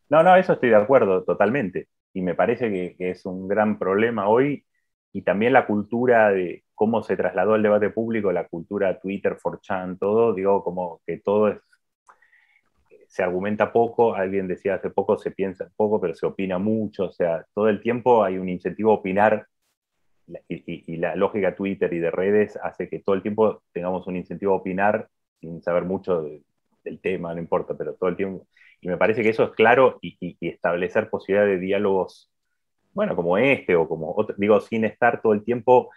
No, 0.08 0.24
no, 0.24 0.34
eso 0.34 0.54
estoy 0.54 0.70
de 0.70 0.76
acuerdo, 0.76 1.22
totalmente. 1.22 1.86
Y 2.12 2.22
me 2.22 2.34
parece 2.34 2.70
que 2.70 3.10
es 3.10 3.24
un 3.24 3.46
gran 3.46 3.78
problema 3.78 4.28
hoy, 4.28 4.64
y 5.12 5.22
también 5.22 5.52
la 5.52 5.66
cultura 5.66 6.30
de 6.30 6.64
cómo 6.78 7.02
se 7.02 7.16
trasladó 7.16 7.54
al 7.54 7.62
debate 7.62 7.90
público 7.90 8.32
la 8.32 8.46
cultura 8.46 8.98
Twitter, 9.00 9.36
4chan, 9.36 9.98
todo, 9.98 10.32
digo, 10.32 10.62
como 10.62 11.00
que 11.04 11.18
todo 11.18 11.48
es, 11.48 11.58
se 13.08 13.22
argumenta 13.22 13.72
poco, 13.72 14.14
alguien 14.14 14.46
decía 14.46 14.76
hace 14.76 14.90
poco 14.90 15.18
se 15.18 15.32
piensa 15.32 15.68
poco, 15.76 16.00
pero 16.00 16.14
se 16.14 16.24
opina 16.26 16.58
mucho, 16.58 17.06
o 17.06 17.12
sea, 17.12 17.44
todo 17.52 17.68
el 17.68 17.80
tiempo 17.80 18.22
hay 18.22 18.38
un 18.38 18.48
incentivo 18.48 18.92
a 18.92 18.94
opinar 18.94 19.48
y, 20.48 20.96
la 20.98 21.16
lógica 21.16 21.56
Twitter 21.56 21.92
y 21.92 21.98
de 21.98 22.10
redes 22.10 22.56
hace 22.62 22.88
que 22.88 23.00
todo 23.00 23.16
el 23.16 23.22
tiempo 23.22 23.62
tengamos 23.72 24.06
un 24.06 24.16
incentivo 24.16 24.52
a 24.52 24.56
opinar 24.58 25.08
sin 25.40 25.60
saber 25.62 25.84
mucho 25.84 26.22
del 26.84 27.00
tema, 27.00 27.34
no 27.34 27.40
importa, 27.40 27.76
pero 27.76 27.94
todo 27.94 28.10
el 28.10 28.16
tiempo. 28.16 28.46
Y 28.80 28.88
me 28.88 28.96
parece 28.98 29.22
que 29.22 29.30
eso 29.30 29.44
es 29.44 29.50
claro 29.52 29.98
y, 30.00 30.36
establecer 30.40 31.10
posibilidad 31.10 31.46
de 31.46 31.58
diálogos, 31.58 32.30
bueno, 32.92 33.16
como 33.16 33.36
este 33.38 33.74
o 33.74 33.88
como 33.88 34.14
otro, 34.16 34.36
digo, 34.38 34.60
sin 34.60 34.84
estar 34.84 35.20
todo 35.22 35.32
el 35.32 35.44
tiempo 35.44 35.90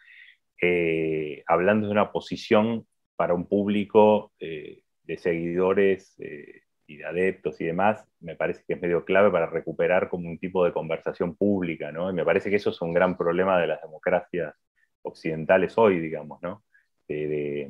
eh, 0.61 1.43
hablando 1.47 1.87
de 1.87 1.91
una 1.91 2.11
posición 2.11 2.87
para 3.15 3.33
un 3.33 3.47
público 3.47 4.31
eh, 4.39 4.83
de 5.03 5.17
seguidores 5.17 6.15
eh, 6.19 6.61
y 6.87 6.97
de 6.97 7.05
adeptos 7.05 7.59
y 7.59 7.65
demás, 7.65 8.07
me 8.19 8.35
parece 8.35 8.63
que 8.67 8.73
es 8.73 8.81
medio 8.81 9.03
clave 9.03 9.31
para 9.31 9.47
recuperar 9.47 10.07
como 10.07 10.29
un 10.29 10.37
tipo 10.37 10.63
de 10.63 10.71
conversación 10.71 11.35
pública, 11.35 11.91
¿no? 11.91 12.09
Y 12.09 12.13
me 12.13 12.25
parece 12.25 12.49
que 12.49 12.57
eso 12.57 12.69
es 12.69 12.81
un 12.81 12.93
gran 12.93 13.17
problema 13.17 13.59
de 13.59 13.67
las 13.67 13.81
democracias 13.81 14.53
occidentales 15.01 15.77
hoy, 15.77 15.99
digamos, 15.99 16.41
¿no? 16.41 16.63
y, 17.07 17.63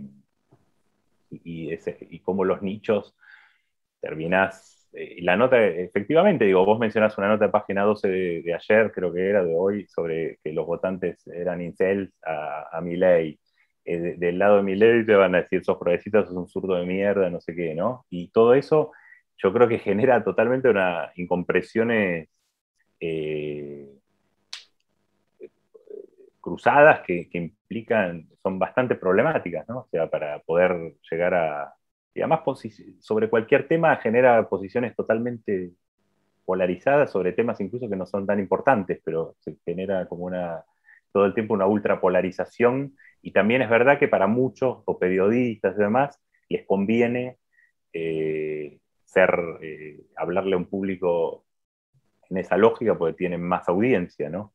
y, 1.43 1.73
y 2.09 2.19
cómo 2.19 2.45
los 2.45 2.61
nichos 2.61 3.15
terminás 4.01 4.70
eh, 4.93 5.17
la 5.21 5.37
nota, 5.37 5.65
efectivamente, 5.65 6.45
digo, 6.45 6.65
vos 6.65 6.79
mencionás 6.79 7.17
una 7.17 7.29
nota 7.29 7.45
de 7.45 7.51
página 7.51 7.83
12 7.83 8.07
de, 8.09 8.53
ayer, 8.53 8.91
creo 8.91 9.13
que 9.13 9.29
era 9.29 9.43
de 9.43 9.55
hoy, 9.55 9.87
sobre 9.87 10.39
que 10.43 10.51
los 10.51 10.65
votantes 10.65 11.25
eran 11.27 11.61
incels 11.61 12.11
a, 12.25 12.77
a 12.77 12.81
mi 12.81 12.95
ley. 12.97 13.39
Eh, 13.85 14.15
del 14.17 14.37
lado 14.37 14.57
de 14.57 14.63
mi 14.63 14.75
ley 14.75 15.05
te 15.05 15.15
van 15.15 15.35
a 15.35 15.41
decir, 15.41 15.63
sos 15.63 15.77
progresista, 15.77 16.23
sos 16.25 16.35
un 16.35 16.47
zurdo 16.47 16.75
de 16.75 16.85
mierda, 16.85 17.29
no 17.29 17.41
sé 17.41 17.55
qué, 17.55 17.73
¿no? 17.73 18.05
Y 18.09 18.29
todo 18.29 18.53
eso 18.53 18.91
yo 19.37 19.53
creo 19.53 19.67
que 19.67 19.79
genera 19.79 20.23
totalmente 20.23 20.69
una 20.69 21.11
incompresiones 21.15 22.29
eh, 22.99 23.87
cruzadas 26.41 27.01
que, 27.01 27.29
que, 27.29 27.37
implican, 27.37 28.27
son 28.43 28.59
bastante 28.59 28.95
problemáticas, 28.95 29.67
¿no? 29.69 29.79
O 29.79 29.87
sea, 29.89 30.09
para 30.09 30.39
poder 30.39 30.95
llegar 31.09 31.33
a, 31.33 31.73
y 32.13 32.21
además 32.21 32.41
sobre 32.99 33.29
cualquier 33.29 33.67
tema 33.67 33.95
genera 33.97 34.47
posiciones 34.49 34.95
totalmente 34.95 35.71
polarizadas 36.45 37.11
sobre 37.11 37.33
temas 37.33 37.61
incluso 37.61 37.89
que 37.89 37.95
no 37.95 38.05
son 38.05 38.25
tan 38.25 38.39
importantes, 38.39 38.99
pero 39.03 39.35
se 39.39 39.55
genera 39.65 40.07
como 40.07 40.25
una, 40.25 40.63
todo 41.11 41.25
el 41.25 41.33
tiempo 41.33 41.53
una 41.53 41.67
ultrapolarización 41.67 42.95
y 43.21 43.31
también 43.31 43.61
es 43.61 43.69
verdad 43.69 43.99
que 43.99 44.07
para 44.07 44.27
muchos, 44.27 44.79
o 44.85 44.99
periodistas 44.99 45.75
y 45.77 45.81
demás, 45.81 46.19
les 46.49 46.65
conviene 46.65 47.37
eh, 47.93 48.79
ser, 49.05 49.29
eh, 49.61 50.01
hablarle 50.15 50.55
a 50.55 50.57
un 50.57 50.65
público 50.65 51.45
en 52.29 52.37
esa 52.37 52.57
lógica 52.57 52.97
porque 52.97 53.17
tienen 53.17 53.41
más 53.41 53.67
audiencia, 53.69 54.29
¿no? 54.29 54.53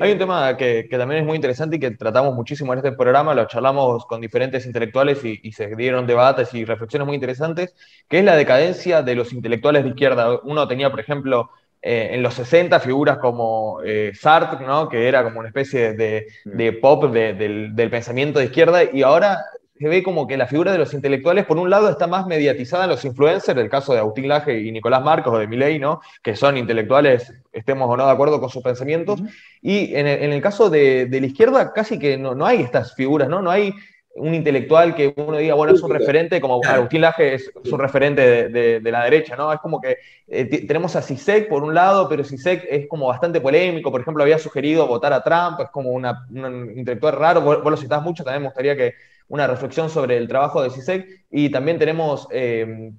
Hay 0.00 0.12
un 0.12 0.18
tema 0.18 0.56
que, 0.56 0.88
también 0.90 1.20
es 1.20 1.26
muy 1.26 1.36
interesante 1.36 1.76
y 1.76 1.80
que 1.80 1.90
tratamos 1.92 2.34
muchísimo 2.34 2.72
en 2.72 2.78
este 2.78 2.92
programa, 2.92 3.34
lo 3.34 3.46
charlamos 3.46 4.06
con 4.06 4.20
diferentes 4.20 4.66
intelectuales 4.66 5.24
y, 5.24 5.52
se 5.52 5.74
dieron 5.76 6.06
debates 6.06 6.54
y 6.54 6.64
reflexiones 6.64 7.06
muy 7.06 7.14
interesantes, 7.14 7.74
que 8.08 8.18
es 8.20 8.24
la 8.24 8.36
decadencia 8.36 9.02
de 9.02 9.14
los 9.14 9.32
intelectuales 9.32 9.84
de 9.84 9.90
izquierda. 9.90 10.40
Uno 10.44 10.66
tenía, 10.66 10.90
por 10.90 11.00
ejemplo, 11.00 11.50
eh, 11.82 12.10
en 12.12 12.22
los 12.22 12.34
60 12.34 12.80
figuras 12.80 13.18
como 13.18 13.80
eh, 13.84 14.12
Sartre, 14.14 14.66
¿no? 14.66 14.88
que 14.88 15.08
era 15.08 15.24
como 15.24 15.40
una 15.40 15.48
especie 15.48 15.94
de, 15.94 16.26
mm. 16.44 16.80
pop 16.80 17.12
del, 17.12 17.74
del, 17.74 17.90
pensamiento 17.90 18.38
de 18.38 18.46
izquierda, 18.46 18.84
y 18.84 19.02
ahora 19.02 19.44
se 19.82 19.88
ve 19.88 20.04
como 20.04 20.28
que 20.28 20.36
la 20.36 20.46
figura 20.46 20.70
de 20.70 20.78
los 20.78 20.94
intelectuales, 20.94 21.44
por 21.44 21.58
un 21.58 21.68
lado, 21.68 21.90
está 21.90 22.06
más 22.06 22.24
mediatizada 22.28 22.84
en 22.84 22.90
los 22.90 23.04
influencers, 23.04 23.58
el 23.58 23.68
caso 23.68 23.92
de 23.92 23.98
Agustín 23.98 24.28
Laje 24.28 24.60
y 24.60 24.70
Nicolás 24.70 25.02
Marcos 25.02 25.34
o 25.34 25.38
de 25.38 25.48
Milei, 25.48 25.80
¿no? 25.80 26.00
que 26.22 26.36
son 26.36 26.56
intelectuales, 26.56 27.34
estemos 27.52 27.90
o 27.90 27.96
no 27.96 28.06
de 28.06 28.12
acuerdo 28.12 28.38
con 28.38 28.48
sus 28.48 28.62
pensamientos. 28.62 29.20
Y 29.60 29.92
en 29.96 30.06
el, 30.06 30.40
caso 30.40 30.70
de, 30.70 31.08
la 31.10 31.26
izquierda, 31.26 31.72
casi 31.72 31.98
que 31.98 32.16
no, 32.16 32.32
no, 32.36 32.46
hay 32.46 32.62
estas 32.62 32.94
figuras, 32.94 33.28
¿no? 33.28 33.42
No 33.42 33.50
hay 33.50 33.74
un 34.14 34.36
intelectual 34.36 34.94
que 34.94 35.12
uno 35.16 35.38
diga, 35.38 35.54
bueno, 35.54 35.74
es 35.74 35.82
un 35.82 35.90
referente, 35.90 36.40
como 36.40 36.60
Agustín 36.64 37.00
Laje 37.00 37.34
es, 37.34 37.50
un 37.68 37.80
referente 37.80 38.50
de, 38.50 38.80
la 38.92 39.02
derecha, 39.02 39.34
¿no? 39.34 39.52
Es 39.52 39.58
como 39.58 39.80
que 39.80 39.96
eh, 40.28 40.64
tenemos 40.64 40.94
a 40.94 41.02
Sisek 41.02 41.48
por 41.48 41.64
un 41.64 41.74
lado, 41.74 42.08
pero 42.08 42.22
Sisek 42.22 42.68
es 42.70 42.86
como 42.86 43.08
bastante 43.08 43.40
polémico, 43.40 43.90
por 43.90 44.00
ejemplo, 44.00 44.22
había 44.22 44.38
sugerido 44.38 44.86
votar 44.86 45.12
a 45.12 45.24
Trump, 45.24 45.58
es 45.58 45.70
como 45.70 45.90
una, 45.90 46.24
un 46.30 46.72
intelectual 46.76 47.16
raro, 47.16 47.40
vos, 47.40 47.64
vos 47.64 47.70
lo 47.72 47.76
citás 47.76 48.00
mucho, 48.00 48.22
también 48.22 48.42
me 48.42 48.48
gustaría 48.48 48.76
que 48.76 48.94
una 49.32 49.46
reflexión 49.46 49.88
sobre 49.88 50.18
el 50.18 50.28
trabajo 50.28 50.62
de 50.62 50.68
CISEC. 50.68 51.24
Y 51.30 51.48
también 51.48 51.78
tenemos, 51.78 52.28
eh, 52.30 52.92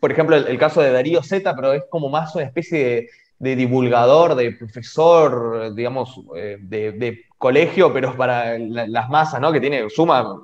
por 0.00 0.10
ejemplo, 0.10 0.34
el, 0.34 0.58
caso 0.58 0.80
de 0.80 0.90
Darío 0.90 1.22
Z, 1.22 1.54
pero 1.54 1.74
es 1.74 1.82
como 1.90 2.08
más 2.08 2.34
una 2.34 2.44
especie 2.44 3.10
de, 3.38 3.54
divulgador, 3.54 4.34
de 4.34 4.52
profesor, 4.52 5.74
digamos, 5.74 6.22
eh, 6.36 6.56
de, 6.58 7.24
colegio, 7.44 7.92
pero 7.92 8.16
para 8.16 8.58
las 8.58 9.10
masas, 9.10 9.38
¿no? 9.38 9.52
Que 9.52 9.60
tiene, 9.60 9.90
suma 9.90 10.40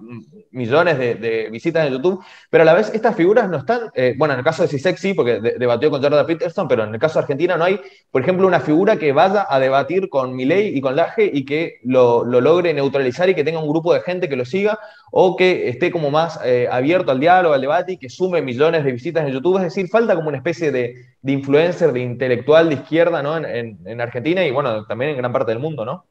millones 0.50 0.98
de, 0.98 1.48
visitas 1.50 1.86
en 1.86 1.94
YouTube, 1.94 2.22
pero 2.50 2.60
a 2.60 2.64
la 2.66 2.74
vez 2.74 2.90
estas 2.92 3.16
figuras 3.16 3.48
no 3.48 3.56
están, 3.56 3.90
eh, 3.94 4.14
bueno, 4.18 4.34
en 4.34 4.40
el 4.40 4.44
caso 4.44 4.62
de 4.62 4.68
CISEC 4.68 4.98
sí, 4.98 5.14
porque 5.14 5.40
debatió 5.40 5.90
con 5.90 6.02
Jordan 6.02 6.26
Peterson, 6.26 6.68
pero 6.68 6.84
en 6.84 6.92
el 6.92 7.00
caso 7.00 7.14
de 7.14 7.20
Argentina 7.20 7.56
no 7.56 7.64
hay, 7.64 7.80
por 8.10 8.20
ejemplo, 8.20 8.46
una 8.46 8.60
figura 8.60 8.98
que 8.98 9.12
vaya 9.12 9.46
a 9.48 9.58
debatir 9.58 10.10
con 10.10 10.36
Milei 10.36 10.76
y 10.76 10.82
con 10.82 10.94
Laje 10.94 11.30
y 11.32 11.46
que 11.46 11.78
lo, 11.84 12.22
logre 12.24 12.74
neutralizar 12.74 13.30
y 13.30 13.34
que 13.34 13.44
tenga 13.44 13.60
un 13.60 13.68
grupo 13.70 13.94
de 13.94 14.02
gente 14.02 14.28
que 14.28 14.36
lo 14.36 14.44
siga, 14.44 14.78
o 15.10 15.36
que 15.36 15.70
esté 15.70 15.90
como 15.90 16.10
más 16.10 16.38
eh, 16.44 16.68
abierto 16.70 17.12
al 17.12 17.20
diálogo, 17.20 17.54
al 17.54 17.62
debate 17.62 17.92
y 17.92 17.96
que 17.96 18.10
sume 18.10 18.42
millones 18.42 18.84
de 18.84 18.92
visitas 18.92 19.26
en 19.26 19.32
YouTube. 19.32 19.56
Es 19.56 19.64
decir, 19.64 19.88
falta 19.88 20.14
como 20.14 20.28
una 20.28 20.36
especie 20.36 20.70
de, 20.70 20.96
influencer, 21.24 21.92
de 21.92 22.00
intelectual 22.00 22.68
de 22.68 22.74
izquierda 22.74 23.22
¿no? 23.22 23.38
en, 23.38 23.78
en 23.86 24.00
Argentina 24.02 24.44
y 24.44 24.50
bueno, 24.50 24.84
también 24.84 25.12
en 25.12 25.16
gran 25.16 25.32
parte 25.32 25.52
del 25.52 25.60
mundo, 25.60 25.86
¿no? 25.86 26.04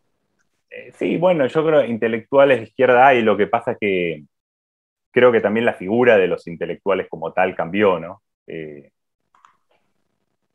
Eh, 0.79 0.93
sí, 0.97 1.17
bueno, 1.17 1.45
yo 1.47 1.65
creo 1.65 1.83
intelectuales 1.85 2.59
de 2.59 2.63
izquierda 2.65 3.07
hay, 3.07 3.21
lo 3.21 3.35
que 3.35 3.47
pasa 3.47 3.73
es 3.73 3.77
que 3.79 4.23
creo 5.11 5.31
que 5.31 5.41
también 5.41 5.65
la 5.65 5.73
figura 5.73 6.17
de 6.17 6.27
los 6.27 6.47
intelectuales 6.47 7.07
como 7.09 7.33
tal 7.33 7.55
cambió, 7.55 7.99
¿no? 7.99 8.23
Eh, 8.47 8.91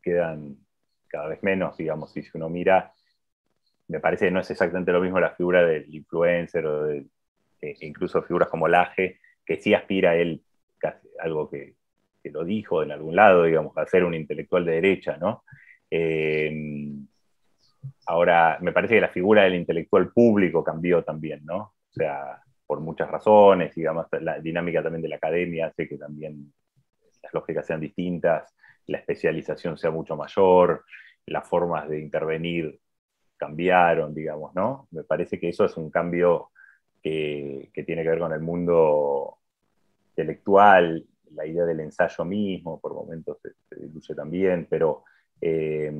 quedan 0.02 0.56
cada 1.08 1.28
vez 1.28 1.42
menos, 1.42 1.76
digamos, 1.76 2.12
si 2.12 2.24
uno 2.34 2.48
mira, 2.48 2.92
me 3.88 4.00
parece 4.00 4.26
que 4.26 4.30
no 4.30 4.40
es 4.40 4.50
exactamente 4.50 4.92
lo 4.92 5.00
mismo 5.00 5.20
la 5.20 5.34
figura 5.34 5.64
del 5.66 5.94
influencer 5.94 6.66
o 6.66 6.84
de, 6.86 7.06
eh, 7.60 7.76
incluso 7.80 8.22
figuras 8.22 8.48
como 8.48 8.68
Laje, 8.68 9.20
que 9.44 9.56
sí 9.58 9.74
aspira 9.74 10.12
a 10.12 10.16
él, 10.16 10.42
algo 11.20 11.50
que, 11.50 11.74
lo 12.24 12.44
dijo 12.44 12.82
en 12.82 12.92
algún 12.92 13.14
lado, 13.14 13.44
digamos, 13.44 13.76
a 13.76 13.86
ser 13.86 14.04
un 14.04 14.14
intelectual 14.14 14.64
de 14.64 14.72
derecha, 14.72 15.18
¿no? 15.18 15.44
Ahora, 18.06 18.58
me 18.60 18.72
parece 18.72 18.94
que 18.94 19.00
la 19.00 19.08
figura 19.08 19.44
del 19.44 19.54
intelectual 19.54 20.10
público 20.12 20.62
cambió 20.62 21.02
también, 21.04 21.44
¿no? 21.44 21.56
O 21.58 21.92
sea, 21.92 22.42
por 22.66 22.80
muchas 22.80 23.10
razones, 23.10 23.74
digamos, 23.74 24.06
la 24.20 24.40
dinámica 24.40 24.82
también 24.82 25.02
de 25.02 25.08
la 25.08 25.16
academia 25.16 25.66
hace 25.66 25.88
que 25.88 25.98
también 25.98 26.52
las 27.22 27.32
lógicas 27.32 27.66
sean 27.66 27.80
distintas, 27.80 28.54
la 28.86 28.98
especialización 28.98 29.78
sea 29.78 29.90
mucho 29.90 30.16
mayor, 30.16 30.84
las 31.26 31.48
formas 31.48 31.88
de 31.88 32.00
intervenir 32.00 32.78
cambiaron, 33.36 34.14
digamos, 34.14 34.54
¿no? 34.54 34.88
Me 34.90 35.04
parece 35.04 35.38
que 35.38 35.48
eso 35.48 35.64
es 35.64 35.76
un 35.76 35.90
cambio 35.90 36.50
que, 37.02 37.70
tiene 37.86 38.02
que 38.02 38.08
ver 38.08 38.18
con 38.18 38.32
el 38.32 38.40
mundo 38.40 39.38
intelectual, 40.10 41.06
la 41.32 41.46
idea 41.46 41.64
del 41.64 41.80
ensayo 41.80 42.24
mismo, 42.24 42.80
por 42.80 42.94
momentos 42.94 43.38
se, 43.40 43.76
diluye 43.76 44.14
también, 44.14 44.66
pero 44.70 45.04
eh, 45.40 45.92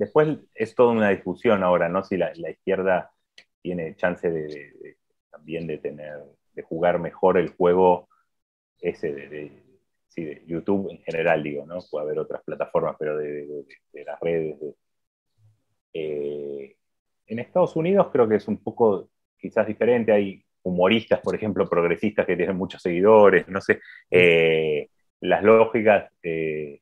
Después 0.00 0.38
es 0.54 0.74
toda 0.74 0.92
una 0.92 1.10
discusión 1.10 1.62
ahora, 1.62 1.90
¿no? 1.90 2.02
Si 2.02 2.16
la, 2.16 2.32
izquierda 2.50 3.12
tiene 3.60 3.94
chance 3.96 4.30
de, 4.30 4.96
también 5.30 5.66
de 5.66 5.76
tener, 5.76 6.24
de 6.54 6.62
jugar 6.62 6.98
mejor 6.98 7.36
el 7.36 7.50
juego 7.50 8.08
ese 8.80 9.12
de, 9.12 9.62
YouTube 10.46 10.90
en 10.90 11.02
general, 11.02 11.42
digo, 11.42 11.66
¿no? 11.66 11.78
Puede 11.90 12.06
haber 12.06 12.18
otras 12.18 12.42
plataformas, 12.42 12.96
pero 12.98 13.18
de, 13.18 13.66
las 13.92 14.18
redes. 14.20 14.56
Eh, 15.92 16.76
en 17.26 17.38
Estados 17.38 17.76
Unidos 17.76 18.08
creo 18.10 18.26
que 18.26 18.36
es 18.36 18.48
un 18.48 18.56
poco 18.56 19.10
quizás 19.36 19.66
diferente. 19.66 20.12
Hay 20.12 20.42
humoristas, 20.62 21.20
por 21.20 21.34
ejemplo, 21.34 21.68
progresistas 21.68 22.24
que 22.24 22.36
tienen 22.36 22.56
muchos 22.56 22.80
seguidores, 22.80 23.46
no 23.48 23.60
sé, 23.60 23.80
eh, 24.10 24.88
las 25.20 25.42
lógicas. 25.42 26.10
Eh, 26.22 26.80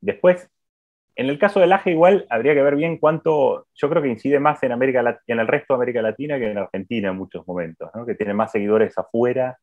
después, 0.00 0.50
en 1.20 1.28
el 1.28 1.38
caso 1.38 1.60
del 1.60 1.70
AGE 1.72 1.90
igual 1.90 2.26
habría 2.30 2.54
que 2.54 2.62
ver 2.62 2.76
bien 2.76 2.96
cuánto, 2.96 3.66
yo 3.74 3.90
creo 3.90 4.00
que 4.00 4.08
incide 4.08 4.40
más 4.40 4.62
en, 4.62 4.72
América, 4.72 5.20
en 5.26 5.38
el 5.38 5.46
resto 5.46 5.74
de 5.74 5.76
América 5.76 6.00
Latina 6.00 6.38
que 6.38 6.50
en 6.50 6.56
Argentina 6.56 7.10
en 7.10 7.16
muchos 7.16 7.46
momentos, 7.46 7.90
que 8.06 8.14
tiene 8.14 8.32
más 8.32 8.50
seguidores 8.52 8.96
afuera 8.96 9.58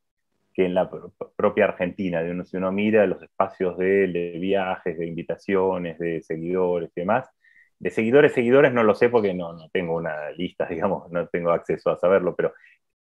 que 0.53 0.65
en 0.65 0.75
la 0.75 0.87
propia 1.35 1.65
Argentina. 1.65 2.21
De 2.21 2.29
uno, 2.29 2.45
si 2.45 2.57
uno 2.57 2.71
mira 2.71 3.07
los 3.07 3.23
espacios 3.23 3.75
de, 3.79 4.37
viajes, 4.39 4.99
de 4.99 5.07
invitaciones, 5.07 5.97
de 5.97 6.21
seguidores 6.21 6.91
y 6.95 7.01
demás, 7.01 7.27
de 7.79 7.89
seguidores, 7.89 8.33
seguidores 8.33 8.71
no 8.71 8.83
lo 8.83 8.93
sé 8.93 9.09
porque 9.09 9.33
no, 9.33 9.53
no 9.53 9.67
tengo 9.69 9.95
una 9.95 10.29
lista, 10.29 10.67
digamos, 10.69 11.11
no 11.11 11.25
tengo 11.27 11.49
acceso 11.49 11.89
a 11.89 11.97
saberlo, 11.97 12.35
pero 12.35 12.53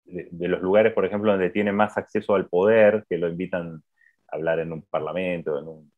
de, 0.05 0.29
de, 0.31 0.47
los 0.47 0.63
lugares, 0.63 0.93
por 0.93 1.05
ejemplo, 1.05 1.29
donde 1.29 1.51
tiene 1.51 1.71
más 1.71 1.95
acceso 1.95 2.33
al 2.33 2.47
poder, 2.47 3.05
que 3.07 3.19
lo 3.19 3.29
invitan 3.29 3.83
a 4.29 4.35
hablar 4.35 4.57
en 4.61 4.73
un 4.73 4.81
parlamento, 4.81 5.59
en 5.59 5.67
un 5.67 5.91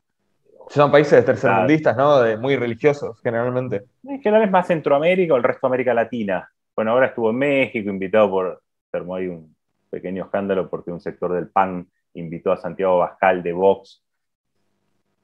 son 0.69 0.91
países 0.91 1.25
tercermundistas, 1.25 1.97
¿no? 1.97 2.21
De, 2.21 2.37
muy 2.37 2.55
religiosos, 2.55 3.19
generalmente. 3.21 3.83
En 4.03 4.21
general 4.21 4.45
es 4.45 4.51
más 4.51 4.67
Centroamérica 4.67 5.33
o 5.33 5.37
el 5.37 5.43
resto 5.43 5.67
de 5.67 5.69
América 5.69 5.93
Latina. 5.93 6.49
Bueno, 6.75 6.91
ahora 6.91 7.07
estuvo 7.07 7.31
en 7.31 7.37
México, 7.37 7.89
invitado 7.89 8.29
por, 8.29 8.61
termó 8.91 9.15
ahí 9.15 9.27
un 9.27 9.55
pequeño 9.89 10.25
escándalo 10.25 10.69
porque 10.69 10.91
un 10.91 11.01
sector 11.01 11.33
del 11.33 11.49
PAN 11.49 11.87
invitó 12.13 12.51
a 12.51 12.57
Santiago 12.57 12.99
Bascal 12.99 13.41
de 13.43 13.53
Vox 13.53 14.03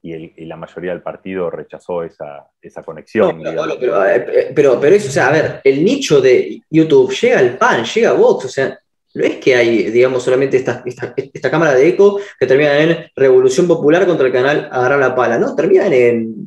y, 0.02 0.44
la 0.44 0.56
mayoría 0.56 0.92
del 0.92 1.02
partido 1.02 1.50
rechazó 1.50 2.02
esa, 2.02 2.46
esa 2.60 2.82
conexión. 2.82 3.42
Eh, 3.44 4.52
pero, 4.54 4.78
pero, 4.80 4.94
eso, 4.94 5.08
o 5.08 5.12
sea, 5.12 5.28
a 5.28 5.32
ver, 5.32 5.60
el 5.64 5.84
nicho 5.84 6.20
de 6.20 6.62
YouTube 6.70 7.12
llega 7.12 7.38
al 7.38 7.58
PAN, 7.58 7.84
llega 7.84 8.10
a 8.10 8.14
Vox, 8.14 8.44
o 8.44 8.48
sea, 8.48 8.78
no 9.16 9.24
es 9.24 9.36
que 9.38 9.54
hay, 9.54 9.90
digamos, 9.90 10.22
solamente 10.22 10.58
esta, 10.58 10.82
esta, 10.84 11.50
cámara 11.50 11.74
de 11.74 11.88
eco 11.88 12.20
que 12.38 12.46
termina 12.46 12.78
en 12.78 13.10
Revolución 13.16 13.66
Popular 13.66 14.04
contra 14.04 14.26
el 14.26 14.32
canal 14.32 14.68
Agarrar 14.70 14.98
la 14.98 15.14
Pala, 15.14 15.38
¿no? 15.38 15.56
Terminan 15.56 15.90
en, 15.90 16.46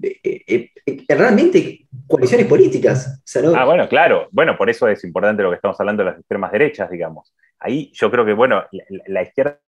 realmente 1.08 1.88
coaliciones 2.06 2.46
políticas. 2.46 3.24
Ah, 3.56 3.66
bueno, 3.66 3.90
claro. 3.90 4.28
Bueno, 4.32 4.56
por 4.56 4.70
eso 4.70 4.88
es 4.88 5.04
importante 5.04 5.42
lo 5.42 5.50
que 5.50 5.56
estamos 5.56 5.80
hablando 5.80 6.04
de 6.04 6.12
las 6.12 6.20
extremas 6.20 6.52
derechas, 6.52 6.92
digamos. 6.92 7.34
Ahí 7.58 7.92
yo 7.96 8.12
creo 8.12 8.24
que, 8.24 8.34
bueno, 8.34 8.64
la, 9.08 9.24
izquierda... 9.24 9.60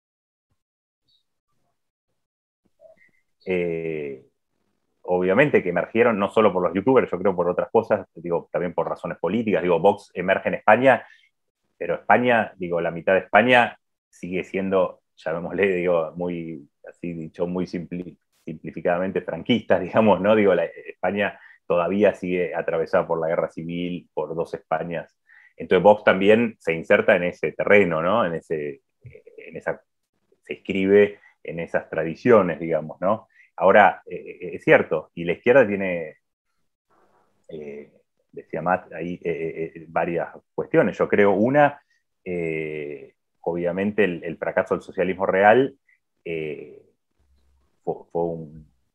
Eh, 3.47 4.23
obviamente 5.01 5.63
que 5.63 5.69
emergieron 5.69 6.19
no 6.19 6.29
solo 6.29 6.53
por 6.53 6.61
los 6.61 6.75
youtubers, 6.75 7.09
yo 7.09 7.17
creo 7.17 7.35
por 7.35 7.49
otras 7.49 7.69
cosas, 7.71 8.07
digo, 8.13 8.47
también 8.51 8.75
por 8.75 8.87
razones 8.87 9.17
políticas. 9.17 9.63
Digo, 9.63 9.79
Vox 9.79 10.11
emerge 10.13 10.49
en 10.49 10.55
España 10.55 11.03
pero 11.81 11.95
España, 11.95 12.53
digo, 12.57 12.79
la 12.79 12.91
mitad 12.91 13.13
de 13.13 13.21
España 13.21 13.75
sigue 14.07 14.43
siendo, 14.43 15.01
llamémosle, 15.15 15.77
digo, 15.77 16.13
muy, 16.15 16.69
así 16.87 17.11
dicho, 17.13 17.47
muy 17.47 17.65
simplificadamente 17.65 19.21
franquista, 19.23 19.79
digamos, 19.79 20.21
¿no? 20.21 20.35
Digo, 20.35 20.53
España 20.53 21.39
todavía 21.65 22.13
sigue 22.13 22.53
atravesada 22.53 23.07
por 23.07 23.19
la 23.19 23.29
guerra 23.29 23.49
civil, 23.49 24.07
por 24.13 24.35
dos 24.35 24.53
Españas. 24.53 25.17
Entonces 25.57 25.81
Vox 25.81 26.03
también 26.03 26.55
se 26.59 26.73
inserta 26.73 27.15
en 27.15 27.23
ese 27.23 27.51
terreno, 27.53 28.03
¿no? 28.03 28.27
En 28.27 28.35
ese, 28.35 28.83
en 29.01 29.57
esa, 29.57 29.81
se 30.43 30.53
escribe 30.53 31.17
en 31.41 31.59
esas 31.61 31.89
tradiciones, 31.89 32.59
digamos, 32.59 33.01
¿no? 33.01 33.27
Ahora, 33.55 34.03
eh, 34.05 34.37
eh, 34.39 34.49
es 34.53 34.63
cierto, 34.63 35.09
y 35.15 35.23
la 35.23 35.33
izquierda 35.33 35.67
tiene, 35.67 36.17
eh, 37.49 37.91
decía 38.31 38.61
Matt, 38.61 38.91
ahí 38.93 39.19
eh, 39.23 39.31
eh, 39.31 39.71
eh, 39.75 39.85
varias 39.87 40.29
cuestiones. 40.53 40.97
Yo 40.97 41.07
creo 41.07 41.31
una, 41.33 41.81
obviamente 43.41 44.03
el, 44.03 44.37
fracaso 44.37 44.75
del 44.75 44.83
socialismo 44.83 45.25
real 45.25 45.75
fue, 47.83 48.37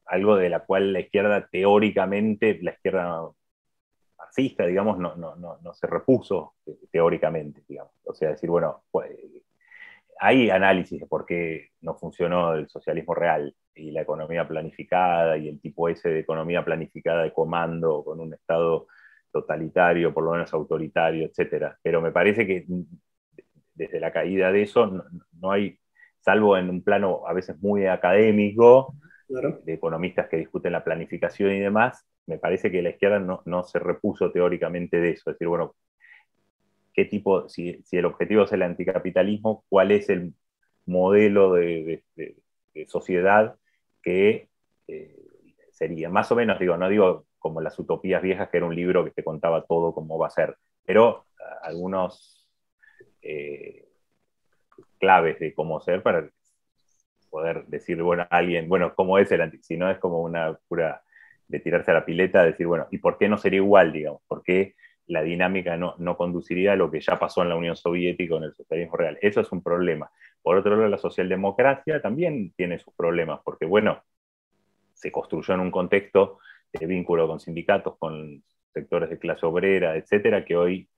algo 0.06 0.36
de 0.36 0.48
la 0.48 0.60
cual 0.60 0.92
la 0.92 1.00
izquierda 1.00 1.48
teóricamente, 1.48 2.58
la 2.62 2.72
izquierda 2.72 3.28
marxista, 4.16 4.64
digamos, 4.66 4.98
no, 4.98 5.16
no, 5.16 5.74
se 5.74 5.86
repuso 5.86 6.54
teóricamente, 6.90 7.62
digamos. 7.68 7.92
O 8.04 8.14
sea, 8.14 8.30
decir, 8.30 8.48
bueno, 8.48 8.84
pues, 8.90 9.10
hay 10.18 10.50
análisis 10.50 11.00
de 11.00 11.06
por 11.06 11.26
qué 11.26 11.70
no 11.80 11.94
funcionó 11.94 12.54
el 12.54 12.68
socialismo 12.68 13.14
real 13.14 13.54
y 13.74 13.90
la 13.90 14.02
economía 14.02 14.48
planificada 14.48 15.36
y 15.36 15.48
el 15.48 15.60
tipo 15.60 15.88
ese 15.88 16.08
de 16.08 16.20
economía 16.20 16.64
planificada 16.64 17.24
de 17.24 17.32
comando 17.32 18.02
con 18.02 18.20
un 18.20 18.32
Estado 18.32 18.86
totalitario, 19.40 20.12
por 20.12 20.24
lo 20.24 20.32
menos 20.32 20.52
autoritario, 20.52 21.26
etc. 21.26 21.74
Pero 21.82 22.00
me 22.00 22.12
parece 22.12 22.46
que 22.46 22.66
desde 23.74 24.00
la 24.00 24.12
caída 24.12 24.52
de 24.52 24.62
eso 24.62 25.04
no, 25.40 25.50
hay, 25.50 25.78
salvo 26.20 26.56
en 26.56 26.70
un 26.70 26.82
plano 26.82 27.22
a 27.26 27.32
veces 27.32 27.60
muy 27.60 27.86
académico, 27.86 28.94
de 29.28 29.74
economistas 29.74 30.28
que 30.28 30.36
discuten 30.36 30.72
la 30.72 30.84
planificación 30.84 31.50
y 31.52 31.58
demás, 31.58 32.06
me 32.26 32.38
parece 32.38 32.70
que 32.70 32.80
la 32.80 32.90
izquierda 32.90 33.18
no, 33.18 33.42
no 33.44 33.64
se 33.64 33.78
repuso 33.80 34.30
teóricamente 34.30 35.00
de 35.00 35.10
eso. 35.10 35.30
Es 35.30 35.34
decir, 35.34 35.48
bueno, 35.48 35.74
qué 36.96 37.04
tipo, 37.04 37.48
si, 37.48 37.84
el 37.92 38.04
objetivo 38.06 38.44
es 38.44 38.52
el 38.52 38.62
anticapitalismo, 38.62 39.64
cuál 39.68 39.92
es 39.92 40.08
el 40.08 40.34
modelo 40.86 41.52
de, 41.54 42.02
sociedad 42.86 43.56
que 44.02 44.48
eh, 44.88 45.16
sería. 45.70 46.08
Más 46.08 46.30
o 46.32 46.36
menos, 46.36 46.58
digo, 46.58 46.76
no 46.76 46.88
digo 46.88 47.25
como 47.46 47.60
las 47.60 47.78
utopías 47.78 48.20
viejas, 48.20 48.48
que 48.50 48.56
era 48.56 48.66
un 48.66 48.74
libro 48.74 49.04
que 49.04 49.12
te 49.12 49.22
contaba 49.22 49.64
todo 49.64 49.94
cómo 49.94 50.18
va 50.18 50.26
a 50.26 50.30
ser, 50.30 50.56
pero 50.84 51.26
ah, 51.40 51.58
algunos 51.62 52.48
eh, 53.22 53.86
claves 54.98 55.38
de 55.38 55.54
cómo 55.54 55.80
ser 55.80 56.02
para 56.02 56.28
poder 57.30 57.66
decir, 57.66 58.02
bueno, 58.02 58.24
a 58.24 58.36
alguien, 58.36 58.68
bueno, 58.68 58.94
cómo 58.94 59.18
es 59.18 59.30
el 59.30 59.42
anticapitalismo, 59.42 59.66
si 59.66 59.76
no 59.76 59.90
es 59.90 59.98
como 59.98 60.22
una 60.22 60.58
pura 60.68 61.02
de 61.46 61.60
tirarse 61.60 61.92
a 61.92 61.94
la 61.94 62.04
pileta, 62.04 62.42
decir, 62.42 62.66
bueno, 62.66 62.88
¿y 62.90 62.98
por 62.98 63.16
qué 63.18 63.28
no 63.28 63.38
sería 63.38 63.58
igual, 63.58 63.92
digamos? 63.92 64.22
¿Por 64.26 64.42
qué 64.42 64.74
la 65.06 65.22
dinámica 65.22 65.76
no, 65.76 65.94
no, 65.98 66.16
conduciría 66.16 66.72
a 66.72 66.76
lo 66.76 66.90
que 66.90 67.00
ya 67.00 67.16
pasó 67.16 67.42
en 67.42 67.50
la 67.50 67.56
Unión 67.56 67.76
Soviética 67.76 68.34
con 68.34 68.42
el 68.42 68.52
socialismo 68.54 68.96
real. 68.96 69.16
Eso 69.22 69.40
es 69.40 69.52
un 69.52 69.62
problema. 69.62 70.10
Por 70.42 70.56
otro 70.56 70.74
lado, 70.74 70.88
la 70.88 70.98
socialdemocracia 70.98 72.02
también 72.02 72.52
tiene 72.56 72.80
sus 72.80 72.92
problemas, 72.92 73.40
porque 73.44 73.66
bueno, 73.66 74.02
se 74.94 75.12
construyó 75.12 75.54
en 75.54 75.60
un 75.60 75.70
contexto 75.70 76.38
de 76.78 76.86
vínculo 76.86 77.26
con 77.26 77.40
sindicatos, 77.40 77.96
con 77.98 78.42
sectores 78.72 79.10
de 79.10 79.18
clase 79.18 79.46
obrera, 79.46 79.96
etcétera, 79.96 80.44
que 80.44 80.56
hoy 80.56 80.88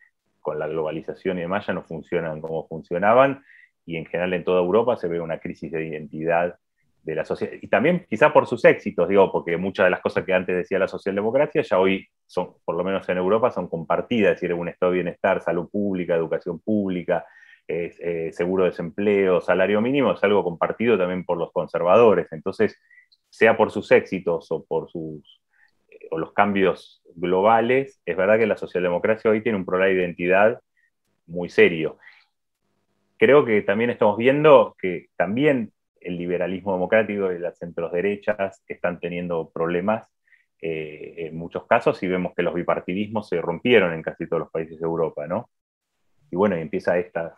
con 0.40 0.58
la 0.58 0.66
globalización 0.66 1.38
y 1.38 1.42
demás 1.42 1.66
ya 1.66 1.72
no 1.72 1.82
funcionan 1.82 2.40
como 2.40 2.66
funcionaban, 2.66 3.42
y 3.84 3.96
en 3.96 4.06
general 4.06 4.34
en 4.34 4.44
toda 4.44 4.60
Europa 4.60 4.96
se 4.96 5.08
ve 5.08 5.20
una 5.20 5.38
crisis 5.38 5.70
de 5.72 5.86
identidad 5.86 6.56
de 7.02 7.14
la 7.14 7.24
sociedad, 7.24 7.54
y 7.60 7.68
también 7.68 8.06
quizá 8.08 8.32
por 8.32 8.46
sus 8.46 8.64
éxitos, 8.64 9.08
digo, 9.08 9.30
porque 9.32 9.56
muchas 9.56 9.86
de 9.86 9.90
las 9.90 10.00
cosas 10.00 10.24
que 10.24 10.34
antes 10.34 10.56
decía 10.56 10.78
la 10.78 10.88
socialdemocracia 10.88 11.62
ya 11.62 11.78
hoy 11.78 12.06
son, 12.26 12.54
por 12.64 12.76
lo 12.76 12.84
menos 12.84 13.08
en 13.08 13.18
Europa, 13.18 13.50
son 13.50 13.68
compartidas, 13.68 14.34
es 14.34 14.40
decir, 14.40 14.54
un 14.54 14.68
estado 14.68 14.92
de 14.92 14.96
bienestar, 14.96 15.40
salud 15.40 15.68
pública, 15.70 16.14
educación 16.14 16.58
pública, 16.60 17.24
eh, 17.70 18.30
seguro 18.32 18.64
de 18.64 18.70
desempleo, 18.70 19.42
salario 19.42 19.82
mínimo, 19.82 20.12
es 20.12 20.24
algo 20.24 20.42
compartido 20.42 20.96
también 20.96 21.24
por 21.24 21.36
los 21.36 21.52
conservadores. 21.52 22.26
Entonces, 22.32 22.78
sea 23.28 23.56
por 23.56 23.70
sus 23.70 23.90
éxitos 23.92 24.50
o 24.50 24.64
por 24.64 24.90
sus 24.90 25.22
eh, 25.22 25.47
o 26.10 26.18
los 26.18 26.32
cambios 26.32 27.02
globales, 27.14 28.00
es 28.06 28.16
verdad 28.16 28.38
que 28.38 28.46
la 28.46 28.56
socialdemocracia 28.56 29.30
hoy 29.30 29.42
tiene 29.42 29.58
un 29.58 29.64
problema 29.64 29.88
de 29.88 30.00
identidad 30.00 30.60
muy 31.26 31.48
serio. 31.48 31.98
Creo 33.18 33.44
que 33.44 33.62
también 33.62 33.90
estamos 33.90 34.16
viendo 34.16 34.76
que 34.80 35.08
también 35.16 35.72
el 36.00 36.16
liberalismo 36.16 36.72
democrático 36.72 37.32
y 37.32 37.38
las 37.38 37.58
centros-derechas 37.58 38.62
están 38.68 39.00
teniendo 39.00 39.50
problemas 39.50 40.08
eh, 40.60 41.14
en 41.28 41.36
muchos 41.36 41.66
casos 41.66 42.02
y 42.02 42.08
vemos 42.08 42.32
que 42.34 42.42
los 42.42 42.54
bipartidismos 42.54 43.28
se 43.28 43.40
rompieron 43.40 43.92
en 43.92 44.02
casi 44.02 44.26
todos 44.26 44.40
los 44.40 44.50
países 44.50 44.78
de 44.80 44.86
Europa, 44.86 45.26
¿no? 45.26 45.50
Y 46.30 46.36
bueno, 46.36 46.58
y 46.58 46.60
empieza 46.60 46.98
esta, 46.98 47.36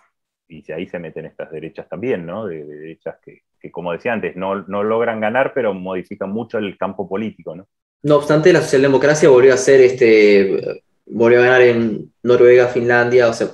y 0.49 0.71
ahí 0.73 0.87
se 0.87 0.99
meten 0.99 1.27
estas 1.27 1.51
derechas 1.51 1.89
también, 1.89 2.27
¿no? 2.27 2.47
De, 2.47 2.65
derechas 2.65 3.19
que, 3.23 3.71
como 3.71 3.93
decía 3.93 4.13
antes, 4.13 4.37
no, 4.37 4.63
no, 4.63 4.83
logran 4.83 5.21
ganar, 5.21 5.53
pero 5.55 5.75
modifican 5.75 6.31
mucho 6.31 6.59
el 6.59 6.77
campo 6.79 7.09
político, 7.09 7.55
¿no? 7.55 7.69
No 8.03 8.17
obstante, 8.17 8.53
la 8.53 8.63
socialdemocracia 8.63 9.29
volvió 9.29 9.53
a 9.53 9.59
ser 9.59 9.81
este, 9.81 10.83
volvió 11.07 11.41
a 11.41 11.45
ganar 11.45 11.63
en 11.63 12.13
Noruega, 12.23 12.69
Finlandia, 12.69 13.29
o 13.29 13.33
sea, 13.33 13.49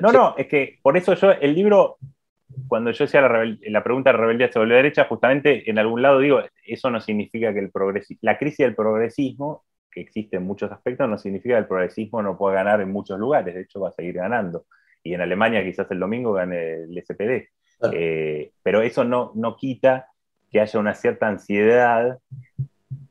no, 0.00 0.12
no, 0.12 0.34
es 0.36 0.46
que 0.46 0.78
por 0.82 0.96
eso 0.96 1.14
yo, 1.14 1.30
el 1.32 1.54
libro 1.54 1.98
cuando 2.68 2.90
yo 2.90 3.04
decía 3.04 3.20
la, 3.20 3.84
pregunta 3.84 4.12
de 4.12 4.18
rebeldía 4.18 4.52
sobre 4.52 4.68
la 4.68 4.76
derecha, 4.76 5.04
justamente 5.04 5.68
en 5.68 5.78
algún 5.78 6.02
lado 6.02 6.20
digo, 6.20 6.40
eso 6.64 6.90
no 6.90 7.00
significa 7.00 7.52
que 7.52 7.60
el 7.60 7.70
progresismo, 7.70 8.18
la 8.22 8.38
crisis 8.38 8.58
del 8.58 8.74
progresismo, 8.74 9.64
que 9.90 10.00
existe 10.00 10.36
en 10.36 10.44
muchos 10.44 10.70
aspectos, 10.72 11.08
no 11.08 11.18
significa 11.18 11.54
que 11.54 11.60
el 11.60 11.66
progresismo 11.66 12.22
no 12.22 12.36
pueda 12.36 12.56
ganar 12.56 12.80
en 12.80 12.90
muchos 12.90 13.18
lugares, 13.18 13.54
de 13.54 13.62
hecho 13.62 13.80
va 13.80 13.90
a 13.90 13.92
seguir 13.92 14.14
ganando. 14.14 14.66
Y 15.02 15.14
en 15.14 15.20
Alemania 15.20 15.62
quizás 15.64 15.90
el 15.90 16.00
domingo 16.00 16.32
gane 16.32 16.84
el 16.84 17.02
SPD. 17.04 17.48
Eh, 17.92 18.52
pero 18.62 18.82
eso 18.82 19.04
no, 19.04 19.32
no 19.34 19.56
quita 19.56 20.08
que 20.50 20.60
haya 20.60 20.80
una 20.80 20.94
cierta 20.94 21.28
ansiedad 21.28 22.18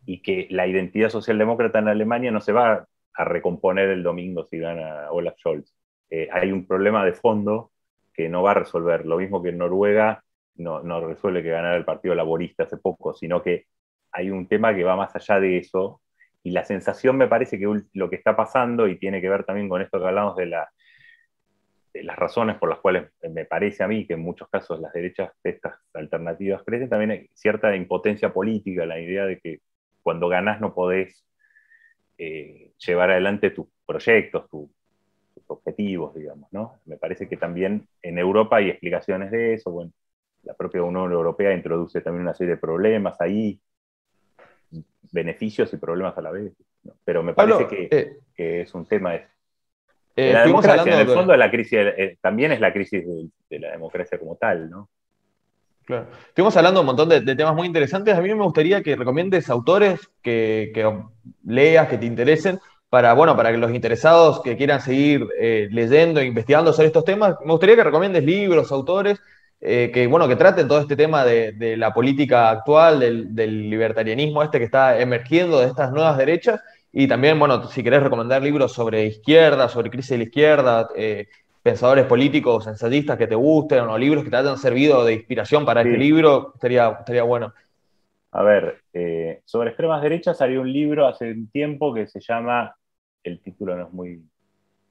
y 0.06 0.22
que 0.22 0.48
la 0.50 0.68
identidad 0.68 1.10
socialdemócrata 1.10 1.80
en 1.80 1.88
Alemania 1.88 2.32
no 2.32 2.42
se 2.42 2.52
va 2.52 2.88
a 3.14 3.26
recomponer 3.26 3.90
el 3.90 4.04
domingo 4.04 4.46
si 4.46 4.58
gana 4.58 5.12
Olaf 5.12 5.38
Scholz. 5.38 5.74
Eh, 6.10 6.28
hay 6.32 6.52
un 6.52 6.66
problema 6.66 7.06
de 7.06 7.14
fondo 7.14 7.72
que 8.14 8.30
no 8.30 8.44
va 8.44 8.52
a 8.52 8.56
resolver. 8.56 9.06
Lo 9.06 9.18
mismo 9.18 9.42
que 9.42 9.50
en 9.50 9.58
Noruega 9.58 10.24
no, 10.56 10.82
no 10.84 11.06
resuelve 11.06 11.44
que 11.44 11.50
ganar 11.50 11.76
el 11.76 11.86
Partido 11.86 12.16
Laborista 12.16 12.64
hace 12.64 12.78
poco, 12.78 13.14
sino 13.14 13.42
que 13.42 13.66
hay 14.12 14.30
un 14.30 14.48
tema 14.48 14.76
que 14.76 14.84
va 14.84 14.96
más 14.96 15.16
allá 15.16 15.40
de 15.40 15.58
eso. 15.58 16.02
Y 16.44 16.52
la 16.52 16.66
sensación 16.66 17.18
me 17.18 17.28
parece 17.28 17.58
que 17.58 17.68
lo 17.94 18.10
que 18.10 18.16
está 18.18 18.36
pasando, 18.36 18.88
y 18.88 19.00
tiene 19.00 19.22
que 19.22 19.30
ver 19.30 19.46
también 19.46 19.70
con 19.70 19.82
esto 19.82 20.00
que 20.00 20.06
hablamos 20.06 20.36
de, 20.36 20.48
la, 20.48 20.70
de 21.94 22.04
las 22.04 22.18
razones 22.18 22.58
por 22.58 22.70
las 22.70 22.80
cuales 22.80 23.12
me 23.32 23.46
parece 23.46 23.84
a 23.84 23.88
mí 23.88 24.06
que 24.06 24.14
en 24.14 24.20
muchos 24.20 24.50
casos 24.50 24.80
las 24.80 24.92
derechas 24.92 25.32
de 25.44 25.52
estas 25.52 25.76
alternativas 25.94 26.64
crecen, 26.66 26.90
también 26.90 27.12
hay 27.12 27.30
cierta 27.34 27.76
impotencia 27.76 28.34
política, 28.34 28.86
la 28.86 29.00
idea 29.00 29.26
de 29.26 29.40
que 29.40 29.62
cuando 30.04 30.28
ganas 30.28 30.62
no 30.62 30.74
podés 30.74 31.26
eh, 32.18 32.72
llevar 32.78 33.12
adelante 33.12 33.50
tus 33.50 33.68
proyectos, 33.86 34.48
tu, 34.50 34.70
objetivos, 35.48 36.16
digamos, 36.16 36.52
¿no? 36.52 36.80
Me 36.86 36.98
parece 36.98 37.28
que 37.28 37.38
también 37.38 37.88
en 38.02 38.18
Europa 38.18 38.58
hay 38.58 38.70
explicaciones 38.70 39.32
de 39.32 39.54
eso, 39.54 39.72
bueno, 39.72 39.92
la 40.44 40.54
propia 40.54 40.84
Unión 40.84 41.12
Europea 41.12 41.54
introduce 41.54 42.02
también 42.02 42.24
una 42.24 42.34
serie 42.34 42.56
de 42.56 42.62
problemas 42.62 43.20
ahí, 43.22 43.60
beneficios 45.12 45.72
y 45.74 45.78
problemas 45.78 46.18
a 46.18 46.22
la 46.22 46.32
vez, 46.32 46.54
pero 47.04 47.24
me 47.24 47.34
parece 47.34 47.68
eh, 47.92 48.18
que, 48.36 48.62
es 48.62 48.74
un 48.74 48.86
tema 48.86 49.14
de, 49.14 49.26
eh, 50.16 50.34
la 50.34 50.46
democracia, 50.46 50.94
en 50.94 51.08
el 51.08 51.14
fondo 51.14 51.36
la 51.36 51.52
crisis, 51.52 51.74
eh, 51.74 52.18
también 52.22 52.52
es 52.52 52.60
la 52.60 52.74
crisis 52.74 53.04
de, 53.50 53.60
la 53.60 53.72
democracia 53.72 54.20
como 54.20 54.36
tal, 54.36 54.70
¿no? 54.70 54.90
Claro. 55.86 56.08
Estuvimos 56.28 56.56
hablando 56.56 56.80
un 56.80 56.86
montón 56.86 57.10
de, 57.10 57.22
temas 57.36 57.56
muy 57.56 57.68
interesantes. 57.68 58.16
A 58.16 58.22
mí 58.22 58.34
me 58.34 58.44
gustaría 58.44 58.82
que 58.82 58.96
recomiendes 58.96 59.50
autores 59.50 60.00
que, 60.22 60.72
leas, 61.44 61.88
que 61.88 61.98
te 61.98 62.06
interesen, 62.06 62.60
para, 62.90 63.14
bueno, 63.14 63.36
para 63.36 63.52
que 63.52 63.58
los 63.58 63.74
interesados 63.74 64.42
que 64.42 64.56
quieran 64.56 64.80
seguir 64.80 65.28
eh, 65.40 65.68
leyendo 65.72 66.20
e 66.20 66.26
investigando 66.26 66.72
sobre 66.74 66.88
estos 66.88 67.04
temas, 67.04 67.36
me 67.44 67.52
gustaría 67.52 67.76
que 67.76 67.84
recomiendes 67.84 68.24
libros, 68.24 68.72
autores, 68.72 69.20
eh, 69.60 69.92
que, 69.94 70.08
bueno, 70.08 70.28
que 70.28 70.36
traten 70.36 70.68
todo 70.68 70.80
este 70.80 70.96
tema 70.96 71.26
de, 71.26 71.76
la 71.78 71.94
política 71.94 72.50
actual, 72.50 73.00
del, 73.00 73.70
libertarianismo 73.70 74.44
este 74.44 74.60
que 74.60 74.66
está 74.66 75.00
emergiendo 75.00 75.60
de 75.60 75.68
estas 75.68 75.92
nuevas 75.92 76.18
derechas, 76.18 76.62
y 76.92 77.08
también, 77.08 77.40
bueno, 77.40 77.68
si 77.70 77.82
querés 77.82 78.04
recomendar 78.04 78.44
libros 78.44 78.74
sobre 78.74 79.08
izquierda, 79.08 79.68
sobre 79.70 79.90
crisis 79.90 80.12
de 80.12 80.18
la 80.20 80.24
izquierda, 80.26 80.90
eh, 80.96 81.28
pensadores 81.64 82.06
políticos, 82.06 82.68
ensayistas 82.68 83.18
que 83.18 83.28
te 83.28 83.36
gusten, 83.36 83.80
o 83.80 83.98
libros 83.98 84.24
que 84.24 84.30
te 84.30 84.36
hayan 84.36 84.58
servido 84.58 85.04
de 85.06 85.14
inspiración 85.14 85.66
para 85.66 85.82
este 85.82 85.98
libro, 85.98 86.52
estaría, 86.54 86.90
estaría 87.00 87.24
bueno. 87.24 87.54
A 88.32 88.44
ver, 88.44 88.82
sobre 89.46 89.70
extremas 89.70 90.02
derechas 90.02 90.38
salió 90.38 90.62
un 90.62 90.72
libro 90.72 91.08
hace 91.08 91.32
un 91.32 91.50
tiempo 91.50 91.94
que 91.94 92.08
se 92.08 92.20
llama 92.20 92.76
el 93.24 93.40
título 93.42 93.76
no 93.76 93.88
es 93.88 93.94
muy 93.94 94.24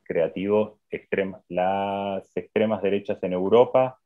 creativo, 0.02 0.80
Las 1.48 2.36
extremas 2.36 2.82
derechas 2.82 3.22
en 3.22 3.32
Europa, 3.32 3.98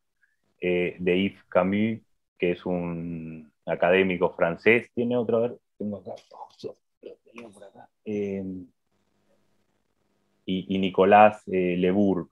eh, 0.60 0.97
de 0.98 1.22
Yves 1.22 1.44
Camus, 1.44 2.01
que 2.38 2.52
es 2.52 2.66
un 2.66 3.51
académico 3.64 4.34
francés. 4.34 4.90
Tiene 4.94 5.16
otro, 5.16 5.38
a 5.38 5.40
ver, 5.40 5.56
tengo 5.78 5.98
acá, 5.98 6.14
por 7.52 7.64
acá. 7.64 7.88
Em, 8.05 8.66
y, 10.44 10.78
Nicolás 10.78 11.43
eh, 11.48 11.76
Lebourg, 11.76 12.28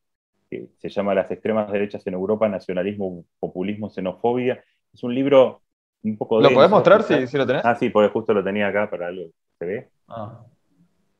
que 0.50 0.68
se 0.78 0.88
llama 0.88 1.14
Las 1.14 1.30
extremas 1.30 1.70
derechas 1.70 2.06
en 2.06 2.14
Europa, 2.14 2.48
nacionalismo, 2.48 3.24
populismo, 3.38 3.90
xenofobia. 3.90 4.62
Es 4.92 5.02
un 5.02 5.14
libro 5.14 5.62
un 6.02 6.16
poco... 6.16 6.40
¿Lo 6.40 6.50
podés 6.50 6.70
mostrar 6.70 7.02
si, 7.02 7.26
si, 7.26 7.36
lo 7.36 7.46
tenés? 7.46 7.64
Ah, 7.64 7.74
sí, 7.74 7.90
porque 7.90 8.12
justo 8.12 8.32
lo 8.34 8.44
tenía 8.44 8.68
acá 8.68 8.88
para 8.90 9.08
algo. 9.08 9.30
¿Se 9.58 9.64
ve? 9.64 9.88
Ah. 10.08 10.44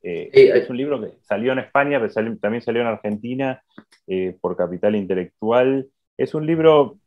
Eh, 0.07 0.31
es 0.35 0.69
un 0.69 0.77
libro 0.77 1.01
que 1.01 1.17
salió 1.23 1.53
en 1.53 1.61
España, 1.61 1.99
pero 1.99 2.13
también 2.37 2.61
salió 2.61 2.83
en 2.83 2.89
Argentina 2.89 3.63
eh, 4.07 4.37
por 4.39 4.55
Capital 4.55 4.97
Intelectual. 4.97 5.89
Es 6.19 6.35
un 6.35 6.47
libro 6.47 6.99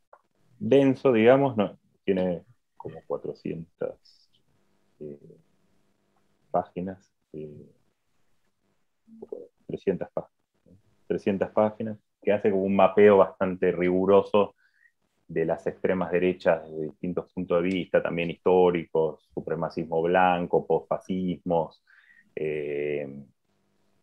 denso, 0.57 1.14
digamos, 1.14 1.56
no, 1.56 1.77
tiene 2.03 2.41
como 2.76 2.99
400 3.06 3.94
eh, 5.02 5.19
páginas. 6.49 7.14
300 9.68 10.10
páginas. 10.11 10.38
300 11.07 11.49
páginas, 11.52 11.99
que 12.28 12.34
hace 12.34 12.52
como 12.52 12.64
un 12.64 12.76
mapeo 12.76 13.16
bastante 13.16 13.72
riguroso 13.72 14.54
de 15.30 15.45
las 15.45 15.66
extremas 15.66 16.12
derechas 16.12 16.62
desde 16.70 16.88
distintos 16.88 17.32
puntos 17.32 17.64
de 17.64 17.70
vista, 17.70 18.04
también 18.04 18.30
históricos, 18.30 19.30
supremacismo 19.34 20.02
blanco, 20.02 20.68
posfascismos, 20.68 21.82
eh, 22.36 23.08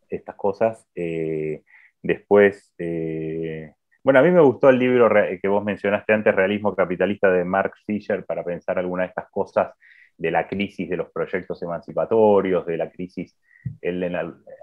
estas 0.08 0.36
cosas. 0.36 0.88
Eh, 0.94 1.64
después, 2.02 2.72
eh, 2.78 3.74
bueno, 4.02 4.20
a 4.20 4.22
mí 4.22 4.30
me 4.30 4.40
gustó 4.40 4.70
el 4.70 4.78
libro 4.78 5.10
que 5.42 5.48
vos 5.48 5.62
mencionaste 5.62 6.14
antes, 6.14 6.34
Realismo 6.34 6.74
Capitalista 6.74 7.30
de 7.30 7.44
Mark 7.44 7.74
Fisher, 7.84 8.24
para 8.24 8.42
pensar 8.42 8.78
algunas 8.78 9.04
de 9.04 9.08
estas 9.08 9.30
cosas 9.30 9.74
de 10.16 10.30
la 10.30 10.46
crisis 10.48 10.88
de 10.88 10.96
los 10.96 11.10
proyectos 11.10 11.62
emancipatorios, 11.62 12.66
de 12.66 12.76
la 12.76 12.90
crisis, 12.90 13.36
él 13.80 14.16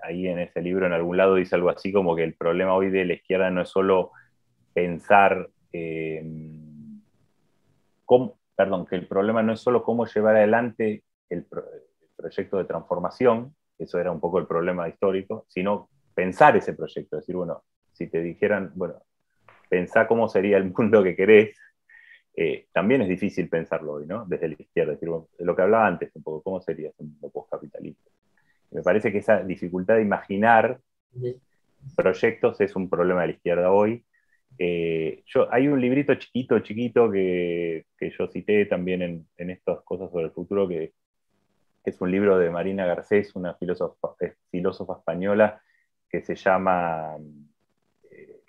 ahí 0.03 0.27
en 0.27 0.39
ese 0.39 0.61
libro 0.61 0.85
en 0.85 0.93
algún 0.93 1.17
lado 1.17 1.35
dice 1.35 1.55
algo 1.55 1.69
así 1.69 1.91
como 1.91 2.15
que 2.15 2.23
el 2.23 2.35
problema 2.35 2.73
hoy 2.73 2.89
de 2.89 3.05
la 3.05 3.13
izquierda 3.13 3.49
no 3.49 3.61
es 3.61 3.69
solo 3.69 4.11
pensar, 4.73 5.49
eh, 5.73 6.23
perdón, 8.55 8.85
que 8.85 8.95
el 8.95 9.07
problema 9.07 9.41
no 9.41 9.53
es 9.53 9.59
solo 9.59 9.83
cómo 9.83 10.05
llevar 10.05 10.35
adelante 10.35 11.03
el, 11.29 11.45
proyecto 12.15 12.57
de 12.59 12.65
transformación, 12.65 13.55
eso 13.79 13.99
era 13.99 14.11
un 14.11 14.19
poco 14.19 14.37
el 14.37 14.45
problema 14.45 14.87
histórico, 14.87 15.45
sino 15.47 15.89
pensar 16.13 16.55
ese 16.55 16.73
proyecto, 16.73 17.15
decir, 17.15 17.35
bueno, 17.35 17.63
si 17.93 18.07
te 18.07 18.21
dijeran, 18.21 18.71
bueno, 18.75 19.01
pensá 19.69 20.07
cómo 20.07 20.29
sería 20.29 20.57
el 20.57 20.71
mundo 20.71 21.01
que 21.01 21.15
querés, 21.15 21.57
eh, 22.35 22.67
también 22.71 23.01
es 23.01 23.09
difícil 23.09 23.49
pensarlo 23.49 23.93
hoy, 23.93 24.05
¿no? 24.05 24.25
Desde 24.25 24.47
la 24.47 24.55
izquierda, 24.57 24.93
decir, 24.93 25.09
lo 25.09 25.55
que 25.55 25.61
hablaba 25.61 25.87
antes, 25.87 26.11
un 26.15 26.23
poco, 26.23 26.41
¿cómo 26.41 26.61
sería 26.61 26.91
un 26.97 27.11
mundo 27.11 27.29
postcapitalista? 27.29 28.09
Me 28.71 28.81
parece 28.81 29.11
que 29.11 29.17
esa 29.17 29.43
dificultad 29.43 29.95
de 29.95 30.03
imaginar 30.03 30.79
proyectos 31.95 32.61
es 32.61 32.75
un 32.75 32.89
problema 32.89 33.21
de 33.21 33.27
la 33.27 33.33
izquierda 33.33 33.71
hoy. 33.71 34.05
Eh, 34.57 35.23
yo, 35.25 35.51
hay 35.51 35.67
un 35.67 35.81
librito 35.81 36.15
chiquito, 36.15 36.59
chiquito 36.59 37.11
que, 37.11 37.85
que 37.97 38.11
yo 38.11 38.27
cité 38.27 38.65
también 38.65 39.01
en, 39.01 39.27
en, 39.37 39.49
estas 39.49 39.81
cosas 39.81 40.11
sobre 40.11 40.25
el 40.25 40.31
futuro, 40.31 40.67
que, 40.67 40.93
es 41.83 41.99
un 41.99 42.11
libro 42.11 42.37
de 42.37 42.49
Marina 42.49 42.85
Garcés, 42.85 43.35
una 43.35 43.55
filósofa, 43.55 44.09
filósofa 44.51 44.97
española, 44.99 45.61
que 46.09 46.21
se 46.21 46.35
llama 46.35 47.17
eh, 48.11 48.41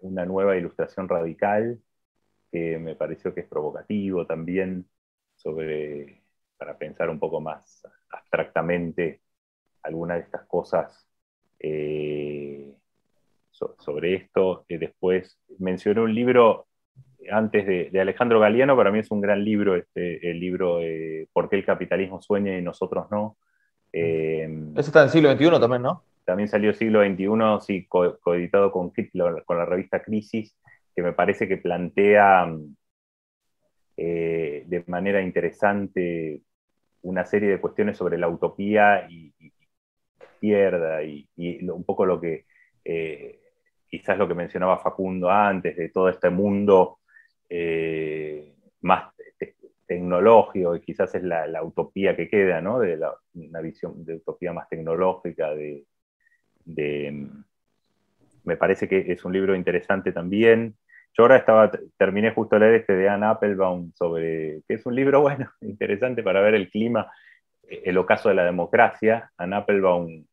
Una 0.00 0.24
nueva 0.24 0.56
ilustración 0.56 1.08
radical, 1.08 1.78
que 2.50 2.78
me 2.78 2.94
pareció 2.94 3.34
que 3.34 3.40
es 3.40 3.46
provocativo 3.46 4.26
también, 4.26 4.86
sobre, 5.36 6.22
para 6.56 6.76
pensar 6.78 7.10
un 7.10 7.18
poco 7.18 7.40
más 7.40 7.86
abstractamente 8.10 9.20
algunas 9.82 10.18
de 10.18 10.24
estas 10.24 10.46
cosas 10.46 11.06
eh, 11.58 12.74
sobre 13.50 14.14
esto. 14.14 14.64
Eh, 14.68 14.78
después 14.78 15.38
mencioné 15.58 16.00
un 16.00 16.14
libro 16.14 16.66
antes 17.30 17.66
de, 17.66 18.00
Alejandro 18.00 18.38
Galeano, 18.40 18.76
para 18.76 18.90
mí 18.90 19.00
es 19.00 19.10
un 19.10 19.20
gran 19.20 19.44
libro, 19.44 19.74
este, 19.74 20.30
el 20.30 20.38
libro 20.38 20.78
¿Por 21.32 21.48
qué 21.48 21.56
el 21.56 21.64
capitalismo 21.64 22.20
sueña 22.20 22.56
y 22.56 22.62
nosotros 22.62 23.06
no? 23.10 23.36
Eh, 23.92 24.48
Eso 24.76 24.88
está 24.88 25.00
en 25.00 25.04
el 25.06 25.10
siglo 25.10 25.32
XXI 25.32 25.60
también, 25.60 25.82
¿no? 25.82 26.02
También 26.24 26.48
salió 26.48 26.74
siglo 26.74 27.04
XXI, 27.04 27.64
sí, 27.64 27.86
coeditado 27.88 28.70
con, 28.72 28.92
con 29.44 29.58
la 29.58 29.64
revista 29.64 30.02
Crisis, 30.02 30.56
que 30.96 31.02
me 31.02 31.12
parece 31.12 31.46
que 31.46 31.58
plantea 31.58 32.50
eh, 33.98 34.64
de 34.66 34.84
manera 34.86 35.20
interesante 35.20 36.40
una 37.02 37.26
serie 37.26 37.50
de 37.50 37.60
cuestiones 37.60 37.98
sobre 37.98 38.16
la 38.16 38.28
utopía 38.28 39.06
y, 39.10 39.34
izquierda 40.18 41.02
y, 41.02 41.28
un 41.68 41.84
poco 41.84 42.06
lo 42.06 42.18
que 42.18 42.46
eh, 42.82 43.40
quizás 43.88 44.16
lo 44.16 44.26
que 44.26 44.34
mencionaba 44.34 44.78
Facundo 44.78 45.30
antes 45.30 45.76
de 45.76 45.90
todo 45.90 46.08
este 46.08 46.30
mundo 46.30 47.00
eh, 47.48 48.54
más 48.80 49.14
tecnológico 49.86 50.74
y 50.74 50.80
quizás 50.80 51.14
es 51.14 51.22
la, 51.22 51.62
utopía 51.62 52.16
que 52.16 52.28
queda, 52.28 52.60
¿no? 52.60 52.80
De 52.80 52.98
una 53.34 53.60
visión 53.60 54.04
de 54.04 54.16
utopía 54.16 54.52
más 54.52 54.68
tecnológica, 54.68 55.54
de, 55.54 55.84
me 58.44 58.56
parece 58.56 58.88
que 58.88 59.12
es 59.12 59.24
un 59.24 59.32
libro 59.32 59.54
interesante 59.54 60.10
también. 60.12 60.76
Yo 61.16 61.24
ahora 61.24 61.38
estaba, 61.38 61.70
terminé 61.96 62.32
justo 62.32 62.56
de 62.56 62.60
leer 62.60 62.74
este 62.80 62.94
de 62.94 63.08
Anne 63.08 63.24
Applebaum 63.26 63.90
sobre, 63.94 64.60
que 64.68 64.74
es 64.74 64.84
un 64.84 64.94
libro 64.94 65.22
bueno, 65.22 65.50
interesante 65.62 66.22
para 66.22 66.42
ver 66.42 66.54
el 66.54 66.68
clima, 66.68 67.10
eh, 67.62 67.82
el 67.86 67.96
ocaso 67.96 68.28
de 68.28 68.34
la 68.34 68.44
democracia. 68.44 69.30
Anne 69.38 69.56
Applebaum 69.56 70.26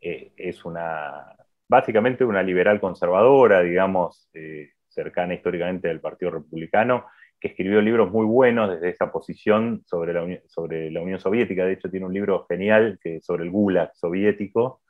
eh, 0.00 0.32
es 0.34 0.64
una, 0.64 1.26
básicamente 1.68 2.24
una 2.24 2.42
liberal 2.42 2.80
conservadora, 2.80 3.60
digamos, 3.60 4.30
eh, 4.32 4.70
cercana 4.88 5.34
históricamente 5.34 5.88
del 5.88 6.00
Partido 6.00 6.30
Republicano, 6.30 7.04
que 7.38 7.48
escribió 7.48 7.82
libros 7.82 8.10
muy 8.10 8.24
buenos 8.24 8.70
desde 8.70 8.88
esa 8.88 9.12
posición 9.12 9.82
sobre 9.84 10.14
la, 10.14 10.40
sobre 10.46 10.90
la 10.90 11.02
Unión 11.02 11.20
Soviética. 11.20 11.66
De 11.66 11.74
hecho, 11.74 11.90
tiene 11.90 12.06
un 12.06 12.14
libro 12.14 12.46
genial 12.48 12.98
que, 13.02 13.20
sobre 13.20 13.44
el 13.44 13.50
Gulag 13.50 13.94
soviético, 13.94 14.80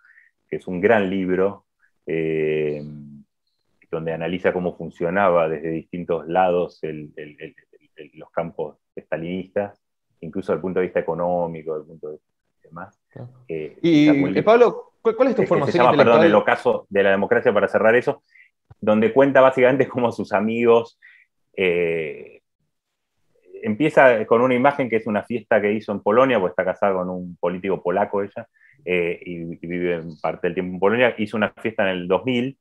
que 0.48 0.56
es 0.56 0.66
un 0.68 0.80
gran 0.80 1.10
libro 1.10 1.66
donde 3.94 4.12
analiza 4.12 4.52
cómo 4.52 4.76
funcionaba 4.76 5.48
desde 5.48 5.70
distintos 5.70 6.26
lados 6.28 6.80
los 8.14 8.30
campos 8.30 8.78
estalinistas, 8.94 9.80
incluso 10.20 10.52
desde 10.52 10.58
el 10.58 10.62
punto 10.62 10.80
de 10.80 10.86
vista 10.86 11.00
económico, 11.00 11.72
desde 11.72 11.82
el 11.82 11.88
punto 11.88 12.06
de 12.08 12.12
vista 12.14 12.34
demás. 12.64 13.00
Eh, 13.48 13.78
y, 13.82 14.42
Pablo, 14.42 14.94
¿cuál, 15.00 15.28
es 15.28 15.36
tu 15.36 15.44
formación 15.44 15.72
se 15.72 15.78
llama, 15.78 15.96
Perdón, 15.96 16.24
el 16.24 16.34
ocaso 16.34 16.86
de 16.88 17.02
la 17.02 17.10
democracia 17.10 17.52
para 17.52 17.68
cerrar 17.68 17.94
eso, 17.94 18.22
donde 18.80 19.12
cuenta 19.12 19.40
básicamente 19.40 19.88
cómo 19.88 20.10
sus 20.12 20.32
amigos 20.32 20.98
eh, 21.56 22.40
empieza 23.62 24.26
con 24.26 24.40
una 24.42 24.54
imagen 24.54 24.88
que 24.88 24.96
es 24.96 25.06
una 25.06 25.22
fiesta 25.22 25.60
que 25.60 25.72
hizo 25.72 25.92
en 25.92 26.00
Polonia, 26.00 26.38
porque 26.38 26.52
está 26.52 26.64
casada 26.64 26.94
con 26.94 27.08
un 27.08 27.36
político 27.36 27.82
polaco 27.82 28.22
ella, 28.22 28.48
eh, 28.84 29.20
y, 29.24 29.54
y, 29.54 29.66
vive 29.66 30.02
parte 30.20 30.48
del 30.48 30.54
tiempo 30.54 30.74
en 30.74 30.80
Polonia, 30.80 31.14
hizo 31.18 31.36
una 31.36 31.50
fiesta 31.50 31.84
en 31.84 31.88
el 31.90 32.08
2000 32.08 32.58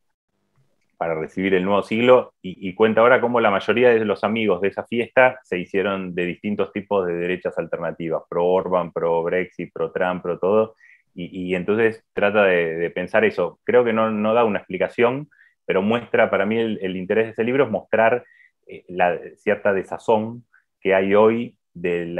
para 1.03 1.15
recibir 1.15 1.53
el 1.53 1.65
nuevo 1.65 1.83
siglo 1.83 2.33
y, 2.41 2.73
cuenta 2.75 3.01
ahora 3.01 3.19
cómo 3.19 3.41
la 3.41 3.51
mayoría 3.51 3.89
de 3.89 4.05
los 4.05 4.23
amigos 4.23 4.61
de 4.61 4.69
esa 4.69 4.85
fiesta 4.85 5.37
se 5.43 5.59
hicieron 5.59 6.15
de 6.15 6.25
distintos 6.25 6.71
tipos 6.71 7.05
de 7.05 7.13
derechas 7.13 7.57
alternativas, 7.57 8.23
pro 8.29 8.45
Orban, 8.45 8.93
pro 8.93 9.21
Brexit, 9.21 9.73
pro 9.73 9.91
Trump, 9.91 10.23
pro 10.23 10.39
todo, 10.39 10.75
y, 11.13 11.55
entonces 11.55 12.05
trata 12.13 12.45
de, 12.45 12.89
pensar 12.91 13.25
eso. 13.25 13.59
Creo 13.65 13.83
que 13.83 13.91
no, 13.91 14.33
da 14.33 14.45
una 14.45 14.59
explicación, 14.59 15.29
pero 15.65 15.81
muestra, 15.81 16.29
para 16.29 16.45
mí 16.45 16.57
el, 16.57 16.95
interés 16.95 17.25
de 17.25 17.31
ese 17.31 17.43
libro 17.43 17.65
es 17.65 17.69
mostrar 17.69 18.23
eh, 18.65 18.85
la 18.87 19.19
cierta 19.35 19.73
desazón 19.73 20.45
que 20.79 20.95
hay 20.95 21.15
hoy 21.15 21.57
en 21.75 22.15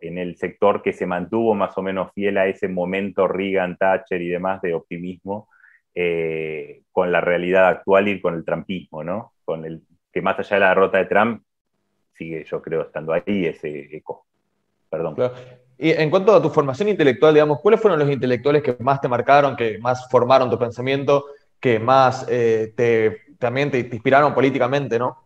el 0.00 0.36
sector 0.36 0.80
que 0.80 0.94
se 0.94 1.04
mantuvo 1.04 1.54
más 1.54 1.76
o 1.76 1.82
menos 1.82 2.12
fiel 2.14 2.38
a 2.38 2.46
ese 2.46 2.66
momento 2.66 3.28
Reagan, 3.28 3.76
Thatcher 3.76 4.22
y 4.22 4.28
demás 4.28 4.62
de 4.62 4.72
optimismo 4.72 5.50
eh, 5.98 6.82
con 6.92 7.10
la 7.10 7.22
realidad 7.22 7.68
actual 7.68 8.08
y 8.08 8.20
con 8.20 8.34
el 8.34 8.44
trumpismo, 8.44 9.02
¿no? 9.02 9.32
Con 9.46 9.64
el 9.64 9.80
que 10.12 10.20
más 10.20 10.38
allá 10.38 10.56
de 10.56 10.60
la 10.60 10.68
derrota 10.68 10.98
de 10.98 11.06
Trump, 11.06 11.42
sigue 12.12 12.44
yo 12.44 12.60
creo 12.60 12.82
estando 12.82 13.14
ahí 13.14 13.46
ese 13.46 13.96
eco. 13.96 14.26
Perdón. 14.90 15.16
Y 15.78 15.92
en 15.92 16.10
cuanto 16.10 16.34
a 16.34 16.42
tu 16.42 16.50
formación 16.50 16.90
intelectual, 16.90 17.32
digamos, 17.32 17.60
¿cuáles 17.62 17.80
fueron 17.80 17.98
los 17.98 18.10
intelectuales 18.10 18.62
que 18.62 18.76
más 18.80 19.00
te 19.00 19.08
marcaron, 19.08 19.56
que 19.56 19.78
más 19.78 20.06
formaron 20.10 20.50
tu 20.50 20.58
pensamiento, 20.58 21.24
que 21.58 21.78
más 21.78 22.26
eh, 22.28 22.74
te, 22.76 23.22
también 23.38 23.70
te, 23.70 23.78
inspiraron 23.78 24.34
políticamente, 24.34 24.98
no? 24.98 25.16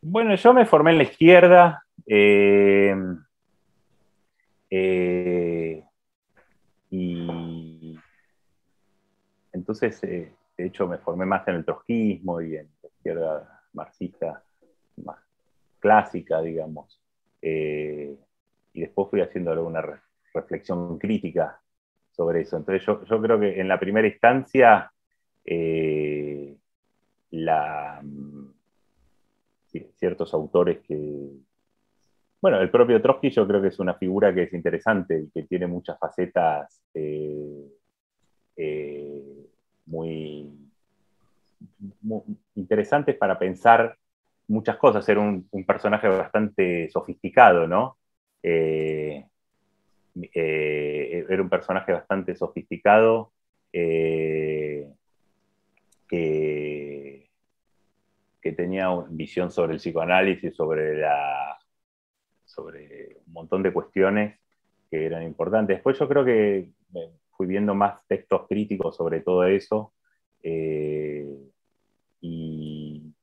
Bueno, 0.00 0.34
yo 0.34 0.52
me 0.52 0.66
formé 0.66 0.90
en 0.90 0.98
la 0.98 1.04
izquierda. 1.04 1.84
Eh, 2.04 2.96
y 6.90 7.29
entonces, 9.70 10.02
eh, 10.02 10.32
de 10.56 10.66
hecho, 10.66 10.88
me 10.88 10.98
formé 10.98 11.24
más 11.26 11.46
en 11.46 11.54
el 11.54 11.64
trotskismo 11.64 12.40
y 12.40 12.56
en 12.56 12.68
la 12.82 12.88
izquierda 12.88 13.62
marxista 13.72 14.42
más 14.96 15.18
clásica, 15.78 16.42
digamos. 16.42 17.00
Eh, 17.40 18.16
y 18.72 18.80
después 18.80 19.10
fui 19.10 19.20
haciendo 19.20 19.52
alguna 19.52 19.80
reflexión 20.34 20.98
crítica 20.98 21.60
sobre 22.10 22.40
eso. 22.40 22.56
Entonces, 22.56 22.84
yo, 22.84 23.22
creo 23.22 23.38
que 23.38 23.60
en 23.60 23.68
la 23.68 23.78
primera 23.78 24.08
instancia, 24.08 24.90
eh, 25.44 26.56
ciertos 30.00 30.34
autores 30.34 30.80
que, 30.80 31.30
bueno, 32.42 32.60
el 32.60 32.72
propio 32.72 33.00
Trotsky 33.00 33.30
yo 33.30 33.46
creo 33.46 33.62
que 33.62 33.68
es 33.68 33.78
una 33.78 33.94
figura 33.94 34.34
que 34.34 34.42
es 34.42 34.52
interesante 34.52 35.20
y 35.20 35.30
que 35.30 35.44
tiene 35.44 35.68
muchas 35.68 35.96
facetas 35.96 36.82
muy, 39.90 40.48
interesantes 42.54 43.16
para 43.16 43.38
pensar 43.38 43.96
muchas 44.48 44.76
cosas. 44.76 45.08
Era 45.08 45.20
un, 45.20 45.48
personaje 45.66 46.08
bastante 46.08 46.88
sofisticado, 46.90 47.66
¿no? 47.66 47.98
Eh, 48.42 49.26
eh, 50.34 51.26
era 51.28 51.42
un 51.42 51.50
personaje 51.50 51.92
bastante 51.92 52.34
sofisticado, 52.34 53.32
que, 53.72 54.88
que, 56.08 57.28
tenía 58.56 58.88
visión 59.10 59.52
sobre 59.52 59.74
el 59.74 59.78
psicoanálisis, 59.78 60.56
sobre, 60.56 60.98
la, 60.98 61.56
sobre 62.44 63.18
un 63.26 63.32
montón 63.32 63.62
de 63.62 63.72
cuestiones 63.72 64.40
que 64.90 65.06
eran 65.06 65.22
importantes. 65.22 65.76
Después 65.76 65.98
yo 65.98 66.08
creo 66.08 66.24
que 66.24 66.72
fui 67.40 67.46
viendo 67.46 67.74
más 67.74 68.06
textos 68.06 68.46
críticos 68.46 68.94
sobre 68.94 69.20
todo 69.20 69.44
eso 69.46 69.94
y, 72.20 73.14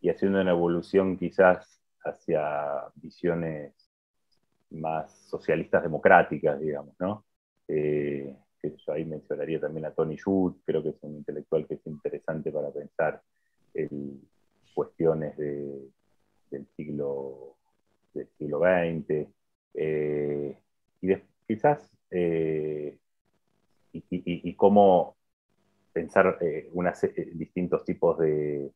y 0.00 0.08
haciendo 0.08 0.40
una 0.40 0.52
evolución 0.52 1.18
quizás 1.18 1.78
hacia 2.02 2.84
visiones 2.94 3.74
más 4.70 5.12
socialistas 5.28 5.82
democráticas, 5.82 6.58
digamos, 6.58 6.94
¿no? 6.98 7.26
Eh, 7.68 8.34
yo 8.62 8.92
ahí 8.94 9.04
mencionaría 9.04 9.60
también 9.60 9.84
a 9.84 9.90
Tony 9.90 10.16
Judd, 10.16 10.56
creo 10.64 10.82
que 10.82 10.88
es 10.88 10.96
un 11.02 11.16
intelectual 11.16 11.66
que 11.66 11.74
es 11.74 11.86
interesante 11.86 12.50
para 12.50 12.70
pensar 12.70 13.20
en 13.74 14.22
cuestiones 14.74 15.36
del, 15.36 15.90
siglo, 16.74 17.56
del 18.14 18.26
siglo 18.38 18.60
XX. 18.60 19.28
Eh, 19.74 20.58
y 21.02 21.14
quizás, 21.46 21.90
eh, 22.10 22.96
y, 24.10 24.54
cómo 24.54 25.16
pensar 25.92 26.38
distintos 27.34 27.84
tipos 27.84 28.18
de, 28.18 28.70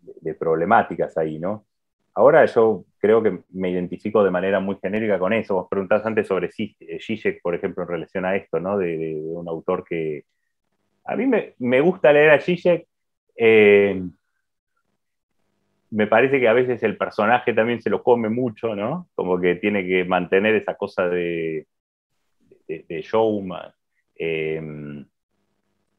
de 0.00 0.34
problemáticas 0.34 1.16
ahí, 1.16 1.38
¿no? 1.38 1.66
Ahora 2.14 2.44
yo 2.46 2.84
creo 2.98 3.22
que 3.22 3.38
me 3.50 3.70
identifico 3.70 4.24
de 4.24 4.32
manera 4.32 4.58
muy 4.58 4.76
genérica 4.82 5.20
con 5.20 5.32
eso. 5.32 5.54
Vos 5.54 5.68
preguntás 5.70 6.04
antes 6.04 6.26
sobre 6.26 6.50
Zizek, 6.50 7.40
por 7.40 7.54
ejemplo, 7.54 7.84
en 7.84 7.88
relación 7.88 8.24
a 8.24 8.34
esto, 8.34 8.58
¿no? 8.58 8.76
De, 8.76 9.14
un 9.22 9.48
autor 9.48 9.84
que... 9.84 10.24
A 11.04 11.14
mí 11.14 11.26
me, 11.26 11.80
gusta 11.80 12.12
leer 12.12 12.30
a 12.30 12.40
Zizek. 12.40 12.88
Eh, 13.36 14.02
me 15.90 16.06
parece 16.08 16.40
que 16.40 16.48
a 16.48 16.52
veces 16.52 16.82
el 16.82 16.96
personaje 16.96 17.52
también 17.54 17.80
se 17.80 17.88
lo 17.88 18.02
come 18.02 18.28
mucho, 18.28 18.74
¿no? 18.74 19.08
Como 19.14 19.40
que 19.40 19.54
tiene 19.54 19.86
que 19.86 20.04
mantener 20.04 20.56
esa 20.56 20.74
cosa 20.74 21.08
de, 21.08 21.66
de, 22.66 23.02
showman. 23.02 23.70
Eh, 24.18 24.60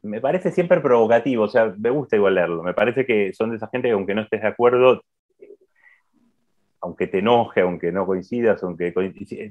me 0.02 0.22
parece 0.22 0.52
siempre 0.52 0.80
provocativo, 0.80 1.44
o 1.44 1.50
sea, 1.50 1.74
me 1.78 1.90
gusta 1.90 2.16
igual 2.16 2.36
leerlo. 2.36 2.64
Me 2.64 2.74
parece 2.74 3.06
que 3.06 3.34
son 3.34 3.50
de 3.50 3.58
esa 3.58 3.68
gente 3.68 3.88
que 3.88 3.94
aunque 3.94 4.16
no 4.16 4.22
estés 4.22 4.42
de 4.42 4.48
acuerdo, 4.48 5.02
aunque 6.82 7.08
te 7.08 7.20
enoje, 7.20 7.62
aunque 7.62 7.92
no 7.92 8.06
coincidas, 8.06 8.64
aunque 8.64 8.94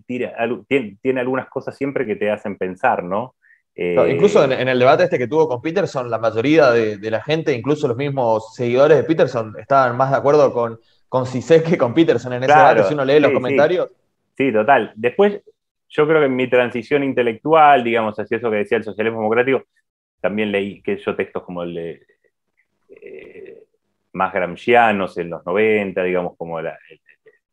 tiene, 0.07 1.21
algunas 1.21 1.49
cosas 1.49 1.77
siempre 1.77 2.07
que 2.07 2.17
te 2.17 2.31
hacen 2.31 2.57
pensar, 2.57 3.05
¿no? 3.05 3.35
Eh, 3.75 4.13
incluso 4.13 4.43
en, 4.43 4.67
el 4.67 4.79
debate 4.79 5.05
este 5.05 5.19
que 5.19 5.29
tuvo 5.29 5.49
con 5.49 5.63
Peterson, 5.63 6.11
la 6.11 6.19
mayoría 6.19 6.71
de, 6.73 7.11
la 7.11 7.23
gente, 7.23 7.53
incluso 7.53 7.87
los 7.87 7.97
mismos 7.97 8.55
seguidores 8.55 8.97
de 8.97 9.05
Peterson, 9.05 9.55
estaban 9.59 9.97
más 9.97 10.11
de 10.11 10.17
acuerdo 10.17 10.53
con, 10.53 10.81
con 11.09 11.25
que 11.27 11.79
con 11.79 11.95
Peterson 11.95 12.33
en 12.33 12.43
ese 12.43 12.53
debate, 12.53 12.85
si 12.85 12.95
uno 12.95 13.05
lee 13.05 13.21
los 13.21 13.33
comentarios. 13.33 13.91
Sí. 14.37 14.53
total. 14.53 14.93
Después, 14.97 15.43
yo 15.89 16.07
creo 16.07 16.21
que 16.21 16.27
en 16.27 16.37
mi 16.37 16.49
transición 16.49 17.03
intelectual, 17.03 17.83
digamos, 17.83 18.19
hacia 18.19 18.37
eso 18.37 18.51
que 18.51 18.59
decía 18.59 18.79
el 18.79 18.85
socialismo 18.85 19.21
democrático, 19.21 19.65
también 20.21 20.53
leí 20.53 20.83
que 20.83 20.99
yo 20.99 21.17
textos 21.17 21.43
como 21.43 21.63
el 21.63 21.75
de 21.75 22.07
eh, 22.89 23.65
más 24.13 24.33
gramscianos 24.33 25.17
en 25.19 25.31
los 25.31 25.45
90, 25.47 26.03
digamos, 26.03 26.37
como 26.37 26.61
la, 26.61 26.79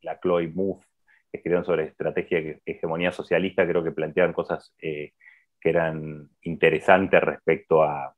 la 0.01 0.19
Chloe 0.19 0.47
Mouffe, 0.47 0.85
que 1.31 1.37
escribieron 1.37 1.65
sobre 1.65 1.85
estrategia 1.85 2.41
de 2.41 2.61
hegemonía 2.65 3.11
socialista, 3.11 3.67
creo 3.67 3.83
que 3.83 3.91
planteaban 3.91 4.33
cosas 4.33 4.73
eh, 4.81 5.13
que 5.59 5.69
eran 5.69 6.29
interesantes 6.41 7.21
respecto 7.21 7.83
a, 7.83 8.13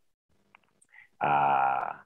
a, 1.19 2.03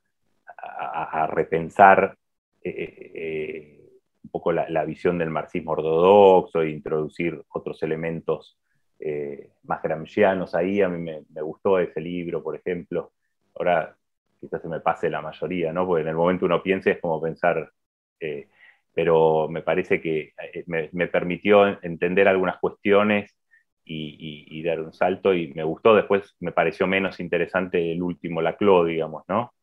repensar 1.27 2.15
eh, 2.63 3.80
un 4.23 4.30
poco 4.30 4.52
la, 4.52 4.85
visión 4.85 5.18
del 5.18 5.30
marxismo 5.30 5.72
ortodoxo 5.72 6.61
e 6.61 6.69
introducir 6.69 7.41
otros 7.49 7.81
elementos 7.84 8.57
eh, 8.99 9.52
más 9.64 9.81
gramscianos 9.81 10.56
ahí. 10.56 10.81
A 10.81 10.89
mí 10.89 10.99
me, 10.99 11.41
gustó 11.41 11.80
ese 11.80 12.02
libro, 12.02 12.43
por 12.43 12.56
ejemplo. 12.56 13.14
Ahora 13.56 13.95
quizás 14.39 14.61
se 14.61 14.68
me 14.69 14.80
pase 14.80 15.10
la 15.10 15.22
mayoría, 15.22 15.73
¿no? 15.73 15.85
Porque 15.85 16.03
en 16.03 16.10
el 16.10 16.15
momento 16.15 16.45
uno 16.45 16.64
piensa 16.64 16.91
es 16.91 16.99
como 16.99 17.22
pensar, 17.22 17.72
eh, 18.19 18.49
pero 18.93 19.48
me 19.49 19.61
parece 19.61 20.02
que 20.02 20.34
eh, 20.53 20.64
me, 20.68 21.07
permitió 21.07 21.84
entender 21.84 22.27
algunas 22.27 22.60
cuestiones 22.60 23.35
y, 23.84 24.64
dar 24.64 24.80
un 24.80 24.93
salto 24.93 25.34
y 25.34 25.53
me 25.53 25.64
gustó. 25.64 25.95
Después 25.95 26.35
me 26.39 26.52
pareció 26.52 26.88
menos 26.88 27.19
interesante 27.19 27.91
el 27.91 28.02
último, 28.02 28.41
la 28.41 28.56
Clo, 28.57 28.85
digamos, 28.85 29.23
¿no? 29.27 29.53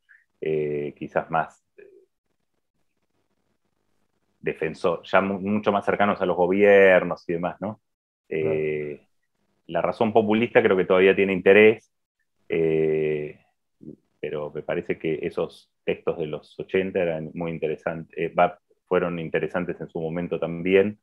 quizás 0.40 1.30
más 1.30 1.67
defensor, 4.40 5.02
ya 5.04 5.20
mucho 5.20 5.72
más 5.72 5.84
cercanos 5.84 6.20
a 6.20 6.26
los 6.26 6.36
gobiernos 6.36 7.28
y 7.28 7.32
demás, 7.34 7.60
¿no? 7.60 7.80
la 9.68 9.82
razón 9.82 10.12
populista 10.12 10.62
creo 10.62 10.76
que 10.76 10.84
todavía 10.84 11.14
tiene 11.14 11.32
interés, 11.32 11.92
eh, 12.48 13.38
pero 14.20 14.50
me 14.52 14.62
parece 14.62 14.98
que 14.98 15.20
esos 15.22 15.70
textos 15.84 16.18
de 16.18 16.26
los 16.26 16.58
80 16.58 16.98
eran 16.98 17.30
muy 17.34 17.50
interesantes, 17.52 18.18
eh, 18.18 18.34
fueron 18.86 19.18
interesantes 19.18 19.80
en 19.80 19.88
su 19.88 20.00
momento 20.00 20.40
también 20.40 20.98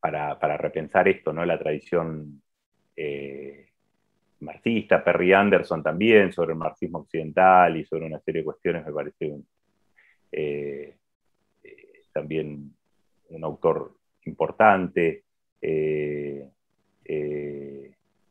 para, 0.00 0.56
repensar 0.56 1.08
esto, 1.08 1.32
¿no? 1.32 1.44
La 1.44 1.58
tradición 1.58 2.42
eh, 2.96 3.68
marxista, 4.40 5.04
Perry 5.04 5.32
Anderson 5.32 5.82
también, 5.82 6.32
sobre 6.32 6.52
el 6.52 6.58
marxismo 6.58 7.00
occidental 7.00 7.76
y 7.76 7.84
sobre 7.84 8.06
una 8.06 8.20
serie 8.20 8.40
de 8.40 8.44
cuestiones, 8.44 8.86
me 8.86 8.92
parece 8.92 9.36
también 12.14 12.74
un 13.28 13.44
autor 13.44 13.92
importante. 14.24 15.24
Eh, 15.60 16.48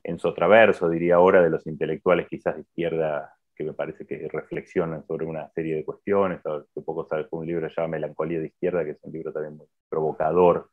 en 0.03 0.19
Sotraverso, 0.19 0.89
diría 0.89 1.15
ahora, 1.15 1.41
de 1.41 1.49
los 1.49 1.65
intelectuales 1.67 2.27
quizás 2.27 2.55
de 2.55 2.61
izquierda 2.61 3.35
que 3.55 3.63
me 3.63 3.73
parece 3.73 4.05
que 4.05 4.27
reflexionan 4.31 5.05
sobre 5.05 5.25
una 5.25 5.49
serie 5.49 5.75
de 5.75 5.85
cuestiones. 5.85 6.43
Hace 6.45 6.81
poco 6.81 7.05
sabes 7.05 7.27
un 7.31 7.45
libro 7.45 7.69
se 7.69 7.75
llama 7.75 7.89
Melancolía 7.89 8.39
de 8.39 8.47
Izquierda, 8.47 8.83
que 8.83 8.91
es 8.91 8.99
un 9.03 9.13
libro 9.13 9.31
también 9.31 9.57
muy 9.57 9.67
provocador. 9.89 10.69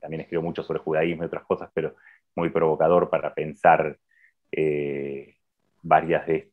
También 0.00 0.22
escribo 0.22 0.42
mucho 0.42 0.62
sobre 0.62 0.80
judaísmo 0.80 1.22
y 1.22 1.26
otras 1.26 1.44
cosas, 1.44 1.70
pero 1.74 1.94
muy 2.34 2.50
provocador 2.50 3.10
para 3.10 3.34
pensar 3.34 3.98
eh, 4.50 5.36
varias 5.82 6.26
de, 6.26 6.48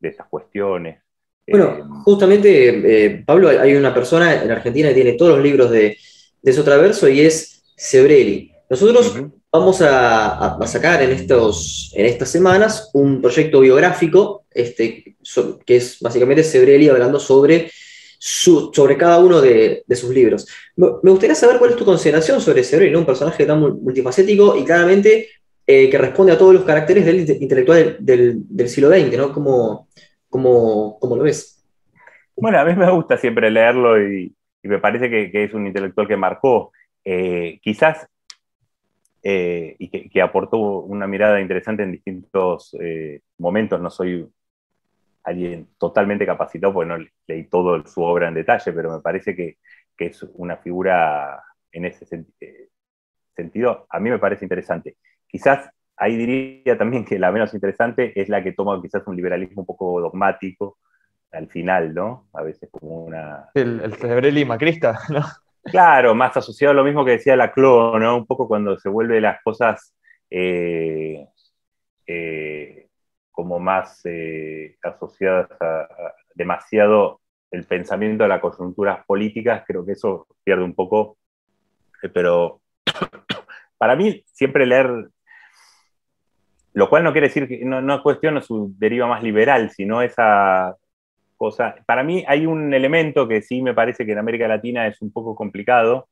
de 0.00 0.08
estas 0.08 0.26
cuestiones. 0.28 1.02
Bueno, 1.46 1.76
eh, 1.78 1.82
justamente, 2.04 3.22
Pablo, 3.24 3.48
hay 3.48 3.74
una 3.74 3.94
persona 3.94 4.42
en 4.42 4.50
Argentina 4.50 4.88
que 4.88 4.94
tiene 4.94 5.12
todos 5.12 5.36
los 5.36 5.42
libros 5.42 5.70
de, 5.70 5.96
de 6.42 6.52
Sotraverso 6.52 7.08
y 7.08 7.20
es 7.20 7.62
Sebrelli. 7.76 8.52
Nosotros 8.68 9.14
vamos 9.52 9.80
a, 9.82 10.58
sacar 10.66 11.02
en, 11.02 11.10
estos, 11.10 11.92
en 11.94 12.06
estas 12.06 12.30
semanas 12.30 12.90
un 12.94 13.20
proyecto 13.20 13.60
biográfico 13.60 14.44
este, 14.50 15.16
que 15.64 15.76
es 15.76 15.98
básicamente 16.00 16.44
Sebrelli 16.44 16.88
hablando 16.88 17.20
sobre, 17.20 17.70
su, 18.18 18.70
sobre 18.74 18.96
cada 18.96 19.18
uno 19.18 19.40
de, 19.40 19.84
sus 19.94 20.10
libros. 20.10 20.46
Me 20.76 21.10
gustaría 21.10 21.34
saber 21.34 21.58
cuál 21.58 21.70
es 21.70 21.76
tu 21.76 21.84
consideración 21.84 22.40
sobre 22.40 22.64
Sebrelli, 22.64 22.94
un 22.94 23.06
personaje 23.06 23.44
tan 23.44 23.60
multifacético 23.60 24.56
y 24.56 24.64
claramente 24.64 25.28
eh, 25.66 25.90
que 25.90 25.98
responde 25.98 26.32
a 26.32 26.38
todos 26.38 26.54
los 26.54 26.64
caracteres 26.64 27.04
del 27.04 27.28
intelectual 27.42 27.96
del, 27.98 28.68
siglo 28.68 28.90
XX, 28.90 29.16
¿no? 29.16 29.32
¿Cómo, 30.28 30.98
lo 31.02 31.22
ves? 31.22 31.64
Bueno, 32.36 32.58
a 32.58 32.64
mí 32.64 32.74
me 32.74 32.90
gusta 32.90 33.16
siempre 33.16 33.50
leerlo 33.50 34.00
y, 34.02 34.34
me 34.62 34.78
parece 34.78 35.08
que, 35.08 35.44
es 35.44 35.54
un 35.54 35.66
intelectual 35.66 36.08
que 36.08 36.16
marcó. 36.16 36.72
Eh, 37.04 37.60
quizás 37.62 38.08
eh, 39.22 39.74
y 39.78 39.88
que, 39.88 40.22
aportó 40.22 40.58
una 40.58 41.06
mirada 41.06 41.40
interesante 41.40 41.82
en 41.82 41.92
distintos 41.92 42.76
eh, 42.80 43.22
momentos. 43.38 43.80
No 43.80 43.90
soy 43.90 44.28
alguien 45.24 45.68
totalmente 45.78 46.24
capacitado 46.24 46.72
porque 46.72 46.88
no 46.88 47.04
leí 47.26 47.44
todo 47.48 47.84
su 47.86 48.02
obra 48.02 48.28
en 48.28 48.34
detalle, 48.34 48.72
pero 48.72 48.92
me 48.92 49.00
parece 49.00 49.34
que, 49.34 49.58
es 49.98 50.22
una 50.34 50.58
figura 50.58 51.42
en 51.72 51.86
ese 51.86 52.06
sentido, 53.34 53.86
a 53.88 53.98
mí 53.98 54.10
me 54.10 54.18
parece 54.18 54.44
interesante. 54.44 54.96
Quizás 55.26 55.70
ahí 55.96 56.16
diría 56.16 56.76
también 56.78 57.04
que 57.04 57.18
la 57.18 57.32
menos 57.32 57.54
interesante 57.54 58.12
es 58.20 58.28
la 58.28 58.42
que 58.42 58.52
toma 58.52 58.80
quizás 58.80 59.06
un 59.06 59.16
liberalismo 59.16 59.62
un 59.62 59.66
poco 59.66 60.00
dogmático 60.00 60.78
al 61.32 61.48
final, 61.48 61.94
¿no? 61.94 62.28
A 62.32 62.42
veces 62.42 62.68
como 62.70 63.04
una... 63.04 63.50
El, 63.54 63.80
el 63.80 64.46
macrista, 64.46 64.98
¿no? 65.10 65.20
Claro, 65.64 66.14
más 66.14 66.36
asociado 66.36 66.72
a 66.72 66.74
lo 66.74 66.84
mismo 66.84 67.04
que 67.04 67.12
decía 67.12 67.36
la 67.36 67.52
Clo, 67.52 67.98
¿no? 67.98 68.16
Un 68.16 68.26
poco 68.26 68.46
cuando 68.46 68.78
se 68.78 68.88
vuelve 68.88 69.20
las 69.20 69.42
cosas 69.42 69.94
eh, 70.30 71.26
eh, 72.06 72.88
como 73.32 73.58
más 73.58 74.00
eh, 74.04 74.76
asociadas 74.82 75.50
a, 75.60 75.88
demasiado 76.34 77.20
el 77.50 77.64
pensamiento 77.64 78.24
de 78.24 78.28
las 78.28 78.40
coyunturas 78.40 79.04
políticas, 79.06 79.64
creo 79.66 79.84
que 79.84 79.92
eso 79.92 80.26
pierde 80.44 80.64
un 80.64 80.74
poco, 80.74 81.18
pero 82.14 82.60
para 83.78 83.96
mí 83.96 84.24
siempre 84.26 84.66
leer, 84.66 85.08
lo 86.76 86.90
cual 86.90 87.04
no 87.04 87.12
quiere 87.12 87.28
decir 87.28 87.48
que 87.48 87.64
no, 87.64 87.80
no 87.80 88.02
cuestiono 88.02 88.42
su 88.42 88.74
deriva 88.76 89.06
más 89.06 89.22
liberal, 89.22 89.70
sino 89.70 90.02
esa 90.02 90.76
cosa. 91.38 91.74
Para 91.86 92.02
mí 92.02 92.22
hay 92.28 92.44
un 92.44 92.74
elemento 92.74 93.26
que 93.26 93.40
sí 93.40 93.62
me 93.62 93.72
parece 93.72 94.04
que 94.04 94.12
en 94.12 94.18
América 94.18 94.46
Latina 94.46 94.86
es 94.86 95.00
un 95.00 95.10
poco 95.10 95.34
complicado. 95.34 96.06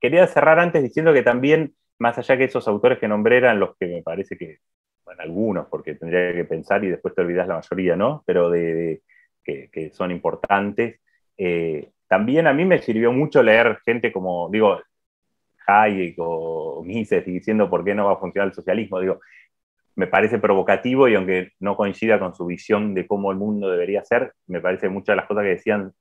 Quería 0.00 0.26
cerrar 0.26 0.58
antes 0.58 0.82
diciendo 0.82 1.12
que 1.12 1.22
también, 1.22 1.74
más 1.98 2.16
allá 2.16 2.38
que 2.38 2.44
esos 2.44 2.66
autores 2.66 2.98
que 2.98 3.08
nombré 3.08 3.36
eran 3.36 3.60
los 3.60 3.76
que 3.76 3.88
me 3.88 4.02
parece 4.02 4.38
que, 4.38 4.60
bueno, 5.04 5.20
algunos, 5.22 5.66
porque 5.68 5.94
tendría 5.96 6.32
que 6.32 6.46
pensar 6.46 6.82
y 6.82 6.88
después 6.88 7.14
te 7.14 7.20
olvidas 7.20 7.46
la 7.46 7.56
mayoría, 7.56 7.94
¿no? 7.94 8.22
Pero 8.24 8.48
de, 8.48 9.02
que, 9.44 9.90
son 9.92 10.12
importantes. 10.12 10.98
Eh, 11.36 11.90
también 12.08 12.46
a 12.46 12.54
mí 12.54 12.64
me 12.64 12.80
sirvió 12.80 13.12
mucho 13.12 13.42
leer 13.42 13.80
gente 13.84 14.10
como, 14.12 14.48
digo, 14.48 14.80
Hayek 15.66 16.14
o 16.18 16.82
Mises 16.86 17.22
diciendo 17.26 17.68
por 17.68 17.84
qué 17.84 17.94
no 17.94 18.06
va 18.06 18.14
a 18.14 18.16
funcionar 18.16 18.48
el 18.48 18.54
socialismo. 18.54 18.98
Digo, 18.98 19.20
me 19.96 20.06
parece 20.06 20.38
provocativo 20.38 21.08
y 21.08 21.14
aunque 21.14 21.52
no 21.60 21.76
coincida 21.76 22.18
con 22.18 22.34
su 22.34 22.46
visión 22.46 22.94
de 22.94 23.06
cómo 23.06 23.30
el 23.30 23.38
mundo 23.38 23.70
debería 23.70 24.04
ser, 24.04 24.32
me 24.46 24.60
parece 24.60 24.88
muchas 24.88 25.14
de 25.14 25.16
las 25.16 25.26
cosas 25.26 25.42
que 25.44 25.50
decían 25.50 25.92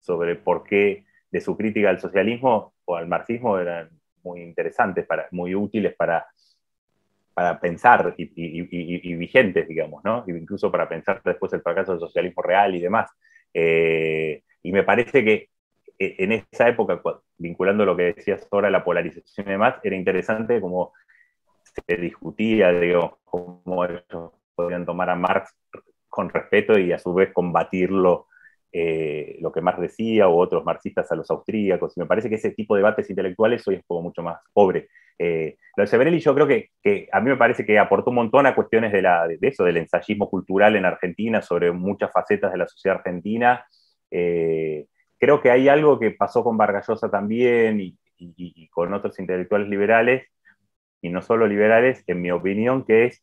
sobre 0.00 0.36
por 0.36 0.64
qué 0.64 1.04
de 1.30 1.40
su 1.40 1.56
crítica 1.56 1.90
al 1.90 2.00
socialismo 2.00 2.74
o 2.84 2.96
al 2.96 3.08
marxismo 3.08 3.58
eran 3.58 3.90
muy 4.22 4.40
interesantes, 4.42 5.06
para, 5.06 5.28
muy 5.30 5.54
útiles 5.54 5.94
para, 5.96 6.26
para 7.34 7.60
pensar 7.60 8.14
y, 8.16 9.16
vigentes, 9.16 9.68
digamos, 9.68 10.02
¿no? 10.04 10.24
Incluso 10.26 10.70
para 10.70 10.88
pensar 10.88 11.20
después 11.24 11.52
el 11.52 11.62
fracaso 11.62 11.92
del 11.92 12.00
socialismo 12.00 12.42
real 12.42 12.74
y 12.74 12.80
demás. 12.80 13.10
Eh, 13.52 14.42
y 14.62 14.72
me 14.72 14.82
parece 14.82 15.24
que 15.24 15.50
eh, 15.98 16.16
en 16.18 16.32
esa 16.32 16.68
época, 16.68 17.00
vinculando 17.38 17.84
lo 17.84 17.96
que 17.96 18.14
decías 18.14 18.46
ahora, 18.50 18.70
la 18.70 18.84
polarización 18.84 19.46
y 19.48 19.50
demás, 19.50 19.76
era 19.82 19.96
interesante 19.96 20.60
como 20.60 20.92
se 21.86 21.96
discutía, 21.96 22.72
digo, 22.72 23.18
cómo 23.24 23.84
ellos 23.84 24.32
podrían 24.54 24.86
tomar 24.86 25.10
a 25.10 25.16
Marx 25.16 25.54
con 26.08 26.30
respeto 26.30 26.78
y 26.78 26.92
a 26.92 26.98
su 26.98 27.12
vez 27.14 27.32
combatirlo, 27.32 28.26
eh, 28.72 29.36
lo 29.40 29.52
que 29.52 29.60
Marx 29.60 29.80
decía, 29.80 30.28
o 30.28 30.36
otros 30.36 30.64
marxistas 30.64 31.10
a 31.12 31.16
los 31.16 31.30
austríacos. 31.30 31.96
Y 31.96 32.00
me 32.00 32.06
parece 32.06 32.28
que 32.28 32.36
ese 32.36 32.50
tipo 32.52 32.74
de 32.74 32.80
debates 32.80 33.10
intelectuales 33.10 33.66
hoy 33.68 33.76
es 33.76 33.84
como 33.86 34.02
mucho 34.02 34.22
más 34.22 34.38
pobre. 34.52 34.88
Eh, 35.18 35.56
lo 35.76 35.82
de 35.82 35.86
Severelli 35.86 36.20
yo 36.20 36.34
creo 36.34 36.46
que, 36.46 36.70
que, 36.82 37.08
a 37.12 37.20
mí 37.20 37.30
me 37.30 37.36
parece 37.36 37.64
que 37.64 37.78
aportó 37.78 38.10
un 38.10 38.16
montón 38.16 38.46
a 38.46 38.54
cuestiones 38.54 38.92
de, 38.92 39.02
la, 39.02 39.26
de 39.26 39.38
eso, 39.42 39.64
del 39.64 39.78
ensayismo 39.78 40.28
cultural 40.28 40.76
en 40.76 40.84
Argentina, 40.84 41.42
sobre 41.42 41.72
muchas 41.72 42.10
facetas 42.12 42.52
de 42.52 42.58
la 42.58 42.66
sociedad 42.68 42.98
argentina. 42.98 43.66
Eh, 44.10 44.86
creo 45.18 45.40
que 45.40 45.50
hay 45.50 45.68
algo 45.68 45.98
que 45.98 46.10
pasó 46.12 46.42
con 46.44 46.56
Vargallosa 46.56 47.10
también 47.10 47.80
y, 47.80 47.96
y, 48.18 48.68
con 48.68 48.92
otros 48.94 49.18
intelectuales 49.18 49.68
liberales, 49.68 50.26
y 51.00 51.08
no 51.08 51.22
solo 51.22 51.46
liberales, 51.46 52.04
en 52.06 52.22
mi 52.22 52.30
opinión, 52.30 52.84
que 52.84 53.06
es 53.06 53.22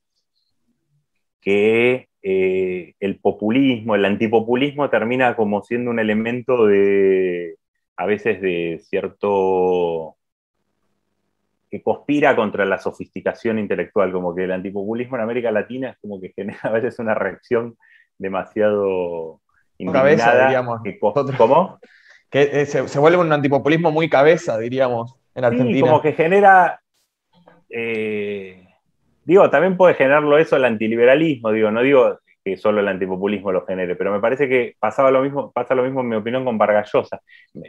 que 1.41 2.07
eh, 2.21 2.95
el 3.01 3.19
populismo, 3.19 3.95
el 3.95 4.05
antipopulismo 4.05 4.89
termina 4.89 5.35
como 5.35 5.61
siendo 5.61 5.91
un 5.91 5.99
elemento 5.99 6.65
de, 6.65 7.57
a 7.97 8.05
veces 8.05 8.41
de 8.41 8.81
cierto, 8.81 10.15
que 11.69 11.81
conspira 11.81 12.35
contra 12.35 12.65
la 12.65 12.79
sofisticación 12.79 13.59
intelectual, 13.59 14.11
como 14.11 14.33
que 14.33 14.45
el 14.45 14.51
antipopulismo 14.51 15.17
en 15.17 15.23
América 15.23 15.51
Latina 15.51 15.89
es 15.89 15.97
como 15.99 16.21
que 16.21 16.29
genera 16.29 16.59
a 16.63 16.71
veces 16.71 16.97
una 16.99 17.13
reacción 17.13 17.75
demasiado 18.17 19.41
indignada. 19.77 20.47
digamos. 20.47 20.81
¿Cómo? 21.37 21.79
Que 22.29 22.61
eh, 22.61 22.65
se, 22.65 22.99
vuelve 22.99 23.17
un 23.17 23.31
antipopulismo 23.33 23.91
muy 23.91 24.09
cabeza, 24.09 24.57
diríamos, 24.57 25.19
en 25.35 25.45
Argentina. 25.45 25.75
Sí, 25.75 25.81
como 25.81 26.01
que 26.01 26.13
genera 26.13 26.82
eh, 27.75 28.67
digo, 29.25 29.49
también 29.49 29.75
puede 29.75 29.95
generarlo 29.95 30.37
eso 30.37 30.55
el 30.55 30.65
antiliberalismo, 30.65 31.51
digo, 31.51 31.71
no 31.71 31.81
digo 31.81 32.19
que 32.43 32.55
solo 32.57 32.81
el 32.81 32.87
antipopulismo 32.87 33.51
lo 33.51 33.65
genere, 33.65 33.95
pero 33.95 34.11
me 34.11 34.19
parece 34.19 34.47
que 34.47 34.75
pasaba 34.79 35.09
lo 35.09 35.23
mismo, 35.23 35.51
pasa 35.51 35.73
lo 35.73 35.83
mismo 35.83 36.01
en 36.01 36.09
mi 36.09 36.15
opinión 36.15 36.45
con 36.45 36.57
Vargallosa. 36.57 37.21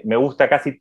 Me 0.02 0.16
gusta 0.16 0.48
casi, 0.48 0.78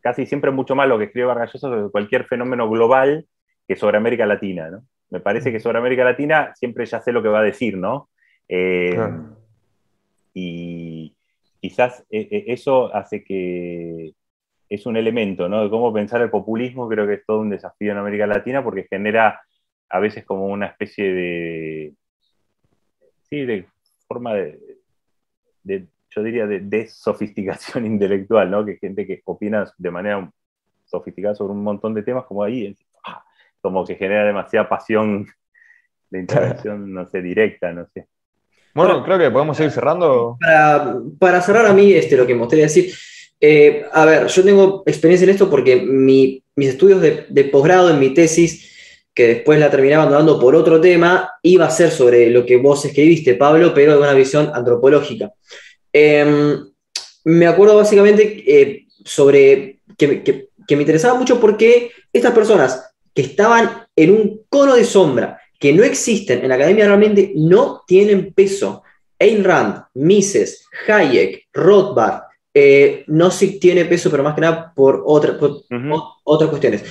casi 0.00 0.26
siempre 0.26 0.50
mucho 0.52 0.74
más 0.74 0.88
lo 0.88 0.96
que 0.96 1.04
escribe 1.04 1.26
Vargallosa 1.26 1.58
sobre 1.58 1.90
cualquier 1.90 2.24
fenómeno 2.24 2.68
global 2.70 3.26
que 3.66 3.76
sobre 3.76 3.98
América 3.98 4.26
Latina, 4.26 4.70
¿no? 4.70 4.82
Me 5.10 5.20
parece 5.20 5.52
que 5.52 5.60
sobre 5.60 5.78
América 5.78 6.04
Latina 6.04 6.52
siempre 6.54 6.86
ya 6.86 7.00
sé 7.00 7.12
lo 7.12 7.22
que 7.22 7.28
va 7.28 7.40
a 7.40 7.44
decir, 7.44 7.76
¿no? 7.76 8.08
Eh, 8.48 8.96
y 10.34 11.14
quizás 11.60 12.04
eh, 12.10 12.44
eso 12.48 12.94
hace 12.94 13.22
que, 13.24 14.12
es 14.68 14.86
un 14.86 14.96
elemento, 14.96 15.48
¿no? 15.48 15.62
De 15.62 15.70
cómo 15.70 15.92
pensar 15.92 16.20
el 16.22 16.30
populismo, 16.30 16.88
creo 16.88 17.06
que 17.06 17.14
es 17.14 17.26
todo 17.26 17.40
un 17.40 17.50
desafío 17.50 17.92
en 17.92 17.98
América 17.98 18.26
Latina 18.26 18.62
porque 18.64 18.86
genera 18.88 19.40
a 19.88 20.00
veces 20.00 20.24
como 20.24 20.46
una 20.46 20.66
especie 20.66 21.12
de, 21.12 21.94
sí, 23.22 23.44
de 23.44 23.66
forma 24.08 24.34
de, 24.34 24.58
yo 26.10 26.22
diría, 26.22 26.46
de, 26.46 26.60
de, 26.60 26.88
sofisticación 26.88 27.86
intelectual, 27.86 28.50
¿no? 28.50 28.64
Que 28.64 28.78
gente 28.78 29.06
que 29.06 29.22
opina 29.24 29.72
de 29.78 29.90
manera 29.90 30.30
sofisticada 30.84 31.34
sobre 31.34 31.52
un 31.52 31.62
montón 31.62 31.94
de 31.94 32.02
temas, 32.02 32.24
como 32.24 32.42
ahí, 32.42 32.76
ah, 33.04 33.24
como 33.60 33.84
que 33.84 33.96
genera 33.96 34.24
demasiada 34.24 34.68
pasión 34.68 35.26
de 36.10 36.20
intervención, 36.20 36.92
no 36.92 37.06
sé, 37.06 37.22
directa, 37.22 37.72
no 37.72 37.86
sé. 37.86 38.06
Bueno, 38.74 39.02
creo 39.02 39.18
que 39.18 39.30
podemos 39.30 39.58
ir 39.60 39.70
cerrando. 39.70 40.36
Para, 40.38 40.96
para 41.18 41.40
cerrar 41.40 41.64
a 41.64 41.72
mí, 41.72 41.94
este, 41.94 42.14
lo 42.14 42.26
que 42.26 42.34
me 42.34 42.40
gustaría 42.40 42.66
decir 42.66 42.92
eh, 43.40 43.84
a 43.92 44.04
ver, 44.04 44.26
yo 44.28 44.44
tengo 44.44 44.82
experiencia 44.86 45.24
en 45.24 45.30
esto 45.30 45.50
porque 45.50 45.76
mis 45.76 46.42
estudios 46.56 47.00
de, 47.00 47.44
posgrado 47.44 47.90
en 47.90 47.98
mi 47.98 48.14
tesis, 48.14 48.72
que 49.14 49.28
después 49.28 49.58
la 49.58 49.70
terminé 49.70 49.94
abandonando 49.94 50.38
por 50.38 50.54
otro 50.54 50.80
tema, 50.80 51.30
iba 51.42 51.66
a 51.66 51.70
ser 51.70 51.90
sobre 51.90 52.30
lo 52.30 52.44
que 52.44 52.56
vos 52.56 52.84
escribiste, 52.84 53.34
Pablo, 53.34 53.72
pero 53.74 53.92
de 53.92 53.98
una 53.98 54.12
visión 54.12 54.50
antropológica. 54.52 55.32
Em, 55.92 56.66
me 57.24 57.46
acuerdo 57.46 57.76
básicamente 57.76 58.44
eh, 58.46 58.86
sobre 59.04 59.80
que, 59.96 60.22
que 60.22 60.76
me 60.76 60.82
interesaba 60.82 61.18
mucho 61.18 61.40
porque 61.40 61.90
estas 62.12 62.32
personas 62.32 62.92
que 63.14 63.22
estaban 63.22 63.86
en 63.96 64.10
un 64.10 64.42
cono 64.48 64.76
de 64.76 64.84
sombra, 64.84 65.40
que 65.58 65.72
no 65.72 65.82
existen 65.82 66.42
en 66.42 66.50
la 66.50 66.56
academia 66.56 66.86
realmente, 66.86 67.32
no 67.34 67.82
tienen 67.86 68.32
peso. 68.34 68.82
Ayn 69.18 69.42
Rand, 69.42 69.84
Mises, 69.94 70.66
Hayek, 70.86 71.48
Rothbard, 71.54 72.25
eh, 72.58 73.04
no 73.08 73.30
si 73.30 73.60
tiene 73.60 73.84
peso, 73.84 74.10
pero 74.10 74.22
más 74.22 74.34
que 74.34 74.40
nada 74.40 74.72
por, 74.74 75.02
otra, 75.04 75.38
otras 76.24 76.48
cuestiones. 76.48 76.84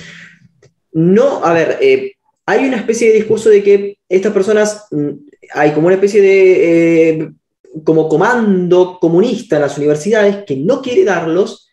No, 0.92 1.44
a 1.44 1.52
ver, 1.52 1.78
eh, 1.80 2.12
hay 2.46 2.68
una 2.68 2.76
especie 2.76 3.08
de 3.08 3.14
discurso 3.14 3.50
de 3.50 3.64
que 3.64 3.98
estas 4.08 4.32
personas, 4.32 4.86
mm, 4.92 5.08
hay 5.54 5.72
como 5.72 5.88
una 5.88 5.96
especie 5.96 6.22
de, 6.22 7.10
eh, 7.10 7.30
como 7.82 8.08
comando 8.08 8.98
comunista 9.00 9.56
en 9.56 9.62
las 9.62 9.76
universidades 9.76 10.44
que 10.46 10.54
no 10.54 10.80
quiere 10.80 11.02
darlos 11.02 11.68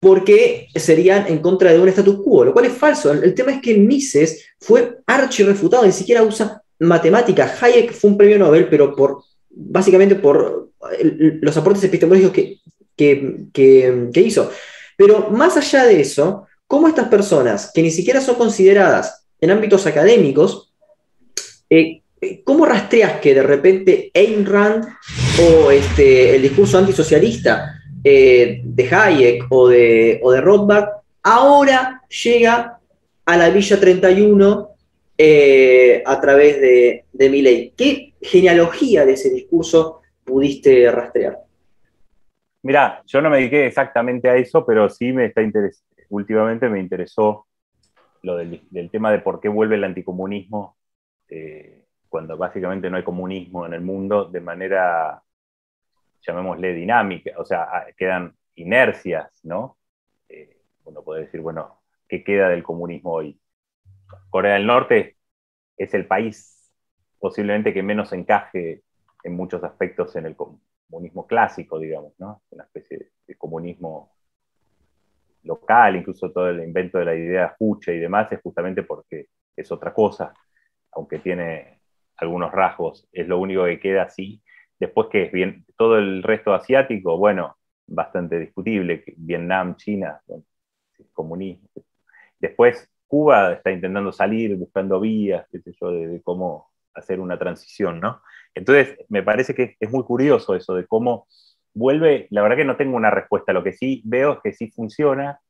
porque 0.00 0.66
serían 0.74 1.28
en 1.28 1.38
contra 1.38 1.72
de 1.72 1.78
un 1.78 1.88
status 1.90 2.20
quo, 2.24 2.44
lo 2.44 2.52
cual 2.52 2.64
es 2.64 2.72
falso. 2.72 3.12
El, 3.12 3.34
tema 3.34 3.52
es 3.52 3.60
que 3.60 3.78
Mises 3.78 4.46
fue 4.58 4.98
archirrefutado, 5.06 5.86
ni 5.86 5.92
siquiera 5.92 6.24
usa 6.24 6.60
matemáticas. 6.80 7.62
Hayek 7.62 7.92
fue 7.92 8.10
un 8.10 8.18
premio 8.18 8.36
Nobel, 8.36 8.68
pero 8.68 8.96
por, 8.96 9.22
básicamente 9.48 10.16
por 10.16 10.72
los 11.40 11.56
aportes 11.56 11.84
epistemológicos 11.84 12.32
que 12.32 12.58
que, 12.98 14.10
hizo. 14.14 14.50
Pero 14.96 15.30
más 15.30 15.56
allá 15.56 15.86
de 15.86 16.00
eso, 16.00 16.46
¿cómo 16.66 16.88
estas 16.88 17.08
personas 17.08 17.70
que 17.72 17.82
ni 17.82 17.90
siquiera 17.90 18.20
son 18.20 18.34
consideradas 18.34 19.24
en 19.40 19.52
ámbitos 19.52 19.86
académicos, 19.86 20.74
eh, 21.70 22.02
eh, 22.20 22.42
¿cómo 22.42 22.66
rastreas 22.66 23.20
que 23.20 23.34
de 23.34 23.42
repente 23.42 24.10
Ayn 24.12 24.44
Rand 24.44 24.84
o 25.40 25.70
este, 25.70 26.34
el 26.34 26.42
discurso 26.42 26.78
antisocialista 26.78 27.80
eh, 28.02 28.60
de 28.64 28.94
Hayek 28.94 29.44
o 29.50 29.68
de, 29.68 30.18
o 30.22 30.32
de 30.32 30.40
Rothbard 30.40 30.88
ahora 31.22 32.02
llega 32.24 32.80
a 33.24 33.36
la 33.36 33.50
Villa 33.50 33.78
31 33.78 34.68
a 36.04 36.20
través 36.20 36.60
de, 36.60 37.04
de 37.12 37.28
Milley? 37.28 37.72
¿Qué 37.76 38.14
genealogía 38.20 39.04
de 39.04 39.12
ese 39.12 39.30
discurso 39.30 40.00
pudiste 40.24 40.90
rastrear? 40.90 41.47
Mira, 42.68 43.02
yo 43.06 43.22
no 43.22 43.30
me 43.30 43.38
dediqué 43.38 43.64
exactamente 43.64 44.28
a 44.28 44.36
eso, 44.36 44.66
pero 44.66 44.90
sí 44.90 45.10
me 45.10 45.24
está 45.24 45.40
últimamente 46.10 46.68
me 46.68 46.78
interesó 46.78 47.46
lo 48.20 48.36
del, 48.36 48.60
tema 48.92 49.10
de 49.10 49.20
por 49.20 49.40
qué 49.40 49.48
vuelve 49.48 49.76
el 49.76 49.84
anticomunismo 49.84 50.76
eh, 51.30 51.86
cuando 52.10 52.36
básicamente 52.36 52.90
no 52.90 52.98
hay 52.98 53.04
comunismo 53.04 53.64
en 53.64 53.72
el 53.72 53.80
mundo 53.80 54.26
de 54.26 54.40
manera, 54.42 55.22
llamémosle, 56.20 56.74
dinámica, 56.74 57.30
o 57.38 57.44
sea, 57.46 57.86
quedan 57.96 58.34
inercias, 58.56 59.30
¿no? 59.44 59.78
Eh, 60.28 60.60
uno 60.84 61.02
puede 61.02 61.22
decir, 61.22 61.40
bueno, 61.40 61.80
¿qué 62.06 62.22
queda 62.22 62.50
del 62.50 62.62
comunismo 62.62 63.12
hoy? 63.14 63.40
Corea 64.28 64.52
del 64.52 64.66
Norte 64.66 65.16
es 65.78 65.94
el 65.94 66.06
país 66.06 66.70
posiblemente 67.18 67.72
que 67.72 67.82
menos 67.82 68.12
encaje 68.12 68.82
en 69.24 69.36
muchos 69.36 69.64
aspectos 69.64 70.16
en 70.16 70.26
el, 70.26 70.36
comunismo 70.88 71.26
clásico, 71.26 71.78
digamos, 71.78 72.12
¿no? 72.18 72.42
Una 72.50 72.64
especie 72.64 73.10
de, 73.26 73.36
comunismo 73.36 74.10
local, 75.44 75.96
incluso 75.96 76.32
todo 76.32 76.48
el 76.50 76.62
invento 76.62 76.98
de 76.98 77.04
la 77.04 77.14
idea 77.14 77.54
Juche 77.58 77.94
y 77.94 77.98
demás, 77.98 78.32
es 78.32 78.40
justamente 78.42 78.82
porque 78.82 79.26
es 79.54 79.70
otra 79.70 79.92
cosa, 79.92 80.34
aunque 80.92 81.18
tiene 81.18 81.80
algunos 82.16 82.50
rasgos, 82.50 83.06
es 83.12 83.28
lo 83.28 83.38
único 83.38 83.64
que 83.64 83.78
queda 83.78 84.04
así. 84.04 84.42
Después 84.78 85.08
que 85.08 85.24
es 85.24 85.32
bien, 85.32 85.64
todo 85.76 85.98
el 85.98 86.22
resto 86.22 86.52
asiático, 86.52 87.16
bueno, 87.18 87.56
bastante 87.86 88.38
discutible, 88.38 89.04
Vietnam, 89.16 89.76
China, 89.76 90.20
comunismo. 91.12 91.68
Después 92.38 92.90
Cuba 93.06 93.54
está 93.54 93.72
intentando 93.72 94.12
salir, 94.12 94.56
buscando 94.56 95.00
vías, 95.00 95.46
qué 95.50 95.60
sé 95.60 95.72
yo, 95.80 95.90
de, 95.90 96.22
cómo 96.22 96.70
hacer 96.98 97.20
una 97.20 97.38
transición, 97.38 98.00
¿no? 98.00 98.22
Entonces, 98.54 98.98
me 99.08 99.22
parece 99.22 99.54
que 99.54 99.76
es 99.78 99.90
muy 99.90 100.04
curioso 100.04 100.54
eso 100.54 100.74
de 100.74 100.86
cómo 100.86 101.26
vuelve, 101.74 102.26
la 102.30 102.42
verdad 102.42 102.56
que 102.56 102.64
no 102.64 102.76
tengo 102.76 102.96
una 102.96 103.10
respuesta, 103.10 103.52
lo 103.52 103.62
que 103.62 103.72
sí 103.72 104.02
veo 104.04 104.34
es 104.34 104.38
que 104.42 104.52
sí 104.52 104.70
funciona. 104.70 105.40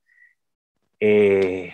Eh, 1.00 1.72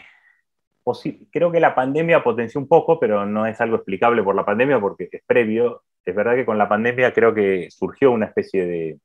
creo 1.33 1.51
que 1.51 1.61
la 1.61 1.75
pandemia 1.75 2.23
potenció 2.23 2.61
un 2.61 2.69
poco, 2.69 3.01
pero 3.01 3.27
no 3.27 3.47
es 3.47 3.61
algo 3.61 3.77
explicable 3.77 4.23
por 4.23 4.35
la 4.35 4.45
pandemia 4.45 4.81
porque 4.81 5.09
es 5.11 5.23
previo. 5.27 5.83
Es 6.05 6.15
verdad 6.15 6.35
que 6.35 6.45
con 6.45 6.59
la 6.59 6.69
pandemia 6.69 7.13
creo 7.13 7.35
que 7.35 7.69
surgió 7.71 8.11
una 8.11 8.27
especie 8.27 8.67
de, 8.67 8.99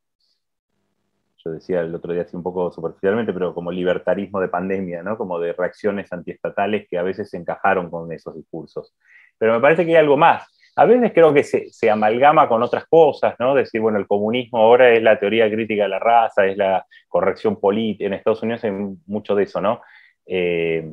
yo 1.44 1.52
decía 1.52 1.82
el 1.82 1.96
otro 1.96 2.14
día 2.14 2.24
así 2.24 2.36
un 2.36 2.44
poco 2.44 2.72
superficialmente, 2.72 3.32
pero 3.32 3.54
como 3.54 3.72
libertarismo 3.72 4.42
de 4.42 4.50
pandemia, 4.50 5.04
¿no? 5.04 5.18
Como 5.18 5.40
de 5.40 5.54
reacciones 5.54 6.12
antiestatales 6.12 6.88
que 6.90 6.98
a 6.98 7.04
veces 7.04 7.30
se 7.30 7.38
encajaron 7.38 7.90
con 7.90 8.12
esos 8.12 8.36
discursos. 8.36 8.94
Pero 9.38 9.54
me 9.54 9.62
parece 9.62 9.86
que 9.86 9.92
hay 9.92 9.98
algo 9.98 10.18
más. 10.18 10.48
A 10.80 10.86
veces 10.86 11.12
creo 11.14 11.34
que 11.34 11.44
se, 11.44 11.90
amalgama 11.90 12.48
con 12.48 12.64
otras 12.64 12.86
cosas, 12.88 13.36
¿no? 13.38 13.54
Decir, 13.54 13.82
bueno, 13.82 13.98
el 13.98 14.08
comunismo 14.08 14.60
ahora 14.60 14.90
es 14.92 15.04
la 15.04 15.20
teoría 15.20 15.52
crítica 15.52 15.84
de 15.84 15.90
la 15.90 16.00
raza, 16.00 16.46
es 16.46 16.56
la 16.56 16.86
corrección 17.10 17.60
política. 17.60 18.06
En 18.06 18.14
Estados 18.14 18.44
Unidos 18.44 18.64
hay 18.64 18.72
mucho 19.06 19.36
de 19.36 19.44
eso, 19.44 19.60
¿no? 19.60 19.82
Eh, 20.26 20.90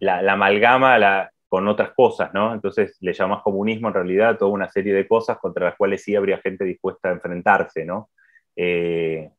la, 0.00 0.18
amalgama 0.30 1.30
con 1.48 1.66
otras 1.68 1.92
cosas, 1.94 2.34
¿no? 2.34 2.52
Entonces 2.52 2.98
le 3.00 3.14
llamas 3.14 3.42
comunismo 3.42 3.88
en 3.88 3.94
realidad 3.94 4.36
toda 4.36 4.50
una 4.50 4.68
serie 4.68 4.92
de 4.92 5.08
cosas 5.08 5.38
contra 5.38 5.64
las 5.64 5.76
cuales 5.76 6.02
sí 6.02 6.14
habría 6.14 6.36
gente 6.36 6.66
dispuesta 6.66 7.08
a 7.08 7.12
enfrentarse, 7.12 7.86
¿no? 7.86 8.10
Eh, 8.54 9.30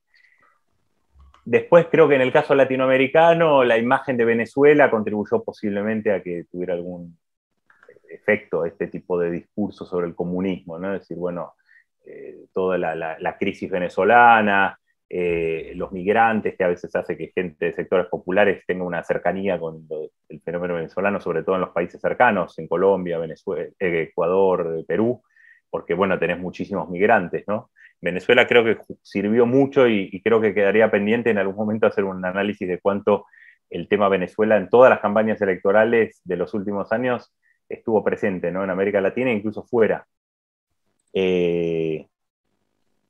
después 1.45 1.86
creo 1.91 2.10
que 2.10 2.16
en 2.16 2.22
el 2.22 2.32
caso 2.32 2.56
latinoamericano 2.56 3.64
la 3.64 3.78
imagen 3.78 4.18
de 4.18 4.26
Venezuela 4.26 4.90
contribuyó 4.90 5.44
posiblemente 5.44 6.11
a 6.11 6.24
que 6.24 6.45
tuviera 6.52 6.74
algún 6.74 7.20
efecto 8.10 8.65
este 8.65 8.88
tipo 8.88 9.19
de 9.19 9.31
discurso 9.31 9.86
sobre 9.86 10.07
el 10.07 10.15
comunismo, 10.15 10.80
¿no? 10.80 10.94
Es 10.94 11.02
decir, 11.02 11.18
bueno, 11.18 11.53
eh, 12.06 12.45
toda 12.53 12.77
la, 12.77 13.38
crisis 13.38 13.69
venezolana, 13.69 14.80
eh, 15.10 15.73
los 15.76 15.91
migrantes, 15.91 16.56
que 16.57 16.64
a 16.64 16.69
veces 16.69 16.95
hace 16.95 17.18
que 17.18 17.31
gente 17.34 17.68
de 17.68 17.73
sectores 17.73 18.07
populares 18.07 18.64
tenga 18.65 18.84
una 18.84 19.03
cercanía 19.03 19.60
con 19.60 19.88
el 20.30 20.41
fenómeno 20.41 20.76
venezolano, 20.76 21.19
sobre 21.19 21.44
todo 21.44 21.56
en 21.56 21.61
los 21.61 21.72
países 21.72 22.02
cercanos, 22.02 22.57
en 22.60 22.68
Colombia, 22.68 23.18
Venezuela, 23.18 23.69
Ecuador, 23.80 24.84
Perú, 24.88 25.22
porque, 25.69 25.94
bueno, 25.94 26.18
tenés 26.18 26.40
muchísimos 26.40 26.90
migrantes, 26.90 27.44
¿no? 27.48 27.72
Venezuela 28.02 28.48
creo 28.48 28.64
que 28.64 28.77
sirvió 29.02 29.45
mucho 29.45 29.88
y, 29.88 30.22
creo 30.22 30.40
que 30.40 30.53
quedaría 30.53 30.90
pendiente 30.90 31.30
en 31.30 31.38
algún 31.38 31.56
momento 31.56 31.88
hacer 31.88 32.06
un 32.06 32.23
análisis 32.23 32.68
de 32.68 32.80
cuánto 32.80 33.26
el 33.69 33.88
tema 33.88 34.10
Venezuela 34.10 34.57
en 34.57 34.69
todas 34.69 34.90
las 34.90 34.99
campañas 34.99 35.41
electorales 35.41 36.22
de 36.23 36.38
los 36.38 36.53
últimos 36.53 36.91
años 36.91 37.34
estuvo 37.70 38.04
presente 38.04 38.52
¿no? 38.52 38.64
en 38.64 38.70
América 38.70 39.00
Latina 39.00 39.32
e 39.32 39.36
incluso 39.36 39.64
fuera. 39.64 40.06
Eh, 41.14 42.08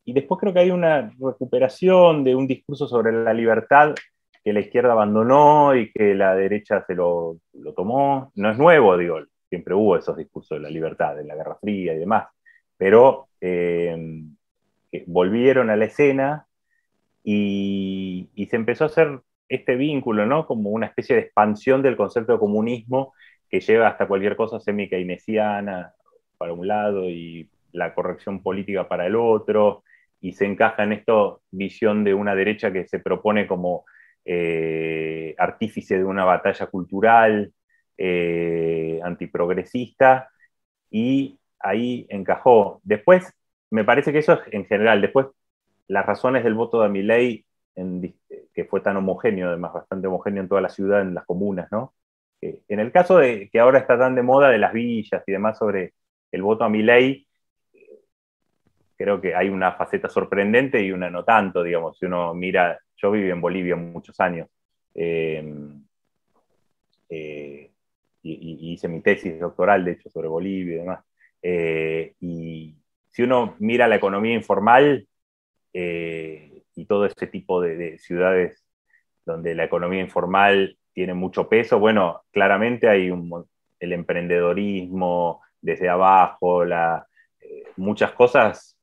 y 0.05 0.13
después 0.13 0.39
creo 0.39 0.53
que 0.53 0.59
hay 0.59 0.71
una 0.71 1.13
recuperación 1.19 2.23
de 2.23 2.35
un 2.35 2.47
discurso 2.47 2.87
sobre 2.87 3.11
la 3.11 3.33
libertad 3.33 3.95
que 4.43 4.53
la 4.53 4.61
izquierda 4.61 4.93
abandonó 4.93 5.75
y 5.75 5.91
que 5.91 6.15
la 6.15 6.35
derecha 6.35 6.83
se 6.85 6.95
lo, 6.95 7.37
tomó. 7.75 8.31
No 8.35 8.51
es 8.51 8.57
nuevo, 8.57 8.97
digo, 8.97 9.19
siempre 9.49 9.73
hubo 9.73 9.97
esos 9.97 10.17
discursos 10.17 10.57
de 10.57 10.63
la 10.63 10.69
libertad, 10.69 11.19
en 11.19 11.27
la 11.27 11.35
Guerra 11.35 11.57
Fría 11.59 11.93
y 11.93 11.99
demás, 11.99 12.27
pero 12.77 13.27
eh, 13.41 13.95
volvieron 15.05 15.69
a 15.69 15.75
la 15.75 15.85
escena 15.85 16.47
y, 17.23 18.29
se 18.49 18.55
empezó 18.55 18.85
a 18.85 18.87
hacer 18.87 19.21
este 19.47 19.75
vínculo, 19.75 20.25
¿no? 20.25 20.45
Como 20.45 20.69
una 20.71 20.87
especie 20.87 21.15
de 21.15 21.21
expansión 21.23 21.81
del 21.81 21.97
concepto 21.97 22.33
de 22.33 22.39
comunismo 22.39 23.13
que 23.49 23.59
lleva 23.59 23.87
hasta 23.87 24.07
cualquier 24.07 24.35
cosa 24.35 24.59
semi-keynesiana 24.59 25.93
para 26.37 26.53
un 26.53 26.67
lado 26.67 27.09
y 27.09 27.49
la 27.71 27.93
corrección 27.93 28.41
política 28.41 28.87
para 28.87 29.05
el 29.05 29.15
otro, 29.15 29.83
y 30.21 30.33
se 30.33 30.45
encaja 30.45 30.83
en 30.83 30.93
esta 30.93 31.13
visión 31.51 32.03
de 32.03 32.13
una 32.13 32.35
derecha 32.35 32.71
que 32.71 32.87
se 32.87 32.99
propone 32.99 33.47
como 33.47 33.85
eh, 34.25 35.35
artífice 35.37 35.97
de 35.97 36.03
una 36.03 36.25
batalla 36.25 36.67
cultural 36.67 37.53
eh, 37.97 38.99
antiprogresista, 39.03 40.29
y 40.91 41.39
ahí 41.59 42.05
encajó. 42.09 42.81
Después 42.83 43.33
me 43.69 43.83
parece 43.83 44.11
que 44.11 44.19
eso 44.19 44.33
es 44.33 44.39
en 44.53 44.65
general. 44.65 45.01
Después, 45.01 45.27
las 45.87 46.05
razones 46.05 46.43
del 46.43 46.53
voto 46.55 46.81
de 46.81 46.89
Milei, 46.89 47.45
en, 47.75 48.15
que 48.53 48.65
fue 48.65 48.81
tan 48.81 48.97
homogéneo, 48.97 49.49
además 49.49 49.73
bastante 49.73 50.07
homogéneo 50.07 50.43
en 50.43 50.49
toda 50.49 50.61
la 50.61 50.69
ciudad, 50.69 51.01
en 51.01 51.13
las 51.13 51.25
comunas, 51.25 51.71
¿no? 51.71 51.93
En 52.41 52.79
el 52.79 52.91
caso 52.91 53.17
de 53.17 53.49
que 53.49 53.59
ahora 53.59 53.79
está 53.79 53.97
tan 53.97 54.15
de 54.15 54.23
moda 54.23 54.49
de 54.49 54.57
las 54.57 54.73
villas 54.73 55.23
y 55.27 55.31
demás 55.31 55.57
sobre 55.57 55.93
el 56.31 56.41
voto 56.41 56.63
a 56.63 56.69
Milei, 56.69 57.27
creo 58.97 59.21
que 59.21 59.35
hay 59.35 59.49
una 59.49 59.73
faceta 59.73 60.09
sorprendente 60.09 60.83
y 60.83 60.91
una 60.91 61.09
no 61.09 61.23
tanto, 61.23 61.63
digamos, 61.63 61.97
si 61.97 62.05
uno 62.05 62.33
mira, 62.33 62.79
yo 62.97 63.11
viví 63.11 63.29
en 63.29 63.41
Bolivia 63.41 63.75
muchos 63.75 64.19
años, 64.19 64.47
eh, 64.93 65.43
eh, 67.09 67.71
y, 68.21 68.73
hice 68.73 68.87
mi 68.87 69.01
tesis 69.01 69.39
doctoral, 69.39 69.85
de 69.85 69.91
hecho, 69.91 70.09
sobre 70.09 70.27
Bolivia 70.27 70.75
y 70.75 70.77
demás, 70.79 71.03
eh, 71.41 72.13
y, 72.19 72.75
si 73.09 73.23
uno 73.23 73.55
mira 73.59 73.87
la 73.87 73.95
economía 73.95 74.33
informal 74.35 75.07
eh, 75.73 76.63
y 76.75 76.85
todo 76.85 77.05
ese 77.05 77.27
tipo 77.27 77.61
de, 77.61 77.97
ciudades 77.97 78.63
donde 79.25 79.55
la 79.55 79.65
economía 79.65 80.01
informal 80.01 80.77
tiene 80.99 81.13
mucho 81.13 81.47
peso, 81.47 81.79
bueno, 81.79 82.23
claramente 82.29 82.89
hay 82.89 83.09
el 83.79 83.93
emprendedorismo 83.93 85.41
desde 85.61 85.87
abajo, 85.87 86.65
eh, 86.65 87.63
muchas 87.77 88.11
cosas 88.11 88.77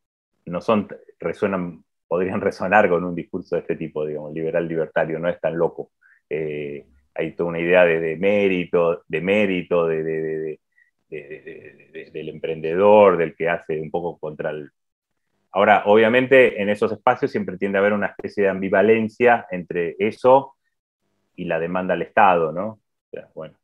no 0.46 0.62
son, 0.62 0.88
resuenan, 1.20 1.84
podrían 2.08 2.40
resonar 2.48 2.88
con 2.88 3.04
un 3.04 3.14
discurso 3.14 3.56
de 3.56 3.60
este 3.60 3.76
tipo, 3.76 4.06
digamos, 4.06 4.32
liberal 4.32 4.66
libertario, 4.66 5.18
no 5.18 5.28
es 5.28 5.38
tan 5.38 5.58
loco. 5.58 5.90
Eh, 6.30 6.86
hay 7.14 7.32
toda 7.32 7.50
una 7.50 7.60
idea 7.60 7.84
de, 7.84 8.16
mérito, 8.16 9.02
de 9.06 9.20
mérito, 9.20 9.86
de, 9.86 10.58
del 11.10 12.28
emprendedor, 12.30 13.18
del 13.18 13.36
que 13.36 13.50
hace 13.50 13.78
un 13.78 13.90
poco 13.90 14.18
contra 14.18 14.52
el... 14.52 14.70
Ahora, 15.52 15.82
obviamente 15.84 16.62
en 16.62 16.70
esos 16.70 16.92
espacios 16.92 17.30
siempre 17.30 17.58
tiende 17.58 17.76
a 17.76 17.82
haber 17.82 17.92
una 17.92 18.06
especie 18.06 18.44
de 18.44 18.48
ambivalencia 18.48 19.46
entre 19.50 19.96
eso 19.98 20.55
y 21.36 21.44
la 21.44 21.58
demanda 21.58 21.94
al 21.94 22.02
Estado, 22.02 22.50
¿no? 22.52 22.66
O 22.68 22.80
sea, 23.10 23.28
bueno, 23.34 23.56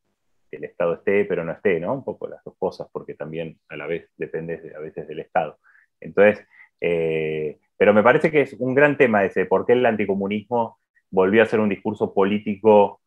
que 0.51 0.59
el 0.59 0.65
Estado 0.65 0.95
esté, 0.95 1.25
pero 1.25 1.45
no 1.45 1.53
esté, 1.53 1.81
¿no? 1.81 1.95
Un 1.95 2.05
poco 2.05 2.29
las 2.29 2.45
dos 2.45 2.55
cosas, 2.59 2.87
porque 2.93 3.15
también 3.15 3.59
a 3.69 3.77
la 3.77 3.87
vez 3.87 4.09
depende 4.17 4.73
a 4.77 4.81
veces 4.81 5.09
del 5.09 5.21
Estado. 5.21 5.59
Entonces, 6.01 6.47
eh, 6.81 7.59
pero 7.77 7.95
me 7.95 8.03
parece 8.03 8.31
que 8.31 8.43
es 8.43 8.53
un 8.55 8.75
gran 8.75 8.97
tema 8.97 9.25
ese, 9.25 9.47
por 9.47 9.67
qué 9.67 9.73
el 9.73 9.87
anticomunismo 9.87 10.79
volvió 11.11 11.43
a 11.43 11.47
ser 11.47 11.61
un 11.61 11.69
discurso 11.69 12.13
político 12.13 13.01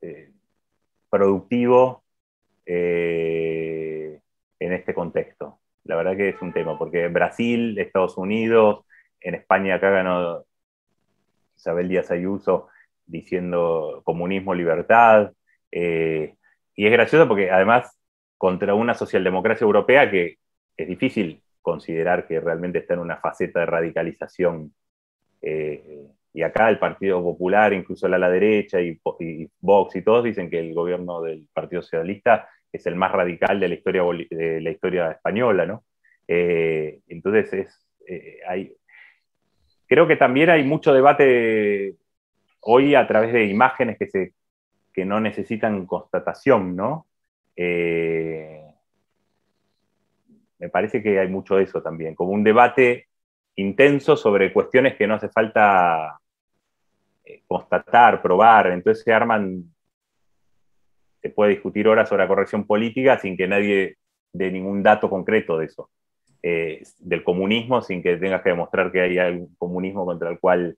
eh, 0.00 0.32
productivo 1.10 2.04
eh, 2.64 4.20
en 4.58 4.72
este 4.72 4.94
contexto. 4.94 5.60
La 5.84 5.96
verdad 5.96 6.16
que 6.16 6.30
es 6.30 6.42
un 6.42 6.52
tema, 6.52 6.78
porque 6.78 7.08
Brasil, 7.08 7.78
Estados 7.78 8.16
Unidos, 8.18 8.84
en 9.20 9.34
España 9.34 9.76
acá 9.76 9.90
ganó 9.90 10.44
Isabel 11.56 11.88
Díaz 11.88 12.10
Ayuso 12.10 12.68
diciendo 13.06 14.02
comunismo, 14.04 14.54
libertad. 14.54 15.32
Eh, 15.70 16.34
y 16.74 16.86
es 16.86 16.92
gracioso 16.92 17.26
porque 17.28 17.50
además 17.50 17.98
contra 18.36 18.74
una 18.74 18.94
socialdemocracia 18.94 19.64
europea 19.64 20.10
que 20.10 20.36
es 20.76 20.88
difícil 20.88 21.42
considerar 21.62 22.26
que 22.26 22.40
realmente 22.40 22.80
está 22.80 22.94
en 22.94 23.00
una 23.00 23.16
faceta 23.16 23.60
de 23.60 23.66
radicalización. 23.66 24.74
Eh, 25.42 26.06
y 26.32 26.42
acá 26.42 26.68
el 26.68 26.78
Partido 26.78 27.22
Popular, 27.22 27.72
incluso 27.72 28.08
la 28.08 28.16
ala 28.16 28.28
derecha 28.28 28.80
y, 28.80 29.00
Vox 29.60 29.96
y 29.96 30.02
todos 30.02 30.24
dicen 30.24 30.50
que 30.50 30.58
el 30.58 30.74
gobierno 30.74 31.22
del 31.22 31.46
Partido 31.52 31.80
Socialista 31.80 32.48
es 32.70 32.86
el 32.86 32.94
más 32.94 33.10
radical 33.10 33.58
de 33.58 33.68
la 33.68 33.74
historia, 33.74 34.02
de 34.30 34.60
la 34.60 34.70
historia 34.70 35.12
española, 35.12 35.64
¿no? 35.64 35.84
Eh, 36.28 37.00
entonces, 37.08 37.52
es, 37.54 37.86
hay, 38.46 38.76
creo 39.86 40.06
que 40.06 40.16
también 40.16 40.50
hay 40.50 40.62
mucho 40.64 40.92
debate 40.92 41.96
hoy 42.68 42.94
a 42.94 43.06
través 43.06 43.32
de 43.32 43.44
imágenes 43.44 43.96
que, 43.96 44.08
se, 44.08 44.32
que 44.92 45.04
no 45.04 45.20
necesitan 45.20 45.86
constatación, 45.86 46.74
¿no? 46.74 47.06
Eh, 47.54 48.60
me 50.58 50.68
parece 50.68 51.02
que 51.02 51.18
hay 51.20 51.28
mucho 51.28 51.56
de 51.56 51.64
eso 51.64 51.80
también, 51.80 52.14
como 52.14 52.32
un 52.32 52.42
debate 52.42 53.06
intenso 53.54 54.16
sobre 54.16 54.52
cuestiones 54.52 54.96
que 54.96 55.06
no 55.06 55.14
hace 55.14 55.28
falta 55.28 56.18
eh, 57.24 57.42
constatar, 57.46 58.20
probar, 58.20 58.68
entonces 58.68 59.04
se 59.04 59.12
arman, 59.12 59.64
se 61.22 61.30
puede 61.30 61.52
discutir 61.52 61.86
horas 61.86 62.08
sobre 62.08 62.24
la 62.24 62.28
corrección 62.28 62.66
política 62.66 63.18
sin 63.18 63.36
que 63.36 63.46
nadie 63.46 63.96
dé 64.32 64.50
ningún 64.50 64.82
dato 64.82 65.08
concreto 65.08 65.56
de 65.56 65.66
eso, 65.66 65.88
eh, 66.42 66.82
del 66.98 67.22
comunismo, 67.22 67.80
sin 67.80 68.02
que 68.02 68.16
tengas 68.16 68.42
que 68.42 68.50
demostrar 68.50 68.90
que 68.90 69.00
hay 69.00 69.18
algún 69.18 69.54
comunismo 69.56 70.04
contra 70.04 70.30
el 70.30 70.40
cual 70.40 70.76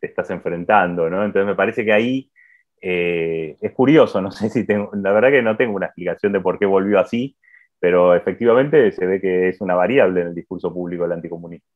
te 0.00 0.06
estás 0.06 0.30
enfrentando, 0.30 1.08
¿no? 1.10 1.24
Entonces 1.24 1.46
me 1.46 1.54
parece 1.54 1.84
que 1.84 1.92
ahí 1.92 2.30
eh, 2.80 3.56
es 3.60 3.72
curioso, 3.72 4.20
no 4.20 4.30
sé 4.32 4.50
si 4.50 4.64
tengo, 4.64 4.90
la 4.94 5.12
verdad 5.12 5.30
que 5.30 5.42
no 5.42 5.56
tengo 5.56 5.74
una 5.74 5.86
explicación 5.86 6.32
de 6.32 6.40
por 6.40 6.58
qué 6.58 6.66
volvió 6.66 7.00
así, 7.00 7.36
pero 7.78 8.14
efectivamente 8.14 8.92
se 8.92 9.06
ve 9.06 9.20
que 9.20 9.48
es 9.48 9.60
una 9.60 9.74
variable 9.74 10.20
en 10.20 10.28
el 10.28 10.34
discurso 10.34 10.72
público 10.72 11.02
del 11.02 11.12
anticomunismo. 11.12 11.68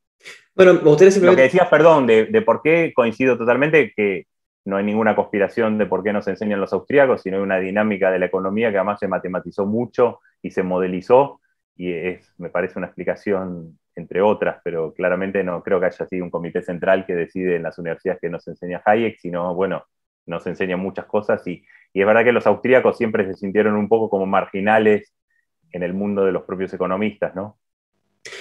Bueno, 0.55 0.75
me 0.75 0.81
gustaría 0.81 1.23
Lo 1.23 1.35
que 1.35 1.43
decías, 1.43 1.69
perdón, 1.69 2.07
de, 2.07 2.43
por 2.45 2.63
qué 2.63 2.93
coincido 2.95 3.39
totalmente 3.39 3.93
que 3.97 4.27
no 4.67 4.77
hay 4.77 4.85
ninguna 4.85 5.17
conspiración 5.17 5.79
de 5.79 5.87
por 5.87 6.03
qué 6.03 6.13
nos 6.13 6.29
enseñan 6.29 6.61
los 6.61 6.73
austríacos, 6.73 7.23
sino 7.23 7.39
hay 7.39 7.43
una 7.43 7.59
dinámica 7.59 8.11
de 8.11 8.19
la 8.19 8.27
economía 8.27 8.71
que 8.71 8.77
además 8.77 9.01
se 9.01 9.09
matematizó 9.09 9.65
mucho 9.67 10.21
y 10.43 10.51
se 10.51 10.63
modelizó, 10.63 11.41
y 11.77 11.93
es, 11.93 12.35
me 12.37 12.51
parece 12.51 12.79
una 12.79 12.89
explicación 12.89 13.79
entre 13.97 14.23
otras, 14.23 14.61
pero 14.65 14.93
claramente 14.95 15.43
no 15.43 15.63
creo 15.63 15.81
que 15.81 15.87
haya 15.87 16.07
sido 16.07 16.25
un 16.25 16.31
comité 16.31 16.63
central 16.63 17.05
que 17.07 17.15
decide 17.15 17.57
en 17.57 17.63
las 17.63 17.79
universidades 17.79 18.21
que 18.21 18.31
nos 18.31 18.47
enseña 18.49 18.83
Hayek, 18.85 19.19
sino, 19.19 19.55
bueno, 19.55 19.85
nos 20.27 20.47
enseña 20.47 20.77
muchas 20.77 21.07
cosas 21.07 21.47
y, 21.47 21.65
es 21.93 22.07
verdad 22.07 22.23
que 22.23 22.31
los 22.31 22.47
austríacos 22.47 22.97
siempre 22.97 23.27
se 23.27 23.35
sintieron 23.35 23.75
un 23.75 23.89
poco 23.89 24.09
como 24.09 24.25
marginales 24.25 25.13
en 25.73 25.83
el 25.83 25.93
mundo 25.93 26.25
de 26.25 26.31
los 26.31 26.45
propios 26.45 26.73
economistas, 26.73 27.35
¿no? 27.35 27.59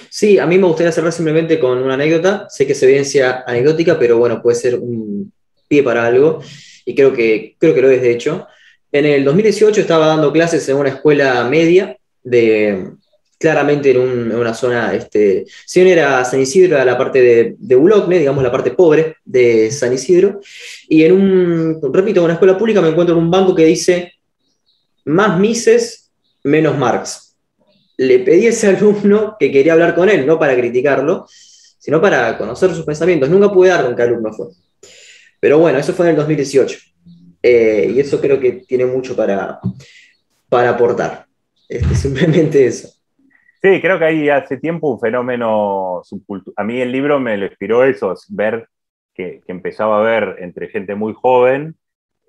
Sí, 0.08 0.38
a 0.38 0.46
mí 0.46 0.56
me 0.56 0.68
gustaría 0.68 0.92
cerrar 0.92 1.10
simplemente 1.10 1.58
con 1.58 1.78
una 1.78 1.94
anécdota. 1.94 2.48
Sé 2.48 2.64
que 2.64 2.72
es 2.72 2.82
evidencia 2.84 3.42
anecdótica, 3.44 3.98
pero 3.98 4.18
bueno, 4.18 4.40
puede 4.40 4.54
ser 4.54 4.76
un 4.76 5.32
pie 5.66 5.82
para 5.82 6.06
algo 6.06 6.40
y 6.84 6.94
creo 6.94 7.12
que, 7.12 7.56
creo 7.58 7.74
que 7.74 7.82
lo 7.82 7.90
es 7.90 8.02
de 8.02 8.12
hecho. 8.12 8.46
En 8.92 9.04
el 9.04 9.24
2018 9.24 9.80
estaba 9.80 10.06
dando 10.06 10.32
clases 10.32 10.68
en 10.68 10.76
una 10.76 10.90
escuela 10.90 11.42
media 11.48 11.96
de, 12.22 12.92
claramente 13.40 13.90
en, 13.92 14.32
una 14.32 14.52
zona, 14.52 14.94
este, 14.94 15.46
si 15.64 15.80
bien 15.80 15.96
era 15.96 16.22
San 16.26 16.40
Isidro, 16.40 16.76
era 16.76 16.84
la 16.84 16.98
parte 16.98 17.22
de, 17.22 17.56
de 17.58 18.18
digamos 18.18 18.44
la 18.44 18.52
parte 18.52 18.72
pobre 18.72 19.16
de 19.24 19.70
San 19.70 19.94
Isidro, 19.94 20.40
y 20.86 21.04
en 21.04 21.12
un, 21.12 21.80
repito, 21.90 22.20
en 22.20 22.24
una 22.24 22.34
escuela 22.34 22.58
pública 22.58 22.82
me 22.82 22.90
encuentro 22.90 23.16
en 23.16 23.22
un 23.22 23.30
banco 23.30 23.54
que 23.54 23.64
dice, 23.64 24.12
más 25.06 25.40
Mises, 25.40 26.10
menos 26.44 26.76
Marx. 26.76 27.34
Le 27.96 28.18
pedí 28.18 28.46
a 28.46 28.50
ese 28.50 28.66
alumno 28.76 29.36
que 29.40 29.50
quería 29.50 29.72
hablar 29.72 29.94
con 29.94 30.10
él, 30.10 30.26
no 30.26 30.38
para 30.38 30.54
criticarlo, 30.54 31.26
sino 31.26 31.98
para 31.98 32.36
conocer 32.36 32.74
sus 32.74 32.84
pensamientos. 32.84 33.30
Nunca 33.30 33.50
pude 33.50 33.70
dar 33.70 33.86
con 33.86 33.96
qué 33.96 34.02
alumno 34.02 34.34
fue. 34.34 34.48
Pero 35.40 35.58
bueno, 35.58 35.78
eso 35.78 35.94
fue 35.94 36.04
en 36.06 36.10
el 36.10 36.16
2018. 36.16 36.78
Eh, 37.42 37.90
y 37.96 38.00
eso 38.00 38.20
creo 38.20 38.38
que 38.38 38.52
tiene 38.68 38.84
mucho 38.84 39.16
para, 39.16 39.58
para 40.50 40.68
aportar. 40.68 41.24
Este, 41.66 41.94
simplemente 41.96 42.66
eso. 42.66 42.99
Sí, 43.62 43.80
creo 43.82 43.98
que 43.98 44.06
hay 44.06 44.28
hace 44.30 44.56
tiempo 44.56 44.90
un 44.90 45.00
fenómeno 45.00 46.00
subcultural. 46.02 46.54
A 46.56 46.64
mí 46.64 46.80
el 46.80 46.90
libro 46.90 47.20
me 47.20 47.36
lo 47.36 47.44
inspiró 47.46 47.84
eso, 47.84 48.14
ver 48.30 48.68
que, 49.14 49.42
empezaba 49.48 49.96
a 49.96 50.00
haber 50.00 50.36
entre 50.40 50.68
gente 50.68 50.94
muy 50.94 51.12
joven 51.14 51.76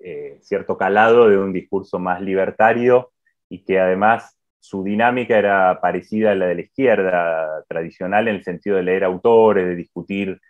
eh, 0.00 0.38
cierto 0.42 0.76
calado 0.76 1.28
de 1.28 1.38
un 1.38 1.52
discurso 1.52 1.98
más 1.98 2.20
libertario 2.20 3.12
y 3.48 3.64
que 3.64 3.80
además 3.80 4.38
su 4.60 4.84
dinámica 4.84 5.38
era 5.38 5.80
parecida 5.80 6.32
a 6.32 6.34
la 6.34 6.46
de 6.46 6.54
la 6.56 6.60
izquierda 6.62 7.64
tradicional 7.66 8.28
en 8.28 8.36
el 8.36 8.44
sentido 8.44 8.76
de 8.76 8.82
leer 8.82 9.04
autores, 9.04 9.66
de 9.66 9.76
discutir 9.76 10.40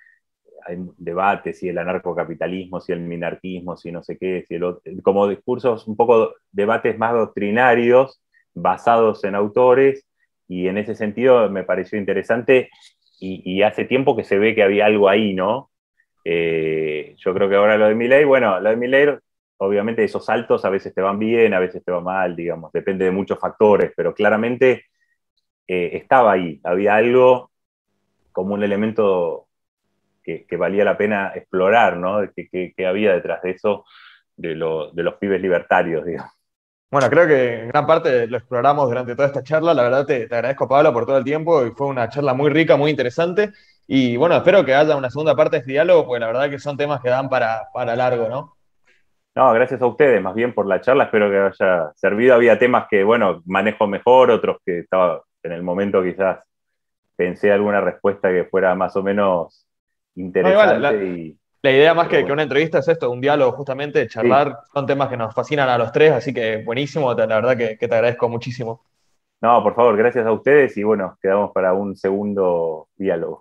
debates, 0.96 1.58
si 1.58 1.68
el 1.68 1.78
anarcocapitalismo, 1.78 2.80
si 2.80 2.92
el 2.92 3.00
minarquismo, 3.00 3.76
si 3.76 3.92
no 3.92 4.02
sé 4.02 4.18
qué, 4.18 4.44
si 4.48 4.54
el 4.54 5.02
como 5.02 5.28
discursos, 5.28 5.86
un 5.88 5.96
poco 5.96 6.34
debates 6.50 6.98
más 6.98 7.12
doctrinarios 7.12 8.22
basados 8.54 9.24
en 9.24 9.34
autores 9.34 10.06
y 10.48 10.68
en 10.68 10.78
ese 10.78 10.94
sentido 10.94 11.48
me 11.50 11.64
pareció 11.64 11.98
interesante 11.98 12.70
y, 13.24 13.62
hace 13.62 13.84
tiempo 13.84 14.16
que 14.16 14.24
se 14.24 14.36
ve 14.38 14.54
que 14.54 14.64
había 14.64 14.86
algo 14.86 15.08
ahí, 15.08 15.32
¿no? 15.32 15.70
Eh, 16.24 17.14
yo 17.18 17.32
creo 17.34 17.48
que 17.48 17.54
ahora 17.54 17.76
lo 17.76 17.86
de 17.86 17.94
Milley, 17.94 18.24
bueno, 18.24 18.58
lo 18.58 18.70
de 18.70 18.76
Milley, 18.76 19.16
obviamente 19.58 20.02
esos 20.02 20.24
saltos 20.24 20.64
a 20.64 20.70
veces 20.70 20.92
te 20.92 21.00
van 21.00 21.20
bien, 21.20 21.54
a 21.54 21.60
veces 21.60 21.84
te 21.84 21.92
van 21.92 22.02
mal, 22.02 22.34
digamos, 22.34 22.72
depende 22.72 23.04
de 23.04 23.12
muchos 23.12 23.38
factores, 23.38 23.92
pero 23.96 24.12
claramente 24.12 24.86
eh, 25.68 25.90
estaba 25.94 26.32
ahí, 26.32 26.60
había 26.64 26.96
algo 26.96 27.52
como 28.32 28.54
un 28.54 28.64
elemento 28.64 29.46
que, 30.22 30.46
valía 30.56 30.84
la 30.84 30.96
pena 30.98 31.32
explorar, 31.34 31.96
¿no? 31.96 32.20
¿Qué, 32.34 32.74
había 32.86 33.12
detrás 33.12 33.42
de 33.42 33.50
eso 33.52 33.84
de, 34.36 34.50
de 34.50 35.02
los 35.02 35.14
pibes 35.14 35.40
libertarios, 35.40 36.04
digamos? 36.04 36.41
Bueno, 36.92 37.08
creo 37.08 37.26
que 37.26 37.60
en 37.62 37.68
gran 37.68 37.86
parte 37.86 38.26
lo 38.26 38.36
exploramos 38.36 38.86
durante 38.86 39.16
toda 39.16 39.28
esta 39.28 39.42
charla. 39.42 39.72
La 39.72 39.84
verdad 39.84 40.04
te, 40.04 40.24
agradezco, 40.24 40.68
Pablo, 40.68 40.92
por 40.92 41.06
todo 41.06 41.16
el 41.16 41.24
tiempo 41.24 41.64
y 41.64 41.70
fue 41.70 41.86
una 41.86 42.10
charla 42.10 42.34
muy 42.34 42.50
rica, 42.50 42.76
muy 42.76 42.90
interesante. 42.90 43.50
Y 43.86 44.18
bueno, 44.18 44.36
espero 44.36 44.62
que 44.62 44.74
haya 44.74 44.94
una 44.94 45.08
segunda 45.08 45.34
parte 45.34 45.56
de 45.56 45.60
este 45.60 45.72
diálogo, 45.72 46.04
porque 46.04 46.20
la 46.20 46.26
verdad 46.26 46.50
que 46.50 46.58
son 46.58 46.76
temas 46.76 47.00
que 47.00 47.08
dan 47.08 47.30
para, 47.30 47.62
para 47.72 47.96
largo, 47.96 48.28
¿no? 48.28 48.56
No, 49.34 49.54
gracias 49.54 49.80
a 49.80 49.86
ustedes, 49.86 50.22
más 50.22 50.34
bien 50.34 50.52
por 50.52 50.66
la 50.66 50.82
charla. 50.82 51.04
Espero 51.04 51.30
que 51.30 51.38
haya 51.38 51.92
servido. 51.94 52.34
Había 52.34 52.58
temas 52.58 52.84
que, 52.90 53.02
bueno, 53.04 53.40
manejo 53.46 53.86
mejor, 53.86 54.30
otros 54.30 54.58
que 54.62 54.80
estaba 54.80 55.22
en 55.42 55.52
el 55.52 55.62
momento 55.62 56.02
quizás 56.02 56.46
pensé 57.16 57.52
alguna 57.52 57.80
respuesta 57.80 58.28
que 58.28 58.44
fuera 58.44 58.74
más 58.74 58.94
o 58.96 59.02
menos 59.02 59.66
interesante. 60.14 61.06
y 61.06 61.38
la 61.62 61.70
idea 61.70 61.94
más 61.94 62.08
que, 62.08 62.24
que, 62.24 62.32
una 62.32 62.42
entrevista 62.42 62.78
es 62.78 62.88
esto, 62.88 63.10
un 63.10 63.20
diálogo 63.20 63.52
justamente, 63.52 64.08
charlar, 64.08 64.58
son 64.72 64.84
temas 64.84 65.08
que 65.08 65.16
nos 65.16 65.32
fascinan 65.32 65.68
a 65.68 65.78
los 65.78 65.92
tres, 65.92 66.12
así 66.12 66.34
que 66.34 66.62
buenísimo, 66.64 67.14
la 67.14 67.26
verdad 67.26 67.56
que, 67.56 67.78
que 67.78 67.88
te 67.88 67.94
agradezco 67.94 68.28
muchísimo. 68.28 68.82
No, 69.40 69.62
por 69.62 69.74
favor, 69.74 69.96
gracias 69.96 70.26
a 70.26 70.32
ustedes 70.32 70.76
y 70.76 70.82
bueno, 70.82 71.18
quedamos 71.20 71.50
para 71.52 71.72
un 71.72 71.96
segundo 71.96 72.88
diálogo. 72.96 73.40